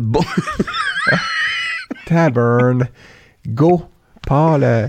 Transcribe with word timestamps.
Bon, 0.00 0.20
Tavern. 2.06 2.88
Go. 3.48 3.84
Paul. 4.26 4.64
euh, 4.64 4.88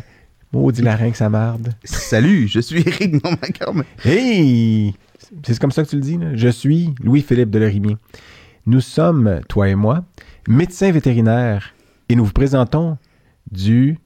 Maudit 0.53 0.81
larynx 0.83 1.21
à 1.21 1.27
marde. 1.29 1.73
salut, 1.83 2.47
je 2.47 2.61
suis 2.61 2.79
Eric 2.87 3.21
Normand-Carme. 3.23 3.83
Hey! 4.05 4.93
C'est 5.43 5.59
comme 5.59 5.71
ça 5.71 5.83
que 5.83 5.89
tu 5.89 5.95
le 5.97 6.01
dis, 6.01 6.17
là? 6.17 6.33
Je 6.33 6.47
suis 6.47 6.95
Louis-Philippe 7.03 7.49
Delerimier. 7.49 7.97
Nous 8.65 8.79
sommes, 8.79 9.41
toi 9.49 9.67
et 9.67 9.75
moi, 9.75 10.05
médecins 10.47 10.91
vétérinaires 10.91 11.73
et 12.07 12.15
nous 12.15 12.23
vous 12.23 12.31
présentons 12.31 12.97
du 13.51 13.97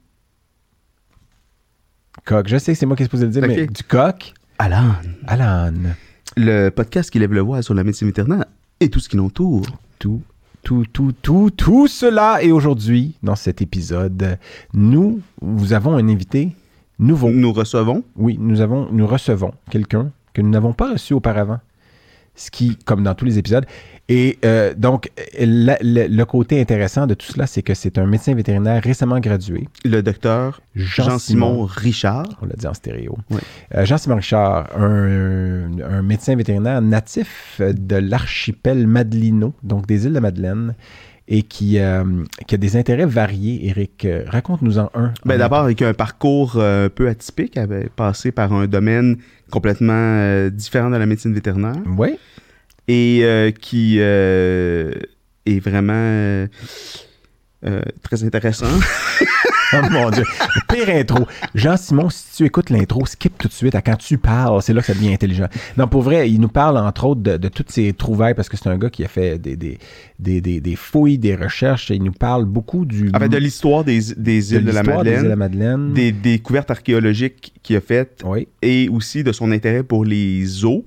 coq. 2.25 2.47
Je 2.47 2.57
sais 2.57 2.73
que 2.73 2.79
c'est 2.79 2.86
moi 2.88 2.95
qui 2.95 3.04
est 3.04 3.05
supposé 3.05 3.25
le 3.25 3.31
dire, 3.31 3.43
mais 3.47 3.68
du 3.68 3.84
coq 3.84 4.34
Alan, 4.57 4.95
l'âne. 5.38 5.95
le 6.36 6.70
podcast 6.70 7.11
qui 7.11 7.20
lève 7.20 7.34
le 7.34 7.41
voile 7.41 7.63
sur 7.63 7.73
la 7.75 7.84
médecine 7.84 8.07
vétérinaire 8.07 8.45
et 8.79 8.89
tout 8.89 9.00
ce 9.00 9.07
qui 9.07 9.18
l'entoure. 9.18 9.66
Tout, 10.00 10.21
tout, 10.64 10.86
tout, 10.91 11.14
tout, 11.21 11.50
tout 11.50 11.88
cela. 11.88 12.41
Et 12.41 12.52
aujourd'hui, 12.52 13.16
dans 13.23 13.36
cet 13.36 13.62
épisode, 13.62 14.38
nous, 14.73 15.22
vous 15.41 15.73
avons 15.73 15.95
un 15.95 16.08
invité 16.08 16.55
nouveau. 17.00 17.30
Nous 17.30 17.54
recevons. 17.54 18.04
Oui, 18.16 18.38
nous, 18.40 18.62
avons, 18.62 18.88
nous 18.91 19.08
recevons 19.08 19.53
quelqu'un 19.70 20.12
que 20.34 20.41
nous 20.41 20.50
n'avons 20.50 20.73
pas 20.73 20.91
reçu 20.91 21.14
auparavant. 21.14 21.59
Ce 22.41 22.49
qui, 22.49 22.77
comme 22.85 23.03
dans 23.03 23.13
tous 23.16 23.25
les 23.25 23.38
épisodes. 23.38 23.66
Et 24.07 24.39
euh, 24.45 24.73
donc, 24.75 25.11
la- 25.38 25.77
le, 25.81 26.07
le 26.07 26.25
côté 26.25 26.59
intéressant 26.61 27.05
de 27.05 27.13
tout 27.13 27.27
cela, 27.27 27.45
c'est 27.47 27.61
que 27.61 27.73
c'est 27.73 27.97
un 27.97 28.05
médecin 28.07 28.34
vétérinaire 28.34 28.81
récemment 28.81 29.20
gradué, 29.20 29.67
le 29.84 30.02
docteur 30.02 30.61
Jean-Simon 30.73 31.66
Richard. 31.66 32.25
On 32.41 32.45
l'a 32.45 32.53
dit 32.57 32.66
en 32.66 32.73
stéréo. 32.73 33.17
Oui. 33.30 33.39
Euh, 33.75 33.85
Jean-Simon 33.85 34.16
Richard, 34.16 34.70
un, 34.75 35.70
un 35.83 36.02
médecin 36.02 36.35
vétérinaire 36.38 36.81
natif 36.81 37.59
de 37.61 37.97
l'archipel 37.97 38.88
Madelino, 38.88 39.53
donc 39.63 39.85
des 39.85 40.05
îles 40.05 40.13
de 40.13 40.19
Madeleine, 40.19 40.75
et 41.31 41.44
qui, 41.44 41.77
euh, 41.77 42.03
qui 42.47 42.55
a 42.55 42.58
des 42.58 42.75
intérêts 42.77 43.05
variés. 43.05 43.67
Eric, 43.67 44.05
euh, 44.05 44.23
raconte-nous-en 44.27 44.89
un. 44.95 45.14
Ben, 45.25 45.36
En- 45.36 45.38
D'abord, 45.38 45.59
avec 45.59 45.81
un 45.83 45.94
parcours 45.94 46.53
euh, 46.55 46.88
un 46.88 46.89
peu 46.89 47.08
atypique, 47.09 47.53
il 47.55 47.59
avait 47.59 47.89
passé 47.95 48.31
par 48.31 48.52
un 48.53 48.66
domaine 48.66 49.17
complètement 49.50 49.94
euh, 49.94 50.50
différent 50.50 50.89
de 50.89 50.97
la 50.97 51.05
médecine 51.05 51.33
vétérinaire 51.33 51.75
Oui. 51.97 52.17
et 52.88 53.22
euh, 53.23 53.52
qui 53.52 53.97
euh, 54.00 54.94
est 55.45 55.59
vraiment 55.59 56.47
très 58.03 58.23
intéressant. 58.23 58.67
Oh 59.73 59.78
mon 59.92 60.09
Dieu. 60.09 60.23
Pire 60.67 60.89
intro. 60.89 61.28
Jean-Simon, 61.56 62.09
si 62.09 62.38
tu 62.38 62.45
écoutes 62.45 62.70
l'intro, 62.70 63.06
skip 63.06 63.38
tout 63.38 63.48
de 63.48 63.53
suite 63.53 63.76
à 63.76 63.81
quand 63.81 63.95
tu 63.98 64.17
parles. 64.17 64.61
C'est 64.61 64.73
là 64.73 64.81
que 64.81 64.88
ça 64.88 64.94
devient 64.94 65.14
intelligent. 65.14 65.48
Non, 65.78 65.88
pour 65.88 66.02
vrai, 66.02 66.30
il 66.30 66.39
nous 66.39 66.48
parle 66.48 66.78
entre 66.78 67.06
autres 67.06 67.22
de, 67.22 67.38
de 67.38 67.48
toutes 67.50 67.72
ses 67.72 67.94
trouvailles 67.94 68.34
parce 68.34 68.50
que 68.50 68.58
c'est 68.58 68.70
un 68.70 68.78
gars 68.78 68.89
qui 68.89 69.03
a 69.03 69.08
fait 69.08 69.38
des, 69.39 69.56
des, 69.56 69.78
des, 70.17 70.42
des- 70.42 70.61
des 70.61 70.76
fouilles, 70.76 71.17
des 71.17 71.36
recherches. 71.36 71.92
Et 71.92 71.95
il 71.95 72.03
nous 72.03 72.11
parle 72.11 72.45
beaucoup 72.45 72.86
du. 72.86 73.11
en 73.14 73.20
fait, 73.20 73.30
de 73.30 73.38
l'histoire 73.38 73.84
des, 73.84 74.00
des 74.17 74.42
de 74.42 74.56
îles 74.58 74.66
de, 74.66 74.72
la 74.72 74.81
l'histoire 74.81 75.03
des 75.03 75.11
îles 75.11 75.23
de 75.23 75.28
la 75.28 75.36
Madeleine, 75.36 75.76
Madeleine. 75.76 75.94
des 75.94 76.11
découvertes 76.11 76.72
archéologiques 76.72 77.54
qu'il 77.64 77.76
a 77.76 77.81
faites 77.81 78.23
Oui. 78.26 78.48
et 78.61 78.89
aussi 78.89 79.23
de 79.23 79.31
son 79.31 79.52
intérêt 79.52 79.83
pour 79.83 80.04
les 80.06 80.66
eaux, 80.66 80.83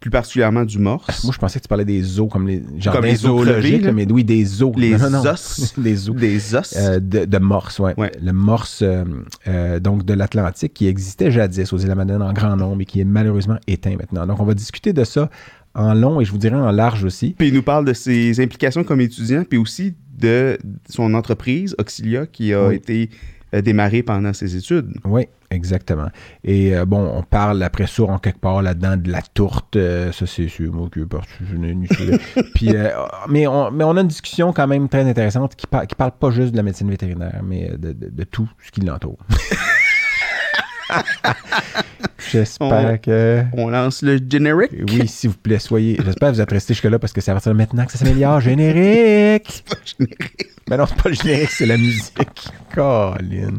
plus 0.00 0.10
particulièrement 0.10 0.64
du 0.64 0.78
morse. 0.78 1.24
Moi, 1.24 1.32
je 1.32 1.38
pensais 1.38 1.58
que 1.58 1.64
tu 1.64 1.68
parlais 1.68 1.84
des 1.84 2.20
os 2.20 2.28
comme 2.30 2.46
les. 2.46 2.62
Genre 2.78 2.92
Comme 2.94 3.02
des 3.04 3.10
les 3.12 3.16
zoologiques, 3.16 3.82
crevés, 3.82 3.92
mais 3.92 4.10
oui, 4.12 4.24
des 4.24 4.62
os. 4.62 4.72
les 4.76 4.90
Non, 4.92 5.10
non, 5.10 5.22
non. 5.24 5.30
os. 5.30 5.74
des 5.78 6.08
os. 6.10 6.16
Des 6.16 6.54
os. 6.54 6.74
Euh, 6.76 7.00
de, 7.00 7.24
de 7.24 7.38
morse, 7.38 7.78
ouais. 7.78 7.94
Ouais. 7.96 8.12
Le 8.22 8.32
morse, 8.32 8.80
euh, 8.82 9.04
euh, 9.48 9.80
donc 9.80 10.04
de 10.04 10.12
l'Atlantique, 10.14 10.74
qui 10.74 10.86
existait 10.86 11.30
jadis 11.30 11.72
aux 11.72 11.78
îles 11.78 11.94
Madeleine 11.94 12.22
en 12.22 12.32
grand 12.32 12.56
nombre 12.56 12.82
et 12.82 12.84
qui 12.84 13.00
est 13.00 13.04
malheureusement 13.04 13.56
éteint 13.66 13.96
maintenant. 13.98 14.26
Donc, 14.26 14.38
on 14.40 14.44
va 14.44 14.54
discuter 14.54 14.92
de 14.92 15.04
ça 15.04 15.30
en 15.74 15.94
long 15.94 16.20
et 16.20 16.24
je 16.24 16.30
vous 16.32 16.38
dirais 16.38 16.56
en 16.56 16.70
large 16.70 17.04
aussi. 17.04 17.34
Puis 17.38 17.48
il 17.48 17.54
nous 17.54 17.62
parle 17.62 17.84
de 17.84 17.92
ses 17.92 18.40
implications 18.40 18.84
comme 18.84 19.00
étudiant, 19.00 19.44
puis 19.48 19.58
aussi 19.58 19.94
de 20.18 20.58
son 20.88 21.12
entreprise, 21.14 21.74
Auxilia, 21.78 22.26
qui 22.26 22.52
a 22.54 22.68
Oui. 22.68 22.76
été 22.76 23.10
démarrée 23.62 24.02
pendant 24.02 24.32
ses 24.32 24.56
études. 24.56 24.88
Oui, 25.04 25.24
exactement. 25.50 26.08
Et 26.44 26.74
euh, 26.76 26.84
bon, 26.84 27.10
on 27.14 27.22
parle 27.22 27.62
après 27.62 27.86
ça, 27.86 28.02
en 28.04 28.18
quelque 28.18 28.40
part 28.40 28.62
là-dedans, 28.62 28.96
de 28.96 29.10
la 29.10 29.22
tourte. 29.22 29.76
euh, 29.76 30.12
ça, 30.12 30.26
c'est 30.26 30.48
sûr, 30.48 30.72
moi, 30.72 30.88
que. 30.90 31.00
Puis, 32.54 32.74
euh, 32.74 32.90
mais, 33.28 33.46
on, 33.46 33.70
mais 33.70 33.84
on 33.84 33.96
a 33.96 34.00
une 34.00 34.08
discussion 34.08 34.52
quand 34.52 34.66
même 34.66 34.88
très 34.88 35.08
intéressante 35.08 35.54
qui, 35.56 35.66
par- 35.66 35.86
qui 35.86 35.94
parle 35.94 36.12
pas 36.12 36.30
juste 36.30 36.52
de 36.52 36.56
la 36.56 36.62
médecine 36.62 36.90
vétérinaire, 36.90 37.40
mais 37.44 37.70
euh, 37.70 37.76
de, 37.76 37.92
de- 37.92 38.10
de 38.10 38.24
tout 38.24 38.48
ce 38.64 38.70
qui 38.70 38.80
l'entoure. 38.80 39.18
J'espère 42.30 42.92
On- 42.94 42.98
que. 42.98 43.42
On 43.52 43.68
lance 43.68 44.02
le 44.02 44.18
générique. 44.28 44.70
Oui, 44.88 45.06
s'il 45.06 45.30
vous 45.30 45.36
plaît, 45.36 45.58
soyez. 45.58 45.98
J'espère 46.04 46.30
que 46.30 46.34
vous 46.34 46.40
êtes 46.40 46.50
restés 46.50 46.74
jusque-là 46.74 46.98
parce 46.98 47.12
que 47.12 47.20
c'est 47.20 47.30
à 47.30 47.34
partir 47.34 47.52
de 47.52 47.56
maintenant 47.56 47.84
que 47.86 47.92
ça 47.92 47.98
s'améliore. 47.98 48.40
Générique! 48.46 49.64
Mais 50.68 50.76
non, 50.76 50.86
c'est 50.86 51.00
pas 51.02 51.08
le 51.08 51.14
générique, 51.14 51.50
c'est 51.50 51.66
la 51.66 51.76
musique. 51.76 52.12
Colin. 52.74 53.58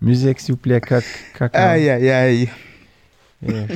Musique, 0.00 0.40
s'il 0.40 0.54
vous 0.54 0.60
plaît, 0.60 0.80
coq. 0.80 1.04
coq 1.36 1.50
Aïe, 1.54 1.90
aïe, 1.90 2.10
aïe. 2.10 2.48
Yeah. 3.42 3.66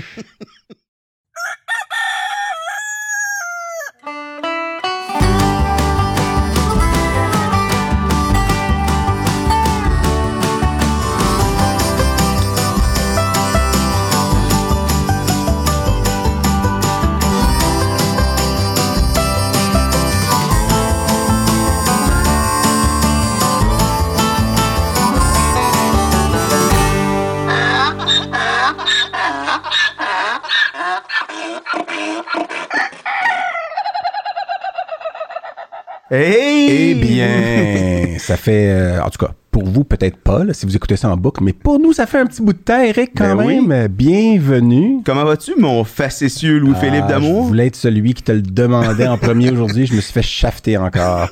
Eh 36.14 36.94
bien, 36.94 38.18
ça 38.18 38.36
fait, 38.36 38.68
euh, 38.68 39.02
en 39.02 39.08
tout 39.08 39.24
cas, 39.24 39.32
pour 39.52 39.64
vous, 39.66 39.84
peut-être 39.84 40.16
pas, 40.16 40.44
là, 40.44 40.54
si 40.54 40.64
vous 40.64 40.74
écoutez 40.74 40.96
ça 40.96 41.10
en 41.10 41.16
boucle, 41.18 41.44
mais 41.44 41.52
pour 41.52 41.78
nous, 41.78 41.92
ça 41.92 42.06
fait 42.06 42.18
un 42.18 42.24
petit 42.26 42.40
bout 42.42 42.54
de 42.54 42.58
temps, 42.58 42.80
Eric, 42.82 43.10
quand 43.14 43.36
Ben 43.36 43.46
même. 43.46 43.70
Euh, 43.70 43.86
Bienvenue. 43.86 45.00
Comment 45.04 45.24
vas-tu, 45.26 45.52
mon 45.58 45.84
facétieux 45.84 46.58
Louis-Philippe 46.58 47.04
Ah, 47.04 47.08
d'amour? 47.12 47.42
Je 47.42 47.48
voulais 47.48 47.66
être 47.66 47.76
celui 47.76 48.14
qui 48.14 48.22
te 48.22 48.32
le 48.32 48.40
demandait 48.40 49.06
en 49.06 49.18
premier 49.18 49.50
aujourd'hui. 49.50 49.84
Je 49.86 49.94
me 49.94 50.00
suis 50.00 50.10
fait 50.12 50.22
shafter 50.22 50.78
encore. 50.78 51.28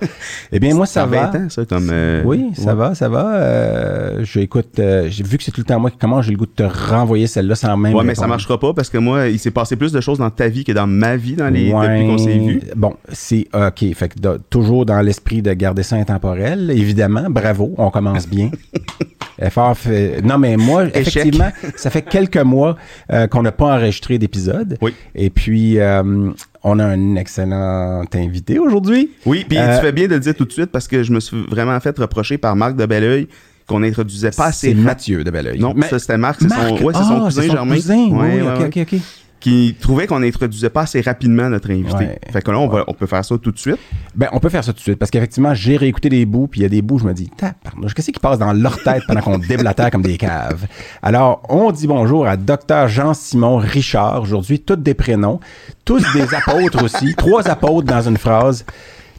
Eh 0.52 0.58
bien, 0.60 0.74
moi, 0.74 0.84
ça 0.84 1.00
Ça 1.00 1.06
va. 1.06 1.32
fait 1.32 1.38
20 1.38 1.44
ans, 1.44 1.48
ça, 1.48 1.64
comme... 1.64 1.88
euh, 1.90 2.22
Oui, 2.26 2.50
ça 2.54 2.66
ouais. 2.66 2.74
va, 2.74 2.94
ça 2.94 3.08
va. 3.08 3.34
Euh, 3.36 4.18
je 4.22 4.40
écoute, 4.40 4.78
euh, 4.78 5.06
j'ai 5.08 5.24
vu 5.24 5.38
que 5.38 5.44
c'est 5.44 5.50
tout 5.50 5.62
le 5.62 5.64
temps 5.66 5.80
moi 5.80 5.90
qui 5.90 5.96
commence, 5.96 6.26
j'ai 6.26 6.32
le 6.32 6.36
goût 6.36 6.44
de 6.46 6.50
te 6.50 6.62
renvoyer 6.62 7.26
celle-là 7.26 7.54
sans 7.54 7.74
même. 7.78 7.94
Ouais, 7.94 8.04
mais 8.04 8.14
ça 8.14 8.22
répondre. 8.22 8.28
marchera 8.34 8.60
pas 8.60 8.74
parce 8.74 8.90
que 8.90 8.98
moi, 8.98 9.28
il 9.28 9.38
s'est 9.38 9.50
passé 9.50 9.76
plus 9.76 9.92
de 9.92 10.00
choses 10.02 10.18
dans 10.18 10.28
ta 10.30 10.48
vie 10.48 10.64
que 10.64 10.72
dans 10.72 10.86
ma 10.86 11.16
vie 11.16 11.36
dans 11.36 11.48
les... 11.48 11.72
Ouais. 11.72 11.88
depuis 11.88 12.06
qu'on 12.06 12.18
s'est 12.18 12.38
vu. 12.38 12.60
Bon, 12.76 12.96
c'est 13.12 13.48
OK. 13.54 13.94
Fait 13.94 14.08
que 14.10 14.36
toujours 14.50 14.84
dans 14.84 15.00
l'esprit 15.00 15.40
de 15.40 15.54
garder 15.54 15.82
ça 15.84 15.96
intemporel, 15.96 16.70
évidemment. 16.70 17.24
Bravo, 17.30 17.74
on 17.78 17.90
commence 17.90 18.09
bien. 18.30 18.50
Effort 19.42 19.76
fait- 19.76 20.20
Non, 20.22 20.36
mais 20.38 20.56
moi, 20.56 20.84
Échec. 20.88 21.06
effectivement, 21.08 21.50
ça 21.76 21.88
fait 21.88 22.02
quelques 22.02 22.36
mois 22.36 22.76
euh, 23.10 23.26
qu'on 23.26 23.42
n'a 23.42 23.52
pas 23.52 23.74
enregistré 23.76 24.18
d'épisode. 24.18 24.76
Oui. 24.82 24.92
Et 25.14 25.30
puis, 25.30 25.78
euh, 25.78 26.30
on 26.62 26.78
a 26.78 26.84
un 26.84 27.16
excellent 27.16 28.04
invité 28.14 28.58
aujourd'hui. 28.58 29.10
Oui, 29.24 29.46
puis 29.48 29.56
Euh, 29.56 29.76
tu 29.76 29.80
fais 29.86 29.92
bien 29.92 30.08
de 30.08 30.14
le 30.14 30.20
dire 30.20 30.34
tout 30.34 30.44
de 30.44 30.52
suite 30.52 30.66
parce 30.70 30.86
que 30.86 31.02
je 31.02 31.12
me 31.12 31.20
suis 31.20 31.42
vraiment 31.48 31.78
fait 31.80 31.96
reprocher 31.98 32.36
par 32.36 32.54
Marc 32.54 32.76
de 32.76 32.84
Belleuil 32.84 33.28
qu'on 33.66 33.82
introduisait 33.82 34.32
pas 34.32 34.46
assez 34.46 34.70
C'est. 34.70 34.74
Mathieu 34.74 35.24
de 35.24 35.30
Belleuil. 35.30 35.58
Non, 35.58 35.72
Mais- 35.74 35.86
ça 35.88 35.98
c'était 35.98 36.18
Marc, 36.18 36.40
c'est 36.42 36.48
son, 36.48 36.56
Marc, 36.56 36.72
ouais, 36.82 36.92
c'est 36.92 37.02
son 37.04 37.20
ah, 37.20 37.24
cousin 37.24 37.42
Germain. 37.42 37.74
cousin. 37.76 38.08
Oui, 38.10 38.28
oui, 38.34 38.40
ok, 38.42 38.66
ok, 38.66 38.78
ok. 38.92 39.00
Qui 39.40 39.74
trouvait 39.80 40.06
qu'on 40.06 40.20
n'introduisait 40.20 40.68
pas 40.68 40.82
assez 40.82 41.00
rapidement 41.00 41.48
notre 41.48 41.70
invité. 41.70 41.96
Ouais. 42.04 42.20
Fait 42.30 42.42
que 42.42 42.50
là, 42.50 42.58
on, 42.58 42.68
va, 42.68 42.84
on 42.86 42.92
peut 42.92 43.06
faire 43.06 43.24
ça 43.24 43.36
tout 43.38 43.50
de 43.50 43.58
suite. 43.58 43.78
Ben, 44.14 44.28
on 44.32 44.38
peut 44.38 44.50
faire 44.50 44.62
ça 44.62 44.72
tout 44.72 44.78
de 44.78 44.82
suite 44.82 44.98
parce 44.98 45.10
qu'effectivement, 45.10 45.54
j'ai 45.54 45.78
réécouté 45.78 46.10
des 46.10 46.26
bouts, 46.26 46.46
puis 46.46 46.60
il 46.60 46.62
y 46.62 46.66
a 46.66 46.68
des 46.68 46.82
bouts, 46.82 46.98
je 46.98 47.04
me 47.04 47.14
dis, 47.14 47.30
tabarnouche, 47.30 47.94
qu'est-ce 47.94 48.10
qui 48.10 48.20
passe 48.20 48.38
dans 48.38 48.52
leur 48.52 48.82
tête 48.82 49.02
pendant 49.06 49.22
qu'on 49.22 49.38
déblatère 49.38 49.90
comme 49.90 50.02
des 50.02 50.18
caves? 50.18 50.66
Alors, 51.02 51.42
on 51.48 51.70
dit 51.72 51.86
bonjour 51.86 52.26
à 52.26 52.36
Dr. 52.36 52.88
Jean-Simon 52.88 53.56
Richard, 53.56 54.22
aujourd'hui, 54.22 54.60
tous 54.60 54.76
des 54.76 54.94
prénoms, 54.94 55.40
tous 55.84 56.04
des 56.12 56.34
apôtres 56.34 56.84
aussi, 56.84 57.14
trois 57.16 57.48
apôtres 57.48 57.86
dans 57.86 58.02
une 58.02 58.18
phrase. 58.18 58.66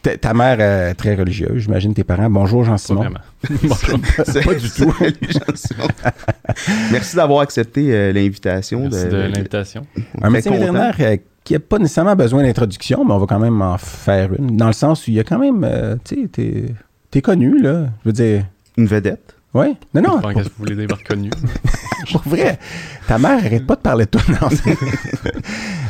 Ta, 0.02 0.18
ta 0.18 0.34
mère 0.34 0.60
est 0.60 0.96
très 0.96 1.14
religieuse, 1.16 1.60
j'imagine 1.64 1.94
tes 1.94 2.04
parents. 2.04 2.30
Bonjour 2.30 2.64
Jean-Simon. 2.64 3.02
vraiment. 3.02 3.20
Bonjour. 3.64 4.00
Pas 4.44 4.56
du 4.56 4.70
tout. 4.70 4.94
Merci 6.92 7.16
d'avoir 7.16 7.42
accepté 7.42 7.94
euh, 7.94 8.12
l'invitation. 8.12 8.82
Merci 8.82 9.06
de 9.08 9.18
l'invitation. 9.18 9.86
Un 10.22 10.30
médecin 10.32 10.52
vétérinaire 10.52 10.96
euh, 11.00 11.18
qui 11.44 11.54
n'a 11.54 11.60
pas 11.60 11.78
nécessairement 11.78 12.16
besoin 12.16 12.44
d'introduction, 12.44 13.06
mais 13.06 13.14
on 13.14 13.20
va 13.20 13.26
quand 13.28 13.40
même 13.40 13.62
en 13.62 13.78
faire 13.78 14.30
une. 14.38 14.58
Dans 14.58 14.68
le 14.68 14.74
sens 14.74 15.08
où 15.08 15.12
il 15.12 15.16
y 15.16 15.20
a 15.20 15.24
quand 15.24 15.40
même, 15.40 15.64
euh, 15.64 15.96
tu 16.04 16.16
sais, 16.24 16.28
t'es, 16.28 16.66
t'es 17.12 17.22
connu, 17.22 17.62
là. 17.62 17.86
Je 18.04 18.10
veux 18.10 18.14
dire, 18.14 18.46
Une 18.78 18.88
vedette. 18.88 19.36
Ouais. 19.54 19.76
Non, 19.94 20.02
non. 20.02 20.18
Enfin, 20.18 20.34
Qu'est-ce 20.34 20.50
que 20.50 20.54
vous 20.58 20.64
voulez 20.64 20.76
dire 20.76 20.88
par 20.88 21.04
connu? 21.04 21.30
Pour 22.12 22.22
vrai, 22.24 22.60
ta 23.08 23.18
mère 23.18 23.38
arrête 23.38 23.66
pas 23.66 23.76
de 23.76 23.82
parler 23.82 24.06
de 24.06 24.10
toi. 24.10 24.22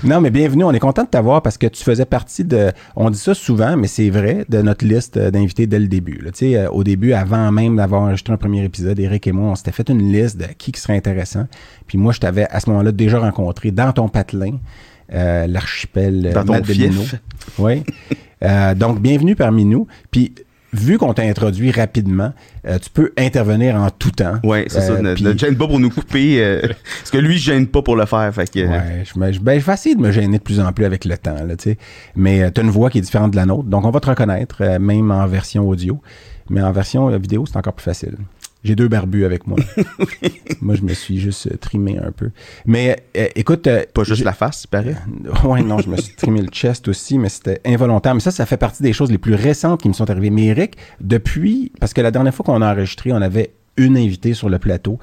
Non, 0.04 0.20
mais 0.20 0.32
bienvenue. 0.32 0.64
On 0.64 0.72
est 0.72 0.80
content 0.80 1.04
de 1.04 1.10
t'avoir 1.10 1.44
parce 1.44 1.60
que 1.60 1.68
tu 1.68 1.84
faisais 1.84 2.06
partie 2.06 2.44
de. 2.44 2.72
On 2.96 3.12
dit 3.12 3.20
ça 3.20 3.36
souvent, 3.36 3.78
mais 3.78 3.86
c'est 3.88 4.10
vrai, 4.10 4.46
de 4.50 4.60
notre 4.64 4.84
liste 4.84 5.20
d'invités 5.20 5.68
dès 5.68 5.78
le 5.78 5.88
début. 5.88 6.18
là. 6.24 6.32
Tu 6.32 6.40
sais, 6.40 6.58
euh, 6.58 6.70
au 6.72 6.84
début, 6.84 7.14
avant 7.14 7.52
même 7.52 7.76
d'avoir 7.76 8.02
enregistré 8.02 8.34
un 8.34 8.38
premier 8.38 8.64
épisode, 8.64 9.00
Eric 9.00 9.28
et 9.28 9.32
moi, 9.32 9.52
on 9.52 9.56
s'était 9.56 9.72
fait 9.72 9.88
une 9.90 10.12
liste 10.12 10.38
de 10.38 10.46
qui 10.58 10.72
qui 10.72 10.82
serait 10.82 10.98
intéressant. 10.98 11.46
Puis 11.86 12.00
moi, 12.00 12.14
je 12.14 12.20
t'avais 12.20 12.48
à 12.50 12.60
ce 12.60 12.72
moment-là 12.72 12.92
déjà 12.92 13.20
rencontré 13.20 13.70
dans 13.70 13.92
ton 13.94 14.10
patelin, 14.10 14.58
euh, 15.14 15.46
l'archipel 15.46 16.26
euh, 16.26 16.34
Dans 16.34 16.46
ton. 16.46 16.62
Oui. 17.60 17.84
Euh, 18.44 18.74
donc, 18.74 19.00
bienvenue 19.02 19.36
parmi 19.36 19.66
nous. 19.66 19.88
Puis, 20.10 20.34
vu 20.74 20.98
qu'on 20.98 21.14
t'a 21.14 21.24
introduit 21.24 21.72
rapidement, 21.72 22.34
euh, 22.68 22.80
tu 22.80 22.90
peux 22.90 23.12
intervenir 23.18 23.76
en 23.76 23.90
tout 23.90 24.12
temps. 24.12 24.36
Ouais, 24.44 24.66
c'est 24.68 24.82
ça. 24.82 24.94
Euh, 24.94 25.02
Ne, 25.02 25.14
puis- 25.14 25.24
ne 25.24 25.38
gêne 25.38 25.56
pas 25.58 25.68
pour 25.68 25.80
nous 25.80 25.90
couper. 25.90 26.44
euh, 26.44 26.62
parce 27.00 27.12
que 27.12 27.18
lui, 27.18 27.38
je 27.38 27.44
gêne 27.52 27.68
pas 27.68 27.82
pour 27.82 27.96
le 27.96 28.06
faire. 28.06 28.34
Fait 28.34 28.50
que, 28.50 28.60
Ouais, 28.66 29.04
je, 29.04 29.20
me- 29.20 29.32
je- 29.32 29.40
ben, 29.40 29.60
je 29.60 29.66
vais 29.66 29.74
essayer 29.74 29.96
de 29.96 30.02
me 30.02 30.12
gêner 30.12 30.38
de 30.38 30.44
plus 30.44 30.60
en 30.60 30.72
plus 30.72 30.86
avec 30.86 31.06
le 31.06 31.18
temps, 31.18 31.44
là, 31.46 31.56
tu 31.56 31.72
sais. 31.72 31.78
Mais 32.16 32.50
tu 32.52 32.62
as 32.62 32.64
une 32.64 32.70
voix 32.70 32.90
qui 32.90 33.00
est 33.00 33.02
différente 33.02 33.32
de 33.32 33.36
la 33.36 33.46
nôtre, 33.46 33.64
donc 33.70 33.86
on 33.86 33.92
va 33.92 34.00
te 34.00 34.08
reconnaître, 34.10 34.58
euh, 34.62 34.80
même 34.80 35.12
en 35.12 35.26
version 35.28 35.68
audio. 35.68 36.00
Mais 36.50 36.62
en 36.62 36.72
version 36.72 37.10
euh, 37.10 37.18
vidéo, 37.18 37.46
c'est 37.46 37.58
encore 37.58 37.74
plus 37.74 37.84
facile. 37.86 38.18
J'ai 38.64 38.76
deux 38.76 38.88
barbus 38.88 39.26
avec 39.26 39.48
moi. 39.48 39.58
moi, 40.62 40.76
je 40.76 40.84
me 40.84 40.94
suis 40.94 41.20
juste 41.20 41.48
euh, 41.48 41.58
trimé 41.58 41.98
un 41.98 42.12
peu. 42.12 42.30
Mais 42.66 42.96
euh, 43.18 43.28
écoute... 43.36 43.66
euh, 43.66 43.84
Pas 43.92 44.04
juste 44.04 44.24
la 44.24 44.34
face, 44.34 44.66
il 44.66 44.68
paraît. 44.68 44.96
Ouais, 45.44 45.64
non, 45.64 45.80
je 45.80 45.90
me 45.90 45.98
suis 45.98 46.14
trimé 46.16 46.42
le 46.42 46.48
chest 46.50 46.88
aussi, 46.88 47.18
mais 47.18 47.30
c'était 47.30 47.60
involontaire. 47.66 48.14
Mais 48.14 48.20
ça, 48.22 48.30
ça 48.30 48.46
fait 48.46 48.58
partie 48.58 48.84
des 48.84 48.94
choses 48.94 49.12
les 49.12 49.18
plus 49.18 49.34
récentes 49.34 49.82
qui 49.82 49.88
me 49.90 49.94
sont 49.94 50.10
arrivées. 50.10 50.30
Mais 50.30 50.46
Eric, 50.46 50.76
depuis, 51.00 51.72
parce 51.80 51.94
que 51.94 52.02
la 52.02 52.12
dernière 52.12 52.36
fois 52.36 52.46
qu'on 52.46 52.62
a 52.62 52.72
enregistré, 52.72 53.12
on 53.12 53.22
avait 53.22 53.54
une 53.78 53.98
invitée 53.98 54.34
sur 54.36 54.48
le 54.50 54.60
plateau. 54.60 55.00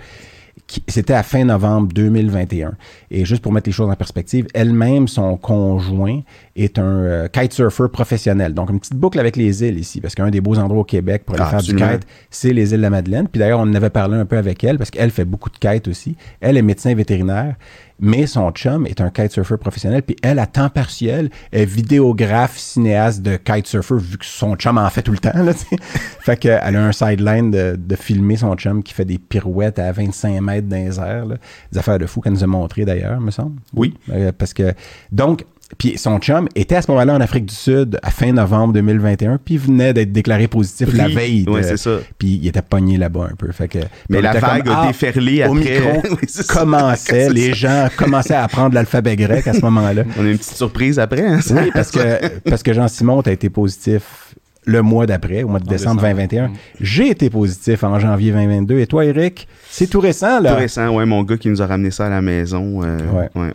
C'était 0.89 1.15
à 1.15 1.23
fin 1.23 1.45
novembre 1.45 1.89
2021. 1.95 2.75
Et 3.11 3.25
juste 3.25 3.43
pour 3.43 3.53
mettre 3.53 3.69
les 3.69 3.73
choses 3.73 3.91
en 3.91 3.95
perspective, 3.95 4.47
elle-même, 4.53 5.09
son 5.09 5.37
conjoint 5.37 6.21
est 6.57 6.79
un 6.79 6.83
euh, 6.83 7.29
kitesurfer 7.29 7.89
professionnel. 7.91 8.53
Donc, 8.53 8.71
une 8.71 8.79
petite 8.79 8.95
boucle 8.97 9.19
avec 9.19 9.37
les 9.37 9.65
îles 9.65 9.79
ici, 9.79 10.01
parce 10.01 10.15
qu'un 10.15 10.31
des 10.31 10.41
beaux 10.41 10.59
endroits 10.59 10.81
au 10.81 10.85
Québec 10.85 11.23
pour 11.25 11.37
aller 11.37 11.45
Ah, 11.47 11.51
faire 11.51 11.63
du 11.63 11.75
kite, 11.75 12.07
c'est 12.31 12.53
les 12.53 12.73
îles 12.73 12.79
de 12.79 12.83
la 12.83 12.91
Madeleine. 12.91 13.29
Puis 13.29 13.39
d'ailleurs, 13.39 13.61
on 13.61 13.63
en 13.63 13.75
avait 13.75 13.91
parlé 13.91 14.17
un 14.17 14.27
peu 14.27 14.37
avec 14.37 14.63
elle, 14.63 14.77
parce 14.77 14.91
qu'elle 14.91 15.11
fait 15.11 15.25
beaucoup 15.25 15.51
de 15.51 15.57
kite 15.57 15.89
aussi. 15.89 16.17
Elle 16.41 16.57
est 16.57 16.63
médecin 16.63 16.95
vétérinaire, 16.95 17.55
mais 18.01 18.27
son 18.27 18.51
chum 18.51 18.87
est 18.87 19.01
un 19.01 19.11
kitesurfer 19.11 19.57
professionnel. 19.57 20.03
Puis 20.03 20.17
elle, 20.23 20.39
à 20.39 20.47
temps 20.47 20.69
partiel, 20.71 21.31
est 21.53 21.65
vidéographe, 21.65 22.57
cinéaste 22.57 23.23
de 23.23 23.37
kitesurfer, 23.37 23.97
vu 23.99 24.19
que 24.19 24.25
son 24.25 24.57
chum 24.57 24.79
en 24.79 24.89
fait 24.91 25.03
tout 25.03 25.13
le 25.13 25.19
temps. 25.19 25.43
Là, 25.43 25.53
fait 26.21 26.37
qu'elle 26.37 26.77
a 26.77 26.85
un 26.85 26.93
sideline 26.93 27.51
de, 27.51 27.77
de 27.79 27.97
filmer 27.97 28.37
son 28.37 28.55
chum 28.55 28.83
qui 28.83 28.95
fait 28.95 29.05
des 29.05 29.19
pirouettes 29.19 29.79
à 29.79 29.91
25 29.93 30.41
mètres 30.41 30.69
dans 30.69 30.77
les 30.77 30.99
airs. 30.99 31.27
là. 31.27 31.37
Des 31.73 31.79
affaires 31.79 31.99
de 31.99 32.07
fou 32.07 32.21
qu'elle 32.21 32.33
nous 32.33 32.45
a 32.45 32.47
montré 32.47 32.85
d'ailleurs, 32.85 33.21
me 33.21 33.31
semble. 33.31 33.57
Oui. 33.75 33.95
Euh, 34.11 34.33
parce 34.37 34.55
que, 34.55 34.73
donc, 35.13 35.45
puis 35.77 35.99
son 35.99 36.19
chum 36.19 36.49
était 36.55 36.77
à 36.77 36.83
ce 36.83 36.91
moment-là 36.91 37.15
en 37.15 37.21
Afrique 37.21 37.45
du 37.47 37.55
Sud 37.55 37.99
à 38.03 38.11
fin 38.11 38.33
novembre 38.33 38.73
2021, 38.73 39.39
puis 39.45 39.59
venait 39.59 39.93
d'être 39.93 40.13
déclaré 40.13 40.49
positif 40.49 40.89
la 40.95 41.09
veille. 41.09 41.45
de- 41.45 41.51
Ouais, 41.51 41.63
c'est 41.63 41.77
ça. 41.77 41.99
Puis 42.19 42.39
il 42.43 42.47
était 42.49 42.63
pogné 42.63 42.97
là-bas 42.97 43.29
un 43.31 43.35
peu. 43.37 43.53
Fait 43.53 43.69
que, 43.69 43.79
Mais 44.09 44.23
la 44.23 44.33
vague 44.33 44.65
comme, 44.65 44.73
a 44.73 44.81
ah, 44.85 44.87
déferlé 44.87 45.43
Au 45.45 45.55
après. 45.57 45.81
micro 45.81 46.03
Oui, 46.11 46.27
c'est 46.27 46.43
ça. 46.47 46.55
commençait, 46.55 47.29
les 47.33 47.53
gens 47.53 47.89
commençaient 47.97 48.35
à 48.35 48.45
apprendre 48.45 48.75
l'alphabet 48.75 49.15
grec 49.17 49.47
à 49.47 49.53
ce 49.53 49.61
moment-là. 49.61 50.05
On 50.19 50.25
a 50.25 50.31
une 50.31 50.39
petite 50.39 50.55
surprise 50.57 50.99
après. 50.99 51.21
hein, 51.27 51.41
ça? 51.43 51.55
Oui, 51.55 51.71
parce 51.75 51.91
que, 51.91 52.39
parce 52.49 52.63
que 52.63 52.73
Jean-Simon 52.73 53.21
a 53.21 53.31
été 53.31 53.51
positif 53.51 54.35
le 54.65 54.83
mois 54.83 55.07
d'après, 55.07 55.43
au 55.45 55.49
mois 55.49 55.61
de 55.61 55.67
décembre, 55.67 56.03
décembre. 56.03 56.15
2021. 56.29 56.51
J'ai 56.81 57.09
été 57.11 57.31
positif 57.31 57.85
en 57.85 57.99
janvier 57.99 58.33
2022. 58.33 58.79
Et 58.81 58.87
toi, 58.87 59.05
Eric, 59.05 59.49
c'est 59.71 59.87
tout 59.87 60.01
récent, 60.01 60.41
là. 60.41 60.53
Tout 60.53 60.59
récent, 60.59 60.89
ouais, 60.95 61.07
mon 61.07 61.23
gars 61.23 61.37
qui 61.39 61.49
nous 61.49 61.63
a 61.63 61.67
ramené 61.67 61.91
ça 61.91 62.07
à 62.07 62.11
la 62.11 62.21
maison. 62.21 62.83
euh, 62.83 62.99
Ouais. 63.13 63.29
ouais. 63.35 63.53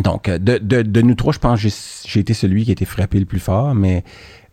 Donc, 0.00 0.28
euh, 0.28 0.38
de, 0.38 0.58
de, 0.58 0.82
de 0.82 1.00
nous 1.02 1.14
trois, 1.14 1.32
je 1.32 1.38
pense 1.38 1.62
que 1.62 1.68
j'ai- 1.68 2.08
j'ai 2.08 2.20
été 2.20 2.34
celui 2.34 2.64
qui 2.64 2.70
a 2.70 2.72
été 2.72 2.84
frappé 2.84 3.20
le 3.20 3.26
plus 3.26 3.38
fort, 3.38 3.74
mais 3.74 4.02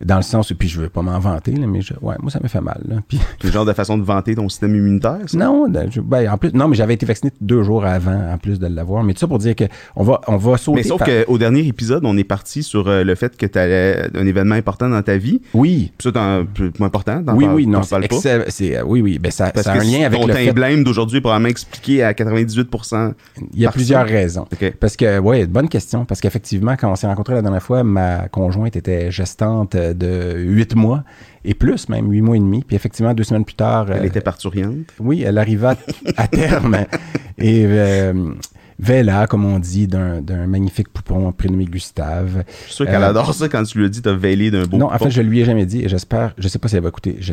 dans 0.04 0.16
le 0.16 0.22
sens 0.22 0.50
où, 0.50 0.54
puis 0.56 0.68
je 0.68 0.80
veux 0.80 0.88
pas 0.88 1.02
m'en 1.02 1.18
vanter, 1.18 1.52
là, 1.52 1.66
mais 1.66 1.80
je- 1.80 1.94
ouais, 2.02 2.14
moi, 2.20 2.30
ça 2.30 2.40
me 2.42 2.48
fait 2.48 2.60
mal. 2.60 2.80
là. 2.88 2.96
Puis, 3.06 3.18
C'est 3.40 3.46
le 3.48 3.52
genre 3.52 3.64
de 3.64 3.72
façon 3.72 3.98
de 3.98 4.02
vanter 4.02 4.34
ton 4.34 4.48
système 4.48 4.74
immunitaire, 4.74 5.18
ça? 5.26 5.38
non, 5.38 5.66
je- 5.90 6.00
ben, 6.00 6.30
en 6.30 6.38
plus, 6.38 6.52
non, 6.52 6.68
mais 6.68 6.76
j'avais 6.76 6.94
été 6.94 7.06
vacciné 7.06 7.32
deux 7.40 7.62
jours 7.62 7.84
avant, 7.84 8.32
en 8.32 8.38
plus 8.38 8.58
de 8.58 8.66
l'avoir. 8.66 9.02
Mais 9.04 9.12
tout 9.14 9.20
ça 9.20 9.26
pour 9.26 9.38
dire 9.38 9.54
que 9.56 9.64
on 9.96 10.02
va, 10.04 10.20
on 10.26 10.36
va 10.36 10.56
sauter. 10.56 10.76
Mais 10.76 10.82
sauf 10.82 10.98
par- 10.98 11.08
qu'au 11.26 11.38
dernier 11.38 11.66
épisode, 11.66 12.04
on 12.04 12.16
est 12.16 12.24
parti 12.24 12.62
sur 12.62 12.88
euh, 12.88 13.04
le 13.04 13.14
fait 13.14 13.36
que 13.36 13.46
tu 13.46 13.58
allais 13.58 14.08
un 14.14 14.26
événement 14.26 14.54
important 14.54 14.88
dans 14.88 15.02
ta 15.02 15.16
vie. 15.16 15.40
Oui. 15.54 15.92
Puis 15.98 16.08
ça, 16.08 16.12
t'en- 16.12 16.44
plus 16.44 16.72
important. 16.80 17.22
t'en 17.24 17.34
Oui, 17.36 17.44
parles- 17.44 17.56
oui, 17.56 17.66
non, 17.66 17.82
c'est 17.82 17.96
excell- 18.00 18.44
c'est, 18.48 18.76
euh, 18.78 18.82
oui, 18.84 19.00
oui, 19.02 19.18
ben 19.18 19.30
ça, 19.30 19.50
Parce 19.50 19.66
ça 19.66 19.72
a 19.72 19.78
que 19.78 19.82
un 19.82 19.84
lien 19.84 20.06
avec 20.06 20.20
ton 20.20 20.26
le 20.26 20.32
fait. 20.32 20.82
d'aujourd'hui 20.82 21.18
est 21.18 21.20
probablement 21.20 21.48
expliqué 21.48 22.02
à 22.02 22.12
98%. 22.14 23.12
Il 23.52 23.60
y 23.60 23.66
a 23.66 23.70
plusieurs 23.72 24.06
ça. 24.06 24.12
raisons. 24.12 24.46
Parce 24.80 24.96
que, 24.96 25.18
ouais, 25.18 25.46
bonne 25.46 25.68
question. 25.68 26.04
Parce 26.04 26.20
qu'effectivement, 26.20 26.74
quand 26.78 26.90
on 26.90 26.96
s'est 26.96 27.06
rencontrés 27.06 27.34
la 27.34 27.42
dernière 27.42 27.62
fois, 27.62 27.82
ma 27.84 28.28
conjointe 28.28 28.76
était 28.76 29.10
gestante 29.10 29.74
euh, 29.92 30.34
de 30.34 30.38
huit 30.40 30.74
mois 30.74 31.04
et 31.44 31.54
plus, 31.54 31.88
même 31.88 32.10
huit 32.10 32.22
mois 32.22 32.36
et 32.36 32.40
demi. 32.40 32.62
Puis 32.66 32.76
effectivement, 32.76 33.12
deux 33.14 33.24
semaines 33.24 33.44
plus 33.44 33.54
tard, 33.54 33.90
Elle 33.90 34.02
euh, 34.02 34.06
était 34.06 34.20
parturiente. 34.20 34.76
oui, 35.00 35.22
elle 35.22 35.38
arriva 35.38 35.76
à 36.16 36.28
terme 36.28 36.76
et 37.38 37.64
euh, 37.66 38.32
Vela, 38.78 39.28
comme 39.28 39.44
on 39.44 39.60
dit, 39.60 39.86
d'un 39.86 40.20
magnifique 40.48 40.88
poupon 40.88 41.30
prénommé 41.30 41.66
Gustave. 41.66 42.42
Je 42.62 42.64
suis 42.66 42.74
sûr 42.74 42.86
qu'elle 42.86 43.02
Euh, 43.02 43.10
adore 43.10 43.32
ça 43.32 43.48
quand 43.48 43.62
tu 43.62 43.78
lui 43.78 43.84
as 43.84 43.88
dit 43.88 44.02
t'as 44.02 44.12
veillé 44.14 44.50
d'un 44.50 44.64
beau 44.66 44.76
non, 44.76 44.92
en 44.92 44.98
fait, 44.98 45.10
je 45.10 45.20
lui 45.22 45.40
ai 45.40 45.44
jamais 45.44 45.66
dit 45.66 45.84
et 45.84 45.88
j'espère, 45.88 46.34
je 46.36 46.48
sais 46.48 46.58
pas 46.58 46.66
si 46.68 46.76
elle 46.76 46.82
va 46.82 46.88
écouter. 46.88 47.16
Je, 47.20 47.32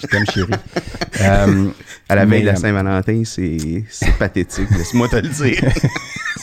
je 0.00 0.06
t'aime, 0.08 0.24
chérie. 0.32 0.50
Euh, 1.20 1.66
À 2.08 2.14
la 2.16 2.24
veille 2.26 2.42
de 2.42 2.46
la 2.48 2.56
Saint-Valentin, 2.56 3.22
c'est 3.24 3.84
c'est 3.88 4.12
pathétique. 4.18 4.68
Laisse-moi 4.76 5.08
te 5.08 5.16
le 5.16 5.28
dire. 5.28 5.62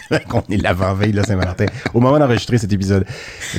Qu'on 0.28 0.42
est 0.50 0.58
l'avant-veille 0.58 1.12
de 1.12 1.22
Saint-Valentin, 1.22 1.66
au 1.94 2.00
moment 2.00 2.18
d'enregistrer 2.20 2.58
cet 2.58 2.72
épisode. 2.74 3.06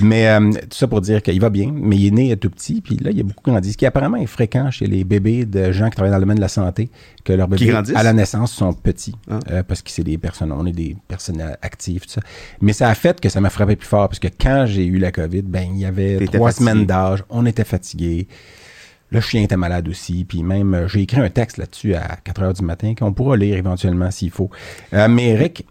Mais 0.02 0.28
euh, 0.28 0.50
tout 0.50 0.76
ça 0.76 0.86
pour 0.88 1.00
dire 1.00 1.22
qu'il 1.22 1.40
va 1.40 1.48
bien, 1.50 1.70
mais 1.72 1.96
il 1.96 2.06
est 2.08 2.10
né 2.10 2.36
tout 2.36 2.50
petit, 2.50 2.80
puis 2.80 2.96
là, 2.96 3.10
il 3.10 3.16
y 3.18 3.20
a 3.20 3.24
beaucoup 3.24 3.50
grandi. 3.50 3.72
Ce 3.72 3.76
qui 3.76 3.86
apparemment 3.86 4.16
est 4.16 4.26
fréquent 4.26 4.70
chez 4.70 4.86
les 4.86 5.04
bébés 5.04 5.44
de 5.44 5.72
gens 5.72 5.86
qui 5.88 5.96
travaillent 5.96 6.10
dans 6.10 6.16
le 6.18 6.22
domaine 6.22 6.36
de 6.36 6.42
la 6.42 6.48
santé, 6.48 6.90
que 7.24 7.32
leurs 7.32 7.48
bébés, 7.48 7.72
à 7.94 8.02
la 8.02 8.12
naissance, 8.12 8.52
sont 8.52 8.72
petits, 8.72 9.14
Ah. 9.30 9.38
euh, 9.50 9.62
parce 9.62 9.82
que 9.82 9.90
c'est 9.90 10.02
des 10.04 10.18
personnes, 10.18 10.52
on 10.52 10.66
est 10.66 10.72
des 10.72 10.96
personnes 11.08 11.42
actives, 11.62 12.02
tout 12.02 12.10
ça. 12.10 12.20
Mais 12.60 12.72
ça 12.72 12.88
a 12.88 12.94
fait 12.94 13.20
que 13.20 13.28
ça 13.28 13.40
m'a 13.40 13.50
frappé 13.50 13.76
plus 13.76 13.86
fort, 13.88 14.08
parce 14.08 14.18
que 14.18 14.28
quand 14.28 14.64
j'ai 14.66 14.84
eu 14.86 14.98
la 14.98 15.12
COVID, 15.12 15.42
ben, 15.42 15.68
il 15.74 15.78
y 15.80 15.84
avait 15.84 16.24
trois 16.26 16.50
fatigué. 16.50 16.70
semaines 16.70 16.86
d'âge, 16.86 17.24
on 17.30 17.46
était 17.46 17.64
fatigué. 17.64 18.26
Le 19.12 19.20
chien 19.20 19.42
était 19.42 19.56
malade 19.56 19.88
aussi, 19.88 20.24
puis 20.24 20.42
même 20.44 20.72
euh, 20.72 20.86
j'ai 20.88 21.00
écrit 21.00 21.20
un 21.20 21.28
texte 21.30 21.58
là-dessus 21.58 21.94
à 21.96 22.16
4 22.22 22.42
heures 22.42 22.54
du 22.54 22.62
matin 22.64 22.94
qu'on 22.96 23.12
pourra 23.12 23.36
lire 23.36 23.56
éventuellement 23.56 24.08
s'il 24.12 24.30
faut. 24.30 24.50
Euh, 24.94 25.08
mais 25.08 25.30
Eric, 25.30 25.66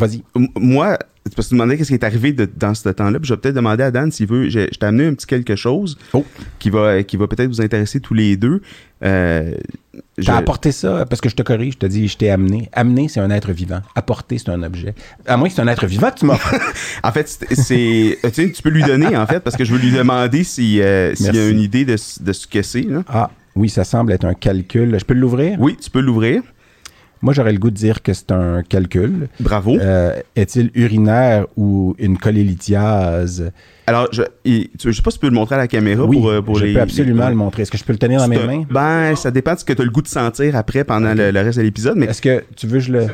vas-y. 0.00 0.22
Moi, 0.56 0.98
c'est 1.26 1.34
parce 1.36 1.46
que 1.46 1.50
tu 1.50 1.54
me 1.54 1.60
demandais 1.60 1.76
qu'est-ce 1.76 1.88
qui 1.90 1.94
est 1.94 2.04
arrivé 2.04 2.32
de- 2.32 2.48
dans 2.56 2.74
ce 2.74 2.88
temps-là. 2.88 3.18
Puis 3.20 3.28
je 3.28 3.34
vais 3.34 3.40
peut-être 3.40 3.54
demander 3.54 3.82
à 3.84 3.90
Dan 3.90 4.10
s'il 4.10 4.26
veut. 4.26 4.48
Je, 4.48 4.60
je 4.72 4.78
t'ai 4.78 4.86
amené 4.86 5.06
un 5.06 5.14
petit 5.14 5.26
quelque 5.26 5.54
chose 5.56 5.98
Oh. 6.12 6.24
qui 6.58 6.70
va, 6.70 7.02
qui 7.02 7.16
va 7.16 7.26
peut-être 7.28 7.48
vous 7.48 7.60
intéresser 7.60 8.00
tous 8.00 8.14
les 8.14 8.36
deux. 8.36 8.62
Euh, 9.04 9.52
je- 10.18 10.24
T'as 10.26 10.36
apporté 10.36 10.72
ça, 10.72 11.04
parce 11.08 11.20
que 11.20 11.28
je 11.28 11.34
te 11.36 11.42
corrige, 11.42 11.74
je 11.74 11.78
te 11.78 11.86
dis, 11.86 12.08
je 12.08 12.16
t'ai 12.16 12.30
amené. 12.30 12.68
Amener, 12.72 13.08
c'est 13.08 13.20
un 13.20 13.30
être 13.30 13.52
vivant. 13.52 13.80
Apporter, 13.94 14.38
c'est 14.38 14.48
un 14.50 14.62
objet. 14.62 14.94
À 15.26 15.36
moins 15.36 15.48
que 15.48 15.54
c'est 15.54 15.60
un 15.62 15.68
être 15.68 15.86
vivant 15.86 16.10
tu 16.10 16.24
m'offres. 16.26 16.54
En 17.04 17.12
fait, 17.12 17.28
c'est- 17.28 18.18
euh, 18.24 18.30
tu 18.30 18.34
sais, 18.46 18.50
tu 18.52 18.62
peux 18.62 18.70
lui 18.70 18.82
donner, 18.82 19.16
en 19.16 19.26
fait, 19.26 19.40
parce 19.40 19.56
que 19.56 19.64
je 19.64 19.72
veux 19.74 19.78
lui 19.80 19.92
demander 19.92 20.42
si, 20.44 20.80
euh, 20.80 21.14
s'il 21.14 21.34
y 21.34 21.38
a 21.38 21.48
une 21.48 21.60
idée 21.60 21.84
de, 21.84 21.96
ce- 21.96 22.22
de 22.22 22.32
ce 22.32 22.46
que 22.46 22.62
c'est. 22.62 22.86
ah, 23.08 23.30
oui, 23.56 23.68
ça 23.68 23.84
semble 23.84 24.12
être 24.12 24.24
un 24.24 24.34
calcul. 24.34 24.96
Je 24.98 25.04
peux 25.04 25.14
l'ouvrir? 25.14 25.58
Oui, 25.60 25.76
tu 25.82 25.90
peux 25.90 26.00
l'ouvrir. 26.00 26.42
Moi, 27.22 27.34
j'aurais 27.34 27.52
le 27.52 27.58
goût 27.58 27.70
de 27.70 27.76
dire 27.76 28.02
que 28.02 28.12
c'est 28.14 28.32
un 28.32 28.62
calcul. 28.62 29.28
Bravo. 29.40 29.76
Euh, 29.78 30.18
Est-il 30.36 30.70
urinaire 30.74 31.46
ou 31.56 31.94
une 31.98 32.16
cholélithiase? 32.16 33.52
Alors, 33.86 34.08
je, 34.12 34.22
je 34.46 34.92
sais 34.92 35.02
pas 35.02 35.10
si 35.10 35.18
tu 35.18 35.20
peux 35.20 35.28
le 35.28 35.34
montrer 35.34 35.56
à 35.56 35.58
la 35.58 35.68
caméra 35.68 36.04
oui, 36.04 36.16
pour, 36.16 36.28
euh, 36.30 36.40
pour 36.42 36.56
je 36.56 36.64
les. 36.66 36.74
peux 36.74 36.80
absolument 36.80 37.24
les- 37.24 37.30
le 37.30 37.36
montrer. 37.36 37.62
Est-ce 37.62 37.70
que 37.70 37.78
je 37.78 37.84
peux 37.84 37.92
le 37.92 37.98
tenir 37.98 38.20
dans 38.20 38.28
mes 38.28 38.38
mains? 38.38 38.62
Ben, 38.70 39.14
ça 39.16 39.30
dépend 39.30 39.54
de 39.54 39.58
ce 39.58 39.64
que 39.64 39.72
tu 39.72 39.82
as 39.82 39.84
le 39.84 39.90
goût 39.90 40.02
de 40.02 40.08
sentir 40.08 40.56
après 40.56 40.84
pendant 40.84 41.12
le, 41.14 41.30
le 41.30 41.40
reste 41.40 41.58
de 41.58 41.62
l'épisode, 41.64 41.96
mais 41.96 42.06
Est-ce 42.06 42.22
que 42.22 42.44
tu 42.56 42.66
veux 42.66 42.78
que 42.78 42.84
je 42.84 42.92
le... 42.92 43.06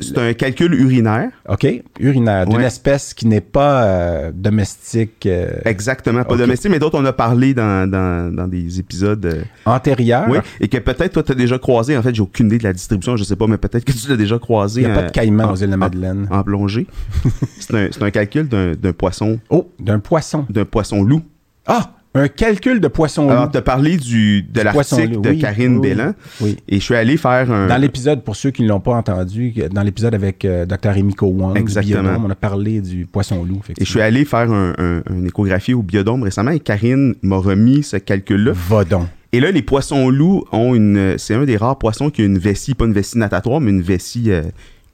c'est 0.00 0.16
un 0.18 0.32
calcul 0.32 0.74
urinaire. 0.74 1.30
OK, 1.48 1.66
urinaire, 1.98 2.46
d'une 2.46 2.58
Ouais. 2.58 2.64
espèce 2.64 3.14
qui 3.14 3.26
n'est 3.26 3.40
pas 3.40 3.82
euh, 3.84 4.30
domestique 4.32 5.26
euh, 5.26 5.50
Exactement, 5.64 6.22
pas 6.24 6.36
domestique, 6.36 6.70
mais 6.70 6.78
d'autres 6.78 6.98
on 7.00 7.04
a 7.04 7.12
parlé 7.12 7.52
dans, 7.54 7.90
dans, 7.90 8.32
dans 8.32 8.46
des 8.46 8.78
épisodes. 8.78 9.24
euh, 9.26 9.42
antérieure. 9.66 10.26
oui, 10.28 10.38
et 10.60 10.68
que 10.68 10.78
peut-être 10.78 11.12
toi 11.14 11.22
tu 11.24 11.32
as 11.32 11.34
déjà 11.34 11.58
croisé. 11.58 11.96
En 11.96 12.02
fait, 12.02 12.14
j'ai 12.14 12.22
aucune 12.22 12.46
idée 12.46 12.58
de 12.58 12.64
la 12.64 12.72
distribution, 12.72 13.16
je 13.16 13.24
sais 13.24 13.34
pas, 13.36 13.46
mais 13.48 13.56
peut-être 13.58 13.84
que 13.84 13.92
tu 13.92 14.08
l'as 14.08 14.16
déjà 14.16 14.38
croisé. 14.38 14.82
Il 14.82 14.86
n'y 14.86 14.92
a 14.92 14.94
pas 14.94 15.02
de 15.06 15.10
caïman 15.12 15.50
aux 15.50 15.56
îles 15.56 15.70
de 15.70 15.76
Madeleine. 15.76 16.28
En 16.30 16.42
plongée. 16.44 16.86
c'est 17.58 17.74
un, 17.74 17.88
c'est 17.90 18.02
un 18.02 18.10
calcul 18.10 18.46
d'un 18.48 18.72
d'un 18.74 18.92
poisson, 18.92 19.40
Oh, 19.50 19.68
d'un 19.80 19.98
poisson. 19.98 20.46
d'un 20.48 20.64
poisson 20.64 21.02
loup. 21.02 21.22
Ah, 21.66 21.90
un 22.18 22.28
calcul 22.28 22.80
de 22.80 22.88
poisson 22.88 23.28
Alors, 23.30 23.50
tu 23.50 23.56
as 23.58 23.62
parlé 23.62 23.96
du, 23.96 24.42
de 24.42 24.60
l'article 24.60 25.20
de 25.20 25.30
oui, 25.30 25.38
Karine 25.38 25.78
oui, 25.78 25.80
oui. 25.82 25.88
Bellan. 25.94 26.14
Oui. 26.40 26.56
Et 26.68 26.78
je 26.78 26.84
suis 26.84 26.94
allé 26.94 27.16
faire 27.16 27.50
un. 27.50 27.66
Dans 27.66 27.76
l'épisode, 27.76 28.22
pour 28.22 28.36
ceux 28.36 28.50
qui 28.50 28.62
ne 28.62 28.68
l'ont 28.68 28.80
pas 28.80 28.94
entendu, 28.94 29.54
dans 29.72 29.82
l'épisode 29.82 30.14
avec 30.14 30.44
euh, 30.44 30.66
Dr. 30.66 30.96
Emiko 30.96 31.26
Wong, 31.26 31.56
Exactement. 31.56 32.22
on 32.24 32.30
a 32.30 32.34
parlé 32.34 32.80
du 32.80 33.06
poisson 33.06 33.44
loup. 33.44 33.60
Et 33.78 33.84
je 33.84 33.90
suis 33.90 34.00
allé 34.00 34.24
faire 34.24 34.50
un, 34.50 34.72
un- 34.78 35.02
une 35.10 35.26
échographie 35.26 35.74
au 35.74 35.82
biodôme 35.82 36.22
récemment 36.22 36.50
et 36.50 36.60
Karine 36.60 37.14
m'a 37.22 37.36
remis 37.36 37.82
ce 37.82 37.96
calcul-là. 37.96 38.52
Va 38.68 38.84
donc. 38.84 39.06
Et 39.32 39.40
là, 39.40 39.50
les 39.50 39.60
poissons-loups 39.62 40.44
ont 40.52 40.74
une. 40.74 41.16
C'est 41.18 41.34
un 41.34 41.44
des 41.44 41.56
rares 41.58 41.76
poissons 41.78 42.08
qui 42.08 42.22
a 42.22 42.24
une 42.24 42.38
vessie, 42.38 42.74
pas 42.74 42.86
une 42.86 42.94
vessie 42.94 43.18
natatoire, 43.18 43.60
mais 43.60 43.70
une 43.70 43.82
vessie 43.82 44.30
euh, 44.30 44.42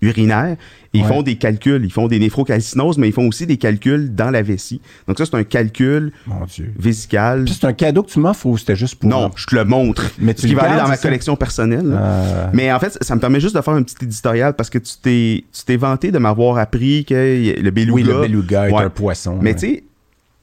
urinaire. 0.05 0.57
Et 0.93 0.99
Ils 0.99 1.03
Ouais. 1.03 1.09
font 1.09 1.23
des 1.23 1.35
calculs. 1.37 1.85
Ils 1.85 1.93
font 1.93 2.07
des 2.07 2.21
néphrocalcinoses, 2.21 2.99
mais 2.99 3.09
ils 3.09 3.13
font 3.13 3.27
aussi 3.27 3.47
des 3.47 3.57
calculs 3.57 4.15
dans 4.15 4.31
la 4.31 4.43
vessie. 4.43 4.81
Donc, 5.09 5.19
ça, 5.19 5.27
c'est 5.27 5.35
un 5.35 5.43
calcul 5.43 6.13
Mon 6.27 6.45
Dieu. 6.47 6.73
vésical. 6.79 7.47
C'est 7.49 7.65
un 7.65 7.73
cadeau 7.73 8.05
que 8.05 8.11
tu 8.11 8.21
m'offres 8.21 8.47
ou 8.47 8.57
c'était 8.57 8.77
juste 8.77 8.95
pour. 8.97 9.11
Non, 9.11 9.31
je 9.35 9.47
te 9.47 9.57
le 9.57 9.65
montre. 9.65 10.09
Mais 10.21 10.35
tu 10.35 10.43
Ce 10.43 10.47
qui 10.47 10.55
va 10.55 10.63
aller 10.71 10.81
dans 10.81 10.87
ma 10.89 10.97
collection 10.97 11.35
personnelle. 11.35 11.93
Euh, 11.99 12.47
Mais 12.53 12.73
en 12.73 12.79
fait, 12.79 12.97
ça 13.03 13.17
me 13.17 13.21
permet 13.21 13.41
juste 13.41 13.57
de 13.57 13.61
faire 13.61 13.75
un 13.75 13.83
petit 13.83 13.97
éditorial 14.05 14.55
parce 14.55 14.71
que 14.71 14.79
tu 14.79 14.93
t'es, 15.03 15.77
vanté 15.77 16.13
de 16.13 16.19
m'avoir 16.19 16.59
appris 16.59 17.05
que 17.05 17.61
le 17.61 17.71
beluga. 17.71 17.93
oui, 17.95 18.03
le 18.05 18.21
beluga 18.21 18.69
est 18.69 18.73
Ouais. 18.73 18.85
un 18.85 18.91
poisson. 18.91 19.39
Mais 19.43 19.51
ouais. 19.51 19.57
tu 19.57 19.67
sais, 19.67 19.85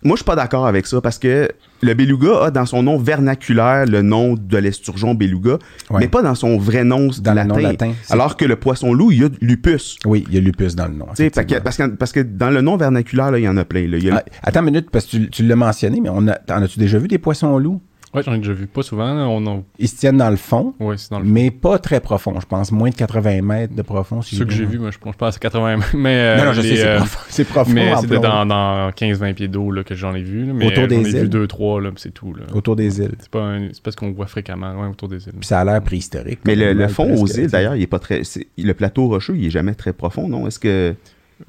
moi, 0.03 0.15
je 0.15 0.20
suis 0.20 0.25
pas 0.25 0.36
d'accord 0.36 0.65
avec 0.67 0.88
ça 0.88 1.00
parce 1.01 1.20
que 1.20 1.50
le 1.81 1.93
beluga 1.93 2.46
a 2.46 2.51
dans 2.51 2.65
son 2.65 2.84
nom 2.84 2.98
vernaculaire 2.98 3.86
le 3.86 4.01
nom 4.01 4.36
de 4.36 4.58
l'esturgeon 4.58 5.13
beluga, 5.15 5.58
Ouais. 5.89 6.00
mais 6.01 6.08
pas 6.08 6.22
dans 6.22 6.36
son 6.36 6.58
vrai 6.58 6.84
nom 6.84 7.10
Dans 7.22 7.31
le 7.31 7.36
latin. 7.36 7.48
nom 7.48 7.58
latin, 7.58 7.93
Alors 8.10 8.38
que 8.38 8.46
le 8.46 8.55
poisson-loup, 8.55 9.12
il 9.12 9.22
y 9.22 9.25
a 9.25 9.29
lupus. 9.41 9.98
Oui, 10.05 10.24
il 10.29 10.36
y 10.36 10.38
a 10.38 10.41
lupus 10.41 10.75
dans 10.75 10.88
le 10.88 10.93
nom. 10.93 11.05
Parce 11.05 11.20
que, 11.20 11.60
parce, 11.60 11.77
que, 11.77 11.88
parce 11.88 12.12
que 12.12 12.20
dans 12.22 12.50
le 12.50 12.62
nom 12.62 12.77
vernaculaire, 12.77 13.31
là, 13.31 13.39
il 13.39 13.43
y 13.43 13.48
en 13.50 13.58
a 13.58 13.65
plein. 13.65 13.88
là. 13.88 13.98
Il 13.98 14.03
y 14.03 14.10
a 14.10 14.13
le- 14.15 14.20
Ah, 14.20 14.24
attends 14.50 14.60
une 14.62 14.67
minute, 14.67 14.89
parce 14.91 15.05
que 15.05 15.12
tu, 15.12 15.29
tu 15.29 15.43
l'as 15.43 15.55
mentionné, 15.55 16.00
mais 16.01 16.10
on 16.10 16.27
a, 16.27 16.38
en 16.51 16.62
as-tu 16.63 16.79
déjà 16.79 16.98
vu 16.98 17.08
des 17.08 17.17
poissons 17.17 17.58
loups? 17.58 17.81
Ouais, 18.13 18.23
j'en 18.23 18.33
ai 18.33 18.37
déjà 18.39 18.51
vu. 18.53 18.67
Pas 18.67 18.83
souvent. 18.83 19.09
On 19.29 19.45
en... 19.47 19.63
Ils 19.79 19.87
se 19.87 19.95
tiennent 19.95 20.17
dans 20.17 20.29
le 20.29 20.35
fond, 20.35 20.73
Ouais, 20.79 20.97
c'est 20.97 21.11
dans 21.11 21.19
le 21.19 21.25
mais 21.25 21.49
pas 21.49 21.79
très 21.79 22.01
profond. 22.01 22.37
Je 22.39 22.45
pense 22.45 22.71
moins 22.71 22.89
de 22.89 22.95
80 22.95 23.41
mètres 23.41 23.73
de 23.75 23.81
profond. 23.81 24.21
si 24.21 24.35
Ceux 24.35 24.43
que 24.45 24.51
j'ai 24.51 24.65
vus, 24.65 24.79
moi, 24.79 24.91
je 24.91 24.99
plonge 24.99 25.15
pas 25.15 25.29
à 25.29 25.31
80 25.31 25.77
mais 25.93 26.09
euh, 26.09 26.37
Non, 26.37 26.45
non, 26.45 26.53
je 26.53 26.61
les, 26.61 26.69
sais, 26.69 26.75
c'est 26.77 26.87
euh, 26.87 26.97
profond. 26.97 27.19
C'est 27.29 27.43
profond. 27.45 27.71
Mais 27.73 27.95
c'était 28.01 28.19
dans, 28.19 28.45
dans 28.45 28.89
15-20 28.89 29.33
pieds 29.33 29.47
d'eau 29.47 29.71
là, 29.71 29.83
que 29.85 29.95
j'en 29.95 30.13
ai 30.13 30.21
vu. 30.23 30.45
là, 30.45 30.53
mais 30.53 30.65
Autour 30.67 30.81
j'en 30.83 30.87
des 30.87 31.15
ai 31.15 31.19
îles? 31.21 31.29
vu 31.29 31.45
2-3, 31.45 31.81
là, 31.81 31.91
puis 31.91 32.01
c'est 32.01 32.13
tout. 32.13 32.33
Là. 32.33 32.43
Autour 32.53 32.75
des 32.75 32.99
îles. 32.99 33.15
C'est 33.19 33.29
pas, 33.29 33.43
un- 33.43 33.69
pas 33.81 33.91
ce 33.91 33.95
qu'on 33.97 34.11
voit 34.11 34.27
fréquemment, 34.27 34.73
ouais, 34.81 34.87
autour 34.87 35.07
des 35.07 35.25
îles. 35.27 35.33
Puis 35.39 35.47
ça 35.47 35.61
a 35.61 35.63
l'air 35.65 35.81
préhistorique. 35.81 36.39
Mais 36.45 36.55
le, 36.55 36.73
le 36.73 36.87
fond 36.89 37.13
aux 37.15 37.27
îles, 37.27 37.47
d'ailleurs, 37.47 37.75
il 37.77 37.81
est 37.81 37.87
pas 37.87 37.99
très. 37.99 38.23
Le 38.57 38.73
plateau 38.73 39.07
rocheux, 39.07 39.37
il 39.37 39.45
est 39.45 39.49
jamais 39.51 39.73
très 39.73 39.93
profond, 39.93 40.27
non? 40.27 40.47
Est-ce 40.47 40.59
que. 40.59 40.93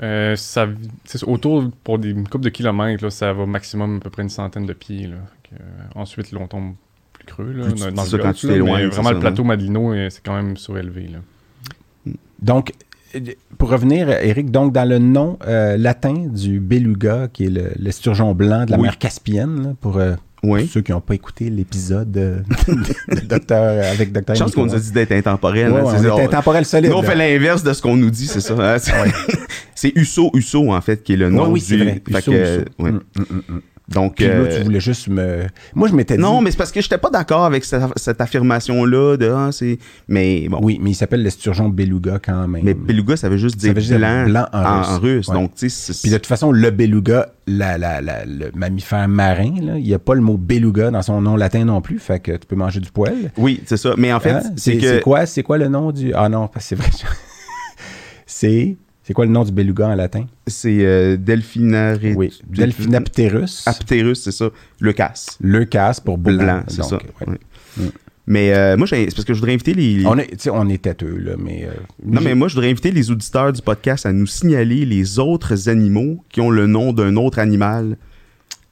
Euh, 0.03 0.37
ça, 0.37 0.67
c'est 1.05 1.19
ça, 1.19 1.29
autour, 1.29 1.71
pour 1.85 1.99
des, 1.99 2.11
une 2.11 2.29
couple 2.29 2.45
de 2.45 2.51
kilomètres, 2.51 3.03
là, 3.05 3.11
ça 3.11 3.33
va 3.33 3.47
maximum 3.47 3.97
à 3.97 4.01
peu 4.01 4.11
près 4.11 4.23
une 4.23 4.29
centaine 4.29 4.67
de 4.67 4.73
pieds. 4.73 5.07
Là. 5.09 5.17
Euh, 5.55 5.57
ensuite, 5.95 6.33
là, 6.33 6.39
on 6.41 6.47
tombe 6.47 6.75
plus 7.13 7.25
creux. 7.27 7.53
Là, 7.53 7.65
Plus 7.67 7.81
dans, 7.81 7.89
dis 7.89 7.95
dans 7.95 8.05
ça 8.05 8.17
le 8.17 8.23
quand 8.23 8.29
golfe, 8.29 8.39
tu 8.41 8.47
là, 8.47 8.53
t'éloignes, 8.55 8.73
mais 8.75 8.81
c'est 8.83 8.89
Vraiment, 8.95 9.09
ça, 9.09 9.15
le 9.15 9.21
plateau 9.21 9.45
Madelino, 9.45 9.93
euh, 9.93 10.09
c'est 10.11 10.25
quand 10.25 10.35
même 10.35 10.57
surélevé. 10.57 11.09
Là. 11.09 12.13
Donc, 12.41 12.73
euh, 13.15 13.21
pour 13.59 13.71
revenir, 13.71 14.09
Eric, 14.11 14.51
donc 14.51 14.73
dans 14.73 14.89
le 14.89 14.99
nom 14.99 15.39
euh, 15.47 15.77
latin 15.77 16.27
du 16.29 16.59
beluga, 16.61 17.29
qui 17.33 17.45
est 17.45 17.51
le- 17.51 17.73
l'esturgeon 17.77 18.35
blanc 18.35 18.65
de 18.65 18.71
la 18.73 18.77
Oui. 18.79 18.85
mer 18.85 18.99
Caspienne, 18.99 19.63
là, 19.63 19.75
pour 19.81 19.99
euh, 19.99 20.15
Oui. 20.45 20.67
ceux 20.73 20.81
qui 20.81 20.91
n'ont 20.91 21.01
pas 21.01 21.15
écouté 21.15 21.49
l'épisode 21.51 22.17
euh, 22.17 22.41
de, 22.67 23.15
de 23.21 23.27
Docteur, 23.27 23.85
avec 23.93 24.11
Docteur 24.13 24.35
Chance 24.35 24.53
qu'on 24.55 24.67
nous 24.67 24.75
a 24.75 24.79
dit 24.81 24.91
d'être 24.91 25.13
intemporel. 25.13 25.71
Ouais, 25.71 25.81
hein, 25.81 25.97
c'est 26.01 26.11
on 26.11 26.19
est 26.19 26.25
intemporel 26.25 26.65
solide. 26.65 26.91
Nous, 26.91 26.97
on 26.97 27.03
fait 27.03 27.15
l'inverse 27.15 27.63
de 27.63 27.73
ce 27.73 27.81
qu'on 27.81 27.97
nous 27.97 28.11
dit, 28.11 28.27
c'est 28.27 28.41
ça. 28.41 28.55
hein, 28.59 28.77
c'est- 29.75 29.93
Uso 29.95 30.31
Uso, 30.35 30.73
en 30.73 30.81
fait, 30.81 31.03
qui 31.05 31.13
est 31.13 31.17
le 31.17 31.31
nom 31.31 31.45
Ouais, 31.45 31.51
oui, 31.53 31.61
du... 31.61 31.67
c'est 31.67 31.77
vrai. 31.77 32.03
Fait 32.11 32.19
Uso, 32.19 32.33
que, 32.33 32.57
Uso. 32.57 32.65
ouais. 32.81 32.91
Mm, 32.91 33.01
mm, 33.17 33.23
mm, 33.31 33.43
mm. 33.55 33.61
Donc, 33.89 34.15
Puis 34.17 34.27
là, 34.27 34.35
euh, 34.35 34.59
tu 34.59 34.65
voulais 34.65 34.81
juste 34.81 35.09
me. 35.09 35.47
Moi, 35.75 35.89
je 35.89 35.95
m'étais 35.95 36.17
dit. 36.17 36.23
non, 36.23 36.41
mais 36.41 36.51
c'est 36.53 36.57
parce 36.57 36.71
que 36.73 36.81
j'étais 36.81 36.99
pas 36.99 37.11
d'accord 37.11 37.45
avec 37.45 37.65
cette, 37.65 37.83
cette 37.97 38.21
affirmation-là 38.21 39.17
de 39.17 39.29
ah, 39.31 39.51
c'est. 39.53 39.79
Mais 40.09 40.49
bon. 40.49 40.61
Oui, 40.63 40.79
mais 40.81 40.91
il 40.91 40.95
s'appelle 40.95 41.23
l'esturgeon 41.23 41.69
beluga 41.69 42.19
quand 42.25 42.47
même. 42.49 42.63
Mais 42.65 42.75
beluga, 42.75 43.17
ça 43.17 43.29
veut 43.29 43.37
juste 43.37 43.57
dire 43.57 43.75
veut 43.75 43.99
blanc, 43.99 44.25
blanc 44.27 44.47
en 44.53 44.99
russe. 44.99 45.29
Ouais. 45.29 45.35
Donc, 45.35 45.55
tu 45.57 45.69
sais, 45.69 45.93
Puis 46.01 46.11
de 46.11 46.17
toute 46.17 46.27
façon, 46.27 46.53
le 46.53 46.71
beluga, 46.71 47.33
la, 47.47 47.77
la, 47.77 48.01
la- 48.01 48.25
le 48.25 48.51
mammifère 48.55 49.09
marin, 49.09 49.55
là, 49.61 49.77
il 49.79 49.85
n'y 49.85 49.95
a 49.95 49.99
pas 49.99 50.15
le 50.15 50.21
mot 50.21 50.37
beluga 50.39 50.91
dans 50.91 51.03
son 51.03 51.21
nom 51.21 51.37
latin 51.37 51.65
non 51.65 51.81
plus, 51.81 51.99
fait 51.99 52.21
que 52.21 52.33
tu 52.33 52.47
peux 52.47 52.57
manger 52.57 52.81
du 52.81 52.91
poil. 52.91 53.33
oui, 53.37 53.61
c'est 53.67 53.77
ça. 53.77 53.95
Mais 53.99 54.13
en 54.13 54.21
fait, 54.21 54.31
Hein? 54.31 54.43
c'est 54.57 54.73
c'est 54.75 54.77
que 54.79 54.87
c'est 54.89 55.01
quoi, 55.01 55.27
c'est 55.27 55.43
quoi 55.43 55.59
le 55.59 55.69
nom 55.69 55.91
du... 55.93 56.13
Ah 56.15 56.29
non, 56.29 56.49
c'est 56.61 56.77
vrai. 56.77 56.89
c'est... 58.27 58.77
C'est 59.05 59.15
quoi 59.15 59.27
le 59.27 59.33
nom 59.33 59.43
du 59.45 59.51
beluga 59.53 59.89
en 59.89 59.95
latin? 59.95 60.27
c'est 60.47 60.79
euh, 60.85 61.17
Delphinaris- 61.17 62.15
Oui, 62.15 62.33
Delphinapterus. 62.49 63.65
Apterus, 63.67 64.23
c'est 64.23 64.33
ça. 64.33 64.49
Le 64.81 64.93
casse. 64.93 65.39
Leucas 65.41 66.01
pour 66.05 66.19
blanc. 66.19 66.37
Blanc, 66.45 66.63
c'est 66.69 66.85
ça. 66.85 66.97
ouais. 67.27 67.39
Mm. 67.77 67.83
Mais 68.29 68.55
euh, 68.55 68.77
moi, 68.77 68.87
c'est 68.87 69.07
parce 69.07 69.25
que 69.25 69.35
je 69.35 69.41
voudrais 69.41 69.55
inviter 69.55 69.75
les. 69.75 70.07
On 70.07 70.17
est, 70.17 70.49
on 70.49 70.69
est 70.69 70.81
têteux, 70.81 71.17
là, 71.19 71.33
mais... 71.37 71.65
euh, 71.65 71.73
Non, 72.07 72.21
mais 72.21 72.37
moi, 72.37 72.47
je 72.47 72.55
voudrais 72.55 72.71
inviter 72.71 72.93
les 72.93 73.11
auditeurs 73.11 73.53
du 73.53 73.61
podcast 73.61 74.07
à 74.07 74.13
nous 74.13 74.27
signaler 74.27 74.85
les 74.85 75.19
autres 75.19 75.69
animaux 75.69 76.23
qui 76.31 76.41
ont 76.41 76.51
le 76.51 76.69
nom 76.69 76.93
d'un 76.93 77.17
autre 77.17 77.41
animal 77.41 77.97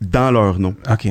dans 0.01 0.31
leur 0.31 0.61
nom. 0.61 0.77
OK, 0.89 1.09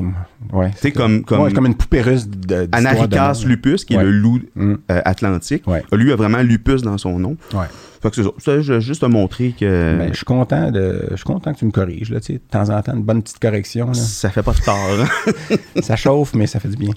ouais. 0.54 0.72
Tu 0.72 0.78
sais, 0.78 0.92
comme, 0.94 1.24
comme, 1.26 1.42
Ouais, 1.42 1.52
comme 1.52 1.66
une 1.66 1.76
poupée 1.76 2.02
russe 2.02 2.28
de, 2.30 2.70
Anaricas 2.72 3.44
lupus, 3.46 3.84
qui 3.84 3.96
Ouais. 3.98 4.02
est 4.04 4.06
le 4.06 4.12
loup 4.12 4.40
Mm. 4.56 4.74
euh, 4.90 5.02
atlantique. 5.04 5.68
Ouais. 5.68 5.84
Lui 5.92 6.14
a 6.14 6.16
vraiment 6.16 6.42
lupus 6.42 6.82
dans 6.82 6.98
son 6.98 7.20
nom. 7.20 7.36
Ouais. 7.54 7.66
Fait 8.02 8.10
que 8.10 8.16
c'est 8.16 8.24
ça. 8.40 8.62
Je 8.62 8.74
veux 8.74 8.80
juste 8.80 9.02
te 9.02 9.06
montrer 9.06 9.54
que 9.60 9.98
Ben, 9.98 10.10
je 10.12 10.18
suis 10.18 10.26
content 10.26 10.72
de, 10.72 11.08
je 11.12 11.16
suis 11.18 11.26
content 11.26 11.54
que 11.54 11.60
tu 11.60 11.66
me 11.66 11.72
corriges, 11.72 12.12
là, 12.12 12.20
tu 12.20 12.28
sais, 12.28 12.34
de 12.34 12.40
temps 12.50 12.70
en 12.70 12.82
temps, 12.82 12.94
une 12.96 13.04
bonne 13.04 13.22
petite 13.22 13.40
correction, 13.40 13.88
là. 13.88 13.94
ça 13.94 14.30
fait 14.30 14.44
pas 14.44 14.54
de 14.54 14.60
tort. 14.62 15.58
ça 15.84 15.96
chauffe, 15.96 16.34
mais 16.34 16.48
ça 16.48 16.60
fait 16.60 16.70
du 16.70 16.78
bien. 16.78 16.92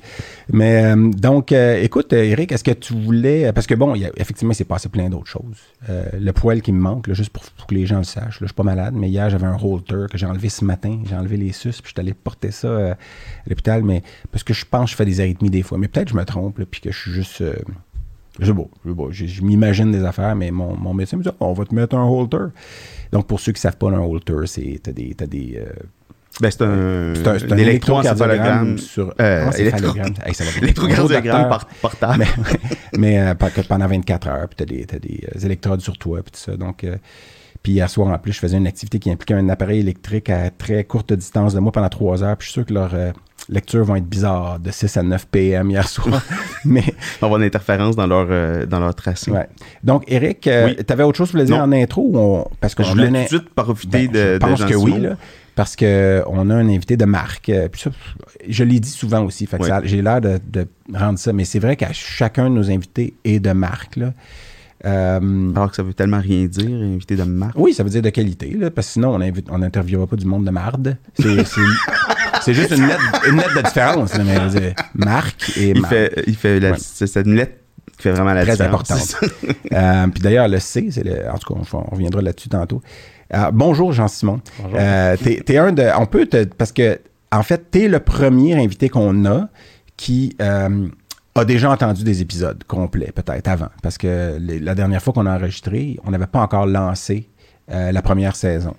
Mais 0.53 0.85
euh, 0.85 1.11
donc, 1.11 1.51
euh, 1.53 1.83
écoute, 1.83 2.13
euh, 2.13 2.23
Eric, 2.23 2.53
est-ce 2.53 2.63
que 2.65 2.71
tu 2.71 2.95
voulais. 2.95 3.53
Parce 3.53 3.67
que 3.67 3.75
bon, 3.75 3.95
il 3.95 4.03
y 4.03 4.05
a- 4.07 4.13
effectivement, 4.17 4.53
il 4.53 4.57
s'est 4.57 4.65
passé 4.65 4.89
plein 4.89 5.09
d'autres 5.11 5.27
choses. 5.31 5.57
Euh, 5.89 6.05
le 6.19 6.33
poil 6.33 6.63
qui 6.63 6.71
me 6.73 6.81
manque, 6.81 7.09
là, 7.09 7.15
juste 7.15 7.31
pour, 7.31 7.43
pour 7.43 7.67
que 7.67 7.75
les 7.75 7.87
gens 7.87 7.99
le 7.99 8.05
sachent. 8.05 8.41
Là, 8.41 8.43
je 8.43 8.47
suis 8.47 8.55
pas 8.55 8.63
malade, 8.63 8.95
mais 8.97 9.09
hier, 9.09 9.29
j'avais 9.29 9.47
un 9.47 9.57
holter 9.61 10.07
que 10.11 10.17
j'ai 10.19 10.27
enlevé 10.27 10.49
ce 10.51 10.65
matin. 10.65 11.01
J'ai 11.09 11.17
enlevé 11.17 11.37
les 11.37 11.53
sus, 11.53 11.71
puis 11.71 11.81
je 11.85 11.89
suis 11.89 11.95
allé 12.01 12.15
porter 12.15 12.51
ça 12.53 12.93
à 12.93 12.97
l'hôpital, 13.49 13.83
mais 13.83 14.03
parce 14.31 14.45
que 14.45 14.55
je 14.55 14.65
pense 14.65 14.85
que 14.85 14.91
je 14.93 14.97
fais 14.97 15.05
des 15.05 15.21
arythmies 15.21 15.51
des 15.51 15.63
fois. 15.63 15.79
Mais 15.79 15.89
peut-être 15.89 16.07
que 16.07 16.13
je 16.13 16.17
me 16.17 16.25
trompe, 16.25 16.59
là, 16.59 16.65
puis 16.71 16.81
que 16.81 16.93
je 16.93 16.99
suis 16.99 17.11
juste. 17.13 17.43
Je 18.41 18.47
sais 18.47 18.53
pas, 18.55 18.65
je 18.85 18.93
je, 19.11 19.27
je 19.27 19.43
m'imagine 19.43 19.93
des 19.93 20.05
affaires, 20.05 20.35
mais 20.35 20.51
mon, 20.51 20.77
mon 20.77 20.95
médecin 20.95 21.17
me 21.17 21.23
dit 21.23 21.29
on 21.41 21.53
va 21.53 21.65
te 21.65 21.75
mettre 21.75 21.97
un 21.97 22.07
holter. 22.09 22.47
Donc, 23.13 23.27
pour 23.27 23.41
ceux 23.41 23.53
qui 23.53 23.61
savent 23.61 23.77
pas, 23.77 23.89
un 23.91 23.99
holter, 24.01 24.47
c'est. 24.47 24.81
T'as 24.83 24.93
des. 24.93 25.15
T'as 25.15 25.27
des 25.27 25.57
euh, 25.59 25.73
ben, 26.41 26.51
c'est 26.51 26.63
un, 26.63 27.13
c'est 27.15 27.27
un, 27.29 27.39
c'est 27.39 27.53
un 27.53 27.57
électrocardiogramme. 27.59 28.79
sur 28.79 29.13
Euh, 29.21 29.51
électro-. 29.53 29.95
Électrocardiogramme 30.63 31.49
par- 31.51 31.67
portable. 31.83 32.25
mais, 32.25 32.99
mais 32.99 33.21
euh, 33.21 33.35
pendant 33.69 33.87
24 33.87 34.29
heures, 34.29 34.49
puis 34.49 34.57
t'as 34.57 34.65
des, 34.65 34.85
t'as 34.87 34.99
des 34.99 35.21
euh, 35.37 35.39
électrodes 35.45 35.83
sur 35.83 35.99
toi, 35.99 36.23
puis 36.23 36.33
tout 36.33 36.39
ça. 36.41 36.57
Donc, 36.57 36.85
euh, 36.85 36.97
puis 37.63 37.75
hier 37.75 37.89
soir, 37.91 38.09
en 38.09 38.19
plus, 38.19 38.33
je 38.33 38.39
faisais 38.39 38.57
une 38.57 38.67
activité 38.67 38.99
qui 38.99 39.11
impliquait 39.11 39.35
un 39.35 39.49
appareil 39.51 39.81
électrique 39.81 40.31
à 40.31 40.49
très 40.51 40.83
courte 40.85 41.13
distance 41.13 41.53
de 41.55 41.61
moi 41.61 41.71
pendant 41.71 41.91
3 41.91 42.23
heures. 42.25 42.37
Puis 42.39 42.47
je 42.47 42.53
suis 42.53 42.61
sûr 42.61 42.67
que 42.67 42.73
leurs 42.73 42.95
euh, 42.95 43.13
lectures 43.49 43.85
vont 43.85 43.97
être 43.97 44.07
bizarres 44.07 44.59
de 44.59 44.71
6 44.71 44.97
à 44.97 45.03
9 45.03 45.27
p.m. 45.27 45.71
hier 45.71 45.89
soir. 45.89 46.23
mais, 46.65 46.83
On 46.87 46.93
va 47.23 47.27
avoir 47.27 47.41
une 47.41 47.47
interférence 47.47 47.97
dans 47.97 48.07
leur, 48.07 48.27
euh, 48.31 48.67
dans 48.67 48.81
leur 48.81 48.95
tracé. 48.95 49.31
ouais. 49.31 49.49
Donc, 49.83 50.05
Eric, 50.09 50.47
euh, 50.47 50.67
Oui. 50.67 50.77
t'avais 50.85 51.03
autre 51.03 51.19
chose 51.19 51.29
que 51.29 51.33
tu 51.33 51.37
voulais 51.39 51.47
dire 51.47 51.63
en 51.63 51.73
intro? 51.73 52.03
Ou 52.03 52.19
on, 52.19 52.49
parce 52.61 52.75
que 52.75 52.83
Je 52.83 52.89
on 52.89 52.93
voulais 52.93 53.07
tout 53.09 53.15
de 53.37 53.41
suite 53.41 53.49
profiter 53.55 54.09
Ben, 54.09 54.13
de, 54.13 54.33
je 54.35 54.39
pense 54.39 54.65
que 54.65 54.75
oui, 54.75 54.99
là, 55.01 55.17
parce 55.55 55.77
qu'on 55.77 55.85
a 56.51 56.55
un 56.55 56.69
invité 56.69 56.97
de 56.97 57.05
marque. 57.05 57.49
euh, 57.49 57.69
Puis 57.69 57.83
ça, 57.83 57.91
je 58.49 58.65
l'ai 58.65 58.81
dit 58.81 58.89
souvent 58.91 59.23
aussi. 59.25 59.47
Fait 59.47 59.59
que 59.59 59.65
j'ai 59.85 60.01
l'air 60.03 60.21
de, 60.21 60.39
de 60.51 60.67
rendre 60.95 61.19
ça. 61.19 61.33
Mais 61.33 61.45
c'est 61.45 61.59
vrai 61.59 61.77
qu'à 61.77 61.93
chacun 61.93 62.49
de 62.49 62.55
nos 62.55 62.71
invités 62.71 63.15
est 63.25 63.41
de 63.41 63.53
marque. 63.53 63.97
Là. 63.97 64.13
Euh, 64.85 65.51
Alors 65.55 65.71
que 65.71 65.77
ça 65.77 65.83
veut 65.83 65.95
tellement 65.95 66.21
rien 66.21 66.45
dire, 66.47 66.69
invité 66.71 67.15
de 67.17 67.23
marque. 67.23 67.55
oui, 67.57 67.73
ça 67.73 67.83
veut 67.85 67.91
dire 67.91 68.03
de 68.03 68.11
qualité, 68.11 68.51
là, 68.59 68.71
parce 68.71 68.89
que 68.89 68.93
sinon, 68.95 69.11
on 69.15 69.21
invite- 69.21 69.47
on 69.51 69.59
n'interviewera 69.59 70.07
pas 70.07 70.17
du 70.17 70.27
monde 70.27 70.45
de 70.45 70.51
marde. 70.51 70.97
C'est, 71.15 71.45
c'est, 71.45 71.61
c'est 72.43 72.55
juste 72.55 72.71
une 72.73 72.87
lettre, 72.89 73.01
une 73.29 73.37
lettre 73.37 73.57
de 73.57 73.63
différence. 73.63 74.17
là, 74.17 74.25
mais 74.25 74.49
dire, 74.61 74.75
marque 74.95 75.53
et 75.57 75.71
Il 75.71 75.81
marde. 75.81 75.95
fait, 75.95 76.25
il 76.27 76.35
fait 76.37 76.59
la, 76.61 76.71
Ouais. 76.73 76.77
c'est, 76.81 77.07
c'est 77.07 77.23
une 77.25 77.37
lettre 77.37 77.53
qui 77.97 78.03
fait 78.03 78.11
vraiment 78.13 78.33
la 78.35 78.43
Très 78.43 78.53
différence. 78.53 78.91
importante. 78.91 78.99
c'est 79.21 79.49
ça. 79.73 80.03
Euh, 80.05 80.07
puis 80.09 80.21
d'ailleurs, 80.23 80.49
le 80.49 80.59
C, 80.59 80.89
c'est 80.91 81.05
le, 81.05 81.31
en 81.31 81.39
tout 81.39 81.55
cas, 81.55 81.61
on, 81.73 81.79
on 81.79 81.95
reviendra 81.95 82.21
là-dessus 82.23 82.49
tantôt. 82.49 82.83
Euh, 83.35 83.51
bonjour 83.53 83.93
Jean-Simon. 83.93 84.41
Bonjour. 84.63 84.79
Euh, 84.81 85.17
t'es, 85.23 85.43
t'es 85.47 85.59
un 85.59 85.73
de. 85.73 85.85
On 85.99 86.07
peut 86.07 86.27
te. 86.27 86.45
Parce 86.45 86.73
que, 86.73 86.99
en 87.31 87.43
fait, 87.45 87.71
t'es 87.71 87.87
le 87.89 88.01
premier 88.01 88.55
invité 88.63 88.89
qu'on 88.89 89.25
a 89.27 89.49
qui 89.97 90.35
euh, 90.43 90.89
a 91.35 91.45
déjà 91.45 91.71
entendu 91.71 92.05
des 92.05 92.21
épisodes 92.21 92.63
complets, 92.65 93.13
peut-être 93.15 93.49
avant. 93.49 93.69
Parce 93.83 93.97
que 93.99 94.39
la 94.41 94.75
dernière 94.75 95.03
fois 95.03 95.13
qu'on 95.13 95.27
a 95.27 95.35
enregistré, 95.37 95.99
on 96.05 96.11
n'avait 96.11 96.27
pas 96.27 96.41
encore 96.41 96.67
lancé 96.67 97.29
euh, 97.71 97.91
la 97.93 98.03
première 98.03 98.37
saison. 98.37 98.75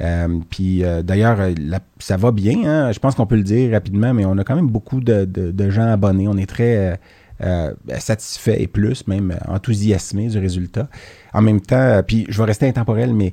Euh, 0.00 0.28
puis 0.50 0.84
euh, 0.84 1.02
d'ailleurs, 1.02 1.38
ça 1.98 2.16
va 2.16 2.30
bien. 2.30 2.64
hein. 2.64 2.92
Je 2.92 2.98
pense 3.00 3.14
qu'on 3.14 3.26
peut 3.26 3.36
le 3.36 3.42
dire 3.42 3.72
rapidement, 3.72 4.14
mais 4.14 4.24
on 4.24 4.38
a 4.38 4.44
quand 4.44 4.54
même 4.54 4.68
beaucoup 4.68 5.00
de, 5.00 5.24
de- 5.24 5.70
gens 5.70 5.90
abonnés. 5.90 6.28
On 6.28 6.36
est 6.36 6.48
très 6.48 7.00
satisfait 7.98 8.62
et 8.62 8.66
plus, 8.66 9.06
même 9.08 9.36
enthousiasmé 9.48 10.28
du 10.28 10.38
résultat. 10.38 10.88
En 11.34 11.42
même 11.42 11.60
temps, 11.60 12.00
puis 12.06 12.24
je 12.28 12.38
vais 12.38 12.44
rester 12.46 12.68
intemporel, 12.68 13.12
mais 13.12 13.32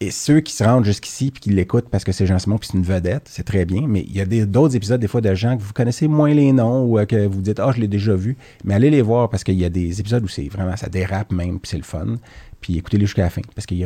et 0.00 0.10
ceux 0.12 0.40
qui 0.40 0.52
se 0.52 0.62
rendent 0.62 0.84
jusqu'ici 0.84 1.30
puis 1.32 1.40
qui 1.40 1.50
l'écoutent 1.50 1.88
parce 1.88 2.04
que 2.04 2.12
c'est 2.12 2.24
Jean 2.26 2.38
Simon 2.38 2.58
puis 2.58 2.68
c'est 2.70 2.78
une 2.78 2.84
vedette, 2.84 3.26
c'est 3.28 3.42
très 3.44 3.64
bien. 3.64 3.86
Mais 3.88 4.02
il 4.08 4.16
y 4.16 4.20
a 4.20 4.46
d'autres 4.46 4.76
épisodes, 4.76 5.00
des 5.00 5.08
fois, 5.08 5.20
de 5.20 5.34
gens 5.34 5.56
que 5.56 5.62
vous 5.62 5.72
connaissez 5.72 6.06
moins 6.08 6.32
les 6.32 6.52
noms 6.52 6.84
ou 6.84 6.98
euh, 6.98 7.04
que 7.04 7.26
vous 7.26 7.40
dites 7.42 7.58
Ah, 7.58 7.72
je 7.74 7.80
l'ai 7.80 7.88
déjà 7.88 8.14
vu. 8.14 8.36
Mais 8.64 8.74
allez 8.74 8.90
les 8.90 9.02
voir 9.02 9.28
parce 9.28 9.42
qu'il 9.44 9.56
y 9.58 9.64
a 9.64 9.68
des 9.70 9.98
épisodes 10.00 10.22
où 10.22 10.28
c'est 10.28 10.48
vraiment 10.48 10.76
ça 10.76 10.88
dérape 10.88 11.32
même, 11.32 11.58
puis 11.58 11.70
c'est 11.70 11.76
le 11.78 11.82
fun. 11.82 12.16
Puis 12.60 12.76
écoutez-les 12.78 13.06
jusqu'à 13.06 13.22
la 13.22 13.30
fin. 13.30 13.42
Parce 13.54 13.66
qu'il 13.66 13.76
y 13.78 13.80
y 13.82 13.84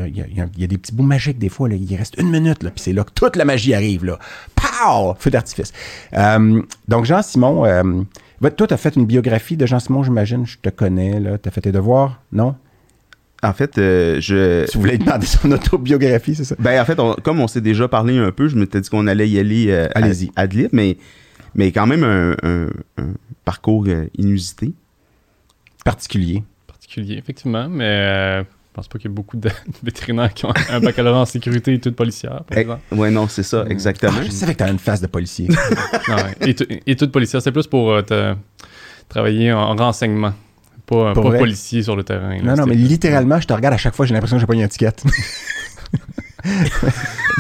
y 0.59 0.65
a- 0.65 0.67
des 0.67 0.79
petits 0.79 0.93
bouts 0.95 1.03
magiques 1.03 1.39
des 1.39 1.49
fois. 1.51 1.69
Là, 1.69 1.77
il 1.77 1.97
reste 1.97 2.19
une 2.19 2.31
minute, 2.31 2.63
là, 2.63 2.71
puis 2.71 2.83
c'est 2.83 2.93
là 2.93 3.05
que 3.05 3.13
toute 3.15 3.37
la 3.37 3.45
magie 3.45 3.75
arrive. 3.75 4.05
Là. 4.05 4.19
Pow! 4.55 5.15
Feu 5.19 5.31
d'artifice. 5.31 5.73
Euh, 6.15 6.63
donc, 6.89 7.05
Jean-Simon, 7.05 7.65
euh, 7.67 8.03
Ben, 8.41 8.51
toi, 8.51 8.67
tu 8.67 8.75
as 8.75 8.77
fait 8.77 8.97
une 8.97 9.07
biographie 9.07 9.57
de 9.57 9.67
Jean 9.67 9.79
Simon, 9.79 10.03
j'imagine. 10.03 10.45
Je 10.47 10.57
te 10.61 10.69
connais, 10.69 11.21
là. 11.21 11.39
Tu 11.39 11.49
as 11.49 11.53
fait 11.53 11.61
tes 11.61 11.71
devoirs, 11.73 12.21
non? 12.33 12.55
En 13.45 13.53
fait, 13.53 13.77
euh, 13.79 14.21
je. 14.21 14.71
Tu 14.71 14.79
voulais 14.79 14.99
demander 14.99 15.27
son 15.27 15.51
autobiographie, 15.51 16.35
c'est 16.37 16.45
ça? 16.45 16.55
Ben, 16.59 16.81
en 16.81 16.85
fait, 16.85 16.99
on- 17.01 17.15
comme 17.15 17.41
on 17.41 17.49
s'est 17.49 17.61
déjà 17.61 17.89
parlé 17.89 18.17
un 18.19 18.31
peu, 18.31 18.47
je 18.49 18.57
m'étais 18.57 18.81
dit 18.81 18.89
qu'on 18.89 19.07
allait 19.09 19.29
y 19.29 19.39
aller 19.39 19.67
euh, 19.71 19.89
à- 19.95 19.99
Allez-y. 19.99 20.31
ad 20.37 20.53
lib, 20.53 20.69
mais, 20.73 20.97
mais 21.57 21.73
quand 21.73 21.87
même 21.89 22.05
un, 22.05 22.37
un- 22.43 22.69
un 22.99 23.15
parcours 23.45 23.85
euh, 23.89 24.05
inusité. 24.17 24.73
Particulier. 25.85 26.45
particulier, 26.69 27.17
effectivement, 27.17 27.69
mais 27.69 27.85
euh, 27.85 28.43
je 28.43 28.47
pense 28.75 28.87
pas 28.87 28.99
qu'il 28.99 29.11
y 29.11 29.13
ait 29.13 29.15
beaucoup 29.15 29.37
de 29.37 29.51
vétérinaires 29.83 30.33
qui 30.33 30.47
ont 30.47 30.55
un 30.71 30.79
baccalauréat 30.79 31.23
en 31.23 31.25
sécurité 31.27 31.73
et 31.73 31.75
études 31.75 31.97
policières, 31.97 32.45
par 32.45 32.57
Eh, 32.57 32.95
ouais, 32.95 33.11
non, 33.11 33.27
c'est 33.27 33.43
ça, 33.43 33.65
exactement. 33.69 34.13
Ah, 34.21 34.23
je 34.25 34.31
savais 34.31 34.55
que 34.55 34.63
tu 34.63 34.71
une 34.71 34.79
face 34.79 35.01
de 35.01 35.09
policier. 35.09 35.49
Non, 35.49 36.15
ouais. 36.17 36.53
Étu- 36.53 36.81
études 36.87 37.11
policières, 37.11 37.43
c'est 37.43 37.51
plus 37.53 37.67
pour 37.67 37.91
euh, 37.91 38.03
te- 38.03 38.35
travailler 39.09 39.53
en 39.53 39.75
renseignement, 39.75 40.33
pas, 41.15 41.21
vrai? 41.21 41.39
policier 41.39 41.83
sur 41.83 41.97
le 41.97 42.05
terrain. 42.05 42.37
là. 42.37 42.43
non, 42.43 42.55
non, 42.57 42.67
mais 42.67 42.75
littéralement, 42.75 43.41
je 43.41 43.47
te 43.47 43.53
regarde 43.53 43.75
à 43.75 43.79
chaque 43.79 43.95
fois, 43.95 44.07
j'ai 44.07 44.15
l'impression 44.15 44.37
que 44.37 44.41
j'ai 44.41 44.47
pas 44.47 44.55
une 44.55 44.61
étiquette. 44.61 45.03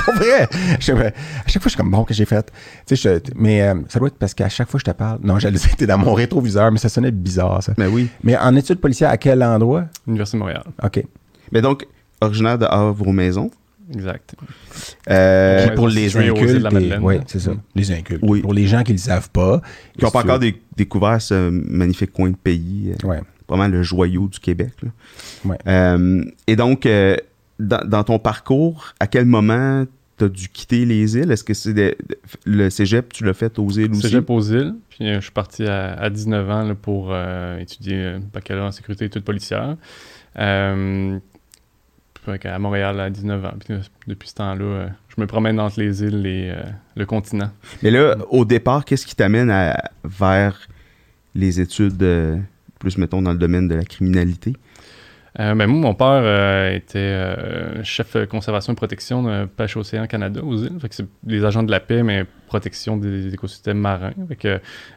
Pour 0.05 0.15
vrai, 0.15 0.49
je- 0.81 0.93
à 0.93 1.13
chaque 1.47 1.61
fois, 1.63 1.65
je 1.65 1.69
suis 1.71 1.77
comme 1.77 1.91
bon 1.91 2.05
que 2.05 2.15
j'ai 2.15 2.25
fait? 2.25 2.53
Tu 2.87 2.97
sais, 2.97 3.21
je- 3.27 3.33
mais 3.37 3.63
euh, 3.63 3.75
ça 3.89 3.99
doit 3.99 4.09
être 4.09 4.17
parce 4.19 4.35
qu'à 4.35 4.49
chaque 4.49 4.69
fois 4.69 4.79
que 4.79 4.87
je 4.87 4.91
te 4.93 4.97
parle, 4.97 5.19
non, 5.23 5.35
le 5.37 5.57
sais, 5.57 5.71
t'es 5.77 5.87
dans 5.87 5.99
mon 5.99 6.15
rétroviseur, 6.15 6.71
mais 6.71 6.79
ça 6.79 6.89
sonnait 6.89 7.11
bizarre, 7.11 7.63
ça. 7.63 7.73
Ben 7.77 7.89
oui. 7.89 8.09
Mais 8.23 8.37
en 8.37 8.55
études 8.57 8.81
policières, 8.81 9.11
à 9.11 9.17
quel 9.17 9.43
endroit? 9.43 9.85
Université 10.07 10.37
de 10.37 10.41
Montréal, 10.41 10.65
OK. 10.83 11.05
Mais 11.51 11.61
donc, 11.61 11.87
originaire 12.21 12.59
de 12.59 12.67
Havre-aux-Maisons. 12.67 13.51
exact. 13.93 14.35
Euh, 15.11 15.75
pour 15.75 15.89
les 15.89 16.17
incultes, 16.17 17.01
ouais, 17.01 17.21
c'est 17.27 17.41
ça. 17.41 17.53
Les 17.75 17.91
incultes. 17.91 18.23
Oui. 18.23 18.41
Pour 18.41 18.55
les 18.55 18.67
gens 18.67 18.83
qui 18.85 18.93
ne 18.93 18.97
le 18.99 19.03
savent 19.03 19.31
pas. 19.31 19.61
qui 19.99 20.05
n'ont 20.05 20.11
pas 20.11 20.23
tu 20.23 20.31
encore 20.31 20.41
découvert 20.77 21.21
ce 21.21 21.51
magnifique 21.51 22.13
coin 22.13 22.31
de 22.31 22.37
pays, 22.37 22.95
euh, 23.05 23.07
Ouais. 23.07 23.21
Vraiment 23.57 23.69
le 23.69 23.83
joyau 23.83 24.29
du 24.29 24.39
Québec. 24.41 24.73
là. 24.83 24.89
Ouais. 25.45 25.59
Euh, 25.67 26.25
et 26.47 26.57
donc, 26.57 26.87
euh, 26.87 27.17
dans, 27.59 27.87
dans 27.87 28.05
ton 28.05 28.19
parcours, 28.19 28.95
à 29.01 29.07
quel 29.07 29.25
moment 29.27 29.85
tu 30.19 30.25
as 30.25 30.29
dû 30.29 30.49
quitter 30.49 30.85
les 30.85 31.17
îles? 31.17 31.31
Est-ce 31.31 31.45
que 31.45 31.55
c'est 31.55 31.73
de- 31.75 31.97
de- 32.09 32.19
le 32.45 32.71
cégep, 32.71 33.13
tu 33.13 33.25
l'as 33.25 33.35
fait 33.35 33.59
aux 33.59 33.71
îles 33.71 33.91
aussi? 33.93 34.03
Cégep 34.03 34.29
aux 34.31 34.41
îles, 34.43 34.75
puis 34.91 35.07
euh, 35.09 35.17
je 35.17 35.21
suis 35.23 35.31
parti 35.33 35.65
à, 35.65 35.93
à 35.95 36.11
19 36.11 36.51
ans 36.51 36.63
là, 36.65 36.75
pour 36.75 37.15
étudier 37.61 38.17
baccalauréat 38.33 38.69
en 38.69 38.73
sécurité 38.73 39.05
et 39.05 39.07
études 39.09 39.25
policières. 39.25 39.77
Qu'à 42.41 42.57
Montréal 42.61 43.01
à 43.01 43.11
19 43.11 43.45
ans. 43.45 43.55
Puis, 43.59 43.75
depuis 44.07 44.29
ce 44.29 44.35
temps-là, 44.37 44.91
je 45.09 45.21
me 45.21 45.27
promène 45.27 45.59
entre 45.59 45.81
les 45.81 46.05
îles 46.05 46.25
et 46.25 46.53
le 46.95 47.05
continent. 47.05 47.51
Mais 47.83 47.91
là, 47.91 48.17
au 48.31 48.45
départ, 48.45 48.85
qu'est-ce 48.85 49.07
qui 49.07 49.17
t'amène 49.17 49.51
à- 49.51 49.91
vers 50.05 50.69
les 51.35 51.61
études, 51.61 52.01
plus 52.83 52.99
mettons 52.99 53.23
dans 53.23 53.33
le 53.33 53.39
domaine 53.39 53.69
de 53.69 53.75
la 53.77 53.85
criminalité? 53.85 54.53
Euh, 55.41 55.55
ben, 55.55 55.67
moi, 55.67 55.81
mon 55.81 55.95
père 55.95 56.21
euh, 56.25 56.75
était 56.75 56.99
euh, 56.99 57.83
chef 57.85 58.17
de 58.19 58.27
conservation 58.27 58.75
et 58.75 58.77
protection 58.77 59.23
de 59.23 59.47
Pêche 59.47 59.79
Océan 59.79 60.07
Canada 60.07 60.43
aux 60.45 60.59
îles. 60.63 60.79
Fait 60.79 60.91
que 60.91 60.95
c'est 60.95 61.07
les 61.27 61.43
agents 61.43 61.63
de 61.63 61.71
la 61.71 61.81
paix, 61.81 62.03
mais 62.03 62.27
protection 62.49 62.99
des 62.99 63.33
écosystèmes 63.33 63.79
marins. 63.79 64.13
Fait 64.29 64.37
que 64.37 64.49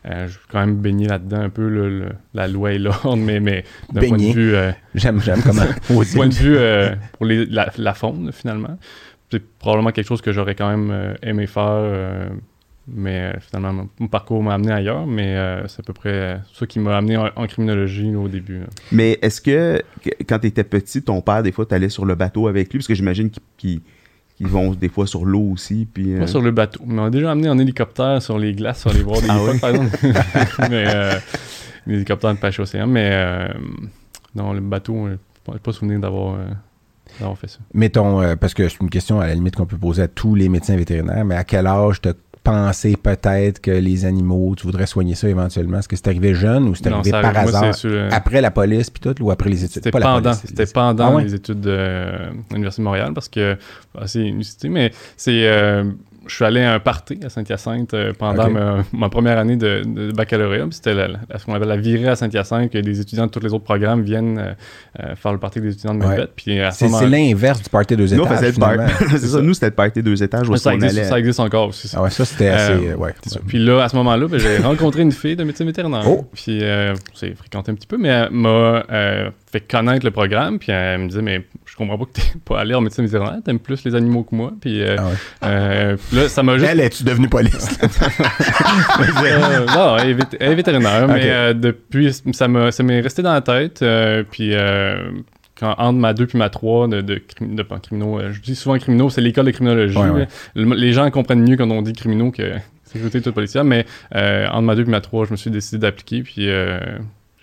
euh, 0.05 0.27
je 0.27 0.31
suis 0.31 0.41
quand 0.51 0.59
même 0.59 0.75
baigné 0.75 1.07
là-dedans 1.07 1.39
un 1.39 1.49
peu 1.49 1.69
le- 1.69 1.99
le- 1.99 2.09
la 2.33 2.49
loi 2.49 2.73
et 2.73 2.79
l'ordre, 2.79 3.15
mais, 3.15 3.39
mais 3.39 3.63
d'un 3.93 4.01
point 4.09 4.17
de 4.17 4.33
vue, 4.33 4.55
J'aime, 4.93 5.21
j'aime 5.21 5.41
comment. 5.41 5.61
Îles. 5.89 6.05
point 6.13 6.27
de 6.27 6.33
vue 6.33 6.57
euh, 6.57 6.93
pour 7.13 7.25
les- 7.27 7.45
la, 7.45 7.71
la 7.77 7.93
faune, 7.93 8.31
finalement. 8.33 8.77
C'est 9.31 9.41
probablement 9.57 9.91
quelque 9.91 10.07
chose 10.07 10.21
que 10.21 10.33
j'aurais 10.33 10.55
quand 10.55 10.69
même 10.69 11.15
aimé 11.23 11.47
faire, 11.47 11.63
euh, 11.69 12.27
mais 12.87 13.33
euh, 13.35 13.39
finalement, 13.39 13.87
mon, 13.99 14.07
parcours 14.07 14.43
m'a 14.43 14.53
amené 14.53 14.71
ailleurs, 14.71 15.07
mais 15.07 15.35
euh, 15.35 15.67
c'est 15.67 15.79
à 15.79 15.83
peu 15.83 15.93
près 15.93 16.09
euh, 16.13 16.37
ça 16.53 16.65
qui 16.67 16.79
m'a 16.79 16.97
amené 16.97 17.17
en, 17.17 17.29
en 17.35 17.47
criminologie 17.47 18.11
là, 18.11 18.19
au 18.19 18.27
début. 18.27 18.59
là. 18.59 18.65
Mais 18.91 19.17
est-ce 19.21 19.41
que, 19.41 19.81
que- 20.03 20.23
quand 20.27 20.39
tu 20.39 20.47
étais 20.47 20.63
petit, 20.63 21.01
ton 21.01 21.21
père, 21.21 21.41
des 21.43 21.51
fois, 21.51 21.65
tu 21.65 21.73
allais 21.73 21.89
sur 21.89 22.05
le 22.05 22.15
bateau 22.15 22.47
avec 22.47 22.71
lui? 22.71 22.79
Parce 22.79 22.87
que 22.87 22.93
j'imagine 22.95 23.31
qu'ils 23.57 23.81
vont 24.41 24.71
des 24.71 24.89
fois 24.89 25.07
sur 25.07 25.25
l'eau 25.25 25.51
aussi. 25.53 25.87
Puis, 25.91 26.13
euh, 26.13 26.19
Pas 26.19 26.27
sur 26.27 26.41
le 26.41 26.51
bateau, 26.51 26.81
mais 26.85 26.99
on 27.01 27.05
a 27.05 27.09
déjà 27.09 27.31
amené 27.31 27.49
en 27.49 27.57
hélicoptère 27.57 28.21
sur 28.21 28.37
les 28.37 28.53
glaces, 28.53 28.81
sur 28.81 28.93
les 28.93 29.03
bords 29.03 29.21
des 29.21 29.27
Ah 29.29 29.35
époques, 29.37 29.53
oui? 29.53 29.59
par 29.59 29.69
exemple. 29.71 29.97
mais 30.69 30.85
euh, 30.87 31.19
les 31.87 31.95
hélicoptères 31.95 32.33
de 32.35 32.39
pêche 32.39 32.59
océan, 32.59 32.85
mais 32.87 33.09
euh, 33.13 33.47
non, 34.35 34.53
le 34.53 34.61
bateau, 34.61 35.07
je 35.07 35.51
n'ai 35.53 35.59
pas 35.59 35.71
souvenir 35.71 35.99
d'avoir 35.99 36.35
euh, 36.35 36.45
d'avoir 37.19 37.37
fait 37.37 37.47
ça. 37.47 37.59
Mettons, 37.73 38.21
euh, 38.21 38.35
parce 38.35 38.53
que 38.53 38.67
c'est 38.67 38.81
une 38.81 38.89
question 38.89 39.19
à 39.21 39.27
la 39.27 39.33
limite 39.35 39.55
qu'on 39.55 39.65
peut 39.67 39.77
poser 39.77 40.01
à 40.01 40.07
tous 40.07 40.35
les 40.35 40.49
médecins 40.49 40.75
vétérinaires, 40.75 41.23
mais 41.23 41.35
à 41.35 41.43
quel 41.43 41.67
âge 41.67 42.01
t'as 42.01 42.13
pensé 42.45 42.95
peut-être 42.95 43.59
que 43.59 43.71
les 43.71 44.05
animaux, 44.05 44.55
tu 44.55 44.63
voudrais 44.65 44.85
soigner 44.85 45.15
ça 45.15 45.27
éventuellement? 45.27 45.79
Est-ce 45.79 45.89
que 45.89 45.97
c'est 45.97 46.07
arrivé 46.07 46.33
jeune 46.33 46.69
ou 46.69 46.75
c'est 46.75 46.87
arrivé 46.87 47.11
par 47.11 47.25
arrive- 47.25 47.49
hasard? 47.49 47.75
sur 47.75 47.89
le- 47.89 48.13
Après 48.13 48.39
la 48.39 48.51
police 48.51 48.89
puis 48.89 49.01
tout, 49.01 49.21
ou 49.21 49.31
après 49.31 49.49
les 49.49 49.63
études? 49.65 49.83
C'était 49.83 49.91
pendant, 49.91 50.31
c'était 50.33 50.63
les- 50.65 50.71
pendant 50.71 51.07
Ah 51.07 51.15
ouais? 51.15 51.23
les 51.23 51.33
études 51.35 51.59
de 51.59 51.71
euh, 51.71 52.29
l'Université 52.51 52.81
de 52.81 52.85
Montréal 52.85 53.11
parce 53.13 53.27
que 53.27 53.57
bah, 53.93 54.03
c'est 54.05 54.19
une 54.21 54.27
université, 54.27 54.69
mais 54.69 54.91
c'est 55.17 55.45
euh, 55.47 55.83
je 56.27 56.35
suis 56.35 56.45
allé 56.45 56.61
à 56.61 56.73
un 56.73 56.79
party 56.79 57.19
à 57.23 57.29
Saint-Hyacinthe 57.29 57.93
euh, 57.93 58.13
pendant 58.17 58.49
ma, 58.49 58.83
ma 58.93 59.09
première 59.09 59.37
année 59.37 59.55
de, 59.57 59.83
de 59.85 60.11
baccalauréat. 60.11 60.65
C'était 60.71 60.93
la- 60.93 61.07
la- 61.07 61.37
ce 61.39 61.45
qu'on 61.45 61.53
appelle 61.53 61.67
la 61.67 61.77
virée 61.77 62.07
à 62.09 62.15
Saint-Hyacinthe, 62.15 62.71
que 62.71 62.77
les 62.77 62.99
étudiants 62.99 63.25
de 63.27 63.31
tous 63.31 63.39
les 63.39 63.53
autres 63.53 63.63
programmes 63.63 64.03
viennent 64.03 64.37
euh, 64.37 64.53
euh, 65.03 65.15
faire 65.15 65.31
le 65.33 65.39
party 65.39 65.61
des 65.61 65.69
étudiants 65.73 65.93
de 65.95 66.03
Ouais. 66.05 66.61
À 66.61 66.71
ce 66.71 66.77
C'est, 66.79 66.85
moment 66.89 67.01
l'inverse 67.01 67.61
du 67.63 67.69
party 67.69 67.95
deux 67.95 68.15
nous, 68.15 68.23
étages, 68.23 68.51
finalement. 68.53 68.87
c'est 69.09 69.17
ça, 69.19 69.41
nous, 69.41 69.53
c'était 69.53 69.65
le 69.67 69.71
party 69.73 70.03
deux 70.03 70.21
étages 70.23 70.49
où 70.49 70.55
ça, 70.57 70.69
on 70.71 70.73
existe, 70.73 70.97
allait. 70.97 71.07
ça 71.07 71.19
existe 71.19 71.39
encore 71.39 71.69
aussi. 71.69 71.87
ça. 71.87 71.97
Ah 71.99 72.03
ouais, 72.03 72.09
ça, 72.09 72.25
c'était 72.25 72.49
assez... 72.49 72.89
Euh, 72.89 72.95
ouais. 72.95 73.13
Puis 73.47 73.57
là, 73.59 73.83
à 73.83 73.89
ce 73.89 73.95
moment-là, 73.97 74.27
ben, 74.27 74.39
j'ai 74.39 74.57
rencontré 74.63 75.01
une 75.01 75.11
fille 75.11 75.35
de 75.35 75.43
médecine 75.43 75.65
vétérinaire. 75.65 76.03
Oh! 76.07 76.27
Puis 76.33 76.59
euh, 76.61 76.93
on 77.13 77.15
s'est 77.15 77.33
fréquenté 77.35 77.71
un 77.71 77.75
petit 77.75 77.87
peu, 77.87 77.97
mais 77.97 78.09
elle 78.09 78.29
m'a 78.31 78.83
euh, 78.91 79.29
fait 79.59 79.71
connaître 79.71 80.05
le 80.05 80.11
programme. 80.11 80.59
Puis 80.59 80.71
elle 80.71 80.99
me 81.01 81.07
disait, 81.07 81.21
mais 81.21 81.45
je 81.65 81.75
comprends 81.75 81.97
pas 81.97 82.05
que 82.05 82.11
t'es 82.13 82.21
pas 82.45 82.59
allé 82.59 82.73
en 82.73 82.81
médecine 82.81 83.05
vétérinaire, 83.05 83.37
t'aimes 83.43 83.59
plus 83.59 83.83
les 83.85 83.95
animaux 83.95 84.23
que 84.23 84.35
moi. 84.35 84.51
Puis 84.59 84.81
euh, 84.81 84.95
Ah 84.99 85.05
ouais. 85.07 85.13
euh, 85.43 85.97
là, 86.13 86.29
ça 86.29 86.43
m'a 86.43 86.57
juste. 86.57 86.69
Elle, 86.71 86.79
es-tu 86.81 87.03
devenue 87.03 87.27
police? 87.29 87.79
Euh, 89.25 89.65
non, 89.75 89.97
elle 89.97 90.09
est, 90.09 90.13
vét- 90.13 90.37
elle 90.39 90.51
est 90.51 90.55
vétérinaire, 90.55 91.07
mais 91.07 91.23
euh, 91.25 91.53
depuis, 91.53 92.11
ça 92.33 92.47
m'est 92.47 93.01
resté 93.01 93.21
dans 93.21 93.33
la 93.33 93.41
tête. 93.41 93.81
euh, 93.81 94.23
puis 94.29 94.51
euh, 94.53 95.09
quand, 95.59 95.73
entre 95.77 95.97
ma 95.99 96.13
2 96.13 96.27
puis 96.27 96.37
ma 96.37 96.49
3 96.49 96.87
de, 96.87 97.01
de, 97.01 97.21
de, 97.41 97.63
criminaux, 97.63 98.19
euh, 98.19 98.31
je 98.31 98.41
dis 98.41 98.55
souvent 98.55 98.77
criminaux, 98.77 99.09
c'est 99.09 99.21
l'école 99.21 99.45
de 99.45 99.51
criminologie. 99.51 99.97
Ouais, 99.97 100.09
ouais. 100.09 100.27
Le- 100.55 100.75
les 100.75 100.93
gens 100.93 101.09
comprennent 101.11 101.47
mieux 101.47 101.55
quand 101.57 101.69
on 101.71 101.81
dit 101.81 101.93
criminaux 101.93 102.31
que 102.31 102.51
sécurité 102.83 103.21
toute 103.21 103.33
policière, 103.35 103.63
mais 103.63 103.85
euh, 104.15 104.47
entre 104.47 104.61
ma 104.61 104.75
2 104.75 104.83
puis 104.83 104.91
ma 104.91 105.01
3, 105.01 105.25
je 105.25 105.31
me 105.31 105.37
suis 105.37 105.51
décidé 105.51 105.79
d'appliquer, 105.79 106.21
puis 106.23 106.49
euh, 106.49 106.79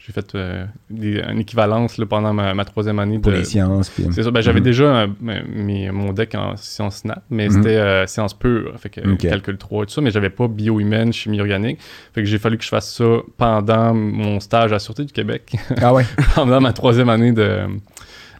j'ai 0.04 0.12
fait 0.12 0.34
euh, 0.34 0.66
des- 0.90 1.20
une 1.20 1.38
équivalence 1.38 1.96
là, 1.96 2.06
pendant 2.06 2.32
ma, 2.32 2.54
ma 2.54 2.64
troisième 2.64 2.98
année 2.98 3.20
Pour 3.20 3.30
de, 3.30 3.36
les 3.36 3.44
sciences. 3.44 3.88
Puis... 3.88 4.04
c'est 4.10 4.24
ça. 4.24 4.30
Ben, 4.32 4.40
j'avais 4.40 4.58
Mhm. 4.58 4.64
déjà 4.64 4.84
euh, 4.84 5.06
mes- 5.20 5.90
mon 5.92 6.12
deck 6.12 6.34
en 6.34 6.56
sciences 6.56 7.04
nat, 7.04 7.22
mais 7.30 7.48
Mhm. 7.48 7.52
c'était 7.54 7.76
euh, 7.76 8.06
sciences 8.08 8.34
pures, 8.34 8.74
fait 8.80 8.90
que 8.90 9.00
calcul 9.16 9.56
3 9.58 9.84
et 9.84 9.86
tout 9.86 9.92
ça, 9.92 10.00
mais 10.00 10.10
j'avais 10.10 10.30
pas 10.30 10.48
biohumaine, 10.48 11.12
chimie 11.12 11.40
organique. 11.40 11.78
Fait 12.14 12.22
que 12.22 12.28
j'ai 12.28 12.38
fallu 12.38 12.58
que 12.58 12.64
je 12.64 12.68
fasse 12.68 12.92
ça 12.92 13.04
pendant 13.36 13.94
mon 13.94 14.40
stage 14.40 14.72
à 14.72 14.74
la 14.74 14.78
Sûreté 14.80 15.04
du 15.04 15.12
Québec, 15.12 15.54
Ah 15.80 15.94
ouais, 15.94 16.04
pendant 16.34 16.60
ma 16.60 16.72
troisième 16.72 17.08
année 17.08 17.30
de, 17.32 17.60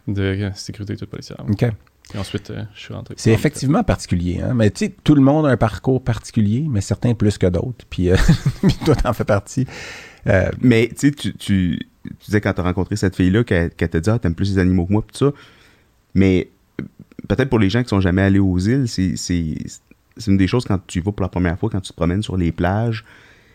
de 0.07 0.49
sécurité 0.55 0.97
toute 0.97 1.09
policière. 1.09 1.37
OK. 1.49 1.63
Et 2.13 2.17
ensuite, 2.17 2.51
euh, 2.51 2.63
je 2.75 2.81
suis 2.81 2.93
rentré. 2.93 3.13
C'est 3.17 3.31
effectivement 3.31 3.81
particulier, 3.83 4.41
hein? 4.43 4.53
Mais 4.53 4.69
tu 4.69 4.85
sais, 4.87 4.95
tout 5.03 5.15
le 5.15 5.21
monde 5.21 5.45
a 5.45 5.49
un 5.49 5.57
parcours 5.57 6.03
particulier, 6.03 6.65
mais 6.69 6.81
certains 6.81 7.13
plus 7.13 7.37
que 7.37 7.47
d'autres. 7.47 7.85
Puis, 7.89 8.09
euh, 8.11 8.17
puis 8.61 8.75
toi, 8.85 8.95
t'en 8.95 9.13
fais 9.13 9.23
partie. 9.23 9.65
Euh, 10.27 10.49
Mais 10.61 10.87
tu 10.89 11.07
sais, 11.07 11.11
tu, 11.11 11.33
tu, 11.35 11.87
disais 12.25 12.41
quand 12.41 12.53
tu 12.53 12.61
as 12.61 12.63
rencontré 12.63 12.95
cette 12.95 13.15
fille-là 13.15 13.43
qu'elle 13.43 13.69
qu'elle 13.71 13.89
te 13.89 13.97
dit 13.97 14.09
Ah, 14.09 14.19
t'aimes 14.19 14.35
plus 14.35 14.51
les 14.53 14.59
animaux 14.59 14.85
que 14.85 14.91
moi, 14.93 15.01
pis 15.05 15.17
tout 15.17 15.25
ça. 15.29 15.33
Mais 16.15 16.49
euh, 16.81 16.85
peut-être 17.27 17.49
pour 17.49 17.59
les 17.59 17.69
gens 17.69 17.83
qui 17.83 17.89
sont 17.89 18.01
jamais 18.01 18.21
allés 18.21 18.39
aux 18.39 18.57
îles, 18.59 18.87
c'est 18.87 19.57
une 20.27 20.37
des 20.37 20.47
choses 20.47 20.65
quand 20.65 20.79
tu 20.87 20.99
y 20.99 21.01
vas 21.01 21.11
pour 21.11 21.23
la 21.23 21.29
première 21.29 21.57
fois, 21.57 21.69
quand 21.69 21.81
tu 21.81 21.91
te 21.91 21.95
promènes 21.95 22.21
sur 22.21 22.37
les 22.37 22.51
plages, 22.51 23.03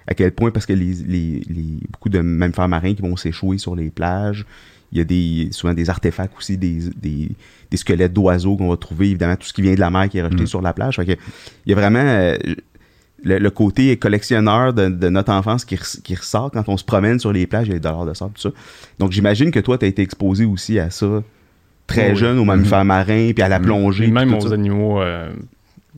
à 0.07 0.15
quel 0.15 0.33
point, 0.33 0.51
parce 0.51 0.67
que 0.67 0.73
les, 0.73 0.93
les, 1.07 1.41
les- 1.49 1.81
beaucoup 1.93 2.09
de 2.09 2.21
mammifères 2.21 2.69
marins 2.69 2.95
qui 2.95 3.03
vont 3.03 3.17
s'échouer 3.17 3.59
sur 3.59 3.77
les 3.77 3.91
plages, 3.91 4.45
il 4.91 4.99
y 4.99 5.01
a 5.03 5.05
des, 5.05 5.49
souvent 5.53 5.75
des 5.75 5.91
artefacts 5.91 6.37
aussi, 6.39 6.57
des, 6.57 6.79
des, 6.97 7.29
des 7.71 7.77
squelettes 7.77 8.13
d'oiseaux 8.15 8.57
qu'on 8.57 8.71
va 8.71 8.77
trouver, 8.79 9.09
évidemment, 9.11 9.37
tout 9.37 9.47
ce 9.47 9.53
qui 9.53 9.61
vient 9.63 9.75
de 9.75 9.81
la 9.81 9.91
mer 9.91 10.09
qui 10.09 10.17
est 10.19 10.23
rejeté 10.23 10.45
Mm. 10.45 10.47
sur 10.47 10.63
la 10.63 10.73
plage. 10.73 10.97
Fait 10.97 11.05
que, 11.05 11.13
il 11.13 11.71
y 11.71 11.73
a 11.73 11.77
vraiment 11.77 11.99
euh, 12.03 12.37
le, 13.23 13.39
le 13.39 13.51
côté 13.51 13.97
collectionneur 13.97 14.73
de, 14.73 14.89
de 14.89 15.09
notre 15.09 15.33
enfance 15.33 15.65
qui, 15.65 15.75
res- 15.77 16.01
qui 16.03 16.15
ressort 16.15 16.51
quand 16.51 16.69
on 16.69 16.77
se 16.77 16.85
promène 16.85 17.19
sur 17.19 17.33
les 17.33 17.47
plages, 17.47 17.67
il 17.67 17.71
y 17.71 17.73
a 17.73 17.79
des 17.79 17.81
dollars 17.89 18.07
de 18.07 18.15
sable, 18.15 18.33
tout 18.35 18.43
ça. 18.43 18.51
Donc 18.99 19.13
j'imagine 19.13 19.51
que 19.51 19.61
toi, 19.61 19.77
tu 19.79 19.85
as 19.85 19.89
été 19.89 20.03
exposé 20.03 20.45
aussi 20.45 20.79
à 20.79 20.91
ça 20.91 21.23
très 21.87 22.11
Oui. 22.11 22.17
jeune, 22.17 22.39
aux 22.39 22.45
mammifères 22.45 22.85
marins, 22.85 23.33
puis 23.35 23.43
à 23.43 23.49
la 23.49 23.59
Mm. 23.59 23.63
plongée. 23.63 24.05
Puis 24.05 24.13
même 24.13 24.35
aux 24.35 24.41
ça. 24.49 24.55
animaux 24.55 25.01
euh, 25.01 25.31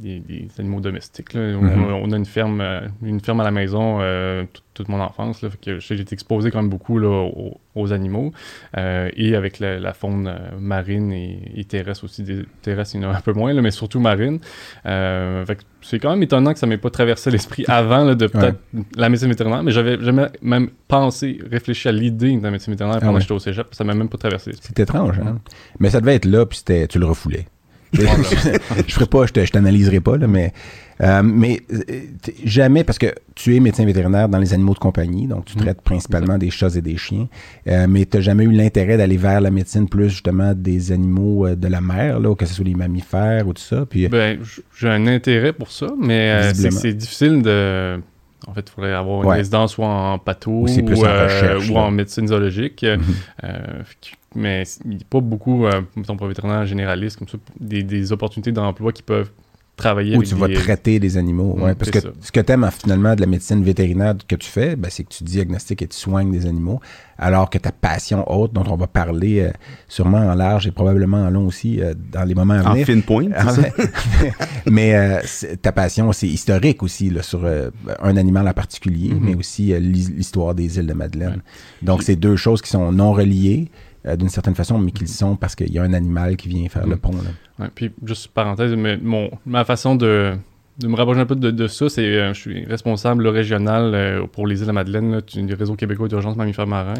des, 0.01 0.21
des 0.21 0.49
animaux 0.59 0.81
domestiques. 0.81 1.35
là. 1.35 1.41
On- 1.57 1.63
Mhm. 1.63 1.85
on, 2.03 2.13
a 2.13 2.17
une 2.17 2.27
ferme, 2.27 2.61
euh, 2.61 2.81
une 3.03 3.21
ferme 3.21 3.41
à 3.41 3.45
la 3.45 3.51
maison 3.51 3.99
euh, 4.01 4.45
toute- 4.53 4.65
toute 4.73 4.89
mon 4.89 5.01
enfance. 5.01 5.43
Là, 5.43 5.51
fait 5.51 5.61
que 5.61 5.79
j'ai 5.79 6.01
été 6.01 6.15
exposé 6.15 6.51
quand 6.51 6.61
même 6.63 6.71
beaucoup 6.71 6.99
là, 6.99 7.09
aux, 7.09 7.61
aux 7.75 7.93
animaux 7.93 8.33
euh, 8.79 9.11
et 9.15 9.35
avec 9.37 9.59
la, 9.59 9.79
la 9.79 9.93
faune 9.93 10.33
marine 10.59 11.13
et, 11.13 11.39
et 11.55 11.65
terrestre 11.65 12.05
aussi. 12.05 12.23
Des, 12.23 12.45
terrestre, 12.63 12.95
il 12.97 13.03
y 13.03 13.05
en 13.05 13.11
a 13.11 13.17
un 13.17 13.21
peu 13.21 13.33
moins, 13.35 13.53
là, 13.53 13.61
mais 13.63 13.71
surtout 13.73 14.01
marine. 14.01 14.39
Euh, 14.87 15.45
fait 15.45 15.57
que 15.57 15.63
c'est 15.83 15.99
quand 15.99 16.11
même 16.11 16.23
étonnant 16.23 16.53
que 16.53 16.59
ça 16.59 16.67
m'ait 16.67 16.79
pas 16.79 16.91
traversé 16.91 17.31
l'esprit 17.31 17.65
avant 17.69 18.05
là, 18.05 18.15
de 18.15 18.27
peut-être 18.27 18.59
la 18.97 19.09
médecine 19.11 19.29
vétérinaire, 19.29 19.63
mais 19.63 19.71
j'avais 19.73 20.01
jamais 20.03 20.27
même 20.41 20.71
pensé, 20.89 21.39
réfléchi 21.51 21.89
à 21.89 21.93
l'idée 21.93 22.37
de 22.37 22.43
la 22.43 22.51
médecine 22.51 22.73
vétérinaire 22.73 22.99
Ah 22.99 23.01
pendant 23.01 23.13
ouais. 23.15 23.19
que 23.19 23.23
j'étais 23.25 23.35
au 23.35 23.39
cégep. 23.39 23.67
Ça 23.73 23.85
m'a 23.85 23.95
même 23.95 24.09
pas 24.09 24.19
traversé 24.19 24.51
l'esprit. 24.51 24.73
C'est 24.75 24.83
étrange, 24.83 25.19
hein? 25.19 25.39
Mais 25.79 25.91
ça 25.91 26.01
devait 26.01 26.15
être 26.15 26.25
là, 26.27 26.47
puis 26.47 26.63
tu 26.89 26.99
le 26.99 27.07
refoulais. 27.07 27.47
je 28.87 28.92
ferai 28.94 29.07
pas, 29.07 29.26
je 29.26 29.33
te- 29.33 29.44
je 29.44 29.50
t'analyserai 29.50 30.00
pas, 30.00 30.16
là, 30.16 30.26
mais, 30.26 30.53
euh, 31.00 31.22
mais 31.24 31.61
euh, 31.72 31.81
jamais, 32.44 32.85
parce 32.85 32.98
que 32.98 33.07
tu 33.35 33.57
es 33.57 33.61
médecin 33.61 33.85
vétérinaire 33.85 34.29
dans 34.29 34.38
les 34.38 34.53
animaux 34.55 34.74
de 34.74 34.79
compagnie, 34.79 35.26
donc 35.26 35.46
tu 35.46 35.57
Mhm. 35.57 35.62
traites 35.64 35.81
principalement 35.83 36.38
des 36.38 36.50
chats 36.50 36.74
et 36.76 36.81
des 36.83 36.96
chiens, 36.96 37.29
euh, 37.68 37.87
mais 37.88 38.05
tu 38.07 38.16
n'as 38.16 38.22
jamais 38.22 38.44
eu 38.44 38.53
l'intérêt 38.53 38.96
d'aller 38.96 39.16
vers 39.16 39.40
la 39.40 39.50
médecine 39.50 39.88
plus 39.88 40.11
justement 40.11 40.53
des 40.55 40.92
animaux 40.92 41.46
euh, 41.46 41.57
de 41.57 41.68
la 41.68 41.81
mer, 41.81 42.20
là, 42.20 42.35
que 42.35 42.46
ce 42.46 42.55
soit 42.55 42.64
les 42.64 42.74
mammifères 42.74 43.46
ou 43.48 43.53
tout 43.55 43.62
ça. 43.62 43.85
Puis, 43.87 44.09
Ben, 44.09 44.38
j'ai 44.79 44.88
un 44.88 45.07
intérêt 45.07 45.53
pour 45.53 45.70
ça, 45.72 45.88
mais 45.98 46.53
c'est 46.55 46.92
difficile 46.94 47.42
de. 47.42 48.00
En 48.46 48.55
fait, 48.55 48.62
il 48.68 48.70
faudrait 48.70 48.92
avoir 48.94 49.22
une 49.22 49.29
Ouais. 49.29 49.37
résidence 49.37 49.72
soit 49.74 49.87
en 49.87 50.18
patho 50.18 50.50
Ou 50.50 50.66
ou, 50.66 51.05
euh, 51.05 51.61
ou 51.70 51.76
en 51.76 51.90
médecine 51.90 52.26
zoologique. 52.29 52.85
Euh, 52.85 52.96
fait 53.85 53.96
que- 54.00 54.16
mais 54.35 54.62
il 54.85 54.90
n'y 54.92 54.96
a 54.96 55.07
pas 55.11 55.20
beaucoup, 55.20 55.66
euh, 55.66 55.83
mettons, 55.96 56.16
pour 56.16 56.26
vétérinaire 56.26 56.64
généraliste, 56.64 57.18
comme 57.18 57.29
ça, 57.29 57.38
des, 57.59 57.83
des 57.83 58.12
opportunités 58.12 58.53
d'emploi 58.53 58.92
qui 58.92 59.03
peuvent 59.03 59.31
travailler 59.81 60.12
où 60.12 60.19
avec 60.19 60.29
tu 60.29 60.35
vas 60.37 60.47
des- 60.49 60.55
traiter 60.55 60.99
des 61.01 61.16
animaux. 61.16 61.57
ouais, 61.59 61.73
Mm, 61.73 61.75
parce 61.75 61.90
que 61.90 62.01
ça. 62.01 62.09
ce 62.21 62.31
que 62.31 62.40
tu 62.40 62.53
aimes 62.53 62.69
finalement 62.83 63.14
de 63.14 63.21
la 63.21 63.27
médecine 63.27 63.62
vétérinaire 63.64 64.14
que 64.29 64.37
tu 64.37 64.49
fais, 64.49 64.77
ben, 64.77 64.88
c'est 64.90 65.03
que 65.05 65.09
tu 65.12 65.25
diagnostiques 65.25 65.83
et 65.83 65.88
tu 65.88 65.97
soignes 65.97 66.31
des 66.31 66.47
animaux, 66.47 66.81
alors 67.19 67.51
que 67.51 67.59
ta 67.59 67.73
passion 67.73 68.25
haute, 68.33 68.53
dont 68.53 68.64
on 68.69 68.77
va 68.77 68.87
parler 68.87 69.40
euh, 69.40 69.51
sûrement 69.88 70.19
en 70.31 70.35
large 70.35 70.66
et 70.66 70.71
probablement 70.71 71.19
en 71.25 71.31
long 71.31 71.47
aussi 71.47 71.81
euh, 71.83 71.95
dans 72.12 72.25
les 72.25 72.35
moments 72.35 72.55
à 72.55 72.62
En 72.69 72.73
venir. 72.73 72.87
fine 72.87 73.03
pointe, 73.03 73.33
Ah, 73.37 73.53
mais- 73.61 73.73
mais 74.71 74.95
euh, 74.95 75.21
ta 75.61 75.73
passion, 75.73 76.12
c'est 76.12 76.29
historique 76.29 76.83
aussi 76.83 77.11
là, 77.11 77.23
sur 77.23 77.40
euh, 77.45 77.71
un 78.03 78.16
animal 78.16 78.47
en 78.49 78.53
particulier, 78.53 79.11
Mhm. 79.14 79.21
mais 79.23 79.35
aussi 79.35 79.73
euh, 79.73 79.79
l'hi- 79.79 80.12
l'histoire 80.16 80.55
des 80.55 80.79
îles 80.79 80.87
de 80.87 80.93
Madeleine. 80.95 81.31
Ouais. 81.31 81.87
Donc, 81.87 82.03
c'est 82.03 82.16
deux 82.16 82.37
choses 82.37 82.62
qui 82.62 82.71
sont 82.71 82.93
non 82.93 83.12
reliées 83.12 83.69
euh, 84.07 84.17
d'une 84.17 84.29
certaine 84.29 84.55
façon, 84.55 84.79
mais 84.79 84.91
qui 84.93 85.03
le 85.05 85.09
sont 85.09 85.37
parce 85.37 85.55
qu'il 85.55 85.71
y 85.73 85.79
a 85.79 85.83
un 85.83 85.93
animal 85.93 86.37
qui 86.37 86.49
vient 86.49 86.69
faire 86.69 86.87
le 86.87 86.95
Mhm. 86.97 87.01
pont. 87.01 87.13
Là. 87.13 87.65
Ouais, 87.65 87.71
puis, 87.75 87.91
juste 88.05 88.29
parenthèse, 88.29 88.73
mais 88.75 88.97
mon, 88.97 89.31
ma 89.47 89.65
façon 89.65 89.95
de, 89.95 90.33
de 90.79 90.89
me 90.89 90.97
rapprocher 90.97 91.21
un 91.21 91.27
peu 91.27 91.37
de, 91.37 91.51
de 91.51 91.67
ça, 91.67 91.91
c'est 91.91 92.03
euh, 92.07 92.33
je 92.33 92.41
suis 92.41 92.65
responsable 92.65 93.23
là, 93.25 93.31
régional 93.31 93.93
euh, 93.95 94.27
pour 94.27 94.47
les 94.47 94.61
îles 94.63 94.67
de 94.67 94.73
Madeleine 94.73 95.13
là, 95.13 95.21
du, 95.21 95.53
réseau 95.53 95.75
québécois 95.75 96.09
d'urgence 96.09 96.37
mammifères 96.37 96.67
marins. 96.67 96.95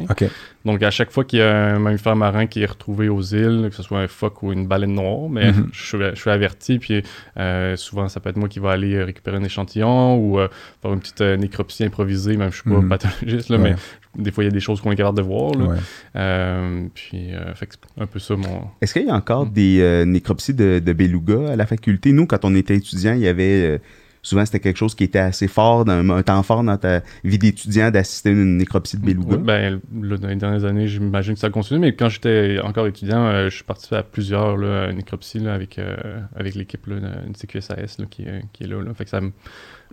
Donc, 0.67 0.83
à 0.83 0.91
chaque 0.91 1.11
fois 1.11 1.25
qu'il 1.25 1.39
y 1.39 1.43
a 1.43 1.75
un 1.77 1.79
mammifère 1.79 2.15
marin 2.15 2.47
qui 2.47 2.63
est 2.63 2.67
retrouvé 2.67 3.09
aux 3.09 3.23
îles, 3.23 3.69
que 3.71 3.75
ce 3.75 3.83
soit 3.83 4.01
un 4.01 4.09
phoque 4.09 4.43
ou 4.43 4.53
une 4.53 4.67
baleine 4.67 4.93
noire, 4.95 5.31
mais 5.31 5.53
Mhm. 5.53 5.69
je, 5.73 5.83
suis, 5.83 5.99
je 5.99 6.21
suis 6.21 6.31
averti, 6.31 6.79
puis 6.79 7.03
euh, 7.39 7.75
souvent, 7.77 8.09
ça 8.09 8.21
peut 8.21 8.29
être 8.29 8.37
moi 8.37 8.51
qui 8.51 8.59
va 8.59 8.73
aller 8.73 9.03
récupérer 9.03 9.39
un 9.39 9.45
échantillon 9.45 10.19
ou 10.19 10.37
faire 10.83 10.93
une 10.93 11.01
petite 11.01 11.23
nécropsie 11.23 11.85
improvisée, 11.85 12.37
même 12.37 12.51
je 12.51 12.57
suis 12.61 12.69
pas 12.71 12.77
Mhm. 12.81 12.89
pathologiste, 12.91 13.49
là, 13.49 13.57
Ouais, 13.57 13.63
mais 13.71 13.77
des 14.19 14.31
fois, 14.33 14.43
il 14.45 14.49
y 14.49 14.51
a 14.51 14.53
des 14.53 14.61
choses 14.61 14.81
qu'on 14.81 14.91
est 14.93 14.97
capable 14.97 15.19
de 15.19 15.23
voir. 15.23 15.53
Là. 15.55 15.65
ouais. 15.67 15.77
Euh, 16.17 16.87
puis, 16.95 17.33
euh, 17.35 17.55
fait 17.55 17.69
un 17.99 18.07
peu 18.07 18.19
ça 18.19 18.37
mon... 18.37 18.63
Est-ce 18.81 18.93
qu'il 18.95 19.07
y 19.07 19.11
a 19.11 19.15
encore 19.15 19.47
Mm. 19.47 19.53
des 19.53 19.81
euh, 19.81 20.05
nécropsies 20.05 20.55
de, 20.55 20.81
de 20.85 20.93
beluga 20.93 21.51
à 21.53 21.57
la 21.57 21.67
faculté? 21.67 22.13
Nous, 22.13 22.27
quand 22.27 22.45
on 22.45 22.55
était 22.55 22.75
étudiant, 22.77 23.15
il 23.15 23.21
y 23.21 23.29
avait. 23.29 23.77
euh, 23.77 23.79
souvent, 24.23 24.45
c'était 24.45 24.61
quelque 24.61 24.77
chose 24.77 24.95
qui 24.95 25.05
était 25.05 25.19
assez 25.19 25.49
fort, 25.49 25.89
un 25.89 26.23
temps 26.23 26.43
fort 26.43 26.63
dans 26.63 26.77
ta 26.77 27.01
vie 27.25 27.39
d'étudiant 27.39 27.91
d'assister 27.91 28.29
à 28.29 28.33
une 28.33 28.59
nécropsie 28.59 28.99
de 28.99 29.03
beluga. 29.07 29.37
Ouais, 29.37 29.39
ben, 29.39 29.81
là, 30.03 30.17
dans 30.19 30.29
les 30.29 30.37
dernières 30.37 30.65
années, 30.67 30.89
j'imagine 30.89 31.33
que 31.35 31.41
ça 31.41 31.49
continue, 31.49 31.81
mais 31.81 31.95
quand 31.95 32.11
j'étais 32.11 32.59
encore 32.63 32.87
étudiant, 32.87 33.25
euh, 33.25 33.49
je 33.49 33.55
suis 33.55 33.65
participé 33.65 33.97
à 33.97 34.03
plusieurs 34.03 34.59
là, 34.59 34.93
nécropsies 34.93 35.39
là, 35.39 35.55
avec, 35.55 35.79
euh, 35.79 35.97
avec 36.37 36.55
l'équipe 36.55 36.87
là, 36.87 36.97
de- 36.97 37.33
du 37.33 37.39
CQSAS 37.39 37.97
là, 37.99 38.05
qui, 38.11 38.23
est- 38.25 38.43
qui 38.53 38.65
est 38.65 38.67
là, 38.67 38.83
là. 38.83 38.93
Fait 38.93 39.05
que 39.05 39.11
ça 39.11 39.21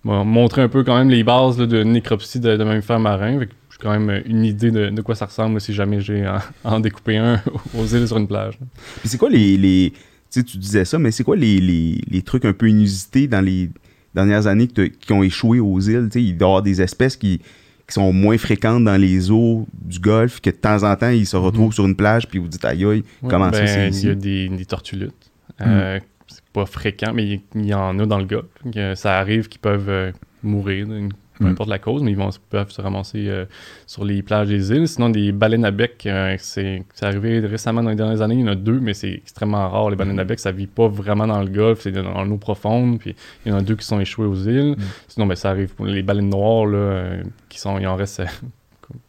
m'a 0.03 0.23
montré 0.25 0.61
un 0.61 0.67
peu 0.69 0.83
quand 0.83 0.97
même 0.97 1.09
les 1.09 1.23
bases 1.23 1.57
là, 1.57 1.65
de 1.65 1.83
nécropsie 1.83 2.41
de, 2.41 2.57
de 2.57 2.63
mammifères 2.65 2.99
marins. 2.99 3.39
Fait 3.39 3.47
que 3.47 3.53
j'ai 3.79 3.83
quand 3.87 3.97
même 3.99 4.21
une 4.25 4.43
idée 4.45 4.71
de, 4.71 4.89
de 4.89 5.01
quoi 5.01 5.15
ça 5.15 5.25
ressemble 5.25 5.59
si 5.61 5.73
jamais 5.73 6.01
j'ai 6.01 6.25
à, 6.25 6.41
à 6.63 6.73
en 6.75 6.79
découper 6.79 7.17
un 7.17 7.41
aux 7.77 7.85
îles 7.85 8.07
sur 8.07 8.17
une 8.17 8.27
plage. 8.27 8.57
Puis 9.01 9.09
c'est 9.09 9.17
quoi 9.17 9.29
les. 9.29 9.57
les 9.57 9.91
tu 10.29 10.41
sais, 10.41 10.43
tu 10.43 10.57
disais 10.57 10.83
ça, 10.83 10.99
mais 10.99 11.11
c'est 11.11 11.23
quoi 11.23 11.37
les, 11.37 11.59
les, 11.59 12.01
les 12.09 12.21
trucs 12.21 12.43
un 12.43 12.51
peu 12.53 12.69
inusités 12.69 13.27
dans 13.27 13.39
les 13.39 13.69
dernières 14.13 14.45
années 14.47 14.67
que 14.67 14.81
qui 14.81 15.13
ont 15.13 15.23
échoué 15.23 15.59
aux 15.61 15.79
îles? 15.79 16.09
Tu 16.11 16.19
sais, 16.19 16.23
il 16.25 16.37
doit 16.37 16.47
y 16.47 16.49
avoir 16.49 16.61
des 16.63 16.81
espèces 16.81 17.15
qui, 17.15 17.37
qui 17.39 17.93
sont 17.93 18.11
moins 18.11 18.37
fréquentes 18.37 18.83
dans 18.83 18.99
les 18.99 19.31
eaux 19.31 19.65
du 19.73 19.99
Golfe, 19.99 20.41
que 20.41 20.49
de 20.49 20.55
temps 20.55 20.83
en 20.83 20.93
temps, 20.97 21.09
ils 21.11 21.25
se 21.25 21.37
retrouvent 21.37 21.71
sur 21.73 21.85
une 21.85 21.95
plage, 21.95 22.27
puis 22.27 22.39
vous 22.39 22.49
dites 22.49 22.65
aïe 22.65 22.83
aïe, 22.83 23.03
Ouais, 23.21 23.29
comment 23.29 23.53
ça 23.53 23.61
ben, 23.63 23.93
c'est 23.93 24.01
Il 24.01 24.07
y 24.07 24.11
a 24.11 24.15
des, 24.15 24.49
des 24.49 24.65
tortuluttes. 24.65 25.31
Euh, 25.61 25.97
C'est 26.27 26.43
pas 26.51 26.65
fréquent, 26.65 27.13
mais 27.13 27.25
il 27.25 27.41
il 27.55 27.65
y 27.65 27.73
en 27.73 27.97
a 27.99 28.05
dans 28.05 28.19
le 28.19 28.25
Golfe. 28.25 28.97
Ça 28.99 29.17
arrive 29.17 29.47
qu'ils 29.47 29.61
peuvent 29.61 29.87
euh, 29.89 30.11
mourir, 30.43 30.87
d'une- 30.87 31.13
peu 31.37 31.45
Mm. 31.45 31.51
importe 31.51 31.69
la 31.69 31.79
cause, 31.79 32.03
mais 32.03 32.11
ils 32.11 32.17
vont, 32.17 32.29
peuvent 32.49 32.71
se 32.71 32.81
ramasser 32.81 33.27
euh, 33.27 33.45
sur 33.85 34.03
les 34.05 34.21
plages 34.21 34.47
des 34.47 34.71
îles. 34.71 34.87
Sinon, 34.87 35.09
des 35.09 35.31
baleines 35.31 35.65
à 35.65 35.71
bec, 35.71 36.03
euh, 36.05 36.35
c'est 36.39 36.83
arrivé 37.01 37.39
récemment 37.39 37.83
dans 37.83 37.89
les 37.89 37.95
dernières 37.95 38.21
années. 38.21 38.35
Il 38.35 38.41
y 38.41 38.43
en 38.43 38.47
a 38.47 38.55
deux, 38.55 38.79
mais 38.79 38.93
c'est 38.93 39.11
extrêmement 39.11 39.69
rare. 39.69 39.89
Les 39.89 39.95
baleines 39.95 40.19
à 40.19 40.23
bec, 40.23 40.39
ça 40.39 40.51
vit 40.51 40.67
pas 40.67 40.87
vraiment 40.87 41.27
dans 41.27 41.41
le 41.41 41.49
Golfe, 41.49 41.81
c'est 41.81 41.91
dans 41.91 42.23
l'eau 42.23 42.37
profonde. 42.37 42.99
Puis 42.99 43.15
il 43.45 43.51
y 43.51 43.55
en 43.55 43.57
a 43.57 43.61
deux 43.61 43.75
qui 43.75 43.85
sont 43.85 43.99
échoués 43.99 44.25
aux 44.25 44.35
îles. 44.35 44.75
Sinon, 45.07 45.25
ben, 45.27 45.35
ça 45.35 45.49
arrive 45.49 45.73
pour 45.75 45.85
les 45.85 46.01
baleines 46.03 46.29
noires, 46.29 46.65
là, 46.65 46.77
euh, 46.77 47.23
qui 47.49 47.59
sont, 47.59 47.77
il 47.79 47.87
en 47.87 47.95
reste 47.95 48.21
euh, 48.21 48.25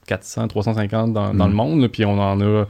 400, 0.06 0.48
350 0.48 1.12
dans, 1.12 1.32
dans 1.34 1.46
le 1.46 1.54
monde. 1.54 1.80
là, 1.80 1.88
puis 1.88 2.04
on 2.04 2.18
en 2.18 2.40
a 2.40 2.64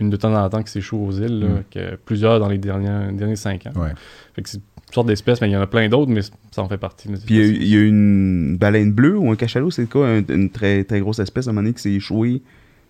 une 0.00 0.10
de 0.10 0.16
temps 0.16 0.32
en 0.32 0.48
temps 0.48 0.62
qui 0.62 0.70
s'échoue 0.70 1.04
aux 1.06 1.12
îles, 1.12 1.40
là, 1.40 1.48
que 1.70 1.96
plusieurs 1.96 2.38
dans 2.38 2.48
les 2.48 2.58
derniers, 2.58 3.12
derniers 3.12 3.36
5 3.36 3.66
ans. 3.66 3.80
Ouais. 3.80 3.90
Fait 4.34 4.42
que 4.42 4.48
c'est 4.88 4.92
une 4.92 4.94
sorte 4.94 5.08
d'espèce, 5.08 5.42
mais 5.42 5.48
il 5.48 5.52
y 5.52 5.56
en 5.56 5.60
a 5.60 5.66
plein 5.66 5.86
d'autres, 5.90 6.10
mais 6.10 6.22
ça 6.50 6.62
en 6.62 6.68
fait 6.68 6.78
partie. 6.78 7.08
Puis 7.26 7.36
il 7.36 7.36
y 7.36 7.40
a- 7.40 7.44
il 7.46 7.68
y, 7.68 7.76
a 7.76 7.80
une 7.82 8.56
baleine 8.56 8.90
bleue 8.90 9.18
ou 9.18 9.30
un 9.30 9.36
cachalot, 9.36 9.70
c'est 9.70 9.86
quoi? 9.86 10.08
un- 10.08 10.22
une 10.26 10.48
très, 10.48 10.82
très 10.84 11.00
grosse 11.00 11.18
espèce 11.18 11.46
à 11.46 11.50
un 11.50 11.52
moment 11.52 11.64
donné 11.64 11.74
qui 11.74 11.82
s'est 11.82 11.92
échouée 11.92 12.40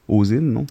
aux 0.06 0.24
îles, 0.24 0.38
non? 0.40 0.64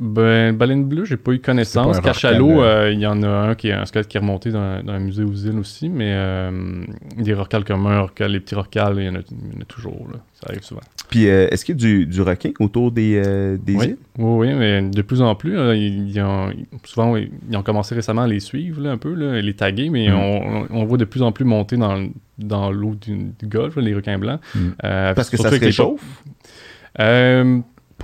Ben, 0.00 0.52
baleine 0.56 0.84
bleue, 0.86 1.04
j'ai 1.04 1.16
pas 1.16 1.30
eu 1.32 1.38
connaissance. 1.38 2.00
Cachalot, 2.00 2.46
rorqual, 2.48 2.66
euh, 2.66 2.92
il 2.92 2.98
y 2.98 3.06
en 3.06 3.22
a 3.22 3.28
un 3.28 3.54
qui 3.54 3.68
est 3.68 3.72
un 3.72 3.84
squelette 3.84 4.08
qui 4.08 4.16
est 4.16 4.20
remonté 4.20 4.50
dans, 4.50 4.82
dans 4.82 4.92
un 4.92 4.98
musée 4.98 5.22
aux 5.22 5.32
îles 5.34 5.58
aussi, 5.58 5.88
mais 5.88 6.10
euh, 6.12 6.84
des 7.16 7.32
rorquals 7.32 7.64
comme 7.64 7.86
un 7.86 8.00
rorqual, 8.00 8.32
les 8.32 8.40
petits 8.40 8.56
rorquals, 8.56 8.96
il 8.98 9.04
y 9.04 9.08
en 9.08 9.14
a, 9.14 9.18
il 9.30 9.54
y 9.54 9.56
en 9.56 9.60
a 9.60 9.64
toujours. 9.66 10.08
Là. 10.12 10.18
Ça 10.34 10.48
arrive 10.48 10.62
souvent. 10.64 10.80
Puis 11.10 11.28
euh, 11.28 11.46
est-ce 11.50 11.64
qu'il 11.64 11.76
y 11.76 11.78
a 11.78 11.80
du, 11.80 12.06
du 12.06 12.22
requin 12.22 12.50
autour 12.58 12.90
des, 12.90 13.22
euh, 13.24 13.56
des 13.56 13.76
oui. 13.76 13.84
îles? 13.86 13.96
oui, 14.18 14.48
oui, 14.48 14.54
mais 14.54 14.82
de 14.82 15.02
plus 15.02 15.22
en 15.22 15.32
plus, 15.36 15.54
là, 15.54 15.74
ils, 15.74 16.10
ils 16.10 16.20
ont, 16.20 16.50
souvent, 16.82 17.14
ils, 17.16 17.56
ont 17.56 17.62
commencé 17.62 17.94
récemment 17.94 18.22
à 18.22 18.26
les 18.26 18.40
suivre 18.40 18.82
là, 18.82 18.90
un 18.90 18.98
peu, 18.98 19.14
là, 19.14 19.40
les 19.40 19.54
taguer, 19.54 19.90
mais 19.90 20.08
Mm. 20.08 20.14
on, 20.14 20.66
on 20.70 20.84
voit 20.86 20.98
de 20.98 21.04
plus 21.04 21.22
en 21.22 21.30
plus 21.30 21.44
monter 21.44 21.76
dans, 21.76 22.04
dans 22.38 22.72
l'eau 22.72 22.96
du, 22.96 23.16
du 23.38 23.46
golfe, 23.46 23.76
les 23.76 23.94
requins 23.94 24.18
blancs. 24.18 24.40
Mm. 24.56 24.70
Parce 25.14 25.30
que 25.30 25.36
ça 25.36 25.50
se 25.50 25.60
réchauffe? 25.60 26.02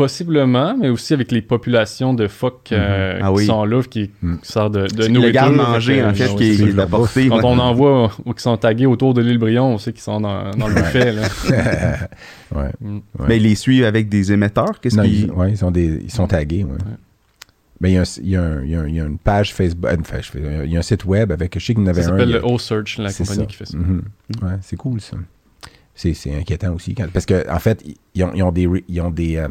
Possiblement, 0.00 0.74
mais 0.78 0.88
aussi 0.88 1.12
avec 1.12 1.30
les 1.30 1.42
populations 1.42 2.14
de 2.14 2.26
phoques 2.26 2.70
euh, 2.72 3.18
Ah 3.22 3.26
qui 3.28 3.32
oui. 3.34 3.46
sont 3.46 3.64
là, 3.66 3.82
qui, 3.82 4.10
Mhm. 4.22 4.40
qui 4.40 4.50
sortent 4.50 4.72
de, 4.74 4.86
de 4.86 5.08
nourriture. 5.08 5.22
illégal 5.24 5.50
de 5.52 5.56
manger, 5.56 5.94
Fait 5.96 6.00
que, 6.00 6.06
en 6.06 6.14
fait, 6.14 6.24
euh, 6.24 6.26
qui 6.28 6.34
ouais, 6.34 6.46
est, 6.48 6.68
est 6.70 6.76
ça. 6.76 6.82
apporté. 6.84 7.28
Quand 7.28 7.44
on 7.44 7.58
en 7.58 7.74
voit 7.74 8.10
ou 8.24 8.32
qui 8.32 8.42
sont 8.42 8.56
tagués 8.56 8.86
autour 8.86 9.12
de 9.12 9.20
l'île 9.20 9.36
Brion, 9.36 9.74
on 9.74 9.76
sait 9.78 9.92
qu'ils 9.92 10.00
sont 10.00 10.20
dans, 10.22 10.50
dans 10.52 10.68
le 10.68 10.74
buffet. 10.74 11.12
Là. 11.12 11.22
ouais. 12.56 12.70
Mm. 12.80 12.94
Ouais. 13.18 13.26
Mais 13.28 13.36
ils 13.36 13.42
les 13.42 13.54
suivent 13.54 13.84
avec 13.84 14.08
des 14.08 14.32
émetteurs? 14.32 14.80
Qu'est-ce 14.80 14.96
Non, 14.96 15.02
qu'ils... 15.02 15.24
ils, 15.26 15.30
ouais, 15.32 15.50
ils, 15.50 15.58
sont 15.58 15.70
des, 15.70 16.00
ils 16.02 16.10
sont 16.10 16.26
tagués. 16.26 16.64
Ouais. 16.64 16.78
Ben, 17.80 17.88
il, 17.88 17.94
y 17.94 17.98
a 17.98 18.00
un, 18.02 18.62
il, 18.64 18.70
y 18.70 18.74
a 18.76 18.80
un, 18.80 18.86
il, 18.88 18.94
y 18.94 19.00
a 19.00 19.04
une 19.04 19.18
page 19.18 19.52
Facebook, 19.54 19.90
une 19.90 20.02
page, 20.02 20.32
il 20.34 20.70
y 20.72 20.76
a 20.76 20.78
un 20.78 20.82
site 20.82 21.04
web 21.04 21.30
avec, 21.30 21.58
je 21.58 21.64
sais 21.64 21.74
qu'il 21.74 21.82
y 21.84 21.86
en 21.86 21.90
avait 21.90 22.02
Ça 22.02 22.08
un. 22.08 22.12
s'appelle 22.12 22.28
il 22.28 22.32
y 22.32 22.36
a- 22.36 22.40
le 22.40 22.46
O-Search, 22.46 22.98
la 22.98 23.10
c'est 23.10 23.24
compagnie 23.24 23.40
ça. 23.40 23.46
qui 23.46 23.56
fait 23.56 23.66
ça. 23.66 23.76
Mhm. 23.76 24.02
Ouais, 24.42 24.56
c'est 24.62 24.76
cool 24.76 25.00
ça. 25.00 25.16
C'est, 25.94 26.14
inquiétant 26.34 26.72
aussi. 26.74 26.94
quand- 26.94 27.10
parce 27.12 27.26
qu'en 27.26 27.42
en 27.50 27.58
fait, 27.58 27.84
ils 28.14 28.24
ont, 28.24 28.30
ils 28.34 28.42
ont 28.42 28.52
des, 28.52 28.66
ils 28.88 29.00
ont 29.02 29.10
des, 29.10 29.36
euh, 29.36 29.48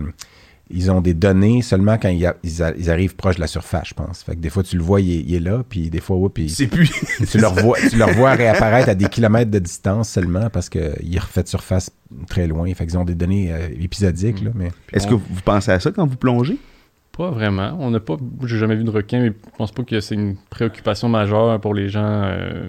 ils 0.72 0.92
ont 0.92 1.02
des 1.02 1.14
données 1.16 1.62
seulement 1.62 1.98
quand 1.98 2.10
ils, 2.10 2.26
a- 2.26 2.36
ils, 2.44 2.62
a- 2.62 2.74
ils 2.78 2.92
arrivent 2.92 3.16
proche 3.16 3.36
de 3.36 3.42
la 3.42 3.48
surface, 3.48 3.88
je 3.90 3.94
pense. 3.96 4.22
Fait 4.24 4.36
que 4.36 4.40
des 4.40 4.50
fois, 4.50 4.62
tu 4.64 4.78
le 4.78 4.84
vois, 4.84 5.02
il 5.02 5.12
est, 5.12 5.20
il 5.22 5.34
est 5.36 5.40
là, 5.40 5.64
puis 5.68 5.90
des 5.90 6.00
fois, 6.00 6.18
ouais, 6.18 6.30
puis 6.30 6.50
C'est 6.50 6.68
plus... 6.68 6.90
tu 7.30 7.38
le 7.40 7.48
revois, 7.48 7.78
tu 7.90 7.98
le 7.98 8.06
revois 8.06 8.32
réapparaître 8.36 8.90
à 8.90 8.96
des 8.96 9.10
kilomètres 9.10 9.50
de 9.52 9.60
distance 9.60 10.10
seulement 10.10 10.50
parce 10.50 10.70
qu'il 10.70 11.20
refait 11.20 11.44
de 11.44 11.48
surface 11.48 11.92
très 12.28 12.46
loin. 12.48 12.72
Fait 12.74 12.86
qu'ils 12.86 12.98
ont 12.98 13.06
des 13.06 13.16
données 13.16 13.52
euh, 13.52 13.68
épisodiques, 13.80 14.42
là, 14.44 14.52
mais 14.54 14.72
Est-ce 14.94 15.08
que 15.08 15.16
vous 15.16 15.42
pensez 15.44 15.72
à 15.72 15.80
ça 15.80 15.92
quand 15.92 16.06
vous 16.06 16.18
plongez? 16.18 16.58
Pas 17.18 17.32
vraiment. 17.32 17.76
On 17.80 17.90
n'a 17.92 18.00
pas. 18.00 18.16
J'ai 18.46 18.58
jamais 18.58 18.76
vu 18.76 18.84
de 18.84 18.92
requin, 18.92 19.20
mais 19.22 19.28
je 19.30 19.58
pense 19.58 19.72
pas 19.72 19.84
que 19.84 20.00
c'est 20.00 20.16
une 20.16 20.36
préoccupation 20.50 21.10
majeure 21.10 21.60
pour 21.60 21.74
les 21.74 21.90
gens 21.90 22.06
euh, 22.26 22.68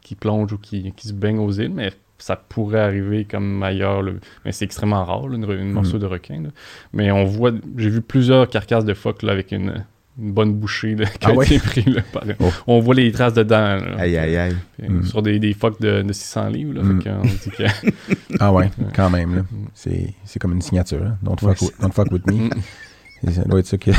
qui 0.00 0.14
plongent 0.14 0.52
ou 0.52 0.58
qui, 0.58 0.92
qui 0.96 1.08
se 1.08 1.12
baignent 1.12 1.40
aux 1.40 1.50
îles, 1.50 1.72
mais 1.74 1.92
ça 2.18 2.36
pourrait 2.36 2.80
arriver 2.80 3.24
comme 3.24 3.62
ailleurs. 3.62 4.02
là. 4.02 4.12
Mais 4.44 4.52
c'est 4.52 4.64
extrêmement 4.64 5.04
rare, 5.04 5.28
là, 5.28 5.36
une, 5.36 5.44
une 5.50 5.72
morceau 5.72 5.98
de 5.98 6.06
requin. 6.06 6.42
là. 6.42 6.48
Mais 6.92 7.10
on 7.10 7.24
voit. 7.24 7.52
J'ai 7.76 7.90
vu 7.90 8.00
plusieurs 8.00 8.48
carcasses 8.48 8.84
de 8.84 8.94
phoques 8.94 9.22
avec 9.24 9.52
une, 9.52 9.84
une 10.18 10.32
bonne 10.32 10.54
bouchée 10.54 10.94
là, 10.94 11.06
qui 11.06 11.18
Ah 11.26 11.28
a 11.28 11.32
ouais? 11.34 11.44
été 11.46 11.58
pris. 11.58 11.82
là, 11.84 12.00
par- 12.12 12.22
Oh. 12.40 12.50
On 12.66 12.80
voit 12.80 12.94
les 12.94 13.12
traces 13.12 13.34
dedans. 13.34 13.78
Aïe, 13.98 14.16
aïe, 14.16 14.36
aïe. 14.36 14.56
Puis, 14.78 14.88
Mm. 14.88 15.02
Sur 15.04 15.20
des, 15.22 15.38
des 15.38 15.52
phoques 15.52 15.80
de, 15.80 16.02
de 16.02 16.12
600 16.12 16.48
livres. 16.48 16.82
Mm. 16.82 17.02
fait 17.02 17.50
dit 17.50 17.56
que- 17.56 18.14
Ah 18.40 18.52
ouais, 18.52 18.70
quand 18.94 19.10
même. 19.10 19.44
C'est 19.74 20.14
c'est 20.24 20.38
comme 20.38 20.52
une 20.52 20.62
signature. 20.62 21.02
hein. 21.02 21.18
Don't, 21.22 21.38
fuck 21.38 21.60
with, 21.60 21.80
don't 21.80 21.92
fuck 21.92 22.10
with 22.12 22.26
me. 22.26 22.48
Ça 23.32 23.42
doit 23.44 23.60
être 23.60 23.66
ça 23.66 23.78
que... 23.78 23.90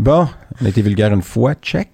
bon, 0.00 0.26
on 0.60 0.64
a 0.66 0.68
été 0.68 0.82
vulgaire 0.82 1.12
une 1.14 1.22
fois, 1.22 1.54
check. 1.54 1.88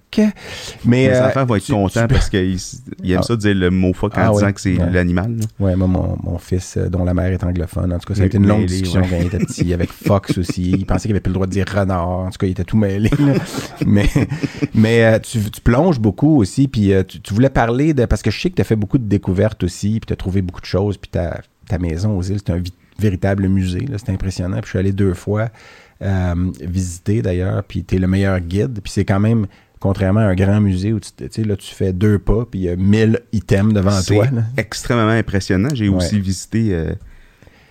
Mais, 0.85 1.09
Les 1.09 1.13
euh, 1.13 1.27
enfants 1.27 1.45
vont 1.45 1.55
être 1.55 1.63
tu- 1.65 1.73
contents 1.73 2.07
tu- 2.07 2.13
parce 2.15 2.29
qu'ils 2.29 2.57
ils 3.03 3.11
aiment 3.11 3.19
Ah. 3.21 3.23
ça 3.23 3.35
dire 3.35 3.53
le 3.53 3.69
mot 3.69 3.93
fuck 3.93 4.17
en 4.17 4.21
Ah 4.21 4.29
disant 4.31 4.45
ouais. 4.47 4.53
que 4.53 4.61
c'est 4.61 4.75
Ouais. 4.77 4.89
l'animal. 4.91 5.35
Ouais, 5.59 5.75
moi, 5.75 5.87
mon, 5.87 6.17
mon 6.23 6.37
fils, 6.39 6.75
euh, 6.77 6.89
dont 6.89 7.03
la 7.03 7.13
mère 7.13 7.31
est 7.31 7.43
anglophone, 7.43 7.93
en 7.93 7.99
tout 7.99 8.07
cas, 8.07 8.15
ça 8.15 8.23
a 8.23 8.25
été 8.25 8.37
une 8.37 8.47
longue 8.47 8.61
mêlé, 8.61 8.67
discussion 8.73 9.01
ouais. 9.01 9.07
quand 9.09 9.17
il 9.19 9.25
était 9.27 9.37
petit, 9.37 9.73
avec 9.73 9.91
Fox 10.07 10.37
aussi. 10.39 10.71
Il 10.71 10.85
pensait 10.87 11.03
qu'il 11.03 11.11
avait 11.11 11.19
plus 11.19 11.29
le 11.29 11.35
droit 11.35 11.45
de 11.45 11.51
dire 11.51 11.65
renard. 11.71 12.07
En 12.07 12.29
tout 12.31 12.37
cas, 12.39 12.47
il 12.47 12.51
était 12.51 12.63
tout 12.63 12.77
mêlé. 12.77 13.09
là. 13.19 13.33
mais 13.85 14.09
mais 14.73 15.03
euh, 15.05 15.19
tu, 15.19 15.39
tu 15.51 15.61
plonges 15.61 15.99
beaucoup 15.99 16.37
aussi, 16.37 16.67
puis 16.67 16.93
euh, 16.93 17.03
tu, 17.03 17.33
voulais 17.33 17.49
parler 17.49 17.93
de... 17.93 18.05
Parce 18.05 18.21
que 18.23 18.31
je 18.31 18.39
sais 18.41 18.49
que 18.49 18.55
tu 18.55 18.61
as 18.61 18.65
fait 18.65 18.75
beaucoup 18.75 18.97
de 18.97 19.05
découvertes 19.07 19.63
aussi, 19.63 19.91
puis 19.99 20.07
tu 20.07 20.13
as 20.13 20.17
trouvé 20.17 20.41
beaucoup 20.41 20.61
de 20.61 20.65
choses, 20.65 20.97
puis 20.97 21.09
ta, 21.11 21.41
ta 21.67 21.77
maison 21.77 22.17
aux 22.17 22.23
îles, 22.23 22.39
c'est 22.43 22.51
un 22.53 22.57
vi- 22.57 22.73
véritable 22.99 23.47
musée. 23.47 23.85
C'est 23.97 24.09
impressionnant. 24.11 24.57
Puis 24.57 24.65
je 24.65 24.69
suis 24.69 24.79
allé 24.79 24.91
deux 24.91 25.13
fois 25.13 25.49
euh, 26.01 26.33
visiter, 26.61 27.21
d'ailleurs, 27.21 27.63
puis 27.63 27.83
tu 27.83 27.95
es 27.95 27.99
le 27.99 28.07
meilleur 28.07 28.39
guide. 28.39 28.79
Puis 28.83 28.91
c'est 28.91 29.05
quand 29.05 29.19
même... 29.19 29.47
Contrairement 29.79 30.21
à 30.21 30.23
un 30.23 30.33
grand 30.33 30.59
musée 30.59 30.91
où 30.91 30.99
tu, 30.99 31.43
là, 31.43 31.55
tu 31.55 31.71
fais 31.71 31.93
deux 31.93 32.17
pas, 32.17 32.47
puis 32.49 32.61
il 32.61 32.63
y 32.63 32.69
a 32.69 32.75
1000 32.75 33.19
items 33.31 33.71
devant 33.75 33.91
C'est 33.91 34.15
toi. 34.15 34.25
là. 34.33 34.41
extrêmement 34.57 35.07
impressionnant. 35.11 35.69
J'ai 35.71 35.87
Ouais. 35.87 35.97
aussi 35.97 36.19
visité 36.19 36.69
euh, 36.73 36.93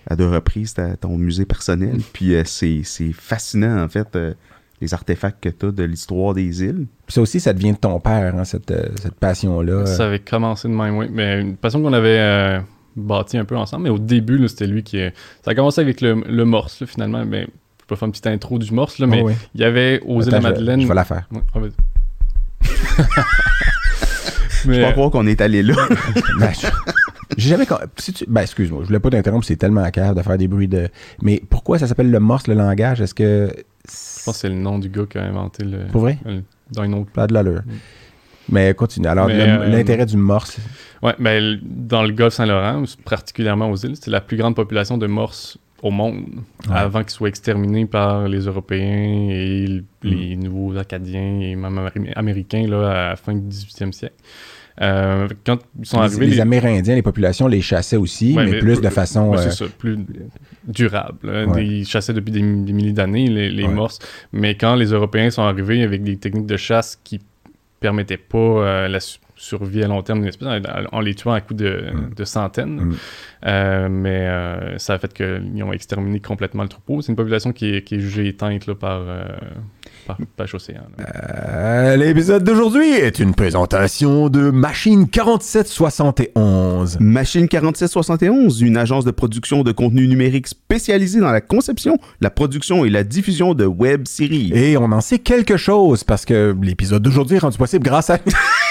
à 0.09 0.15
deux 0.15 0.29
reprises 0.29 0.73
ta- 0.73 0.95
ton 0.95 1.17
musée 1.17 1.43
personnel. 1.45 1.97
Puis 2.13 2.33
euh, 2.33 2.43
c'est 2.45 2.79
c'est 2.85 3.11
fascinant, 3.11 3.83
en 3.83 3.89
fait, 3.89 4.07
euh, 4.15 4.33
les 4.79 4.93
artefacts 4.93 5.43
que 5.43 5.49
tu 5.49 5.65
as 5.65 5.71
de 5.71 5.83
l'histoire 5.83 6.33
des 6.33 6.63
îles. 6.63 6.87
Puis 7.07 7.13
ça 7.13 7.21
aussi, 7.21 7.41
ça 7.41 7.51
devient 7.51 7.73
de 7.73 7.77
ton 7.77 7.99
père, 7.99 8.33
hein, 8.37 8.45
cette, 8.45 8.73
cette 9.01 9.15
passion-là. 9.15 9.85
Ça 9.85 10.05
avait 10.05 10.19
commencé 10.19 10.69
de 10.69 10.73
même, 10.73 10.95
oui. 10.95 11.07
Mais 11.11 11.41
une 11.41 11.57
passion 11.57 11.81
qu'on 11.81 11.91
avait 11.91 12.19
euh, 12.19 12.59
bâtie 12.97 13.37
un 13.37 13.45
peu 13.45 13.55
ensemble. 13.57 13.83
Mais 13.83 13.89
au 13.89 13.99
début, 13.99 14.47
c'était 14.47 14.67
lui 14.67 14.83
qui. 14.83 14.99
euh, 14.99 15.09
Ça 15.45 15.51
a 15.51 15.55
commencé 15.55 15.79
avec 15.81 16.01
le, 16.01 16.15
le 16.27 16.45
morse, 16.45 16.81
là, 16.81 16.87
finalement. 16.87 17.23
Mais 17.25 17.43
je 17.43 17.85
peux 17.87 17.95
faire 17.95 18.05
une 18.07 18.11
petite 18.11 18.27
intro 18.27 18.59
du 18.59 18.71
morse, 18.73 18.99
là, 18.99 19.07
mais 19.07 19.21
Oh, 19.23 19.27
ouais. 19.27 19.35
il 19.55 19.61
y 19.61 19.63
avait 19.63 20.01
aux 20.05 20.21
îles 20.21 20.29
Attends, 20.29 20.37
de 20.37 20.43
je- 20.43 20.47
Madeleine. 20.49 20.81
Je, 20.81 20.87
vais 20.87 20.93
la 20.95 21.05
faire. 21.05 21.27
Ouais, 21.31 21.41
ah. 21.55 21.59
Je 24.63 24.71
mais, 24.71 24.81
pas 24.81 24.87
euh, 24.89 24.91
croire 24.93 25.11
qu'on 25.11 25.27
est 25.27 25.39
allé 25.41 25.61
là. 25.63 25.75
Ben, 26.39 26.51
je- 26.53 26.67
J'ai 27.37 27.49
jamais. 27.49 27.65
si 27.97 28.13
tu- 28.13 28.25
Ben, 28.27 28.41
excuse-moi, 28.41 28.81
je 28.81 28.87
voulais 28.87 28.99
pas 28.99 29.09
t'interrompre, 29.11 29.45
c'est 29.45 29.55
tellement 29.55 29.83
à 29.83 29.91
cœur 29.91 30.15
de 30.15 30.21
faire 30.21 30.37
des 30.37 30.47
bruits 30.47 30.67
de. 30.67 30.89
Mais 31.21 31.41
pourquoi 31.49 31.77
ça 31.79 31.87
s'appelle 31.87 32.09
le 32.09 32.19
morse, 32.19 32.47
le 32.47 32.55
langage? 32.55 32.99
Est-ce 33.01 33.13
que. 33.13 33.49
je 33.55 34.23
pense 34.25 34.35
que 34.35 34.39
c'est 34.41 34.49
le 34.49 34.55
nom 34.55 34.79
du 34.79 34.89
gars 34.89 35.05
qui 35.09 35.17
a 35.19 35.23
inventé 35.23 35.63
le. 35.63 35.85
Pour 35.91 36.01
vrai? 36.01 36.17
le- 36.25 36.41
dans 36.71 36.83
une 36.83 36.95
autre. 36.95 37.11
Pas 37.11 37.27
de 37.27 37.33
l'allure. 37.33 37.61
Mm. 37.65 37.71
Mais 38.49 38.73
continue. 38.73 39.07
Alors, 39.07 39.27
Mais, 39.27 39.39
euh, 39.41 39.67
l'intérêt 39.67 40.05
du 40.05 40.17
morse. 40.17 40.57
Ouais, 41.03 41.13
ben, 41.19 41.31
l- 41.37 41.59
dans 41.63 42.03
le 42.03 42.11
golfe 42.11 42.33
Saint-Laurent, 42.33 42.83
particulièrement 43.05 43.69
aux 43.69 43.75
îles, 43.75 43.95
c'est 43.99 44.09
la 44.11 44.21
plus 44.21 44.37
grande 44.37 44.55
population 44.55 44.97
de 44.97 45.05
morses 45.07 45.57
au 45.83 45.91
monde 45.91 46.23
Ouais. 46.69 46.75
avant 46.75 47.01
qu'ils 47.01 47.11
soient 47.11 47.29
exterminés 47.29 47.85
par 47.85 48.27
les 48.27 48.39
Européens 48.39 49.29
et 49.29 49.65
l- 49.65 49.83
Mm. 50.03 50.07
les 50.09 50.35
nouveaux 50.35 50.77
Acadiens 50.77 51.39
et 51.41 51.55
même 51.55 51.77
Amé- 51.77 52.13
Américains 52.15 52.67
là, 52.67 52.89
à 52.89 53.09
la 53.09 53.15
fin 53.15 53.33
du 53.33 53.41
18e 53.41 53.93
siècle. 53.93 54.15
Euh, 54.79 55.27
quand 55.43 55.57
ils 55.79 55.85
sont 55.87 55.97
les, 56.01 56.05
arrivés, 56.05 56.25
les 56.27 56.35
les- 56.35 56.41
Amérindiens, 56.41 56.93
les 56.95 57.01
populations 57.01 57.47
les 57.47 57.61
chassaient 57.61 57.95
aussi, 57.97 58.33
Ouais, 58.35 58.45
mais, 58.45 58.51
mais 58.51 58.59
plus 58.59 58.79
de 58.79 58.89
façon. 58.89 59.33
Euh, 59.33 59.37
c'est 59.37 59.51
ça, 59.51 59.65
plus 59.75 59.97
durable. 60.67 61.29
hein. 61.29 61.47
Ouais. 61.47 61.65
Ils 61.65 61.85
chassaient 61.87 62.13
depuis 62.13 62.31
des, 62.31 62.41
des 62.41 62.73
milliers 62.73 62.93
d'années, 62.93 63.27
les, 63.27 63.49
les 63.49 63.67
morses. 63.67 63.97
Mais 64.33 64.55
quand 64.55 64.75
les 64.75 64.87
Européens 64.91 65.29
sont 65.31 65.41
arrivés 65.43 65.81
avec 65.83 66.03
des 66.03 66.17
techniques 66.17 66.45
de 66.45 66.57
chasse 66.57 66.99
qui 67.03 67.19
permettaient 67.79 68.17
pas 68.17 68.37
euh, 68.37 68.87
la 68.87 68.99
su- 68.99 69.19
survie 69.35 69.83
à 69.83 69.87
long 69.87 70.01
terme 70.01 70.19
d'une 70.19 70.29
espèce, 70.29 70.47
en, 70.47 70.97
en 70.97 70.99
les 70.99 71.13
tuant 71.13 71.33
à 71.33 71.41
coups 71.41 71.59
de, 71.61 71.91
Mm. 71.93 72.13
de 72.15 72.23
centaines, 72.25 72.81
Mm. 72.81 72.95
euh, 73.45 73.87
mais 73.89 74.27
euh, 74.27 74.77
ça 74.79 74.93
a 74.95 74.97
fait 74.99 75.13
qu'ils 75.13 75.63
ont 75.63 75.71
exterminé 75.73 76.19
complètement 76.19 76.63
le 76.63 76.69
troupeau. 76.69 77.01
C'est 77.01 77.11
une 77.11 77.15
population 77.15 77.51
qui 77.53 77.75
est, 77.75 77.81
qui 77.83 77.95
est 77.95 77.99
jugée 77.99 78.27
éteinte 78.27 78.65
là, 78.67 78.73
par, 78.75 79.01
là. 80.07 80.17
Euh, 80.99 81.95
L'épisode 81.95 82.43
d'aujourd'hui 82.43 82.89
est 82.89 83.19
une 83.19 83.33
présentation 83.33 84.29
de 84.29 84.49
Machine 84.49 85.07
4771. 85.09 86.97
Machine 86.99 87.47
4771, 87.47 88.61
une 88.61 88.77
agence 88.77 89.05
de 89.05 89.11
production 89.11 89.63
de 89.63 89.71
contenu 89.71 90.07
numérique 90.07 90.47
spécialisée 90.47 91.19
dans 91.19 91.31
la 91.31 91.41
conception, 91.41 91.97
la 92.21 92.29
production 92.29 92.85
et 92.85 92.89
la 92.89 93.03
diffusion 93.03 93.53
de 93.53 93.65
web 93.65 94.07
séries. 94.07 94.51
Et 94.53 94.77
on 94.77 94.91
en 94.91 95.01
sait 95.01 95.19
quelque 95.19 95.57
chose 95.57 96.03
parce 96.03 96.25
que 96.25 96.55
l'épisode 96.61 97.01
d'aujourd'hui 97.03 97.37
est 97.37 97.39
rendu 97.39 97.57
possible 97.57 97.83
grâce 97.83 98.09
à. 98.09 98.19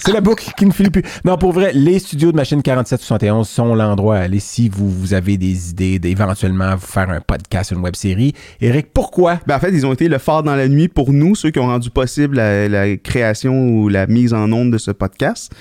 C'est 0.00 0.12
la 0.12 0.20
boucle 0.20 0.52
qui 0.56 0.66
ne 0.66 0.72
finit 0.72 0.90
plus. 0.90 1.02
Non, 1.24 1.36
pour 1.36 1.52
vrai, 1.52 1.72
les 1.74 1.98
studios 1.98 2.32
de 2.32 2.36
Machine 2.36 2.62
4771 2.62 3.48
sont 3.48 3.74
l'endroit 3.74 4.16
à 4.16 4.20
aller 4.20 4.40
si 4.40 4.68
vous, 4.68 4.88
vous 4.88 5.14
avez 5.14 5.36
des 5.36 5.70
idées 5.70 5.98
d'éventuellement 5.98 6.76
faire 6.78 7.10
un 7.10 7.20
podcast, 7.20 7.70
une 7.70 7.78
web 7.78 7.96
série. 7.96 8.32
Eric, 8.60 8.88
pourquoi? 8.92 9.40
Ben, 9.46 9.56
en 9.56 9.60
fait, 9.60 9.70
ils 9.70 9.86
ont 9.86 9.92
été 9.92 10.08
le 10.08 10.18
phare 10.18 10.42
dans 10.42 10.56
la 10.56 10.68
nuit 10.68 10.88
pour 10.88 11.12
nous, 11.12 11.34
ceux 11.34 11.50
qui 11.50 11.58
ont 11.58 11.66
rendu 11.66 11.90
possible 11.90 12.36
la, 12.36 12.68
la 12.68 12.96
création 12.96 13.68
ou 13.68 13.88
la 13.88 14.06
mise 14.06 14.32
en 14.32 14.50
onde 14.52 14.70
de 14.72 14.78
ce 14.78 14.90
podcast. 14.90 15.52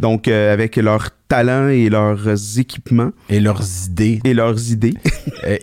Donc, 0.00 0.26
euh, 0.28 0.52
avec 0.52 0.74
leurs 0.76 1.10
talents 1.28 1.68
et 1.68 1.88
leurs 1.88 2.58
équipements 2.58 3.10
Et 3.30 3.38
leurs 3.40 3.62
idées. 3.86 4.20
et 4.24 4.34
leurs 4.34 4.70
idées. 4.72 4.94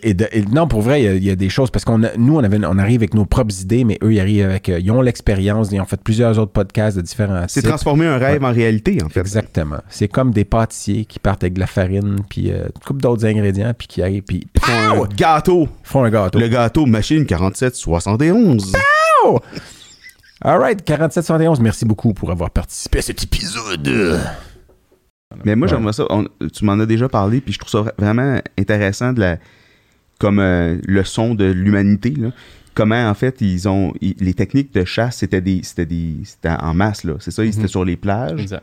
Et 0.04 0.14
de- 0.14 0.28
et 0.32 0.42
non, 0.42 0.68
pour 0.68 0.80
vrai, 0.80 1.02
il 1.02 1.04
y 1.04 1.08
a- 1.08 1.14
il 1.14 1.24
y, 1.24 1.30
a 1.30 1.34
des 1.36 1.48
choses 1.48 1.70
parce 1.70 1.84
qu'on 1.84 1.98
nous, 1.98 2.36
on, 2.36 2.42
avait, 2.44 2.58
on 2.64 2.78
arrive 2.78 3.00
avec 3.00 3.14
nos 3.14 3.24
propres 3.26 3.60
idées, 3.60 3.82
mais 3.84 3.98
eux, 4.02 4.12
ils 4.14 4.20
arrivent 4.20 4.44
avec. 4.44 4.68
euh, 4.68 4.78
ils 4.78 4.90
ont 4.92 5.00
l'expérience, 5.02 5.68
ils 5.72 5.80
ont 5.80 5.84
fait 5.84 6.00
plusieurs 6.00 6.38
autres 6.38 6.52
podcasts 6.52 6.96
de 6.96 7.02
différents 7.02 7.44
C'est 7.48 7.62
transformer 7.62 8.06
un 8.06 8.16
rêve 8.18 8.44
en 8.44 8.52
réalité, 8.52 8.98
en 9.04 9.08
fait. 9.08 9.20
Exactement. 9.20 9.78
C'est 9.88 10.08
comme 10.08 10.30
des 10.30 10.44
pâtissiers 10.44 11.04
qui 11.04 11.18
partent 11.18 11.42
avec 11.42 11.54
de 11.54 11.60
la 11.60 11.66
farine, 11.66 12.16
puis 12.28 12.52
euh, 12.52 12.64
une 12.66 12.82
couple 12.86 13.00
d'autres 13.02 13.26
ingrédients, 13.26 13.72
puis 13.76 13.88
qui 13.88 14.02
arrivent, 14.02 14.22
puis 14.22 14.46
Ils 14.54 14.60
font 14.60 15.04
un 15.04 15.08
gâteau. 15.16 15.68
font 15.82 16.04
un 16.04 16.10
gâteau. 16.10 16.38
Le 16.38 16.48
gâteau 16.48 16.86
Machine 16.86 17.26
4771. 17.26 18.72
All 19.26 19.40
right, 20.44 20.82
4771, 20.84 21.60
merci 21.60 21.84
beaucoup 21.84 22.14
pour 22.14 22.30
avoir 22.30 22.50
participé 22.50 22.98
à 22.98 23.02
cet 23.02 23.22
épisode. 23.22 24.20
Mais 25.44 25.56
moi, 25.56 25.66
j'aimerais 25.68 25.92
ça. 25.92 26.04
on- 26.10 26.26
tu 26.52 26.64
m'en 26.64 26.78
as 26.80 26.86
déjà 26.86 27.08
parlé, 27.08 27.40
puis 27.40 27.52
je 27.54 27.58
trouve 27.58 27.70
ça 27.70 27.78
vra- 27.82 27.94
vraiment 27.98 28.40
intéressant 28.58 29.12
de 29.12 29.20
la, 29.20 29.38
comme 30.18 30.38
euh, 30.40 30.76
leçon 30.86 31.34
de 31.34 31.44
l'humanité. 31.46 32.14
Comment, 32.74 33.08
en 33.08 33.14
fait, 33.14 33.40
ils 33.40 33.68
ont. 33.68 33.92
ils- 34.00 34.16
les 34.18 34.34
techniques 34.34 34.74
de 34.74 34.84
chasse, 34.84 35.18
c'était 35.18 35.40
des. 35.40 35.60
C'était 35.62 35.86
des. 35.86 36.16
C'était 36.24 36.50
en 36.50 36.74
masse, 36.74 37.04
là. 37.04 37.14
C'est 37.20 37.30
ça, 37.30 37.44
ils 37.44 37.52
Mhm. 37.52 37.58
étaient 37.60 37.68
sur 37.68 37.84
les 37.84 37.96
plages. 37.96 38.40
Exact. 38.40 38.62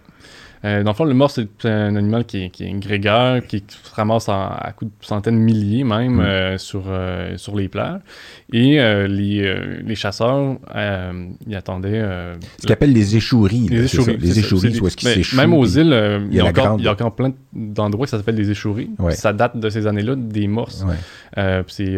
Euh, 0.65 0.83
dans 0.83 0.91
le 0.91 0.95
fond, 0.95 1.05
le 1.05 1.13
morse, 1.13 1.39
c'est 1.59 1.69
un 1.69 1.95
animal 1.95 2.25
qui 2.25 2.43
est, 2.45 2.49
qui 2.49 2.65
est 2.65 2.71
grégaire, 2.79 3.41
qui 3.47 3.63
se 3.67 3.77
ramasse 3.95 4.27
en- 4.29 4.49
à 4.49 4.71
coups 4.75 4.91
de 4.99 5.05
centaines 5.05 5.35
de 5.35 5.39
milliers 5.43 5.83
même 5.83 6.15
Mm. 6.15 6.19
euh, 6.21 6.57
sur, 6.57 6.83
euh, 6.87 7.37
sur 7.37 7.55
les 7.55 7.67
plages. 7.69 8.01
Et 8.51 8.77
les, 9.07 9.55
les 9.85 9.95
chasseurs, 9.95 10.57
ils 11.47 11.55
attendaient... 11.55 12.01
Ce 12.57 12.61
qu'ils 12.65 12.71
appellent 12.73 12.93
les 12.93 13.15
échoueries. 13.15 13.67
là, 13.69 13.81
les 13.81 13.87
c'est 13.87 13.97
ça, 13.97 14.01
échouries. 14.11 14.17
Les 14.17 14.27
c'est 14.27 14.33
ça. 14.33 14.39
échouries, 14.47 14.79
où 14.79 14.87
est-ce 14.87 14.97
qu'ils 14.97 15.09
s'échouent. 15.09 15.35
Même 15.37 15.53
aux 15.53 15.65
îles, 15.65 16.21
il 16.31 16.35
y 16.35 16.39
a 16.39 16.45
encore, 16.45 16.65
grande- 16.65 16.81
il 16.81 16.85
y 16.85 16.87
a 16.87 16.91
encore 16.93 17.15
plein 17.15 17.31
d'endroits 17.53 18.05
qui 18.07 18.11
s'appellent 18.11 18.35
des 18.35 18.49
échouries. 18.51 18.89
Ouais. 18.99 19.11
Ça 19.13 19.33
date 19.33 19.57
de 19.57 19.69
ces 19.69 19.85
années-là, 19.87 20.15
des 20.15 20.47
morses. 20.47 20.83
Ouais. 20.87 21.63
C'est 21.67 21.95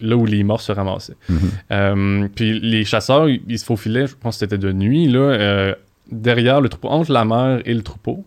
là 0.00 0.16
où 0.16 0.26
les 0.26 0.44
morses 0.44 0.66
se 0.66 0.72
ramassaient. 0.72 1.16
Mhm. 1.28 1.38
Euh, 1.72 2.28
puis 2.34 2.60
les 2.60 2.84
chasseurs, 2.84 3.28
ils 3.28 3.58
se 3.58 3.64
faufilaient, 3.64 4.06
je 4.06 4.14
pense 4.14 4.36
que 4.36 4.40
c'était 4.40 4.58
de 4.58 4.72
nuit, 4.72 5.08
là, 5.08 5.74
derrière 6.10 6.60
le 6.60 6.68
troupeau, 6.68 6.88
entre 6.88 7.12
la 7.12 7.24
mer 7.24 7.60
et 7.64 7.74
le 7.74 7.82
troupeau, 7.82 8.24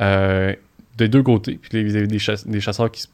euh, 0.00 0.54
des 0.96 1.08
deux 1.08 1.22
côtés. 1.22 1.58
Puis 1.60 1.70
il 1.80 1.90
y 1.90 1.96
avait 1.96 2.06
des, 2.06 2.18
chass- 2.18 2.46
des 2.46 2.60
chasseurs 2.60 2.90
qui, 2.90 3.06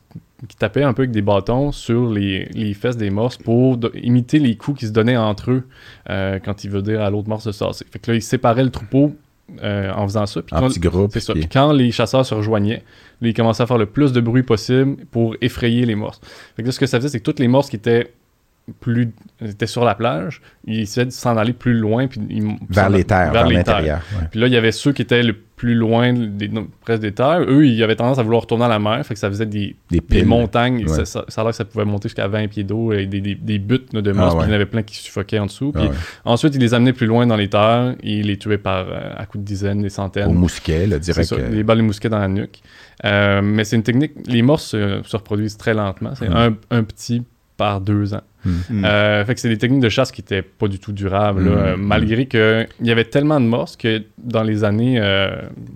tapaient 0.58 0.82
un 0.82 0.92
peu 0.92 1.02
avec 1.02 1.12
des 1.12 1.22
bâtons 1.22 1.72
sur 1.72 2.10
les, 2.12 2.44
les 2.52 2.74
fesses 2.74 2.96
des 2.98 3.08
morses 3.10 3.38
pour 3.38 3.78
imiter 3.94 4.38
les 4.38 4.54
coups 4.56 4.80
qui 4.80 4.86
se 4.86 4.92
donnaient 4.92 5.16
entre 5.16 5.50
eux 5.50 5.64
euh, 6.10 6.38
quand 6.44 6.62
ils 6.62 6.70
veulent 6.70 6.82
dire 6.82 7.00
à 7.00 7.08
l'autre 7.10 7.28
morse 7.28 7.46
de 7.46 7.52
se 7.52 7.60
tasser. 7.64 7.86
Fait 7.90 7.98
que 7.98 8.10
là, 8.10 8.16
ils 8.18 8.22
séparaient 8.22 8.64
le 8.64 8.70
troupeau 8.70 9.16
euh, 9.62 9.90
en 9.92 10.02
faisant 10.06 10.26
ça. 10.26 10.42
Puis 10.42 10.54
En 10.54 10.60
quand- 10.60 10.68
petits 10.68 10.80
groupes. 10.80 11.10
c'est 11.12 11.20
ça. 11.20 11.32
puis- 11.32 11.40
Puis 11.42 11.48
quand 11.48 11.72
les 11.72 11.90
chasseurs 11.90 12.26
se 12.26 12.34
rejoignaient, 12.34 12.82
là, 13.22 13.28
ils 13.28 13.34
commençaient 13.34 13.62
à 13.62 13.66
faire 13.66 13.78
le 13.78 13.86
plus 13.86 14.12
de 14.12 14.20
bruit 14.20 14.42
possible 14.42 14.96
pour 15.10 15.36
effrayer 15.40 15.86
les 15.86 15.94
morses. 15.94 16.20
Fait 16.56 16.62
que 16.62 16.68
là, 16.68 16.72
ce 16.72 16.80
que 16.80 16.86
ça 16.86 16.98
faisait, 16.98 17.08
c'est 17.08 17.20
que 17.20 17.24
toutes 17.24 17.38
les 17.40 17.48
morses 17.48 17.70
qui 17.70 17.76
étaient 17.76 18.12
plus 18.80 19.12
étaient 19.44 19.66
sur 19.66 19.84
la 19.84 19.94
plage, 19.94 20.42
ils 20.66 20.80
essayaient 20.80 21.06
de 21.06 21.10
s'en 21.12 21.36
aller 21.36 21.52
plus 21.52 21.74
loin 21.74 22.08
puis 22.08 22.20
Vers 22.68 22.90
les 22.90 23.04
terres, 23.04 23.32
vers, 23.32 23.46
les 23.46 23.56
l'intérieur. 23.56 24.00
ouais. 24.18 24.26
Puis 24.30 24.40
là, 24.40 24.46
il 24.48 24.52
y 24.52 24.56
avait 24.56 24.72
ceux 24.72 24.92
qui 24.92 25.02
étaient 25.02 25.22
le 25.22 25.34
plus 25.34 25.74
loin 25.74 26.12
des, 26.12 26.50
presque 26.82 27.00
des 27.00 27.12
terres. 27.12 27.40
Eux, 27.48 27.66
ils 27.66 27.82
avaient 27.82 27.96
tendance 27.96 28.18
à 28.18 28.22
vouloir 28.22 28.42
retourner 28.42 28.64
à 28.66 28.68
la 28.68 28.78
mer, 28.78 29.06
fait 29.06 29.14
que 29.14 29.20
ça 29.20 29.28
faisait 29.30 29.46
des, 29.46 29.74
Des 29.90 30.24
montagnes. 30.24 30.82
Ouais. 30.82 30.88
Ça, 30.88 31.04
ça- 31.06 31.24
ça 31.28 31.40
a 31.40 31.44
l'air 31.44 31.52
que 31.52 31.56
ça 31.56 31.64
pouvait 31.64 31.84
monter 31.86 32.08
jusqu'à 32.08 32.28
20 32.28 32.48
pieds 32.48 32.64
d'eau 32.64 32.92
et 32.92 33.06
des, 33.06 33.20
des, 33.22 33.34
des 33.36 33.58
buttes 33.58 33.94
de 33.94 34.12
morses. 34.12 34.32
Ah 34.34 34.36
ouais. 34.36 34.42
Puis 34.42 34.48
il 34.48 34.50
y 34.50 34.52
en 34.52 34.56
avait 34.56 34.66
plein 34.66 34.82
qui 34.82 34.96
suffoquaient 34.96 35.38
en 35.38 35.46
dessous. 35.46 35.72
Ah 35.74 35.80
Puis 35.80 35.88
ensuite, 36.26 36.54
ils 36.56 36.60
les 36.60 36.74
amenaient 36.74 36.92
plus 36.92 37.06
loin 37.06 37.26
dans 37.26 37.36
les 37.36 37.48
terres 37.48 37.94
et 38.02 38.18
ils 38.18 38.26
les 38.26 38.36
tuaient 38.36 38.58
par, 38.58 38.86
euh, 38.88 39.12
à 39.16 39.24
coups 39.24 39.44
de 39.44 39.48
dizaines, 39.48 39.80
des 39.80 39.88
centaines. 39.88 40.28
Au 40.28 40.32
mousquet, 40.32 40.86
là, 40.86 40.98
direct. 40.98 41.26
ça, 41.28 41.36
euh, 41.36 41.48
des 41.50 41.62
balles 41.62 41.78
de 41.78 41.82
mousquet 41.84 42.08
dans 42.10 42.18
la 42.18 42.28
nuque. 42.28 42.60
Euh, 43.06 43.40
mais 43.42 43.64
c'est 43.64 43.76
une 43.76 43.82
technique. 43.82 44.12
Les 44.26 44.42
morses 44.42 44.64
se, 44.66 45.00
se 45.04 45.16
reproduisent 45.16 45.56
très 45.56 45.72
lentement. 45.72 46.14
C'est 46.16 46.26
un, 46.28 46.54
un 46.70 46.82
petit 46.82 47.22
par 47.56 47.80
deux 47.80 48.14
ans. 48.14 48.22
Hmm. 48.44 48.84
Euh, 48.84 49.24
fait 49.24 49.34
que 49.34 49.40
c'est 49.40 49.48
des 49.48 49.58
techniques 49.58 49.80
de 49.82 49.88
chasse 49.88 50.12
qui 50.12 50.20
étaient 50.20 50.42
pas 50.42 50.68
du 50.68 50.78
tout 50.78 50.92
durables, 50.92 51.44
là, 51.44 51.50
Mm. 51.50 51.58
euh, 51.58 51.76
malgré 51.76 52.26
que 52.26 52.64
il 52.80 52.86
y 52.86 52.92
avait 52.92 53.04
tellement 53.04 53.40
de 53.40 53.46
morses 53.46 53.76
que 53.76 54.02
dans 54.18 54.44
les 54.44 54.62
années 54.62 55.00
euh, 55.00 55.30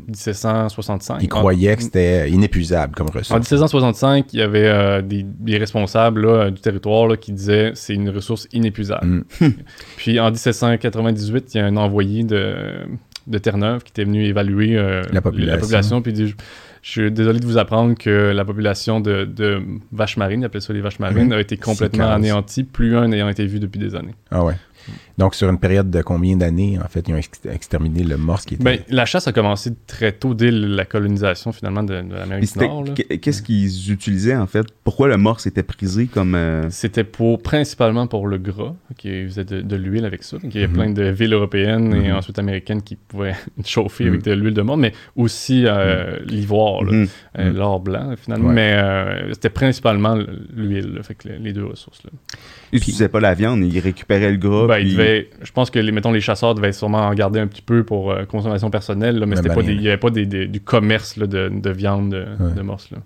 1765, 0.06 1.18
Ils 1.22 1.28
croyaient 1.28 1.76
que 1.76 1.82
c'était 1.82 2.30
inépuisable 2.30 2.94
comme 2.94 3.06
en, 3.08 3.10
en 3.10 3.18
ressource. 3.18 3.40
1765, 3.40 4.32
il 4.32 4.38
y 4.38 4.42
avait 4.42 4.66
euh, 4.66 5.02
des, 5.02 5.24
des 5.24 5.58
responsables 5.58 6.24
là, 6.26 6.50
du 6.50 6.60
territoire 6.60 7.06
là, 7.08 7.16
qui 7.16 7.32
disaient 7.32 7.72
c'est 7.74 7.94
une 7.94 8.10
ressource 8.10 8.46
inépuisable. 8.52 9.24
Puis 9.96 10.20
en 10.20 10.30
1798, 10.30 11.54
il 11.54 11.58
y 11.58 11.60
a 11.60 11.66
un 11.66 11.76
envoyé 11.76 12.22
de, 12.24 12.54
de 13.26 13.38
Terre-Neuve 13.38 13.82
qui 13.82 13.90
était 13.90 14.04
venu 14.04 14.24
évaluer 14.24 14.76
euh, 14.76 15.02
La 15.12 15.20
population. 15.20 16.02
puis 16.02 16.12
il 16.12 16.26
dit 16.26 16.34
je, 16.82 16.90
suis 16.90 17.12
désolé 17.12 17.40
de 17.40 17.46
vous 17.46 17.58
apprendre 17.58 17.96
que 17.96 18.32
la 18.32 18.44
population 18.44 19.00
de, 19.00 19.24
de 19.24 19.62
vaches 19.92 20.16
marines, 20.16 20.42
ils 20.42 20.44
appellent 20.44 20.62
ça 20.62 20.72
les 20.72 20.80
vaches 20.80 20.98
marines, 20.98 21.32
a 21.34 21.40
été 21.40 21.56
complètement 21.56 22.10
anéantie, 22.10 22.64
plus 22.64 22.96
un 22.96 23.08
n'ayant 23.08 23.28
été 23.28 23.46
vu 23.46 23.60
depuis 23.60 23.78
des 23.78 23.94
années. 23.94 24.14
Ah 24.30 24.44
ouais. 24.44 24.54
Donc, 25.20 25.34
sur 25.34 25.50
une 25.50 25.58
période 25.58 25.90
de 25.90 26.00
combien 26.00 26.34
d'années, 26.34 26.78
en 26.82 26.88
fait, 26.88 27.06
ils 27.06 27.12
ont 27.12 27.18
ex- 27.18 27.42
exterminé 27.52 28.02
le 28.02 28.16
morse 28.16 28.46
qui 28.46 28.54
était... 28.54 28.64
Ben, 28.64 28.78
la 28.88 29.04
chasse 29.04 29.28
a 29.28 29.32
commencé 29.32 29.70
très 29.86 30.12
tôt 30.12 30.32
dès 30.32 30.50
la 30.50 30.86
colonisation 30.86 31.52
finalement 31.52 31.82
de, 31.82 31.92
l'Amérique 31.92 32.50
du 32.54 32.58
Nord. 32.58 32.84
Qu'est-ce 33.20 33.42
qu'ils 33.42 33.92
utilisaient 33.92 34.34
en 34.34 34.46
fait? 34.46 34.66
Pourquoi 34.82 35.08
le 35.08 35.18
morse 35.18 35.46
était 35.46 35.62
prisé 35.62 36.06
comme. 36.06 36.34
euh, 36.34 36.70
C'était 36.70 37.04
pour 37.04 37.42
principalement 37.42 38.06
pour 38.06 38.26
le 38.28 38.38
gras, 38.38 38.74
qui 38.96 39.24
faisait 39.26 39.44
de, 39.44 39.60
de 39.60 39.76
l'huile 39.76 40.06
avec 40.06 40.22
ça. 40.22 40.38
Donc, 40.38 40.54
il 40.54 40.60
y 40.62 40.64
avait 40.64 40.72
Mhm. 40.72 40.78
plein 40.78 40.90
de 40.90 41.02
villes 41.10 41.34
européennes 41.34 41.94
et 41.94 42.08
Mhm. 42.08 42.16
ensuite 42.16 42.38
américaines 42.38 42.80
qui 42.80 42.96
pouvaient 42.96 43.36
chauffer 43.64 44.04
Mhm. 44.04 44.10
avec 44.10 44.22
de 44.24 44.32
l'huile 44.32 44.54
de 44.54 44.62
morse, 44.62 44.80
mais 44.80 44.92
aussi 45.16 45.64
euh, 45.66 46.18
l'ivoire, 46.24 46.82
mhm. 46.84 47.06
euh, 47.38 47.50
Mhm. 47.50 47.56
l'or 47.58 47.80
blanc 47.80 48.14
finalement. 48.16 48.48
Ouais. 48.48 48.54
Mais 48.54 48.72
euh, 48.74 49.32
c'était 49.34 49.50
principalement 49.50 50.16
l'huile, 50.56 50.98
fait 51.02 51.14
que 51.14 51.28
les, 51.28 51.38
les 51.38 51.52
deux 51.52 51.66
ressources. 51.66 52.02
Là. 52.04 52.10
Ils 52.72 52.76
n'utilisaient 52.76 53.08
pas 53.08 53.20
la 53.20 53.34
viande, 53.34 53.62
ils 53.64 53.80
récupéraient 53.80 54.30
le 54.30 54.38
gras. 54.38 54.66
Ben, 54.66 54.78
je 55.42 55.52
pense 55.52 55.70
que 55.70 55.78
les, 55.78 55.92
mettons, 55.92 56.12
les 56.12 56.20
chasseurs 56.20 56.54
devaient 56.54 56.72
sûrement 56.72 57.06
en 57.08 57.14
garder 57.14 57.40
un 57.40 57.46
petit 57.46 57.62
peu 57.62 57.84
pour 57.84 58.10
euh, 58.12 58.24
consommation 58.24 58.70
personnelle, 58.70 59.18
là, 59.18 59.26
mais 59.26 59.36
ben, 59.40 59.54
pas 59.54 59.62
des- 59.62 59.72
il 59.72 59.80
n'y 59.80 59.88
avait 59.88 59.96
pas 59.96 60.10
des- 60.10 60.26
des- 60.26 60.46
du 60.46 60.60
commerce 60.60 61.16
là, 61.16 61.26
de, 61.26 61.48
de 61.52 61.70
viande 61.70 62.10
de, 62.10 62.24
Ouais. 62.40 62.52
de 62.56 62.62
morse. 62.62 62.90
Là. 62.90 62.98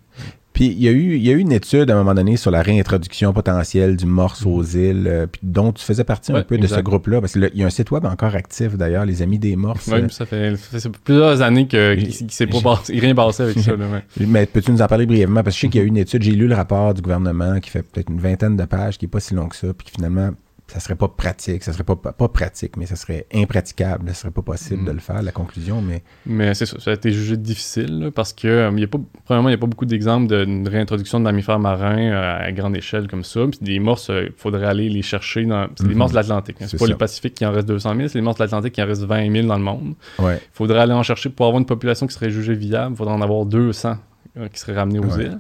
Puis 0.53 0.67
il 0.67 0.81
y, 0.81 0.87
a 0.87 0.93
eu, 0.93 1.17
il 1.17 1.23
y 1.25 1.31
a 1.31 1.33
eu 1.33 1.39
une 1.41 1.51
étude 1.51 1.91
à 1.91 1.95
un 1.95 1.97
moment 1.97 2.15
donné 2.15 2.37
sur 2.37 2.53
la 2.53 2.63
réintroduction 2.63 3.33
potentielle 3.33 3.97
du 3.97 4.07
morse 4.07 4.47
aux 4.47 4.63
îles, 4.63 5.09
euh, 5.09 5.27
puis 5.27 5.41
dont 5.43 5.73
tu 5.73 5.85
faisais 5.85 6.05
partie 6.05 6.31
un 6.31 6.43
peu 6.43 6.59
de 6.59 6.67
ce 6.69 6.79
groupe-là, 6.79 7.21
parce 7.21 7.33
qu'il 7.33 7.51
y 7.55 7.65
a 7.65 7.67
un 7.67 7.71
site 7.71 7.91
web 7.91 8.05
encore 8.05 8.37
actif 8.37 8.77
d'ailleurs, 8.77 9.05
les 9.05 9.21
Amis 9.21 9.41
des 9.41 9.57
morses. 9.57 9.91
Euh, 9.93 10.09
ça 10.11 10.27
fait, 10.27 10.55
ça 10.57 10.79
fait 10.79 10.91
plusieurs 11.03 11.43
années 11.43 11.67
que, 11.67 11.97
qu'il 11.97 12.31
s'est 12.31 12.47
pas 12.47 12.61
passé, 12.61 12.97
rien 13.01 13.17
passé 13.17 13.43
avec 13.43 13.59
ça. 13.59 13.73
Là, 13.75 13.85
ouais. 13.93 14.05
Mais 14.29 14.47
peux-tu 14.47 14.71
nous 14.71 14.81
en 14.81 14.87
parler 14.87 15.07
brièvement? 15.07 15.43
Parce 15.43 15.57
que 15.57 15.61
je 15.63 15.67
sais 15.67 15.69
qu'il 15.71 15.81
y 15.81 15.83
a 15.83 15.87
eu 15.87 15.89
une 15.89 15.97
étude, 15.97 16.23
j'ai 16.23 16.31
lu 16.31 16.47
le 16.47 16.55
rapport 16.55 16.95
du 16.95 17.03
gouvernement 17.03 17.59
qui 17.59 17.71
fait 17.71 17.83
peut-être 17.83 18.11
une 18.11 18.21
vingtaine 18.21 18.57
de 18.57 18.65
pages, 18.65 18.97
qui 18.97 19.07
est 19.07 19.09
pas 19.09 19.19
si 19.19 19.35
long 19.35 19.49
que 19.49 19.57
ça, 19.57 19.67
puis 19.77 19.89
finalement, 19.93 20.31
ça 20.67 20.81
serait 20.81 20.95
pas 20.97 21.09
pratique, 21.09 21.63
ça 21.63 21.73
serait 21.73 21.85
pas, 21.85 21.95
pas, 21.95 22.29
pratique, 22.29 22.77
mais 22.79 22.87
ça 22.87 22.97
serait 22.97 23.27
impraticable, 23.35 24.09
ça 24.09 24.15
serait 24.15 24.31
pas 24.31 24.41
possible 24.43 24.85
de 24.85 24.91
le 24.93 24.99
faire, 24.99 25.23
la 25.23 25.31
conclusion, 25.31 25.83
mais 25.83 26.03
Mais 26.27 26.55
c'est 26.55 26.65
ça, 26.67 26.81
ça 26.81 26.91
a 26.91 26.95
été 26.95 27.13
jugé 27.13 27.37
difficile 27.37 27.99
là, 28.01 28.11
parce 28.11 28.33
que, 28.33 28.49
euh, 28.49 28.71
il 28.73 28.81
y 28.81 28.85
a 28.85 28.87
pas, 28.87 28.99
premièrement, 29.27 29.51
il 29.51 29.53
n'y 29.53 29.57
a 29.57 29.61
pas 29.61 29.67
beaucoup 29.67 29.85
d'exemples 29.85 30.27
d'une 30.47 30.67
réintroduction 30.67 31.19
de 31.21 31.25
mammifères 31.25 31.59
marins 31.59 31.99
euh, 32.11 32.47
à 32.49 32.51
grande 32.53 32.77
échelle 32.77 33.09
comme 33.09 33.25
ça. 33.25 33.41
Puis 33.47 33.59
des 33.61 33.79
morses, 33.79 34.09
il 34.11 34.33
faudrait 34.37 34.67
aller 34.67 34.89
les 34.89 35.03
chercher 35.03 35.45
dans. 35.45 35.69
C'est 35.77 35.85
les 35.87 35.91
Mhm. 35.91 35.99
morses 35.99 36.13
de 36.13 36.17
l'Atlantique. 36.17 36.57
hein. 36.61 36.67
C'est 36.67 36.79
pas 36.79 36.87
ça. 36.87 36.91
le 36.93 36.97
Pacifique 36.97 37.35
qui 37.35 37.45
en 37.47 37.53
reste 37.53 37.69
200 37.69 37.95
000, 37.97 38.09
c'est 38.09 38.19
les 38.19 38.23
morses 38.23 38.39
de 38.39 38.43
l'Atlantique 38.45 38.73
qui 38.73 38.83
en 38.83 38.87
reste 38.87 39.03
20 39.03 39.31
000 39.31 39.47
dans 39.47 39.59
le 39.59 39.63
monde. 39.65 39.95
ouais. 40.19 40.37
Il 40.37 40.57
faudrait 40.57 40.81
aller 40.81 40.93
en 40.95 41.03
chercher 41.03 41.29
pour 41.29 41.45
avoir 41.47 41.61
une 41.61 41.67
population 41.67 42.07
qui 42.07 42.15
serait 42.15 42.31
jugée 42.31 42.55
viable. 42.55 42.95
Il 42.95 42.97
faudrait 42.97 43.15
en 43.15 43.21
avoir 43.21 43.45
200 43.45 43.97
euh, 44.37 44.49
qui 44.49 44.59
seraient 44.61 44.75
ramenés 44.75 44.99
aux 44.99 45.05
Ouais. 45.05 45.25
îles. 45.25 45.39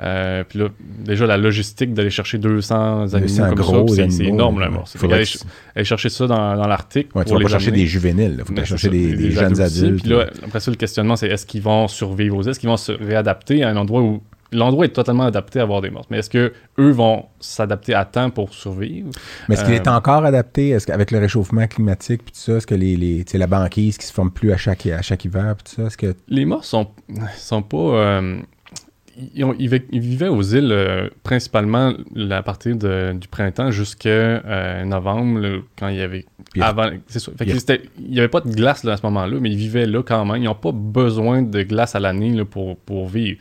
Euh, 0.00 0.42
puis 0.48 0.58
là, 0.58 0.68
déjà, 1.04 1.26
la 1.26 1.36
logistique 1.36 1.94
d'aller 1.94 2.10
chercher 2.10 2.38
200 2.38 3.02
animaux 3.14 3.20
200 3.20 3.44
comme 3.50 3.54
gros 3.56 3.88
ça, 3.88 4.08
c'est- 4.10 4.24
énorme, 4.24 4.66
morse. 4.68 4.92
Fait 4.92 4.98
Faudrait 4.98 5.24
ch- 5.24 5.38
aller 5.76 5.84
chercher 5.84 6.08
ça 6.08 6.26
dans, 6.26 6.56
dans 6.56 6.66
l'Arctique 6.66 7.14
Ouais, 7.14 7.24
tu 7.24 7.32
vas 7.34 7.40
pas 7.40 7.48
chercher 7.48 7.70
des 7.70 7.86
juvéniles, 7.86 8.36
il 8.38 8.44
faut 8.44 8.52
Ben, 8.52 8.64
chercher 8.64 8.88
c'est 8.88 8.88
ça, 8.88 8.92
des, 8.92 9.16
des 9.16 9.30
jeunes 9.30 9.52
aussi. 9.52 9.62
adultes. 9.62 10.00
Puis 10.02 10.10
là, 10.10 10.26
après 10.44 10.60
ça, 10.60 10.70
le 10.70 10.76
questionnement, 10.76 11.14
c'est 11.16 11.28
est-ce 11.28 11.46
qu'ils 11.46 11.62
vont 11.62 11.86
survivre 11.88 12.36
aux 12.36 12.42
îles? 12.42 12.50
Est-ce 12.50 12.58
qu'ils 12.60 12.68
vont 12.70 12.76
se 12.76 12.92
réadapter 12.92 13.62
à 13.62 13.68
un 13.68 13.76
endroit 13.76 14.00
où 14.02 14.22
l'endroit 14.52 14.84
est 14.84 14.90
totalement 14.90 15.24
adapté 15.24 15.58
à 15.58 15.62
avoir 15.62 15.80
des 15.80 15.90
morses? 15.90 16.06
Mais 16.10 16.18
est-ce 16.18 16.30
que 16.30 16.52
eux 16.78 16.90
vont 16.90 17.26
s'adapter 17.40 17.94
à 17.94 18.04
temps 18.04 18.30
pour 18.30 18.52
survivre? 18.54 19.10
Mais 19.48 19.54
est-ce 19.54 19.64
qu'il 19.64 19.74
est 19.74 19.86
Euh, 19.88 19.92
encore 19.92 20.24
adapté? 20.24 20.70
Est-ce 20.70 20.86
qu'avec 20.86 21.10
le 21.10 21.18
réchauffement 21.18 21.66
climatique 21.66 22.22
puis 22.24 22.32
tout 22.32 22.40
ça, 22.40 22.56
est-ce 22.56 22.66
que 22.66 22.74
les, 22.74 22.96
les 22.96 23.24
la 23.34 23.46
banquise 23.46 23.98
qui 23.98 24.06
se 24.06 24.12
forme 24.12 24.30
plus 24.30 24.52
à 24.52 24.56
chaque 24.56 24.86
à 24.86 25.02
chaque 25.02 25.24
hiver 25.24 25.54
puis 25.56 25.64
tout 25.74 25.80
ça, 25.82 25.86
est-ce 25.88 25.96
que 25.96 26.14
Les 26.28 26.44
morses 26.44 26.68
sont, 26.68 26.88
sont 27.36 27.62
pas. 27.62 27.76
euh, 27.76 28.38
ils, 29.34 29.44
ont- 29.44 29.54
ils 29.58 29.68
vi- 29.68 29.82
ils 29.92 30.00
vivaient 30.00 30.28
aux 30.28 30.42
îles 30.42 30.72
euh, 30.72 31.08
principalement 31.22 31.92
à 32.30 32.42
partir 32.42 32.76
de- 32.76 33.12
du 33.12 33.28
printemps 33.28 33.70
jusqu'à 33.70 34.08
euh, 34.08 34.84
novembre, 34.86 35.38
là, 35.40 35.58
quand 35.78 35.88
il 35.88 35.96
y 35.96 36.00
avait. 36.00 36.24
Avant. 36.60 36.88
Fait 37.36 37.80
il 37.98 38.10
n'y 38.10 38.18
avait 38.18 38.28
pas 38.28 38.40
de 38.40 38.50
glace 38.50 38.84
là, 38.84 38.92
à 38.92 38.96
ce 38.96 39.02
moment-là, 39.06 39.38
mais 39.40 39.50
ils 39.50 39.56
vivaient 39.56 39.86
là 39.86 40.02
quand 40.02 40.24
même. 40.24 40.36
Ils 40.42 40.44
n'ont 40.46 40.54
pas 40.54 40.72
besoin 40.72 41.42
de 41.42 41.62
glace 41.62 41.94
à 41.94 42.00
l'année 42.00 42.44
pour, 42.44 42.76
pour 42.78 43.08
vivre. 43.08 43.38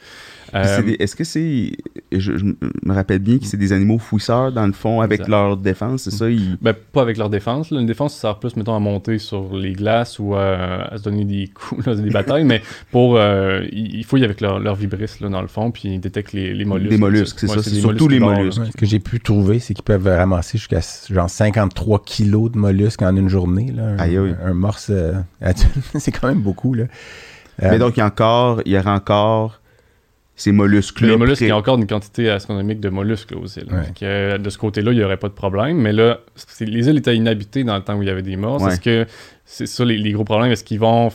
Euh, 0.54 0.96
Est-ce 1.00 1.16
que 1.16 1.24
c'est. 1.24 1.72
Je, 2.12 2.38
je 2.38 2.44
me 2.46 2.94
rappelle 2.94 3.20
bien 3.20 3.38
que 3.40 3.46
c'est 3.46 3.58
des 3.58 3.72
animaux 3.72 3.98
fouisseurs, 3.98 4.52
dans 4.52 4.66
le 4.68 4.74
fond, 4.74 5.00
avec 5.02 5.22
Exact. 5.22 5.30
leur 5.32 5.56
défense, 5.58 6.02
c'est 6.04 6.12
ça? 6.12 6.30
Ils... 6.30 6.58
Ben, 6.62 6.74
pas 6.92 7.02
avec 7.02 7.18
leur 7.18 7.30
défense. 7.30 7.72
là. 7.72 7.80
Une 7.80 7.86
défense, 7.88 8.16
ça 8.16 8.22
sert 8.30 8.40
plus, 8.40 8.56
mettons, 8.58 8.76
à 8.76 8.80
monter 8.80 9.18
sur 9.18 9.56
les 9.56 9.72
glaces 9.74 10.20
ou 10.20 10.36
à, 10.36 10.92
à 10.92 10.98
se 10.98 11.04
donner 11.04 11.24
des 11.24 11.48
coups, 11.48 11.86
là, 11.86 11.96
des 11.96 12.10
batailles, 12.10 12.44
mais 12.44 12.62
pour. 12.92 13.16
euh, 13.18 13.66
ils 13.72 14.04
fouillent 14.04 14.26
avec 14.26 14.42
leur, 14.42 14.60
leur 14.60 14.76
vibrisses, 14.76 15.20
là, 15.22 15.30
dans 15.30 15.42
le 15.42 15.48
fond, 15.48 15.72
puis 15.72 15.84
ils 15.94 16.00
détectent 16.00 16.34
les, 16.34 16.54
les 16.54 16.66
mollusques. 16.66 16.90
Des 16.92 16.98
mollusques, 16.98 17.40
c'est 17.40 17.50
Ouais, 17.50 17.56
ça, 17.58 17.64
c'est 17.64 17.76
surtout 17.80 18.08
les 18.10 18.20
mollusques. 18.20 18.62
ce 18.72 18.78
que 18.78 18.86
j'ai 18.86 19.00
pu 19.00 19.20
trouver, 19.22 19.60
c'est 19.60 19.74
qu'ils 19.74 19.84
peuvent 19.86 20.08
ramasser 20.08 20.58
jusqu'à 20.58 20.82
genre 21.10 21.30
53 21.30 22.04
kilos 22.04 22.52
de 22.52 22.58
mollusques 22.58 23.02
en 23.02 23.16
une 23.16 23.30
journée. 23.30 23.72
Là, 23.74 23.84
un, 23.84 24.00
Aïe, 24.00 24.18
aïe. 24.18 24.36
un 24.44 24.54
morse 24.54 24.90
euh, 24.90 25.14
adulte. 25.40 25.72
c'est 25.98 26.12
quand 26.12 26.28
même 26.28 26.42
beaucoup. 26.42 26.74
Là. 26.74 26.84
Euh, 27.64 27.68
Mais 27.72 27.80
donc, 27.80 27.96
il 27.96 28.00
y 28.00 28.04
a 28.04 28.08
encore. 28.08 28.62
Il 28.66 28.72
y 28.74 28.78
aura 28.78 28.94
encore 28.96 29.61
ces 30.42 30.52
mollusques-là. 30.52 31.08
Les 31.10 31.18
mollusques, 31.18 31.42
il 31.42 31.48
y 31.50 31.52
a 31.52 31.58
encore 31.58 31.78
une 31.78 31.88
quantité 31.88 32.30
astronomique 32.30 32.80
de 32.80 32.90
mollusques 32.90 33.32
là, 33.32 33.38
aux 33.38 33.46
îles. 33.46 33.68
Ouais. 33.72 33.84
Fait 33.84 33.94
que, 33.94 34.06
euh, 34.06 34.38
de 34.38 34.50
ce 34.50 34.58
côté-là, 34.58 34.92
il 34.92 34.98
n'y 34.98 35.04
aurait 35.04 35.18
pas 35.18 35.28
de 35.30 35.34
problème. 35.34 35.78
Mais 35.78 35.94
là, 35.94 36.20
les 36.60 36.88
îles 36.90 36.98
étaient 36.98 37.16
inhabitées 37.16 37.64
dans 37.64 37.76
le 37.76 37.84
temps 37.84 37.96
où 37.96 38.02
il 38.02 38.08
y 38.08 38.12
avait 38.12 38.24
des 38.24 38.38
morts. 38.38 38.62
Ouais. 38.62 38.74
Est-ce 38.74 38.82
que 38.82 39.06
c'est 39.46 39.68
ça 39.68 39.86
les, 39.86 39.98
les 39.98 40.12
gros 40.12 40.24
problèmes? 40.24 40.52
Est-ce 40.52 40.64
qu'ils 40.64 40.80
vont 40.80 41.10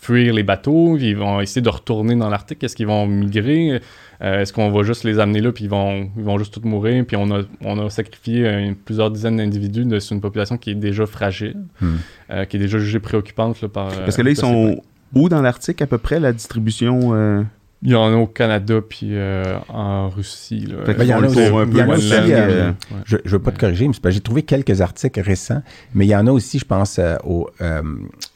fuir 0.00 0.34
les 0.34 0.42
bateaux? 0.42 0.96
Ils 0.98 1.14
vont 1.16 1.40
essayer 1.40 1.62
de 1.62 1.68
retourner 1.68 2.16
dans 2.16 2.28
l'Arctique? 2.28 2.64
Est-ce 2.64 2.74
qu'ils 2.74 2.88
vont 2.88 3.06
migrer? 3.06 3.80
Euh, 4.20 4.40
Est-ce 4.40 4.52
qu'on 4.52 4.70
va 4.70 4.82
juste 4.82 5.04
les 5.04 5.18
amener 5.18 5.40
là 5.40 5.52
puis 5.52 5.64
ils 5.64 5.70
vont, 5.70 6.10
ils 6.16 6.24
vont 6.24 6.38
juste 6.38 6.54
tous 6.54 6.66
mourir? 6.68 7.04
Puis 7.06 7.16
on 7.16 7.30
a, 7.30 7.42
on 7.60 7.78
a 7.84 7.88
sacrifié 7.90 8.46
euh, 8.46 8.72
plusieurs 8.84 9.10
dizaines 9.10 9.36
d'individus 9.36 10.00
sur 10.00 10.14
une 10.14 10.20
population 10.20 10.56
qui 10.58 10.70
est 10.70 10.74
déjà 10.76 11.06
fragile, 11.06 11.56
Hmm. 11.80 11.96
euh, 12.30 12.44
qui 12.44 12.56
est 12.56 12.60
déjà 12.60 12.78
jugée 12.78 13.00
préoccupante 13.00 13.60
là, 13.62 13.68
par... 13.68 13.88
Parce 13.88 14.16
que 14.16 14.22
là, 14.22 14.30
ils 14.30 14.36
sont 14.36 14.80
où 15.14 15.28
dans 15.28 15.42
l'Arctique 15.42 15.82
à 15.82 15.86
peu 15.86 15.98
près 15.98 16.18
la 16.20 16.32
distribution 16.32 17.10
euh, 17.14 17.42
Il 17.84 17.90
y 17.90 17.94
en 17.96 18.12
a 18.12 18.16
au 18.16 18.28
Canada 18.28 18.80
puis 18.80 19.08
euh, 19.12 19.58
en 19.68 20.08
Russie. 20.08 20.60
Là. 20.66 20.84
Ben, 20.86 20.94
il 21.00 21.06
y 21.08 21.12
en 21.14 21.22
a 21.22 21.26
aussi- 21.26 21.40
un 21.40 21.66
peu 21.66 21.92
aussi, 21.94 22.12
euh, 22.12 22.26
euh, 22.30 22.68
Ouais. 22.92 22.96
Je 23.04 23.16
ne 23.16 23.28
veux 23.28 23.38
pas 23.40 23.50
te 23.50 23.58
corriger, 23.58 23.88
mais 23.88 24.10
j'ai 24.12 24.20
trouvé 24.20 24.44
quelques 24.44 24.80
articles 24.80 25.20
récents, 25.20 25.62
mais 25.94 26.06
il 26.06 26.10
y 26.10 26.14
en 26.14 26.26
a 26.28 26.30
aussi, 26.30 26.60
je 26.60 26.64
pense, 26.64 26.98
euh, 27.00 27.16
au, 27.24 27.50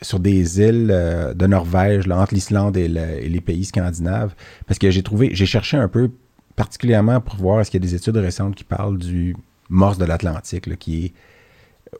sur 0.02 0.18
des 0.18 0.60
îles 0.60 0.88
de 1.34 1.46
Norvège, 1.46 2.06
là, 2.08 2.18
entre 2.20 2.34
l'Islande 2.34 2.76
et, 2.76 2.88
le- 2.88 3.22
et 3.24 3.28
les 3.28 3.40
pays 3.40 3.64
scandinaves, 3.64 4.34
parce 4.66 4.78
que 4.80 4.90
j'ai 4.90 5.02
trouvé, 5.04 5.30
j'ai 5.32 5.46
cherché 5.46 5.76
un 5.76 5.86
peu, 5.88 6.10
particulièrement 6.56 7.20
pour 7.20 7.36
voir 7.36 7.60
est-ce 7.60 7.70
qu'il 7.70 7.80
y 7.80 7.86
a 7.86 7.88
des 7.88 7.94
études 7.94 8.16
récentes 8.16 8.56
qui 8.56 8.64
parlent 8.64 8.98
du 8.98 9.36
morse 9.68 9.96
de 9.98 10.04
l'Atlantique, 10.06 10.76
qui 10.78 11.04
est 11.06 11.12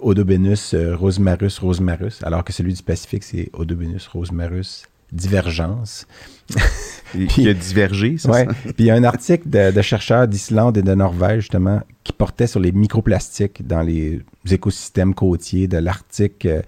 Odobenus 0.00 0.74
rosmarus 0.94 1.58
rosmarus, 1.60 2.22
alors 2.24 2.42
que 2.42 2.52
celui 2.52 2.74
du 2.74 2.82
Pacifique, 2.82 3.22
c'est 3.22 3.50
Odobenus 3.52 4.08
rosmarus 4.08 4.84
divergence. 5.12 6.06
Et- 7.18 7.26
qui 7.26 7.48
a 7.48 7.54
divergé, 7.54 8.18
ça. 8.18 8.30
Ouais. 8.30 8.44
ça? 8.46 8.52
Puis 8.64 8.74
il 8.78 8.86
y 8.86 8.90
a 8.90 8.94
un 8.94 9.04
article 9.04 9.48
de, 9.48 9.70
de 9.70 9.82
chercheurs 9.82 10.28
d'Islande 10.28 10.76
et 10.78 10.82
de 10.82 10.94
Norvège, 10.94 11.42
justement, 11.42 11.80
qui 12.04 12.12
portait 12.12 12.46
sur 12.46 12.60
les 12.60 12.72
microplastiques 12.72 13.66
dans 13.66 13.82
les 13.82 14.22
écosystèmes 14.50 15.14
côtiers 15.14 15.68
de 15.68 15.78
l'Arctique, 15.78 16.46
euh, 16.46 16.62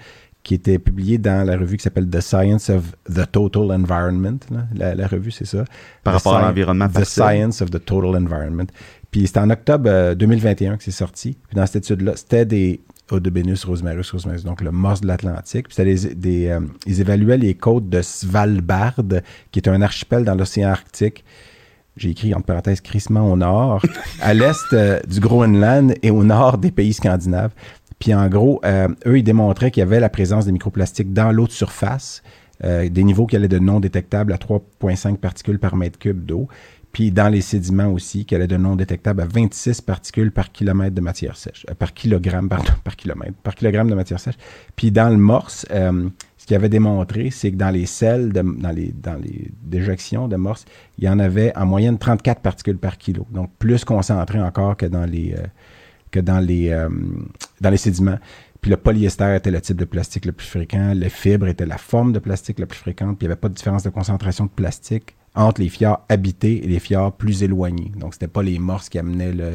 qui 0.44 0.54
était 0.54 0.78
publié 0.78 1.18
dans 1.18 1.46
la 1.46 1.58
revue 1.58 1.76
qui 1.76 1.82
s'appelle 1.82 2.08
The 2.08 2.20
Science 2.20 2.70
of 2.70 2.84
the 3.12 3.30
Total 3.30 3.70
Environment. 3.72 4.38
là. 4.50 4.66
La, 4.74 4.94
la 4.94 5.06
revue, 5.06 5.30
c'est 5.30 5.44
ça. 5.44 5.64
Par 6.02 6.14
The 6.14 6.16
rapport 6.24 6.36
à 6.38 6.42
l'environnement 6.48 6.88
The. 6.88 7.04
Science 7.04 7.60
of 7.60 7.70
the 7.70 7.84
Total 7.84 8.16
Environment. 8.22 8.66
Puis 9.10 9.26
c'était 9.26 9.40
en 9.40 9.50
octobre 9.50 9.88
euh, 9.90 10.14
2021 10.14 10.76
que 10.78 10.84
c'est 10.84 10.90
sorti. 10.90 11.36
Puis 11.48 11.56
dans 11.56 11.66
cette 11.66 11.84
étude-là, 11.84 12.12
c'était 12.16 12.46
des 12.46 12.80
Odobenus 13.10 13.64
rosmarus 13.64 14.10
rosmarus, 14.10 14.44
donc 14.44 14.60
le 14.60 14.70
morse 14.70 15.00
de 15.00 15.06
l'Atlantique. 15.06 15.68
Puis 15.68 15.74
c'était 15.74 15.94
des, 15.94 16.14
des, 16.14 16.48
euh, 16.48 16.60
ils 16.86 17.00
évaluaient 17.00 17.38
les 17.38 17.54
côtes 17.54 17.88
de 17.88 18.02
Svalbard, 18.02 19.00
qui 19.50 19.58
est 19.58 19.68
un 19.68 19.80
archipel 19.82 20.24
dans 20.24 20.34
l'océan 20.34 20.70
Arctique. 20.70 21.24
J'ai 21.96 22.10
écrit 22.10 22.34
entre 22.34 22.46
parenthèses 22.46 22.80
crissement 22.80 23.30
au 23.30 23.36
nord, 23.36 23.82
à 24.20 24.34
l'est 24.34 24.72
euh, 24.72 25.00
du 25.08 25.20
Groenland 25.20 25.94
et 26.02 26.10
au 26.10 26.24
nord 26.24 26.58
des 26.58 26.70
pays 26.70 26.92
scandinaves. 26.92 27.52
Puis 27.98 28.14
en 28.14 28.28
gros, 28.28 28.60
euh, 28.64 28.88
eux, 29.06 29.18
ils 29.18 29.24
démontraient 29.24 29.70
qu'il 29.70 29.80
y 29.80 29.82
avait 29.82 30.00
la 30.00 30.08
présence 30.08 30.46
des 30.46 30.52
microplastiques 30.52 31.12
dans 31.12 31.32
l'eau 31.32 31.46
de 31.46 31.52
surface, 31.52 32.22
des 32.60 33.04
niveaux 33.04 33.26
qui 33.26 33.36
allaient 33.36 33.46
de 33.46 33.60
non 33.60 33.78
détectables 33.78 34.32
à 34.32 34.36
3,5 34.36 35.18
particules 35.18 35.60
par 35.60 35.76
mètre 35.76 35.96
cube 35.96 36.24
d'eau. 36.24 36.48
Puis 36.98 37.12
dans 37.12 37.28
les 37.28 37.42
sédiments 37.42 37.92
aussi, 37.92 38.24
qu'elle 38.26 38.42
est 38.42 38.48
de 38.48 38.56
non 38.56 38.74
détectable 38.74 39.20
à 39.22 39.24
26 39.24 39.82
particules 39.82 40.32
par 40.32 40.50
kilomètre 40.50 40.96
de 40.96 41.00
matière 41.00 41.36
sèche. 41.36 41.64
euh, 41.70 41.74
par 41.74 41.94
kilogramme, 41.94 42.48
pardon, 42.56 42.72
par 42.82 42.96
kilomètre, 42.96 43.34
par 43.44 43.54
kilogramme 43.54 43.88
de 43.88 43.94
matière 43.94 44.18
sèche. 44.18 44.34
Puis 44.74 44.90
dans 44.90 45.08
le 45.08 45.16
morse, 45.16 45.64
euh, 45.70 46.08
ce 46.36 46.44
qu'il 46.44 46.56
avait 46.56 46.68
démontré, 46.68 47.30
c'est 47.30 47.52
que 47.52 47.56
dans 47.56 47.70
les 47.70 47.86
sels, 47.86 48.32
de- 48.32 48.42
dans, 48.42 48.72
les, 48.72 48.92
dans 49.00 49.14
les 49.14 49.48
déjections 49.62 50.26
de 50.26 50.34
morse, 50.34 50.64
il 50.98 51.04
y 51.04 51.08
en 51.08 51.20
avait 51.20 51.56
en 51.56 51.66
moyenne 51.66 51.98
34 51.98 52.40
particules 52.40 52.78
par 52.78 52.98
kilo. 52.98 53.28
Donc 53.30 53.52
plus 53.60 53.84
concentré 53.84 54.40
encore 54.42 54.76
que 54.76 54.86
dans 54.86 55.04
les, 55.06 55.34
euh, 55.38 55.46
que 56.10 56.18
dans 56.18 56.40
les, 56.40 56.76
dans 57.60 57.70
les 57.70 57.76
sédiments. 57.76 58.18
Puis 58.60 58.72
le 58.72 58.76
polyester 58.76 59.36
était 59.36 59.52
le 59.52 59.60
type 59.60 59.76
de 59.76 59.84
plastique 59.84 60.24
le 60.24 60.32
plus 60.32 60.48
fréquent, 60.48 60.94
le 60.96 61.08
fibre 61.08 61.46
était 61.46 61.64
la 61.64 61.78
forme 61.78 62.12
de 62.12 62.18
plastique 62.18 62.58
la 62.58 62.66
plus 62.66 62.78
fréquente, 62.80 63.18
puis 63.18 63.26
il 63.26 63.28
n'y 63.28 63.32
avait 63.34 63.40
pas 63.40 63.48
de 63.50 63.54
différence 63.54 63.84
de 63.84 63.90
concentration 63.90 64.46
de 64.46 64.50
plastique 64.50 65.14
entre 65.34 65.60
les 65.60 65.68
fjords 65.68 66.04
habités 66.08 66.64
et 66.64 66.68
les 66.68 66.78
fjords 66.78 67.12
plus 67.12 67.42
éloignés. 67.42 67.92
Donc, 67.96 68.14
c'était 68.14 68.28
pas 68.28 68.42
les 68.42 68.58
morses 68.58 68.88
qui 68.88 68.98
amenaient 68.98 69.32
le, 69.32 69.52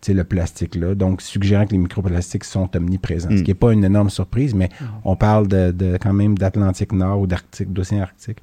tu 0.00 0.06
sais, 0.06 0.14
le 0.14 0.24
plastique 0.24 0.74
là. 0.74 0.94
Donc, 0.94 1.20
suggérant 1.20 1.66
que 1.66 1.72
les 1.72 1.78
microplastiques 1.78 2.44
sont 2.44 2.68
omniprésents. 2.76 3.28
Ce 3.30 3.34
Mm. 3.36 3.42
qui 3.42 3.50
n'est 3.50 3.54
pas 3.54 3.72
une 3.72 3.84
énorme 3.84 4.10
surprise, 4.10 4.54
mais 4.54 4.68
on 5.04 5.16
parle 5.16 5.48
de, 5.48 5.70
de- 5.72 5.98
quand 6.00 6.12
même 6.12 6.38
d'Atlantique 6.38 6.92
Nord 6.92 7.20
ou 7.20 7.26
d'Arctique, 7.26 7.72
d'océan 7.72 8.02
Arctique. 8.02 8.38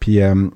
Puis, 0.00 0.20
euh, 0.22 0.48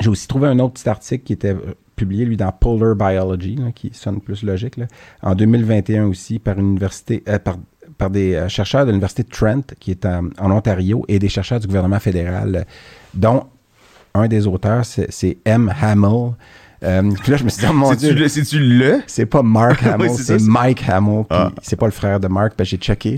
j'ai 0.00 0.08
aussi 0.08 0.26
trouvé 0.26 0.48
un 0.48 0.58
autre 0.58 0.74
petit 0.74 0.88
article 0.88 1.22
qui 1.24 1.34
était 1.34 1.54
euh, 1.54 1.74
publié, 1.94 2.24
lui, 2.24 2.36
dans 2.36 2.50
Polar 2.50 2.96
Biology, 2.96 3.54
là, 3.56 3.70
qui 3.72 3.90
sonne 3.92 4.20
plus 4.20 4.42
logique, 4.42 4.76
là, 4.76 4.86
en 5.22 5.34
2021 5.36 6.06
aussi, 6.06 6.38
par 6.40 6.58
une 6.58 6.70
université, 6.70 7.22
euh, 7.28 7.38
par, 7.38 7.58
par 7.98 8.10
des 8.10 8.46
chercheurs 8.48 8.86
de 8.86 8.90
l'Université 8.90 9.22
de 9.22 9.28
Trent, 9.28 9.60
qui 9.78 9.92
est 9.92 10.04
en, 10.06 10.30
en 10.38 10.50
Ontario, 10.50 11.04
et 11.06 11.20
des 11.20 11.28
chercheurs 11.28 11.60
du 11.60 11.68
gouvernement 11.68 12.00
fédéral, 12.00 12.66
dont 13.12 13.44
un 14.16 14.28
des 14.28 14.46
auteurs, 14.46 14.84
c'est 14.84 15.38
M. 15.44 15.72
Hamill. 15.82 16.32
Euh, 16.84 17.02
puis 17.22 17.32
là, 17.32 17.38
je 17.38 17.44
me 17.44 17.48
suis 17.48 17.60
dit, 17.60 17.66
oh 17.68 17.72
mon 17.72 17.90
C'est-tu 17.90 18.12
Dieu, 18.12 18.14
le- 18.14 18.28
C'est-tu 18.28 18.58
le? 18.60 19.02
c'est 19.06 19.24
pas 19.26 19.42
Mark 19.42 19.82
Hamill, 19.86 20.10
c'est 20.10 20.40
Mike 20.40 20.86
Hamill. 20.88 21.24
puis 21.28 21.38
Ah. 21.38 21.50
C'est 21.62 21.76
pas 21.76 21.86
le 21.86 21.92
frère 21.92 22.20
de 22.20 22.28
Mark, 22.28 22.52
parce 22.56 22.68
que 22.68 22.76
j'ai 22.76 22.80
checké. 22.82 23.16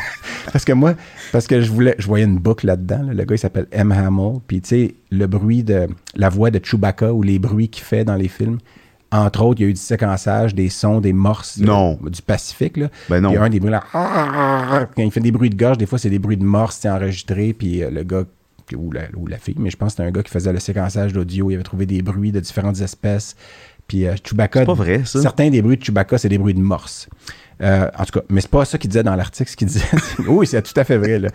parce 0.52 0.64
que 0.64 0.72
moi, 0.72 0.94
parce 1.30 1.46
que 1.46 1.60
je 1.60 1.70
voulais, 1.70 1.94
je 1.98 2.06
voyais 2.06 2.24
une 2.24 2.38
boucle 2.38 2.66
là-dedans. 2.66 3.02
là. 3.06 3.12
Le 3.12 3.24
gars, 3.24 3.34
il 3.34 3.38
s'appelle 3.38 3.66
M. 3.70 3.92
Hamill. 3.92 4.40
Puis 4.48 4.62
tu 4.62 4.68
sais, 4.68 4.94
le 5.10 5.26
bruit 5.26 5.62
de 5.62 5.86
la 6.16 6.28
voix 6.30 6.50
de 6.50 6.58
Chewbacca 6.64 7.12
ou 7.12 7.22
les 7.22 7.38
bruits 7.38 7.68
qu'il 7.68 7.84
fait 7.84 8.04
dans 8.04 8.16
les 8.16 8.28
films. 8.28 8.58
Entre 9.10 9.42
autres, 9.44 9.60
il 9.60 9.64
y 9.64 9.66
a 9.66 9.68
eu 9.70 9.74
du 9.74 9.80
séquençage 9.80 10.54
des 10.54 10.70
sons 10.70 11.00
des 11.02 11.12
morses 11.12 11.58
euh, 11.60 11.66
Non. 11.66 11.98
du 12.02 12.22
Pacifique. 12.22 12.78
Là. 12.78 12.88
Ben 13.10 13.20
non. 13.20 13.28
Il 13.30 13.34
y 13.34 13.36
a 13.36 13.42
un 13.42 13.50
des 13.50 13.60
bruits 13.60 13.70
là. 13.72 13.82
Quand 14.96 15.02
il 15.02 15.10
fait 15.10 15.20
des 15.20 15.32
bruits 15.32 15.50
de 15.50 15.56
gorge, 15.56 15.76
des 15.76 15.84
fois, 15.86 15.98
c'est 15.98 16.08
des 16.10 16.18
bruits 16.18 16.38
de 16.38 16.44
morse 16.44 16.78
c'est 16.80 16.88
enregistré. 16.88 17.52
Puis 17.52 17.82
euh, 17.82 17.90
le 17.90 18.04
gars 18.04 18.22
ou 18.76 18.92
la, 18.92 19.02
ou 19.16 19.26
la 19.26 19.38
fille, 19.38 19.56
mais 19.58 19.70
je 19.70 19.76
pense 19.76 19.88
que 19.88 19.96
c'était 19.96 20.08
un 20.08 20.12
gars 20.12 20.22
qui 20.22 20.30
faisait 20.30 20.52
le 20.52 20.60
séquençage 20.60 21.12
d'audio. 21.12 21.50
Il 21.50 21.54
avait 21.54 21.62
trouvé 21.62 21.86
des 21.86 22.02
bruits 22.02 22.32
de 22.32 22.40
différentes 22.40 22.80
espèces. 22.80 23.36
Puis 23.88 24.06
euh, 24.06 24.14
Chewbacca. 24.22 24.60
C'est 24.60 24.66
pas 24.66 24.74
vrai, 24.74 25.02
ça. 25.04 25.20
Certains 25.20 25.50
des 25.50 25.60
bruits 25.60 25.76
de 25.76 25.84
Chewbacca, 25.84 26.18
c'est 26.18 26.28
des 26.28 26.38
bruits 26.38 26.54
de 26.54 26.60
morse. 26.60 27.08
Euh, 27.62 27.88
en 27.96 28.04
tout 28.04 28.18
cas, 28.18 28.24
mais 28.28 28.40
c'est 28.40 28.50
pas 28.50 28.64
ça 28.64 28.76
qu'il 28.76 28.90
disait 28.90 29.02
dans 29.02 29.14
l'article. 29.14 29.50
Ce 29.50 29.56
qu'il 29.56 29.68
disait, 29.68 29.84
oui, 30.28 30.46
c'est 30.46 30.62
tout 30.62 30.78
à 30.78 30.84
fait 30.84 30.98
vrai. 30.98 31.18
Là. 31.18 31.28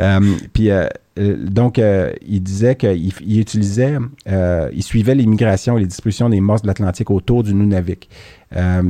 Euh, 0.00 0.20
puis 0.52 0.70
euh, 0.70 0.86
donc, 1.16 1.78
il 1.78 2.42
disait 2.42 2.76
qu'il 2.76 3.12
il 3.20 3.40
utilisait, 3.40 3.98
il 4.26 4.82
suivait 4.82 5.14
les 5.14 5.26
migrations 5.26 5.76
et 5.76 5.80
les 5.80 5.86
distributions 5.86 6.28
des 6.28 6.40
morses 6.40 6.62
de 6.62 6.68
l'Atlantique 6.68 7.10
autour 7.10 7.42
du 7.42 7.54
Nunavik. 7.54 8.08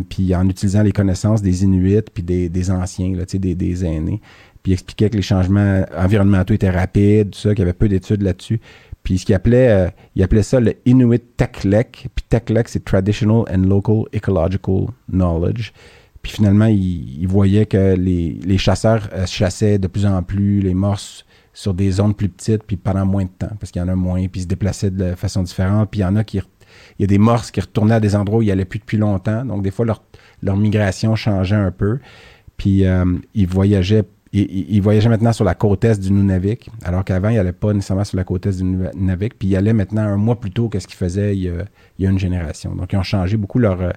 Puis 0.08 0.34
en 0.34 0.48
utilisant 0.48 0.82
les 0.82 0.92
connaissances 0.92 1.42
des 1.42 1.64
Inuits 1.64 2.02
puis 2.14 2.22
des, 2.22 2.48
des 2.48 2.70
anciens, 2.70 3.16
là, 3.16 3.24
des, 3.24 3.54
des 3.54 3.84
aînés. 3.84 4.20
Puis 4.62 4.72
expliquait 4.72 5.10
que 5.10 5.16
les 5.16 5.22
changements 5.22 5.84
environnementaux 5.96 6.54
étaient 6.54 6.70
rapides, 6.70 7.30
tout 7.30 7.38
ça, 7.38 7.50
qu'il 7.50 7.60
y 7.60 7.62
avait 7.62 7.72
peu 7.72 7.88
d'études 7.88 8.22
là-dessus. 8.22 8.60
Puis 9.02 9.18
ce 9.18 9.26
qu'il 9.26 9.34
appelait, 9.34 9.68
euh, 9.68 9.88
il 10.14 10.22
appelait 10.22 10.44
ça 10.44 10.60
le 10.60 10.74
Inuit 10.86 11.22
Teklek. 11.36 12.08
Puis 12.14 12.24
Teklek, 12.28 12.68
c'est 12.68 12.84
Traditional 12.84 13.44
and 13.52 13.66
Local 13.68 14.04
Ecological 14.12 14.86
Knowledge. 15.10 15.72
Puis 16.22 16.32
finalement, 16.32 16.66
il, 16.66 17.20
il 17.20 17.26
voyait 17.26 17.66
que 17.66 17.96
les, 17.96 18.38
les 18.44 18.58
chasseurs 18.58 19.08
euh, 19.12 19.26
chassaient 19.26 19.78
de 19.78 19.88
plus 19.88 20.06
en 20.06 20.22
plus 20.22 20.60
les 20.60 20.74
morses 20.74 21.24
sur 21.52 21.74
des 21.74 21.90
zones 21.90 22.14
plus 22.14 22.28
petites, 22.28 22.62
puis 22.62 22.76
pendant 22.76 23.04
moins 23.04 23.24
de 23.24 23.30
temps, 23.38 23.54
parce 23.60 23.72
qu'il 23.72 23.82
y 23.82 23.84
en 23.84 23.88
a 23.88 23.94
moins, 23.94 24.26
puis 24.28 24.40
ils 24.40 24.42
se 24.44 24.48
déplaçaient 24.48 24.90
de 24.90 25.14
façon 25.16 25.42
différente. 25.42 25.90
Puis 25.90 26.00
il 26.00 26.02
y 26.02 26.06
en 26.06 26.16
a 26.16 26.24
qui... 26.24 26.40
Il 26.98 27.02
y 27.02 27.04
a 27.04 27.06
des 27.06 27.18
morses 27.18 27.50
qui 27.50 27.60
retournaient 27.60 27.96
à 27.96 28.00
des 28.00 28.16
endroits 28.16 28.38
où 28.38 28.42
ils 28.42 28.48
n'allaient 28.48 28.64
plus 28.64 28.78
depuis 28.78 28.96
longtemps. 28.96 29.44
Donc, 29.44 29.62
des 29.62 29.70
fois, 29.70 29.84
leur, 29.84 30.02
leur 30.42 30.56
migration 30.56 31.16
changeait 31.16 31.56
un 31.56 31.70
peu. 31.70 31.98
Puis 32.56 32.86
euh, 32.86 33.04
ils 33.34 33.46
voyageaient 33.46 34.04
il, 34.32 34.42
il- 34.42 34.66
il 34.76 34.82
voyageait 34.82 35.08
maintenant 35.08 35.32
sur 35.32 35.44
la 35.44 35.54
côte 35.54 35.84
est 35.84 36.00
du 36.00 36.12
Nunavik, 36.12 36.70
alors 36.84 37.04
qu'avant, 37.04 37.28
il 37.28 37.36
n'allait 37.36 37.52
pas 37.52 37.72
nécessairement 37.72 38.04
sur 38.04 38.16
la 38.16 38.24
côte 38.24 38.46
est 38.46 38.56
du 38.58 38.64
Nunavik. 38.64 39.38
Puis 39.38 39.48
il 39.48 39.56
allait 39.56 39.72
maintenant 39.72 40.02
un 40.02 40.16
mois 40.16 40.38
plus 40.40 40.50
tôt 40.50 40.68
que 40.68 40.78
ce 40.78 40.86
qu'il 40.86 40.96
faisait 40.96 41.36
il 41.36 41.42
y, 41.98 42.06
a, 42.06 42.10
une 42.10 42.18
génération. 42.18 42.74
Donc, 42.74 42.92
ils 42.92 42.96
ont 42.96 43.02
changé 43.02 43.36
beaucoup 43.36 43.58
leur, 43.58 43.80
euh, 43.80 43.90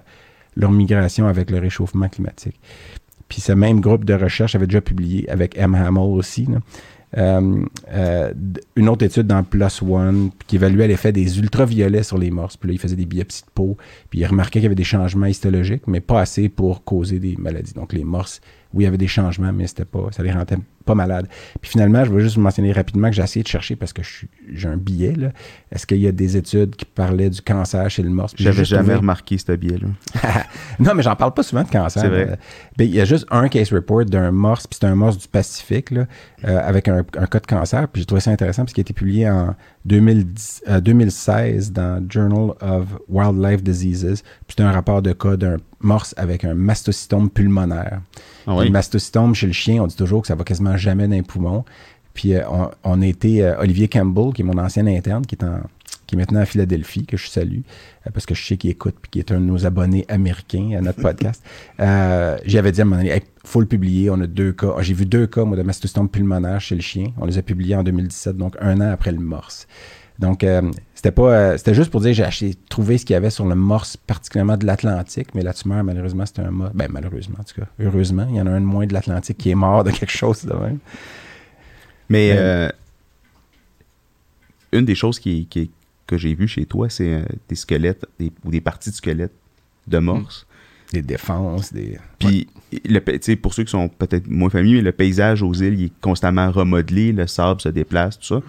leur 0.56 0.70
migration 0.72 1.26
avec 1.26 1.50
le 1.50 1.58
réchauffement 1.58 2.08
climatique. 2.08 2.60
Puis 3.28 3.40
ce 3.40 3.52
même 3.52 3.80
groupe 3.80 4.04
de 4.04 4.14
recherche 4.14 4.54
avait 4.54 4.66
déjà 4.66 4.80
publié 4.80 5.28
avec 5.30 5.58
M. 5.58 5.74
Hamill 5.74 5.98
aussi, 6.16 6.46
euh, 7.16 7.64
euh, 7.92 8.32
une 8.76 8.88
autre 8.88 9.04
étude 9.04 9.26
dans 9.26 9.42
PLOS 9.42 9.82
ONE 9.82 10.30
qui 10.46 10.56
évaluait 10.56 10.86
l'effet 10.86 11.12
des 11.12 11.38
ultraviolets 11.38 12.02
sur 12.02 12.18
les 12.18 12.30
morses. 12.30 12.56
Puis 12.56 12.68
là, 12.68 12.74
il 12.74 12.78
faisait 12.78 12.96
des 12.96 13.06
biopsies 13.06 13.42
de 13.44 13.50
peau, 13.54 13.76
puis 14.10 14.20
il 14.20 14.26
remarquait 14.26 14.58
qu'il 14.60 14.64
y 14.64 14.66
avait 14.66 14.74
des 14.74 14.84
changements 14.84 15.26
histologiques, 15.26 15.86
mais 15.86 16.00
pas 16.00 16.20
assez 16.20 16.48
pour 16.48 16.84
causer 16.84 17.18
des 17.18 17.36
maladies. 17.36 17.72
Donc 17.74 17.92
les 17.92 18.04
morses, 18.04 18.40
oui, 18.74 18.82
il 18.82 18.84
y 18.84 18.88
avait 18.88 18.98
des 18.98 19.06
changements, 19.06 19.52
mais 19.52 19.66
c'était 19.66 19.84
pas, 19.84 20.08
ça 20.10 20.22
les 20.22 20.32
rendait 20.32 20.58
pas 20.84 20.94
malades. 20.94 21.26
Puis 21.60 21.70
finalement, 21.72 22.04
je 22.04 22.10
veux 22.12 22.20
juste 22.20 22.36
vous 22.36 22.42
mentionner 22.42 22.70
rapidement 22.72 23.08
que 23.08 23.14
j'ai 23.16 23.22
essayé 23.22 23.42
de 23.42 23.48
chercher 23.48 23.74
parce 23.74 23.92
que 23.92 24.02
j'ai 24.52 24.68
un 24.68 24.76
billet. 24.76 25.14
Est-ce 25.72 25.84
qu'il 25.86 25.98
y 25.98 26.06
a 26.06 26.12
des 26.12 26.36
études 26.36 26.76
qui 26.76 26.84
parlaient 26.84 27.30
du 27.30 27.42
cancer 27.42 27.90
chez 27.90 28.02
le 28.02 28.10
morse? 28.10 28.34
J'avais 28.36 28.64
jamais 28.64 28.82
trouvé- 28.82 28.94
remarqué 28.96 29.36
ce 29.38 29.52
biais-là. 29.52 29.88
non, 30.78 30.94
mais 30.94 31.02
j'en 31.02 31.16
parle 31.16 31.34
pas 31.34 31.42
souvent 31.42 31.64
de 31.64 31.68
cancer. 31.70 32.02
C'est 32.02 32.08
vrai. 32.08 32.28
Euh, 32.30 32.36
ben, 32.76 32.84
il 32.84 32.94
y 32.94 33.00
a 33.00 33.04
juste 33.04 33.26
un 33.30 33.48
case 33.48 33.72
report 33.72 34.04
d'un 34.04 34.30
morse, 34.30 34.66
puis 34.68 34.78
c'est 34.80 34.86
un 34.86 34.94
morse 34.94 35.18
du 35.18 35.26
Pacifique, 35.26 35.90
là, 35.90 36.06
euh, 36.44 36.60
avec 36.62 36.86
un, 36.88 37.04
un 37.18 37.26
cas 37.26 37.40
de 37.40 37.46
cancer. 37.46 37.88
Puis 37.88 38.02
j'ai 38.02 38.06
trouvé 38.06 38.20
ça 38.20 38.30
intéressant 38.30 38.62
parce 38.62 38.72
qu'il 38.72 38.82
a 38.82 38.86
été 38.86 38.94
publié 38.94 39.28
en 39.28 39.56
2010, 39.86 40.62
euh, 40.68 40.80
2016 40.80 41.72
dans 41.72 42.04
Journal 42.08 42.54
of 42.60 42.86
Wildlife 43.08 43.62
Diseases. 43.62 44.22
Puis 44.46 44.54
c'est 44.56 44.62
un 44.62 44.70
rapport 44.72 45.02
de 45.02 45.12
cas 45.12 45.36
d'un 45.36 45.56
morse 45.80 46.14
avec 46.16 46.44
un 46.44 46.54
mastocytome 46.54 47.30
pulmonaire. 47.30 48.00
Ah 48.46 48.56
oui? 48.56 48.66
Le 48.66 48.70
mastocytome 48.70 49.34
chez 49.34 49.46
le 49.46 49.52
chien, 49.52 49.82
on 49.82 49.86
dit 49.86 49.96
toujours 49.96 50.22
que 50.22 50.28
ça 50.28 50.34
va 50.34 50.44
quasiment 50.44 50.76
jamais 50.76 51.06
dans 51.06 51.14
les 51.14 51.22
poumons. 51.22 51.64
Puis 52.14 52.34
euh, 52.34 52.42
on, 52.50 52.70
on 52.84 53.02
a 53.02 53.06
été, 53.06 53.44
euh, 53.44 53.58
Olivier 53.60 53.88
Campbell, 53.88 54.32
qui 54.32 54.42
est 54.42 54.44
mon 54.44 54.58
ancien 54.58 54.86
interne, 54.86 55.26
qui 55.26 55.34
est, 55.34 55.44
en, 55.44 55.60
qui 56.06 56.14
est 56.14 56.18
maintenant 56.18 56.40
à 56.40 56.46
Philadelphie, 56.46 57.04
que 57.04 57.16
je 57.18 57.28
salue, 57.28 57.60
euh, 58.06 58.10
parce 58.12 58.24
que 58.24 58.34
je 58.34 58.44
sais 58.44 58.56
qu'il 58.56 58.70
écoute, 58.70 58.94
puis 59.00 59.10
qui 59.10 59.18
est 59.18 59.30
un 59.32 59.40
de 59.40 59.44
nos 59.44 59.66
abonnés 59.66 60.06
américains 60.08 60.76
à 60.78 60.80
notre 60.80 61.02
podcast. 61.02 61.44
J'avais 61.78 62.72
dit 62.72 62.80
à 62.80 62.82
un 62.82 62.86
moment 62.86 63.02
donné, 63.02 63.10
Hey, 63.12 63.22
faut 63.44 63.60
le 63.60 63.66
publier, 63.66 64.08
on 64.10 64.20
a 64.20 64.26
deux 64.26 64.52
cas. 64.52 64.74
Ah, 64.78 64.82
J'ai 64.82 64.94
vu 64.94 65.04
deux 65.04 65.26
cas, 65.26 65.44
moi, 65.44 65.56
de 65.56 65.62
mastocytome 65.62 66.08
pulmonaire 66.08 66.60
chez 66.60 66.74
le 66.74 66.80
chien. 66.80 67.08
On 67.18 67.26
les 67.26 67.36
a 67.38 67.42
publiés 67.42 67.76
en 67.76 67.82
2017, 67.82 68.36
donc 68.36 68.56
un 68.60 68.80
an 68.80 68.90
après 68.90 69.12
le 69.12 69.20
morse. 69.20 69.66
Donc, 70.18 70.44
euh, 70.44 70.62
c'était 71.06 71.14
pas, 71.14 71.30
euh, 71.32 71.56
c'était 71.56 71.74
juste 71.74 71.90
pour 71.92 72.00
dire, 72.00 72.12
j'ai 72.14 72.24
acheté, 72.24 72.54
trouvé 72.68 72.98
ce 72.98 73.04
qu'il 73.06 73.14
y 73.14 73.16
avait 73.16 73.30
sur 73.30 73.46
le 73.46 73.54
morse, 73.54 73.96
particulièrement 73.96 74.56
de 74.56 74.66
l'Atlantique, 74.66 75.28
mais 75.34 75.42
la 75.42 75.52
tumeur, 75.54 75.84
malheureusement, 75.84 76.26
c'était 76.26 76.42
un 76.42 76.50
morse. 76.50 76.72
Ben, 76.74 76.88
malheureusement, 76.90 77.36
en 77.38 77.44
tout 77.44 77.60
cas. 77.60 77.68
Heureusement, 77.78 78.26
il 78.28 78.36
y 78.36 78.40
en 78.40 78.46
a 78.46 78.50
un 78.50 78.60
de 78.60 78.66
moins 78.66 78.86
de 78.86 78.92
l'Atlantique 78.92 79.38
qui 79.38 79.50
est 79.50 79.54
mort 79.54 79.84
de 79.84 79.92
quelque 79.92 80.10
chose 80.10 80.44
de 80.44 80.52
même. 80.52 80.78
Mais 82.08 82.30
Ouais. 82.32 82.36
euh, 82.38 82.68
une 84.72 84.84
des 84.84 84.94
choses 84.96 85.20
qui, 85.20 85.46
qui- 85.46 85.70
que 86.08 86.16
j'ai 86.18 86.34
vues 86.34 86.48
chez 86.48 86.66
toi, 86.66 86.88
c'est 86.90 87.14
euh, 87.14 87.22
des 87.48 87.54
squelettes 87.54 88.04
des- 88.18 88.32
ou 88.44 88.50
des 88.50 88.60
parties 88.60 88.90
de 88.90 88.94
squelettes 88.96 89.32
de 89.86 89.98
morse. 89.98 90.44
Des 90.92 91.02
défenses, 91.02 91.72
des. 91.72 91.98
Puis, 92.18 92.48
le 92.84 92.98
tu 93.00 93.18
sais, 93.22 93.36
pour 93.36 93.54
ceux 93.54 93.64
qui 93.64 93.70
sont 93.72 93.88
peut-être 93.88 94.28
moins 94.28 94.50
familiers, 94.50 94.82
le 94.82 94.92
paysage 94.92 95.42
aux 95.42 95.52
îles 95.54 95.78
il 95.80 95.84
est 95.86 95.92
constamment 96.00 96.50
remodelé, 96.50 97.12
le 97.12 97.26
sable 97.26 97.60
se 97.60 97.68
déplace, 97.68 98.18
tout 98.18 98.26
ça. 98.26 98.40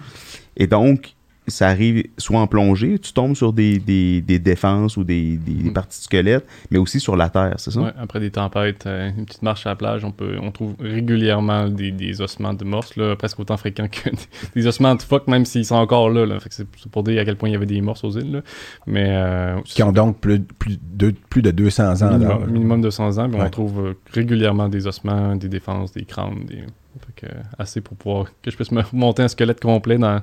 Et 0.56 0.66
donc, 0.68 1.14
ça 1.50 1.68
arrive 1.68 2.04
soit 2.18 2.40
en 2.40 2.46
plongée, 2.46 2.98
tu 2.98 3.12
tombes 3.12 3.34
sur 3.34 3.52
des, 3.52 3.78
des, 3.78 4.20
des 4.20 4.38
défenses 4.38 4.96
ou 4.96 5.04
des, 5.04 5.36
des 5.36 5.70
Mm. 5.70 5.72
parties 5.72 5.98
de 5.98 6.04
squelettes, 6.04 6.46
mais 6.70 6.78
aussi 6.78 7.00
sur 7.00 7.16
la 7.16 7.28
terre, 7.28 7.54
c'est 7.58 7.70
ça? 7.70 7.80
Ouais, 7.80 7.92
après 7.98 8.20
des 8.20 8.30
tempêtes, 8.30 8.84
euh, 8.86 9.10
une 9.16 9.24
petite 9.26 9.42
marche 9.42 9.66
à 9.66 9.70
la 9.70 9.76
plage, 9.76 10.04
on, 10.04 10.10
peut, 10.12 10.36
on 10.40 10.50
trouve 10.50 10.74
régulièrement 10.80 11.68
des, 11.68 11.90
des 11.90 12.20
ossements 12.20 12.54
de 12.54 12.64
morse, 12.64 12.96
là, 12.96 13.16
presque 13.16 13.40
autant 13.40 13.56
fréquents 13.56 13.88
que 13.88 14.10
des, 14.10 14.16
des 14.54 14.66
ossements 14.66 14.94
de 14.94 15.02
phoque, 15.02 15.26
même 15.28 15.44
s'ils 15.44 15.64
sont 15.64 15.76
encore 15.76 16.10
là. 16.10 16.26
là. 16.26 16.38
Fait 16.40 16.48
que 16.48 16.54
c'est 16.54 16.66
pour 16.90 17.02
dire 17.02 17.20
à 17.20 17.24
quel 17.24 17.36
point 17.36 17.48
il 17.48 17.52
y 17.52 17.56
avait 17.56 17.66
des 17.66 17.80
morses 17.80 18.04
aux 18.04 18.10
îles. 18.18 18.32
là. 18.32 18.40
Mais 18.86 19.06
euh, 19.08 19.60
Qui 19.64 19.82
ont 19.82 19.92
donc 19.92 20.18
plus, 20.20 20.40
plus, 20.40 20.78
de, 20.92 21.14
plus 21.30 21.42
de 21.42 21.50
200 21.50 22.02
ans 22.02 22.12
minimum, 22.18 22.50
minimum 22.50 22.80
de 22.82 22.90
100 22.90 23.18
ans, 23.18 23.28
Ouais. 23.30 23.38
on 23.42 23.50
trouve 23.50 23.80
euh, 23.86 23.94
régulièrement 24.12 24.68
des 24.68 24.86
ossements, 24.86 25.36
des 25.36 25.48
défenses, 25.48 25.92
des 25.92 26.04
crânes, 26.04 26.44
des... 26.46 26.62
Fait 27.06 27.26
que, 27.26 27.32
euh, 27.32 27.40
assez 27.58 27.80
pour 27.80 27.96
pouvoir 27.96 28.26
que 28.42 28.50
je 28.50 28.56
puisse 28.56 28.72
me 28.72 28.82
monter 28.92 29.22
un 29.22 29.28
squelette 29.28 29.60
complet 29.60 29.98
dans, 29.98 30.20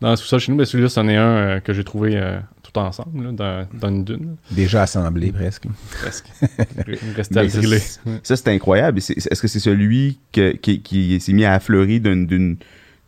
dans 0.00 0.10
le 0.10 0.16
sous-sol 0.16 0.40
chez 0.40 0.52
nous. 0.52 0.58
Mais 0.58 0.64
celui-là, 0.64 0.88
c'en 0.88 1.06
est 1.08 1.16
un 1.16 1.36
euh, 1.36 1.60
que 1.60 1.72
j'ai 1.72 1.84
trouvé 1.84 2.16
euh, 2.16 2.38
tout 2.62 2.78
ensemble, 2.78 3.24
là, 3.24 3.32
dans, 3.32 3.68
dans 3.78 3.88
une 3.88 4.04
dune, 4.04 4.36
Déjà 4.50 4.82
assemblé 4.82 5.32
presque. 5.32 5.64
presque. 6.00 6.26
Il 6.86 7.08
me 7.10 7.14
restait 7.14 7.38
à 7.38 7.42
le 7.42 7.48
ça, 7.48 8.36
c'est- 8.36 8.48
incroyable. 8.48 8.98
Est-ce 8.98 9.40
que 9.40 9.48
c'est 9.48 9.60
celui 9.60 10.18
que- 10.32 10.52
qui, 10.56 10.80
qui 10.82 11.20
s'est 11.20 11.32
mis 11.32 11.44
à 11.44 11.52
affleurer 11.54 12.00
d'une- 12.00 12.56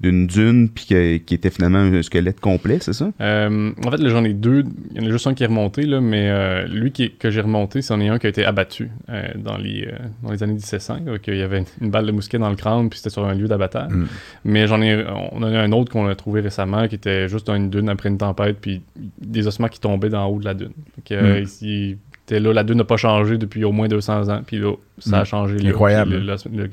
d'une 0.00 0.26
d'une 0.26 0.68
puis 0.68 0.84
que- 0.86 1.16
qui 1.16 1.34
était 1.34 1.48
finalement 1.48 1.78
un 1.78 2.02
squelette 2.02 2.38
complet, 2.40 2.78
c'est 2.82 2.92
ça? 2.92 3.10
Euh, 3.20 3.72
en 3.84 3.90
fait, 3.90 3.96
là, 3.96 4.08
j'en 4.10 4.24
ai 4.24 4.34
deux. 4.34 4.62
Il 4.94 5.00
y 5.00 5.04
en 5.04 5.08
a 5.08 5.10
juste 5.10 5.26
un 5.26 5.32
qui 5.32 5.42
est 5.42 5.46
remonté, 5.46 5.82
là, 5.86 6.02
mais 6.02 6.28
euh, 6.28 6.66
lui 6.66 6.92
qui 6.92 7.12
que 7.12 7.30
j'ai 7.30 7.40
remonté, 7.40 7.80
c'en 7.80 7.98
est 8.00 8.08
un 8.08 8.18
qui 8.18 8.26
a 8.26 8.28
été 8.28 8.44
abattu 8.44 8.90
euh, 9.08 9.22
dans, 9.36 9.56
les, 9.56 9.86
euh, 9.90 9.96
dans 10.22 10.32
les 10.32 10.42
années 10.42 10.52
1700. 10.52 10.98
là, 11.06 11.18
qu'il 11.18 11.36
y 11.36 11.42
avait 11.42 11.64
une, 11.80 11.90
balle 11.90 12.04
de 12.04 12.12
mousquet 12.12 12.38
dans 12.38 12.50
le 12.50 12.56
crâne, 12.56 12.90
puis 12.90 12.98
c'était 12.98 13.08
sur 13.10 13.24
un 13.24 13.34
lieu 13.34 13.48
d'abattage. 13.48 13.90
Mm. 13.90 14.06
Mais 14.44 14.66
j'en 14.66 14.82
ai, 14.82 15.02
on 15.32 15.38
en 15.38 15.42
a 15.44 15.58
un 15.60 15.72
autre 15.72 15.90
qu'on 15.92 16.06
a 16.08 16.14
trouvé 16.14 16.42
récemment, 16.42 16.88
qui 16.88 16.96
était 16.96 17.26
juste 17.28 17.46
dans 17.46 17.54
une 17.54 17.70
dune 17.70 17.88
après 17.88 18.10
une 18.10 18.18
tempête, 18.18 18.58
puis 18.60 18.82
des 19.20 19.46
ossements 19.46 19.68
qui 19.68 19.80
tombaient 19.80 20.10
d'en 20.10 20.26
haut 20.26 20.38
de 20.40 20.44
la 20.44 20.52
dune. 20.54 20.72
Euh, 21.12 21.40
Mm. 21.42 21.46
il 21.62 21.96
était 22.26 22.40
là, 22.40 22.52
la 22.52 22.64
dune 22.64 22.76
n'a 22.76 22.84
pas 22.84 22.98
changé 22.98 23.38
depuis 23.38 23.64
au 23.64 23.72
moins 23.72 23.88
200 23.88 24.28
ans, 24.28 24.42
puis 24.46 24.58
là, 24.58 24.74
ça 24.98 25.20
a 25.20 25.22
Mm. 25.22 25.24
changé. 25.24 25.58
là, 25.58 25.70
Incroyable. 25.70 26.10
puis 26.10 26.20
Le, 26.20 26.34
le- 26.54 26.64
le 26.64 26.70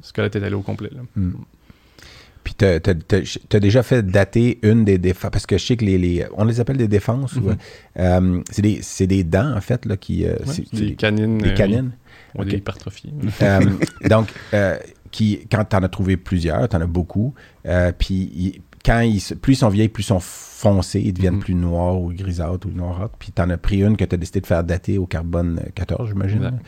squelette 0.00 0.36
était 0.36 0.48
là 0.48 0.56
au 0.56 0.62
complet. 0.62 0.88
là. 0.94 1.22
Puis 2.44 2.54
t'as, 2.54 2.80
t'as- 2.80 2.94
t'as- 2.94 3.38
t'as 3.48 3.60
déjà 3.60 3.82
fait 3.82 4.02
dater 4.04 4.58
une 4.62 4.84
des 4.84 4.98
défenses, 4.98 5.30
parce 5.30 5.46
que 5.46 5.56
je 5.58 5.64
sais 5.64 5.76
que 5.76 5.84
les, 5.84 5.96
les- 5.98 6.26
on 6.36 6.44
les 6.44 6.58
appelle 6.60 6.76
des 6.76 6.88
défenses, 6.88 7.36
Mhm. 7.36 7.56
euh, 7.98 8.40
c'est, 8.50 8.62
des, 8.62 8.80
c'est 8.82 9.06
des 9.06 9.22
dents, 9.24 9.54
en 9.56 9.60
fait, 9.60 9.86
là, 9.86 9.96
qui... 9.96 10.24
euh, 10.26 10.34
Ouais, 10.46 10.64
des 10.72 10.94
canines. 10.94 11.38
des 11.38 11.50
euh, 11.50 11.54
canines. 11.54 11.92
oui, 12.34 12.40
ou 12.40 12.42
Ok. 12.42 12.48
des 12.48 12.56
hypertrophies. 12.56 13.12
Euh, 13.42 13.60
donc, 14.10 14.28
euh, 14.54 14.76
qui, 15.12 15.46
quand 15.50 15.64
tu 15.64 15.76
en 15.76 15.82
as 15.82 15.88
trouvé 15.88 16.16
plusieurs, 16.16 16.68
tu 16.68 16.74
en 16.76 16.80
as 16.80 16.86
beaucoup, 16.86 17.34
puis 17.98 18.60
quand 18.84 19.00
ils, 19.00 19.20
plus 19.40 19.52
ils 19.52 19.56
sont 19.56 19.68
vieilles, 19.68 19.88
plus 19.88 20.02
ils 20.02 20.06
sont 20.06 20.18
foncés, 20.20 21.00
ils 21.04 21.12
deviennent 21.12 21.34
Mhm. 21.34 21.40
plus 21.40 21.54
noirs 21.54 22.00
ou 22.00 22.12
grisâtres 22.12 22.66
ou 22.66 22.70
noirâtres. 22.70 23.14
Puis 23.18 23.30
tu 23.34 23.40
en 23.42 23.50
as 23.50 23.56
pris 23.58 23.82
une 23.82 23.96
que 23.96 24.04
tu 24.04 24.14
as 24.14 24.18
décidé 24.18 24.40
de 24.40 24.46
faire 24.46 24.64
dater 24.64 24.98
au 24.98 25.06
carbone 25.06 25.60
euh, 25.64 25.68
14, 25.74 26.08
j'imagine. 26.08 26.58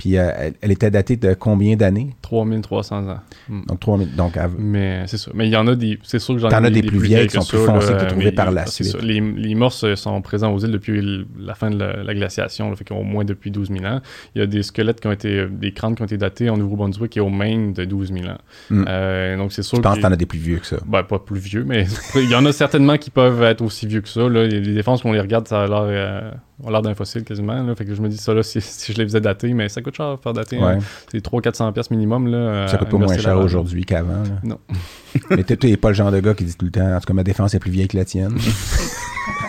Puis 0.00 0.16
euh, 0.16 0.30
elle, 0.34 0.54
elle 0.62 0.70
était 0.70 0.90
datée 0.90 1.18
de 1.18 1.34
combien 1.34 1.76
d'années? 1.76 2.16
3300 2.22 3.10
ans. 3.10 3.20
Donc 3.50 3.80
3000. 3.80 4.16
Donc, 4.16 4.38
Mais 4.58 5.02
c'est 5.06 5.18
ça. 5.18 5.30
Mais 5.34 5.46
il 5.46 5.50
y 5.50 5.56
en 5.56 5.66
a 5.66 5.74
des. 5.74 5.98
C'est 6.04 6.18
sûr 6.18 6.36
que 6.36 6.40
j'en 6.40 6.48
ai 6.48 6.52
T'en 6.52 6.64
as 6.64 6.70
des 6.70 6.82
plus 6.82 6.98
vieilles 6.98 7.26
qui 7.26 7.34
sont 7.38 7.44
plus 7.44 7.66
foncées 7.66 7.92
que 7.92 8.06
trouvées 8.06 8.32
par 8.32 8.50
la 8.50 8.64
suite. 8.64 8.86
ça. 8.86 8.98
Les, 9.02 9.20
les 9.20 9.54
morses 9.54 9.94
sont 9.96 10.22
présents 10.22 10.54
aux 10.54 10.58
îles 10.60 10.72
depuis 10.72 11.26
la 11.38 11.54
fin 11.54 11.68
de 11.68 11.76
la, 11.76 12.02
la 12.02 12.14
glaciation, 12.14 12.70
là, 12.70 12.76
fait 12.76 12.84
qu'au 12.84 13.02
moins 13.02 13.26
depuis 13.26 13.50
12 13.50 13.68
000 13.68 13.84
ans. 13.84 14.00
Il 14.34 14.38
y 14.38 14.42
a 14.42 14.46
des 14.46 14.62
squelettes 14.62 15.00
qui 15.00 15.06
ont 15.06 15.12
été. 15.12 15.46
des 15.46 15.72
crânes 15.72 15.94
qui 15.94 16.00
ont 16.00 16.06
été 16.06 16.16
datés 16.16 16.48
en 16.48 16.56
Nouveau-Brunswick 16.56 17.18
et 17.18 17.20
au 17.20 17.28
Maine 17.28 17.74
de 17.74 17.84
12 17.84 18.10
000 18.10 18.24
ans. 18.24 18.38
Mm. 18.70 18.84
Euh, 18.88 19.36
donc 19.36 19.52
c'est 19.52 19.62
sûr 19.62 19.76
je 19.76 19.82
pense 19.82 19.92
que 19.92 19.96
que. 19.98 20.00
tu 20.00 20.06
en 20.08 20.12
as 20.12 20.16
des 20.16 20.24
plus 20.24 20.38
vieux 20.38 20.60
que 20.60 20.66
ça. 20.66 20.78
Ben, 20.86 21.02
pas 21.02 21.18
plus 21.18 21.40
vieux, 21.40 21.64
mais 21.64 21.84
il 22.14 22.30
y 22.30 22.34
en 22.34 22.46
a 22.46 22.52
certainement 22.52 22.96
qui 22.96 23.10
peuvent 23.10 23.42
être 23.42 23.60
aussi 23.60 23.86
vieux 23.86 24.00
que 24.00 24.08
ça. 24.08 24.26
Là. 24.26 24.48
Des 24.48 24.60
défenses 24.62 25.02
qu'on 25.02 25.12
les 25.12 25.20
regarde, 25.20 25.46
ça 25.46 25.64
a 25.64 25.66
l'air, 25.66 25.82
euh, 25.82 26.30
ont 26.64 26.70
l'air 26.70 26.82
d'un 26.82 26.94
fossile 26.94 27.24
quasiment. 27.24 27.62
Là. 27.62 27.74
Fait 27.74 27.84
que 27.84 27.94
je 27.94 28.02
me 28.02 28.08
dis 28.08 28.16
ça 28.16 28.34
là, 28.34 28.42
si, 28.42 28.60
si 28.60 28.92
je 28.92 28.98
les 28.98 29.04
faisais 29.04 29.20
dater, 29.20 29.52
mais 29.54 29.68
ça 29.68 29.82
coûte 29.82 29.96
cher 29.96 30.18
faire 30.22 30.32
dater. 30.32 30.58
Ouais. 30.58 30.74
hein. 30.74 30.78
C'est 31.10 31.24
300-400$ 31.24 31.72
piastres 31.72 31.92
minimum. 31.92 32.26
Là, 32.26 32.68
Ça 32.68 32.76
à 32.76 32.78
coûte 32.78 32.88
pas 32.90 32.96
moins 32.98 33.16
cher 33.18 33.38
aujourd'hui 33.38 33.84
qu'avant. 33.84 34.22
Non. 34.42 34.58
Mais 35.30 35.42
tu 35.44 35.56
n'es 35.66 35.76
pas 35.76 35.88
le 35.88 35.94
genre 35.94 36.12
de 36.12 36.20
gars 36.20 36.34
qui 36.34 36.44
dit 36.44 36.56
tout 36.56 36.64
le 36.66 36.70
temps, 36.70 36.94
en 36.94 37.00
tout 37.00 37.06
cas, 37.06 37.14
ma 37.14 37.24
défense 37.24 37.54
est 37.54 37.58
plus 37.58 37.70
vieille 37.70 37.88
que 37.88 37.96
la 37.96 38.04
tienne. 38.04 38.36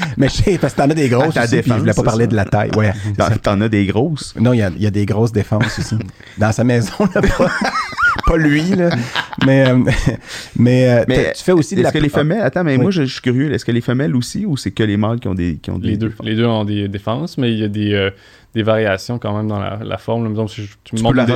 Mais 0.16 0.28
je 0.28 0.34
sais, 0.34 0.58
parce 0.58 0.72
que 0.74 0.78
t'en 0.78 0.90
as 0.90 0.94
des 0.94 1.08
grosses 1.08 1.34
ta 1.34 1.44
aussi, 1.44 1.62
je 1.64 1.72
voulais 1.74 1.92
pas 1.92 2.02
parler 2.02 2.24
ça. 2.24 2.30
de 2.30 2.36
la 2.36 2.44
taille. 2.44 2.70
Ouais. 2.76 2.92
T'en, 3.42 3.60
as 3.60 3.68
des 3.68 3.86
grosses? 3.86 4.34
Non, 4.38 4.52
il 4.52 4.58
y 4.58 4.62
a, 4.62 4.70
il 4.74 4.82
y 4.82 4.86
a 4.86 4.90
des 4.90 5.06
grosses 5.06 5.32
défenses 5.32 5.78
aussi. 5.78 5.96
Dans 6.38 6.52
sa 6.52 6.64
maison, 6.64 6.92
là, 7.14 7.20
pas, 7.22 7.50
pas 8.26 8.36
lui, 8.36 8.62
là. 8.74 8.90
Mais, 9.44 9.68
euh, 9.68 9.78
mais, 10.56 10.88
euh, 10.88 11.04
Mais 11.08 11.32
tu 11.36 11.44
fais 11.44 11.52
aussi 11.52 11.74
de 11.74 11.80
Est-ce 11.80 11.88
la... 11.88 11.92
que 11.92 11.98
les 11.98 12.08
femelles. 12.08 12.42
Attends, 12.42 12.64
mais 12.64 12.76
Oui. 12.76 12.82
moi, 12.82 12.90
je, 12.90 13.04
je 13.04 13.12
suis 13.12 13.22
curieux. 13.22 13.52
Est-ce 13.52 13.64
que 13.64 13.72
les 13.72 13.80
femelles 13.80 14.16
aussi 14.16 14.46
ou 14.46 14.56
c'est 14.56 14.70
que 14.70 14.82
les 14.82 14.96
mâles 14.96 15.20
qui 15.20 15.28
ont 15.28 15.34
des. 15.34 15.56
Qui 15.56 15.70
ont 15.70 15.78
des 15.78 15.88
Les 15.90 15.96
deux. 15.96 16.12
Les 16.22 16.34
deux 16.34 16.46
ont 16.46 16.64
des 16.64 16.88
défenses, 16.88 17.38
mais 17.38 17.52
il 17.52 17.58
y 17.58 17.64
a 17.64 17.68
des, 17.68 17.92
euh, 17.94 18.10
des 18.56 18.62
variations 18.64 19.18
quand 19.20 19.36
même 19.36 19.46
dans 19.46 19.60
la, 19.60 19.78
la 19.84 19.98
forme. 19.98 20.34
là. 20.34 20.46
Si 20.48 20.62
je- 20.64 20.74
tu 20.82 20.94
me 20.94 20.98
Tu 20.98 21.02
montres 21.04 21.12
peux 21.12 21.16
la 21.18 21.22
une, 21.24 21.28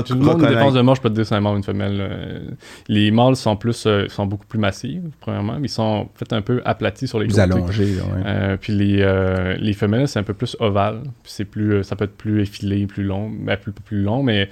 défense 0.54 0.74
de 0.74 0.80
mort, 0.80 0.94
je 0.96 1.00
peux 1.02 1.08
te 1.10 1.14
dire 1.14 1.26
c'est 1.26 1.34
un 1.36 1.40
mâle 1.40 1.54
ou 1.54 1.56
une 1.58 1.62
femelle. 1.62 2.56
Les 2.88 3.10
mâles 3.10 3.36
sont 3.36 3.56
plus 3.56 3.84
euh, 3.86 4.08
sont 4.08 4.26
beaucoup 4.26 4.46
plus 4.46 4.58
massifs, 4.58 5.00
premièrement. 5.20 5.54
mais 5.60 5.66
Ils 5.66 5.70
sont 5.70 6.08
peut-être 6.14 6.32
un 6.32 6.42
peu 6.42 6.60
aplatis 6.64 7.06
sur 7.06 7.18
les 7.20 7.26
Plus 7.26 7.34
côtés. 7.36 7.42
allongés, 7.52 7.94
là, 7.94 8.02
ouais. 8.02 8.22
Euh, 8.26 8.56
puis 8.60 8.72
les, 8.72 9.02
euh, 9.02 9.54
les 9.60 9.72
femelles, 9.74 10.08
c'est 10.08 10.18
un 10.18 10.22
peu 10.24 10.34
plus 10.34 10.56
ovale. 10.60 11.02
C'est 11.24 11.44
plus, 11.44 11.84
ça 11.84 11.94
peut 11.94 12.04
être 12.04 12.16
plus 12.16 12.42
effilé, 12.42 12.86
plus 12.86 13.04
long, 13.04 13.30
ben, 13.30 13.56
plus, 13.56 13.72
plus 13.72 14.02
long, 14.02 14.22
mais 14.22 14.48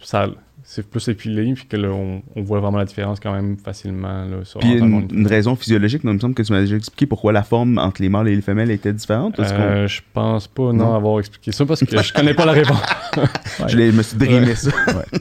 ça, 0.00 0.28
c'est 0.62 0.88
plus 0.88 1.08
effilé, 1.08 1.52
puis 1.54 1.66
que 1.66 1.76
là, 1.76 1.88
on, 1.88 2.22
on 2.36 2.42
voit 2.42 2.60
vraiment 2.60 2.78
la 2.78 2.84
différence 2.84 3.18
quand 3.20 3.32
même 3.32 3.56
facilement. 3.56 4.24
Là, 4.24 4.38
sur 4.44 4.60
Puis 4.60 4.72
une, 4.72 4.84
une 5.10 5.18
une 5.20 5.26
raison 5.26 5.56
physiologique, 5.56 6.04
non, 6.04 6.12
il 6.12 6.14
me 6.16 6.20
semble 6.20 6.34
que 6.34 6.42
tu 6.42 6.52
m'as 6.52 6.60
déjà 6.60 6.76
expliqué 6.76 7.06
pourquoi 7.06 7.32
la 7.32 7.42
forme 7.42 7.78
entre 7.78 8.02
les 8.02 8.08
mâles 8.08 8.28
et 8.28 8.36
les 8.36 8.42
femelles 8.42 8.70
était 8.70 8.92
différente. 8.92 9.38
Euh, 9.40 9.86
je 9.88 10.00
pense 10.12 10.46
pas 10.48 10.64
non, 10.64 10.72
Non? 10.74 10.94
avoir 10.94 11.18
expliqué 11.18 11.52
ça 11.52 11.64
parce 11.66 11.80
que 11.84 12.02
je 12.02 12.12
connais 12.14 12.34
pas 12.34 12.44
la 12.46 12.52
réponse. 12.52 12.80
Je 13.68 13.76
l'ai- 13.76 13.92
me 13.92 14.02
suis 14.02 14.16
drimé 14.16 14.54
ça. 14.54 14.70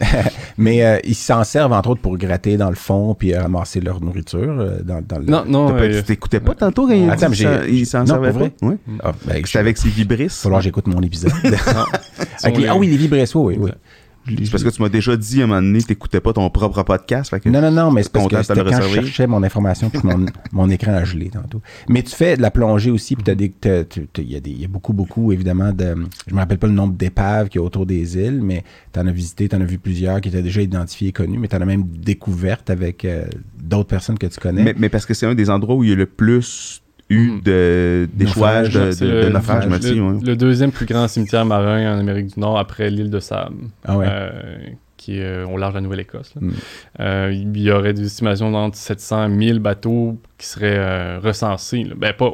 Mais 0.58 0.86
euh, 0.86 0.98
ils 1.04 1.16
s'en 1.16 1.44
servent, 1.44 1.74
entre 1.74 1.90
autres, 1.90 2.02
pour 2.02 2.18
gratter 2.18 2.56
dans 2.58 2.70
le 2.70 2.76
fond 2.76 3.16
puis 3.16 3.34
euh, 3.34 3.42
ramasser 3.42 3.82
leur 3.82 4.00
nourriture 4.02 4.40
euh, 4.60 4.80
dans, 4.84 5.02
dans 5.06 5.20
le... 5.20 5.26
Non, 5.26 5.44
non. 5.48 5.70
Pas- 5.70 5.82
euh, 5.84 5.98
tu 6.00 6.04
t'écoutais 6.04 6.40
pas 6.40 6.54
tantôt 6.56 6.88
quand 6.88 6.94
il, 6.94 7.10
Attends, 7.10 7.30
dit 7.30 7.44
mais 7.44 7.50
ça- 7.50 7.66
j'ai- 7.66 7.74
il 7.74 7.86
s'en 7.86 8.06
pour 8.06 8.18
vrai? 8.18 8.52
Ouais. 8.62 8.78
Ah, 9.04 9.12
ben, 9.26 9.42
C'est 9.46 9.60
avec 9.60 9.78
ses 9.78 9.90
vibrisses. 9.90 10.34
Il 10.36 10.38
va 10.38 10.44
falloir 10.44 10.60
que 10.62 10.66
j'écoute 10.66 10.88
mon 10.88 11.02
épisode. 11.02 11.32
Ah 12.44 12.76
oui, 12.78 12.88
les 12.88 12.98
vibressos, 12.98 13.44
oui, 13.44 13.58
oui. 13.60 13.72
C'est 14.28 14.52
parce 14.52 14.64
que 14.64 14.70
tu 14.70 14.82
m'as 14.82 14.90
déjà 14.90 15.16
dit 15.18 15.42
à 15.42 15.46
un 15.46 15.48
moment 15.48 15.62
donné, 15.62 15.82
t'écoutais 15.82 16.20
pas 16.20 16.34
ton 16.34 16.48
propre 16.50 16.84
podcast. 16.84 17.30
Fait 17.30 17.40
que 17.40 17.50
Non, 17.50 17.62
non, 17.62 17.72
non, 17.72 17.92
mais 17.92 18.04
c'est 18.04 18.12
parce 18.12 18.28
que 18.28 18.44
c'était 18.44 18.64
quand 18.64 18.82
je 18.82 18.94
cherchais 19.02 19.28
mon 19.28 19.42
information 19.44 19.90
puis 19.90 20.02
mon, 20.04 20.26
mon 20.52 20.70
écran 20.70 20.94
a 20.94 21.04
gelé 21.04 21.30
tantôt. 21.30 21.62
Mais 21.88 22.04
tu 22.04 22.16
fais 22.16 22.38
de 22.38 22.42
la 22.42 22.52
plongée 22.52 22.92
aussi, 22.92 23.16
puis 23.16 23.24
il 23.26 23.30
y, 23.30 23.32
a 24.36 24.40
des- 24.40 24.50
il 24.52 24.62
y 24.62 24.66
a 24.66 24.68
beaucoup, 24.68 24.94
beaucoup, 24.94 25.32
évidemment, 25.32 25.72
de... 25.74 25.96
Je 26.28 26.34
me 26.36 26.40
rappelle 26.40 26.58
pas 26.60 26.68
le 26.68 26.74
nombre 26.74 26.94
d'épaves 26.94 27.50
qu'il 27.50 27.60
y 27.60 27.64
a 27.64 27.66
autour 27.66 27.86
des 27.86 28.18
îles, 28.18 28.42
mais 28.44 28.64
t'en 28.92 29.08
as 29.08 29.12
visité, 29.12 29.50
t'en 29.50 29.62
as 29.62 29.66
vu 29.66 29.80
plusieurs 29.80 30.22
qui 30.22 30.30
étaient 30.30 30.42
déjà 30.44 30.62
identifiés 30.62 31.10
et 31.10 31.12
connus, 31.12 31.38
mais 31.40 31.48
t'en 31.48 31.62
as 31.62 31.66
même 31.66 31.84
découvertes 31.88 32.70
avec 32.70 33.06
euh, 33.06 33.26
d'autres 33.62 33.88
personnes 33.90 34.18
que 34.18 34.28
tu 34.28 34.40
connais. 34.40 34.64
mais, 34.64 34.76
mais 34.78 34.90
parce 34.90 35.06
que 35.06 35.14
c'est 35.14 35.26
un 35.26 35.36
des 35.36 35.50
endroits 35.50 35.76
où 35.76 35.84
il 35.84 35.90
y 35.90 35.94
a 35.94 35.96
le 35.96 36.06
plus 36.06 36.82
eu 37.10 37.32
Mm. 37.32 37.42
de 37.42 38.08
de, 38.14 38.26
de, 38.26 38.26
naufrage, 38.26 38.74
le, 39.66 40.02
ouais. 40.02 40.20
le 40.24 40.36
deuxième 40.36 40.72
plus 40.72 40.86
grand 40.86 41.08
cimetière 41.08 41.46
marin 41.46 41.96
en 41.96 42.00
Amérique 42.00 42.34
du 42.36 42.40
Nord 42.40 42.58
après 42.60 42.90
l'île 42.90 43.10
de 43.10 43.20
Sable, 43.20 43.56
ah 43.86 43.98
ouais. 43.98 44.06
euh, 44.08 44.30
qui 44.98 45.18
est 45.18 45.24
euh, 45.24 45.48
au 45.48 45.58
large 45.58 45.74
de 45.74 45.78
la 45.80 45.82
Nouvelle-Écosse. 45.82 46.34
Mm. 46.40 46.50
Euh, 47.00 47.32
il 47.34 47.58
y 47.62 47.72
aurait 47.72 47.94
des 47.94 48.06
estimations 48.06 48.52
d'entre 48.52 48.78
700 48.78 49.26
et 49.26 49.30
1000 49.30 49.60
bateaux 49.60 50.18
qui 50.38 50.46
seraient 50.48 50.78
euh, 50.78 51.20
recensés. 51.20 51.84
là. 51.84 51.96
Ben, 51.98 52.14
pas, 52.14 52.32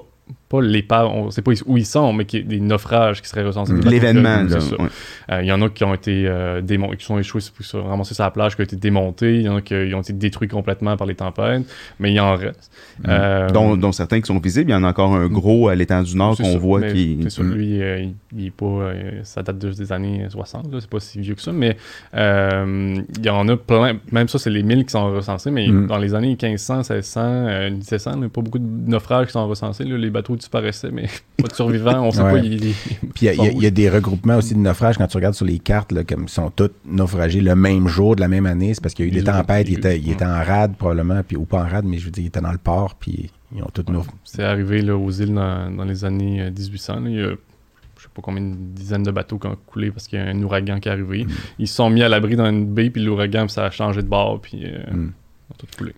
pas 0.48 0.62
l'épave, 0.62 1.08
on 1.08 1.32
sait 1.32 1.42
pas 1.42 1.52
où 1.66 1.78
ils 1.78 1.86
sont, 1.86 2.14
mais 2.14 2.26
qui, 2.26 2.44
des 2.44 2.60
naufrages 2.60 3.22
qui 3.22 3.28
seraient 3.28 3.44
recensés. 3.44 3.74
L'événement, 3.74 4.44
là. 4.44 4.58
ouais. 4.80 4.88
Euh, 5.32 5.42
Il 5.42 5.48
y 5.48 5.52
en 5.52 5.62
a 5.64 5.70
qui 5.70 5.84
ont 5.84 5.94
été 5.94 6.26
euh, 6.28 6.62
démon- 6.62 6.96
qui 6.96 7.04
sont 7.04 7.18
échoués, 7.18 7.42
ramassés 7.74 8.14
sur 8.14 8.24
la 8.24 8.32
plage, 8.32 8.56
qui 8.56 8.62
ont 8.62 8.66
été 8.66 8.76
démontés. 8.76 9.38
Il 9.38 9.42
y 9.42 9.50
en 9.50 9.58
a 9.58 9.62
qui 9.62 9.74
ont 9.74 10.02
été 10.02 10.14
détruits 10.14 10.48
complètement 10.48 10.96
par 10.98 11.08
les 11.08 11.16
tempêtes, 11.16 11.64
mais 12.00 12.14
il 12.14 12.20
en 12.20 12.36
reste. 12.36 12.72
Mm. 13.00 13.04
Euh, 13.10 13.50
Dont, 13.50 13.76
dont 13.76 13.92
certains 13.92 14.22
qui 14.22 14.28
sont 14.28 14.38
visibles. 14.40 14.70
Il 14.70 14.74
y 14.74 14.76
en 14.76 14.84
a 14.84 14.90
encore 14.90 15.16
un 15.16 15.28
gros 15.28 15.68
à 15.70 15.74
l'étang 15.76 16.04
du 16.04 16.16
Nord 16.16 16.38
qu'on 16.38 16.58
voit 16.60 16.82
qui. 16.84 17.20
C'est 17.24 17.30
ça, 17.32 17.44
Mm. 17.44 17.54
lui, 17.54 17.66
il, 17.80 18.14
il 18.38 18.46
est 18.48 18.52
pas. 18.52 18.92
ça 19.24 19.42
date 19.42 19.58
de- 19.58 19.72
des 19.72 19.92
années 19.92 20.26
60, 20.30 20.72
là, 20.72 20.78
c'est 20.80 20.90
pas 20.90 21.00
si 21.00 21.20
vieux 21.20 21.34
que 21.36 21.42
ça, 21.42 21.52
mais 21.52 21.76
il 22.14 23.26
y 23.26 23.30
en 23.30 23.48
a 23.48 23.58
plein. 23.58 23.94
Même 24.12 24.28
ça, 24.28 24.38
c'est 24.40 24.50
les 24.50 24.64
1000 24.64 24.86
qui 24.86 24.92
sont 24.92 25.12
recensés, 25.12 25.52
mais 25.52 25.68
Mm. 25.68 25.88
dans 25.88 25.98
les 25.98 26.14
années 26.14 26.36
1500, 26.40 26.84
1600, 26.84 27.22
euh, 27.24 27.70
1700, 27.72 28.12
il 28.14 28.20
n'y 28.20 28.26
a 28.26 28.30
pas 28.30 28.42
beaucoup 28.42 28.60
de 28.60 28.90
naufrages 28.90 29.28
qui 29.28 29.32
sont 29.34 29.48
recensés. 29.48 29.84
là. 29.86 29.96
les 29.98 30.10
bateaux 30.10 30.35
disparaissaient, 30.36 30.92
mais 30.92 31.08
pas 31.42 31.48
de 31.48 31.54
survivants, 31.54 32.06
on 32.08 32.12
sait 32.12 32.22
Ouais. 32.22 32.32
pas. 32.32 32.38
il- 32.40 32.54
il- 32.66 32.74
Puis 33.14 33.22
il 33.22 33.26
y 33.26 33.30
a- 33.30 33.34
il 33.34 33.44
y, 33.44 33.48
a- 33.48 33.52
il 33.52 33.62
y 33.64 33.66
a 33.66 33.72
des 33.72 33.90
regroupements 33.90 34.38
aussi 34.38 34.54
de 34.54 34.60
naufrages 34.60 34.98
quand 34.98 35.08
tu 35.08 35.18
regardes 35.18 35.34
sur 35.36 35.46
les 35.46 35.60
cartes, 35.60 35.92
là, 35.92 36.04
comme 36.04 36.24
ils 36.24 36.30
sont 36.30 36.50
tous 36.52 36.72
naufragés 36.86 37.42
le 37.42 37.56
même 37.56 37.88
jour 37.88 38.16
de 38.16 38.22
la 38.22 38.28
même 38.28 38.46
année. 38.46 38.74
C'est 38.74 38.82
parce 38.82 38.94
qu'il 38.94 39.06
y 39.06 39.10
a 39.10 39.12
eu 39.12 39.16
des 39.16 39.24
tempêtes, 39.24 39.68
ils 39.70 39.78
étaient, 39.78 39.90
ouais. 39.90 40.10
étaient 40.12 40.26
en 40.26 40.44
rade 40.44 40.76
probablement, 40.76 41.22
puis, 41.24 41.36
ou 41.38 41.46
pas 41.46 41.64
en 41.64 41.68
rade, 41.68 41.86
mais 41.86 41.98
je 41.98 42.06
veux 42.06 42.12
dire, 42.12 42.24
ils 42.24 42.28
étaient 42.28 42.42
dans 42.42 42.52
le 42.52 42.58
port, 42.58 42.96
puis 42.96 43.30
ils 43.56 43.62
ont 43.64 43.70
tous 43.74 43.86
naufragé. 43.92 44.18
C'est 44.24 44.44
arrivé 44.44 44.82
là, 44.82 44.96
aux 44.98 45.12
îles 45.12 45.34
dans, 45.34 45.70
dans 45.76 45.86
les 45.86 46.04
années 46.06 46.42
euh, 46.42 46.52
1800. 46.52 47.00
là. 47.02 47.10
Il 47.10 47.16
y 47.16 47.22
a 47.22 47.30
je 47.98 48.04
sais 48.04 48.10
pas 48.14 48.22
combien 48.22 48.42
de 48.44 48.54
dizaines 48.56 49.04
de 49.04 49.10
bateaux 49.12 49.40
qui 49.40 49.48
ont 49.48 49.58
coulé 49.66 49.90
parce 49.90 50.08
qu'il 50.08 50.20
y 50.20 50.22
a 50.22 50.26
un 50.26 50.42
ouragan 50.44 50.80
qui 50.80 50.90
est 50.90 50.92
arrivé. 50.92 51.24
Mm. 51.24 51.30
Ils 51.60 51.68
se 51.68 51.76
sont 51.76 51.90
mis 51.90 52.04
à 52.04 52.10
l'abri 52.10 52.36
dans 52.36 52.46
une 52.50 52.66
baie, 52.66 52.90
puis 52.92 53.02
l'ouragan, 53.04 53.48
ça 53.48 53.66
a 53.66 53.72
changé 53.72 54.02
de 54.04 54.08
bord, 54.08 54.42
puis 54.42 54.64
euh, 54.66 54.80
Mm. 54.92 55.12
ils 55.50 55.54
ont 55.54 55.56
tout 55.58 55.68
coulé. 55.78 55.94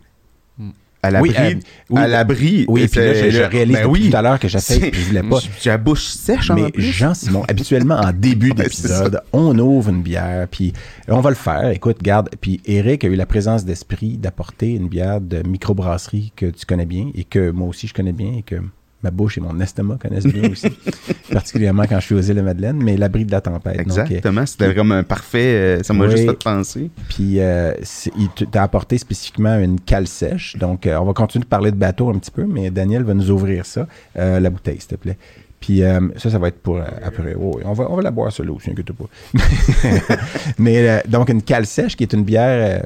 À 1.04 1.12
l'abri. 1.12 1.32
Oui, 1.32 1.60
oui, 1.90 2.02
à 2.02 2.08
l'abri. 2.08 2.66
Oui, 2.68 2.88
puis 2.88 3.00
là, 3.00 3.30
je, 3.30 3.42
réalise 3.44 3.76
ben 3.76 3.88
depuis 3.88 4.04
oui. 4.04 4.10
tout 4.10 4.18
à 4.18 4.22
l'heure 4.22 4.40
que 4.40 4.48
j'essaie, 4.48 4.80
puis 4.80 5.02
je 5.02 5.08
voulais 5.08 5.24
pas. 5.30 5.40
J'ai 5.62 5.70
la 5.70 5.78
bouche 5.78 6.08
sèche 6.08 6.50
en 6.50 6.56
Mais. 6.56 6.72
Jean-Simon, 6.76 7.44
habituellement, 7.48 7.96
en 7.96 8.12
début 8.12 8.52
d'épisode, 8.54 9.22
on 9.32 9.58
ouvre 9.60 9.90
une 9.90 10.02
bière, 10.02 10.48
puis 10.50 10.74
on 11.08 11.22
va 11.22 11.30
le 11.30 11.36
faire. 11.36 11.70
Écoute, 11.70 12.02
garde. 12.02 12.30
Puis 12.42 12.62
Eric 12.66 13.04
a 13.04 13.08
eu 13.08 13.16
la 13.16 13.26
présence 13.26 13.64
d'esprit 13.64 14.18
d'apporter 14.18 14.72
une 14.72 14.88
bière 14.88 15.22
de 15.22 15.48
microbrasserie 15.48 16.34
que 16.36 16.48
tu 16.48 16.66
connais 16.66 16.86
bien 16.86 17.12
et 17.16 17.24
que 17.24 17.52
moi 17.52 17.68
aussi 17.68 17.88
je 17.88 17.94
connais 17.94 18.12
bien 18.12 18.34
et 18.38 18.42
que 18.42 18.56
ma 19.04 19.12
bouche 19.12 19.38
et 19.38 19.42
mon 19.42 19.60
estomac 19.60 19.98
connaissent 20.02 20.26
bien 20.26 20.50
aussi. 20.52 20.68
particulièrement 21.32 21.84
quand 21.88 22.00
je 22.00 22.06
suis 22.06 22.16
aux 22.16 22.22
îles 22.22 22.36
de 22.36 22.42
Madeleine, 22.42 22.78
mais 22.82 22.98
l'abri 22.98 23.26
de 23.26 23.32
la 23.32 23.42
tempête. 23.42 23.78
Donc, 23.78 23.98
euh, 23.98 24.04
Exactement. 24.06 24.46
C'était 24.46 24.72
vraiment 24.72 24.96
un 24.96 25.04
parfait. 25.04 25.78
euh, 25.80 25.84
ça 25.84 25.94
m'a 25.94 26.06
Oui. 26.06 26.12
juste 26.12 26.26
fait 26.30 26.44
penser. 26.44 26.90
Puis, 27.10 27.40
euh, 27.40 27.74
il 28.18 28.30
t'a 28.50 28.64
apporté 28.64 28.98
spécifiquement 28.98 29.58
une 29.60 29.80
cale 29.80 30.08
sèche. 30.08 30.56
Donc, 30.58 30.88
euh, 30.88 30.98
on 30.98 31.06
va 31.06 31.14
continuer 31.14 31.44
de 31.44 31.50
parler 31.50 31.72
de 31.72 31.78
bateau 31.78 32.10
un 32.10 32.18
petit 32.18 32.32
peu, 32.32 32.46
mais 32.46 32.72
Daniel 32.72 33.04
va 33.04 33.14
nous 33.14 33.30
ouvrir 33.30 33.66
ça. 33.66 33.88
La 34.16 34.50
bouteille, 34.50 34.80
s'il 34.80 34.90
te 34.90 34.96
plaît. 34.96 35.18
Puis 35.60 35.82
euh, 35.84 36.00
ça, 36.18 36.30
ça 36.30 36.38
va 36.38 36.50
être 36.50 36.60
pour 36.62 36.78
euh, 36.78 36.84
après. 37.04 37.34
Oh, 37.36 37.54
oui, 37.58 37.64
on, 37.66 37.74
va, 37.74 37.88
on 37.90 37.96
va 37.96 38.02
la 38.04 38.12
boire, 38.12 38.32
celle-là 38.32 38.52
aussi, 38.54 38.70
inquiète 38.70 38.92
pas. 38.92 39.06
Mais 40.60 40.88
euh, 40.88 41.00
donc, 41.08 41.30
une 41.30 41.42
cale 41.42 41.66
sèche 41.66 41.96
qui 41.96 42.04
est 42.04 42.14
une 42.14 42.24
bière. 42.24 42.84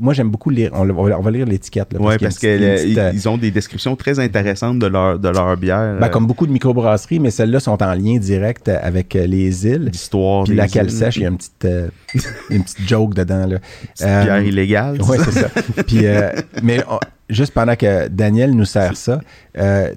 moi, 0.00 0.14
j'aime 0.14 0.30
beaucoup 0.30 0.50
lire. 0.50 0.70
On, 0.74 0.84
va- 0.86 1.18
on 1.18 1.22
va 1.22 1.30
lire 1.30 1.46
l'étiquette. 1.46 1.88
Ouais, 1.98 2.14
a 2.14 2.18
parce 2.18 2.42
une 2.42 2.50
une 2.52 2.58
qu'ils 2.84 2.94
petite, 3.12 3.26
ont 3.26 3.36
des 3.36 3.50
descriptions 3.50 3.96
très 3.96 4.18
intéressantes 4.20 4.78
de 4.78 4.86
leur, 4.86 5.18
de 5.18 5.28
leur 5.28 5.56
bière. 5.56 5.96
ben, 6.00 6.08
comme 6.08 6.26
beaucoup 6.26 6.46
de 6.46 6.52
microbrasseries, 6.52 7.18
mais 7.18 7.30
celles-là 7.30 7.60
sont 7.60 7.82
en 7.82 7.94
lien 7.94 8.16
direct 8.18 8.68
avec 8.68 9.14
les 9.14 9.66
îles. 9.66 9.90
d'histoire. 9.90 10.44
Puis 10.44 10.54
la 10.54 10.68
cale 10.68 10.86
îles. 10.86 10.92
sèche, 10.92 11.16
il 11.16 11.22
y 11.22 11.26
a 11.26 11.28
une 11.30 11.36
petite, 11.36 11.66
une 12.50 12.62
petite 12.62 12.88
joke 12.88 13.14
dedans. 13.14 13.46
Là. 13.46 13.58
Euh, 14.02 14.24
bière 14.24 14.42
illégale. 14.42 14.98
Oui, 15.08 15.16
c'est 15.24 15.40
ça. 15.40 15.48
Puis, 15.86 16.04
euh, 16.06 16.30
mais 16.62 16.80
on- 16.90 16.98
juste 17.28 17.52
pendant 17.54 17.74
que 17.76 18.08
Daniel 18.08 18.50
nous 18.52 18.64
sert 18.64 18.96
ça, 18.96 19.20
euh, 19.58 19.92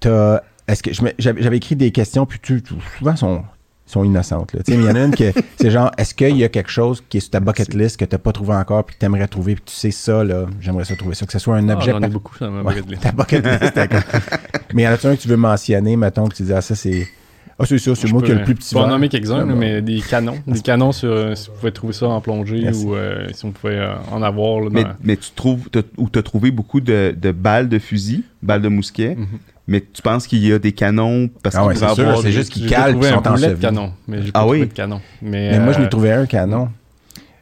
t'as- 0.00 0.40
est-ce 0.68 0.82
que 0.82 0.90
j'avais 1.18 1.56
écrit 1.56 1.76
des 1.76 1.90
questions, 1.92 2.26
puis 2.26 2.38
tu, 2.42 2.62
tu- 2.62 2.74
souvent 2.98 3.16
sont 3.16 3.44
sont 3.88 4.02
innocentes. 4.02 4.52
là. 4.52 4.62
Il 4.66 4.82
y 4.82 4.88
en 4.88 4.96
a 4.96 5.04
une 5.04 5.14
que 5.14 5.30
c'est 5.60 5.70
genre, 5.70 5.92
est-ce 5.96 6.12
qu'il 6.12 6.36
y 6.36 6.42
a 6.42 6.48
quelque 6.48 6.70
chose 6.72 7.04
qui 7.08 7.18
est 7.18 7.20
sur 7.20 7.30
ta 7.30 7.38
bucket 7.38 7.72
list 7.72 7.96
que 7.96 8.04
tu 8.04 8.14
n'as 8.16 8.18
pas 8.18 8.32
trouvé 8.32 8.54
encore, 8.54 8.82
puis 8.84 8.96
que 8.96 8.98
tu 9.00 9.06
aimerais 9.06 9.28
trouver, 9.28 9.54
puis 9.54 9.62
tu 9.66 9.74
sais 9.76 9.92
ça, 9.92 10.24
là, 10.24 10.46
j'aimerais 10.60 10.84
ça 10.84 10.96
trouver 10.96 11.14
ça, 11.14 11.24
que 11.24 11.30
ce 11.32 11.38
soit 11.38 11.54
un 11.56 11.68
Ah, 11.68 11.74
objet. 11.74 11.92
J'en 11.92 12.02
ai 12.02 12.08
beaucoup 12.08 12.34
dans 12.40 12.50
ma 12.50 12.62
Ouais, 12.62 12.74
bucket 12.74 12.90
list. 12.90 13.02
ta 13.02 13.12
bucket 13.12 13.46
list, 13.46 13.76
d'accord. 13.76 14.00
Mais 14.74 14.82
y 14.82 14.88
en 14.88 14.90
a-tu 14.90 15.06
un 15.06 15.14
que 15.14 15.20
tu 15.22 15.28
veux 15.28 15.36
mentionner, 15.36 15.96
mettons, 15.96 16.26
que 16.26 16.34
tu 16.34 16.42
dis, 16.42 16.52
ah, 16.52 16.60
ça, 16.62 16.74
c'est. 16.74 17.06
Ah, 17.60 17.64
c'est 17.64 17.78
ça, 17.78 17.94
c'est 17.94 18.10
moi 18.10 18.20
qui 18.22 18.32
ai 18.32 18.34
le 18.34 18.42
plus 18.42 18.54
petit 18.56 18.70
Je 18.70 18.74
peux 18.74 18.80
en 18.80 18.82
verre. 18.82 18.90
nommer 18.90 19.08
quelques-uns, 19.08 19.46
Ah, 19.48 19.54
mais 19.54 19.80
des 19.80 20.00
canons. 20.00 20.36
Des 20.48 20.60
canons 20.60 20.90
sur 20.92 21.08
euh, 21.12 21.34
si 21.36 21.48
vous 21.48 21.54
pouvez 21.54 21.70
trouver 21.72 21.92
ça 21.92 22.08
en 22.08 22.20
plongée 22.20 22.60
Merci. 22.62 22.84
ou 22.84 22.96
euh, 22.96 23.28
si 23.32 23.44
on 23.46 23.52
pouvait 23.52 23.78
euh, 23.78 23.94
en 24.10 24.20
avoir. 24.20 24.60
Là, 24.62 24.68
Mais, 24.72 24.82
dans- 24.84 24.90
mais 25.04 25.16
tu 25.16 25.30
trouves, 25.30 25.70
t'as- 25.70 25.80
ou 25.96 26.10
tu 26.10 26.18
as 26.18 26.22
trouvé 26.24 26.50
beaucoup 26.50 26.80
de, 26.80 27.14
de 27.16 27.30
balles 27.30 27.68
de 27.70 27.78
fusil, 27.78 28.24
balles 28.42 28.60
de 28.62 28.68
mousquet, 28.68 29.14
Mhm. 29.14 29.26
Mais 29.68 29.80
tu 29.92 30.02
penses 30.02 30.26
qu'il 30.26 30.46
y 30.46 30.52
a 30.52 30.58
des 30.58 30.72
canons 30.72 31.28
parce 31.42 31.56
Ah 31.56 31.60
qu'il 31.60 31.68
ouais, 31.68 31.74
pourrait 31.74 31.88
c'est 31.88 31.94
sûr, 31.94 32.04
avoir 32.08 32.22
c'est 32.22 32.32
juste 32.32 32.52
qu'ils 32.52 32.68
calent 32.68 32.92
sont 33.02 33.14
en 33.14 33.20
boulet 33.20 33.34
de 33.36 33.42
cheville. 33.50 33.58
canon, 33.60 33.92
mais 34.08 34.22
j'ai 34.22 34.32
pas 34.32 34.38
Ah 34.40 34.42
trouvé 34.42 34.60
oui? 34.60 34.66
de 34.68 34.72
canon. 34.72 35.00
Mais, 35.22 35.50
Mais 35.52 35.60
moi, 35.60 35.72
je 35.72 35.78
euh, 35.78 35.82
n'ai 35.82 35.88
trouvé 35.88 36.12
un 36.12 36.26
canon. 36.26 36.68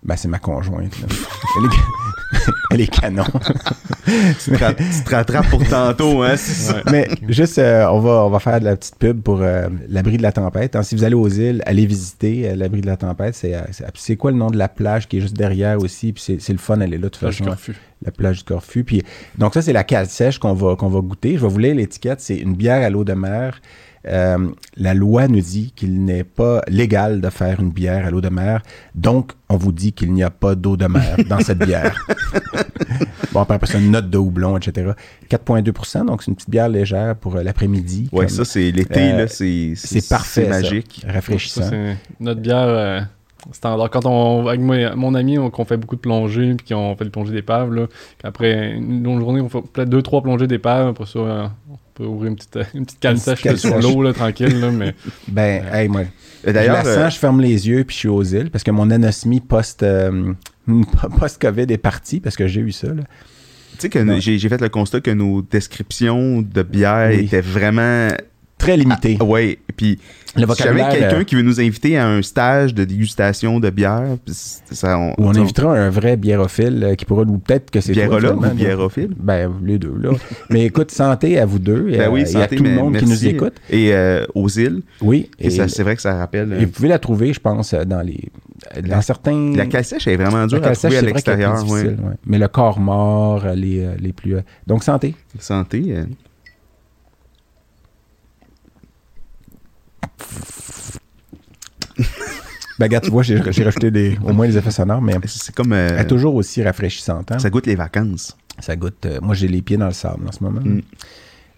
Ben, 0.03 0.16
c'est 0.16 0.29
ma 0.29 0.39
conjointe. 0.39 0.99
là. 1.01 1.07
Elle, 2.47 2.53
est... 2.55 2.55
Elle 2.70 2.80
est 2.82 2.86
canon. 3.01 3.24
tu, 4.45 4.51
te 4.53 5.11
rattrapes 5.11 5.49
pour 5.49 5.66
tantôt, 5.66 6.22
hein, 6.22 6.36
ça? 6.36 6.82
Mais 6.90 7.09
juste, 7.28 7.59
euh, 7.59 7.86
on, 7.90 8.01
va, 8.01 8.24
on 8.24 8.30
va 8.30 8.38
faire 8.38 8.61
de 8.61 8.64
la 8.64 8.76
petite 8.76 8.97
pub 8.97 9.22
pour 9.22 9.42
euh, 9.42 9.68
l'abri 9.88 10.16
de 10.16 10.22
la 10.22 10.32
tempête. 10.32 10.76
hein. 10.76 10.82
Si 10.82 10.95
vous 10.95 11.05
allez 11.05 11.14
aux 11.14 11.28
îles, 11.28 11.62
allez 11.66 11.86
visiter 11.86 12.51
euh, 12.51 12.57
l'abri 12.57 12.80
de 12.80 12.86
la 12.86 12.97
tempête. 12.97 13.34
C'est, 13.34 13.55
c'est, 13.72 13.84
c'est 13.95 14.16
quoi 14.16 14.30
le 14.30 14.36
nom 14.36 14.51
de 14.51 14.57
la 14.59 14.68
plage 14.68 15.09
qui 15.09 15.18
est 15.18 15.20
juste 15.20 15.36
derrière 15.36 15.78
aussi? 15.80 16.12
Puis 16.12 16.22
c'est, 16.24 16.40
c'est 16.40 16.53
le 16.53 16.59
fun, 16.59 16.80
elle 16.80 16.92
est 16.95 16.99
là 16.99 17.05
de 17.05 17.09
toute 17.09 17.20
Plage 17.20 17.38
façon. 17.38 17.51
Corfu. 17.51 17.74
La 18.05 18.11
plage 18.11 18.38
du 18.38 18.45
Corfu. 18.45 18.84
Puis, 18.84 19.03
donc 19.38 19.55
ça, 19.55 19.62
c'est 19.62 19.72
la 19.72 19.84
cale 19.84 20.07
sèche 20.07 20.38
qu'on 20.38 20.53
va, 20.55 20.76
qu'on 20.76 20.88
va 20.88 21.01
goûter. 21.01 21.36
Je 21.36 21.42
vais 21.42 21.49
vous 21.49 21.59
lire 21.59 21.74
l'étiquette. 21.74 22.20
C'est 22.20 22.36
une 22.36 22.55
bière 22.55 22.82
à 22.84 22.90
l'eau 22.90 23.05
de 23.05 23.14
mer. 23.14 23.61
Euh, 24.07 24.48
la 24.76 24.92
loi 24.94 25.28
nous 25.28 25.40
dit 25.40 25.72
qu'il 25.74 26.05
n'est 26.05 26.24
pas 26.24 26.61
légal 26.68 27.20
de 27.20 27.30
faire 27.30 27.61
une 27.61 27.70
bière 27.70 28.07
à 28.07 28.11
l'eau 28.11 28.20
de 28.20 28.28
mer. 28.28 28.62
Donc, 28.94 29.32
on 29.48 29.57
vous 29.57 29.72
dit 29.72 29.92
qu'il 29.92 30.12
n'y 30.12 30.22
a 30.22 30.30
pas 30.30 30.55
d'eau 30.55 30.76
de 30.76 30.86
mer 30.86 31.16
dans 31.28 31.40
cette 31.40 31.59
bière. 31.64 31.94
bon, 33.32 33.40
après, 33.40 33.55
après 33.55 33.66
ça, 33.66 33.78
une 33.78 33.90
note 33.92 34.11
de 34.11 34.18
houblon, 34.18 34.57
etc. 34.57 34.90
4,2% 35.30 36.07
donc 36.07 36.22
c'est 36.22 36.30
une 36.30 36.34
petite 36.36 36.50
bière 36.50 36.68
légère 36.68 37.16
pour 37.16 37.36
euh, 37.36 37.42
l'après-midi. 37.42 38.09
Ouais, 38.12 38.26
comme 38.26 38.28
ça, 38.34 38.44
c'est 38.44 38.70
l'été, 38.70 39.12
Euh, 39.12 39.18
là, 39.18 39.28
c'est 39.28 39.72
c'est 39.76 40.07
parfait, 40.09 40.42
C'est 40.44 40.52
ça. 40.52 40.61
magique. 40.61 41.05
rafraîchissant. 41.09 41.62
Ça, 41.62 41.70
c'est 41.70 41.96
notre 42.20 42.40
bière 42.40 42.57
euh, 42.68 43.00
standard. 43.52 43.90
Quand 43.90 44.07
on, 44.07 44.46
avec 44.46 44.61
moi- 44.61 44.94
mon 44.96 45.14
ami, 45.14 45.38
on, 45.38 45.50
qu'on 45.50 45.64
fait 45.64 45.76
beaucoup 45.76 45.96
de 45.96 46.00
plongées, 46.00 46.55
puis 46.55 46.74
qu'on 46.74 46.94
fait 46.96 47.05
des 47.05 47.11
plongées 47.11 47.32
d'épave, 47.32 47.72
là, 47.74 47.86
qu'après 48.18 48.72
une 48.72 49.02
longue 49.02 49.20
journée, 49.20 49.40
on 49.40 49.48
fait 49.48 49.62
peut-être 49.72 49.88
deux, 49.88 50.02
trois 50.02 50.22
plongées 50.22 50.46
d'épave. 50.46 50.88
Après 50.88 51.07
ça, 51.07 51.18
euh, 51.18 51.46
on 51.70 51.76
peut 51.95 52.05
ouvrir 52.05 52.30
une 52.30 52.36
petite, 52.36 52.57
euh, 52.57 52.64
une 52.74 52.84
petite 52.84 53.01
canne 53.01 53.16
sèche 53.16 53.55
sur 53.57 53.78
l'eau, 53.78 54.03
là, 54.03 54.12
tranquille, 54.12 54.61
là, 54.61 54.70
mais 54.70 54.95
Ben, 55.28 55.64
hey, 55.72 55.88
moi, 55.88 56.01
Euh, 56.03 56.05
je 56.47 56.51
D'ailleurs, 56.53 56.76
la 56.76 56.84
sens, 56.84 56.97
euh, 56.97 57.11
je 57.11 57.18
ferme 57.18 57.40
les 57.40 57.68
yeux, 57.68 57.84
puis 57.84 57.95
je 57.95 57.99
suis 58.01 58.09
aux 58.09 58.22
îles, 58.22 58.51
parce 58.51 58.64
que 58.64 58.70
mon 58.70 58.90
anosmie 58.90 59.40
post, 59.40 59.82
euh, 59.82 60.32
post-COVID 61.18 61.66
est 61.70 61.78
partie, 61.78 62.20
parce 62.20 62.36
que 62.36 62.47
j'ai 62.47 62.61
eu 62.61 62.72
ça. 62.72 62.88
Là. 62.88 63.03
tu 63.72 63.78
sais 63.78 63.88
que 63.88 64.20
j'ai 64.20 64.38
j'ai 64.38 64.49
fait 64.49 64.61
le 64.61 64.68
constat 64.68 65.01
que 65.01 65.11
nos 65.11 65.40
descriptions 65.42 66.42
de 66.42 66.62
bière 66.62 67.11
Oui. 67.11 67.24
étaient 67.24 67.40
vraiment. 67.40 68.09
Très 68.59 68.76
limité. 68.76 69.18
Ah, 69.20 69.24
ouais, 69.24 69.59
puis 69.76 69.98
le 70.36 70.46
si 70.46 70.62
jamais 70.62 70.80
vocabulaire. 70.80 70.88
quelqu'un 70.90 71.20
euh, 71.20 71.24
qui 71.24 71.34
veut 71.34 71.42
nous 71.42 71.61
inviter 71.61 71.98
à 71.98 72.09
un 72.09 72.22
stage 72.22 72.72
de 72.72 72.84
dégustation 72.84 73.61
de 73.61 73.68
bière, 73.68 74.16
ça, 74.26 74.98
on, 74.98 75.12
on 75.18 75.34
sais, 75.34 75.40
invitera 75.40 75.76
un 75.78 75.90
vrai 75.90 76.16
biérophile 76.16 76.82
euh, 76.82 76.94
qui 76.94 77.05
pourra 77.05 77.24
nous 77.24 77.38
peut-être 77.38 77.70
que 77.70 77.80
c'est 77.80 77.92
Biérologue 77.92 78.38
ou 78.44 78.55
biérophile? 78.55 79.11
Ben, 79.18 79.52
les 79.64 79.78
deux, 79.78 79.94
là. 80.00 80.11
Mais 80.50 80.64
écoute, 80.66 80.90
santé 80.92 81.38
à 81.38 81.46
vous 81.46 81.59
deux 81.59 81.88
et, 81.90 81.98
Ben 81.98 82.07
à- 82.07 82.11
oui, 82.11 82.20
et 82.20 82.24
à 82.24 82.26
santé, 82.26 82.57
tout 82.57 82.64
le 82.64 82.70
monde 82.70 82.96
qui 82.96 83.05
nous 83.07 83.26
écoute. 83.26 83.55
Et 83.70 83.92
euh, 83.92 84.24
aux 84.34 84.48
îles. 84.48 84.82
Oui. 85.02 85.30
Et, 85.38 85.48
Et, 85.48 85.50
ça, 85.50 85.68
c'est 85.68 85.82
vrai 85.82 85.96
que 85.96 86.02
ça 86.02 86.16
rappelle. 86.16 86.52
et 86.59 86.64
vous 86.64 86.70
pouvez 86.72 86.88
la 86.88 86.98
trouver, 86.98 87.32
je 87.32 87.40
pense, 87.40 87.74
dans 87.74 88.02
les 88.02 88.28
dans 88.88 89.02
certains... 89.02 89.52
la 89.55 89.66
cale 89.66 89.84
sèche 89.84 90.07
est 90.07 90.16
vraiment 90.16 90.46
dure 90.46 90.64
à 90.64 90.70
trouver 90.74 90.96
à 90.96 91.02
l'extérieur. 91.02 91.68
ouais. 91.70 91.96
Mais 92.24 92.38
le 92.38 92.48
corps 92.48 92.78
mort, 92.80 93.44
les, 93.55 93.86
les 94.00 94.12
plus... 94.12 94.36
Donc, 94.66 94.84
santé. 94.84 95.14
Santé. 95.38 95.84
euh, 95.88 96.05
Ben, 102.79 102.87
regarde, 102.87 103.05
tu 103.05 103.11
vois, 103.11 103.22
j'ai 103.22 103.39
rajouté 103.39 103.91
des, 103.93 104.18
au 104.25 104.33
moins 104.33 104.47
les 104.47 104.57
effets 104.59 104.70
sonores, 104.72 105.01
mais 105.01 105.14
c'est 105.27 105.55
comme. 105.55 105.72
euh, 105.72 105.91
elle 105.93 106.01
est 106.01 106.07
toujours 106.09 106.35
aussi 106.35 106.61
rafraîchissante. 106.62 107.31
hein. 107.31 107.39
ça 107.39 107.49
goûte 107.49 107.66
les 107.66 107.77
vacances. 107.77 108.37
Ça 108.59 108.75
goûte. 108.75 109.07
euh, 109.07 109.20
moi, 109.22 109.35
j'ai 109.35 109.47
les 109.47 109.62
pieds 109.62 109.77
dans 109.77 109.87
le 109.87 109.93
sable 109.93 110.27
en 110.29 110.33
ce 110.33 110.43
moment. 110.43 110.61
Mm. 110.61 110.81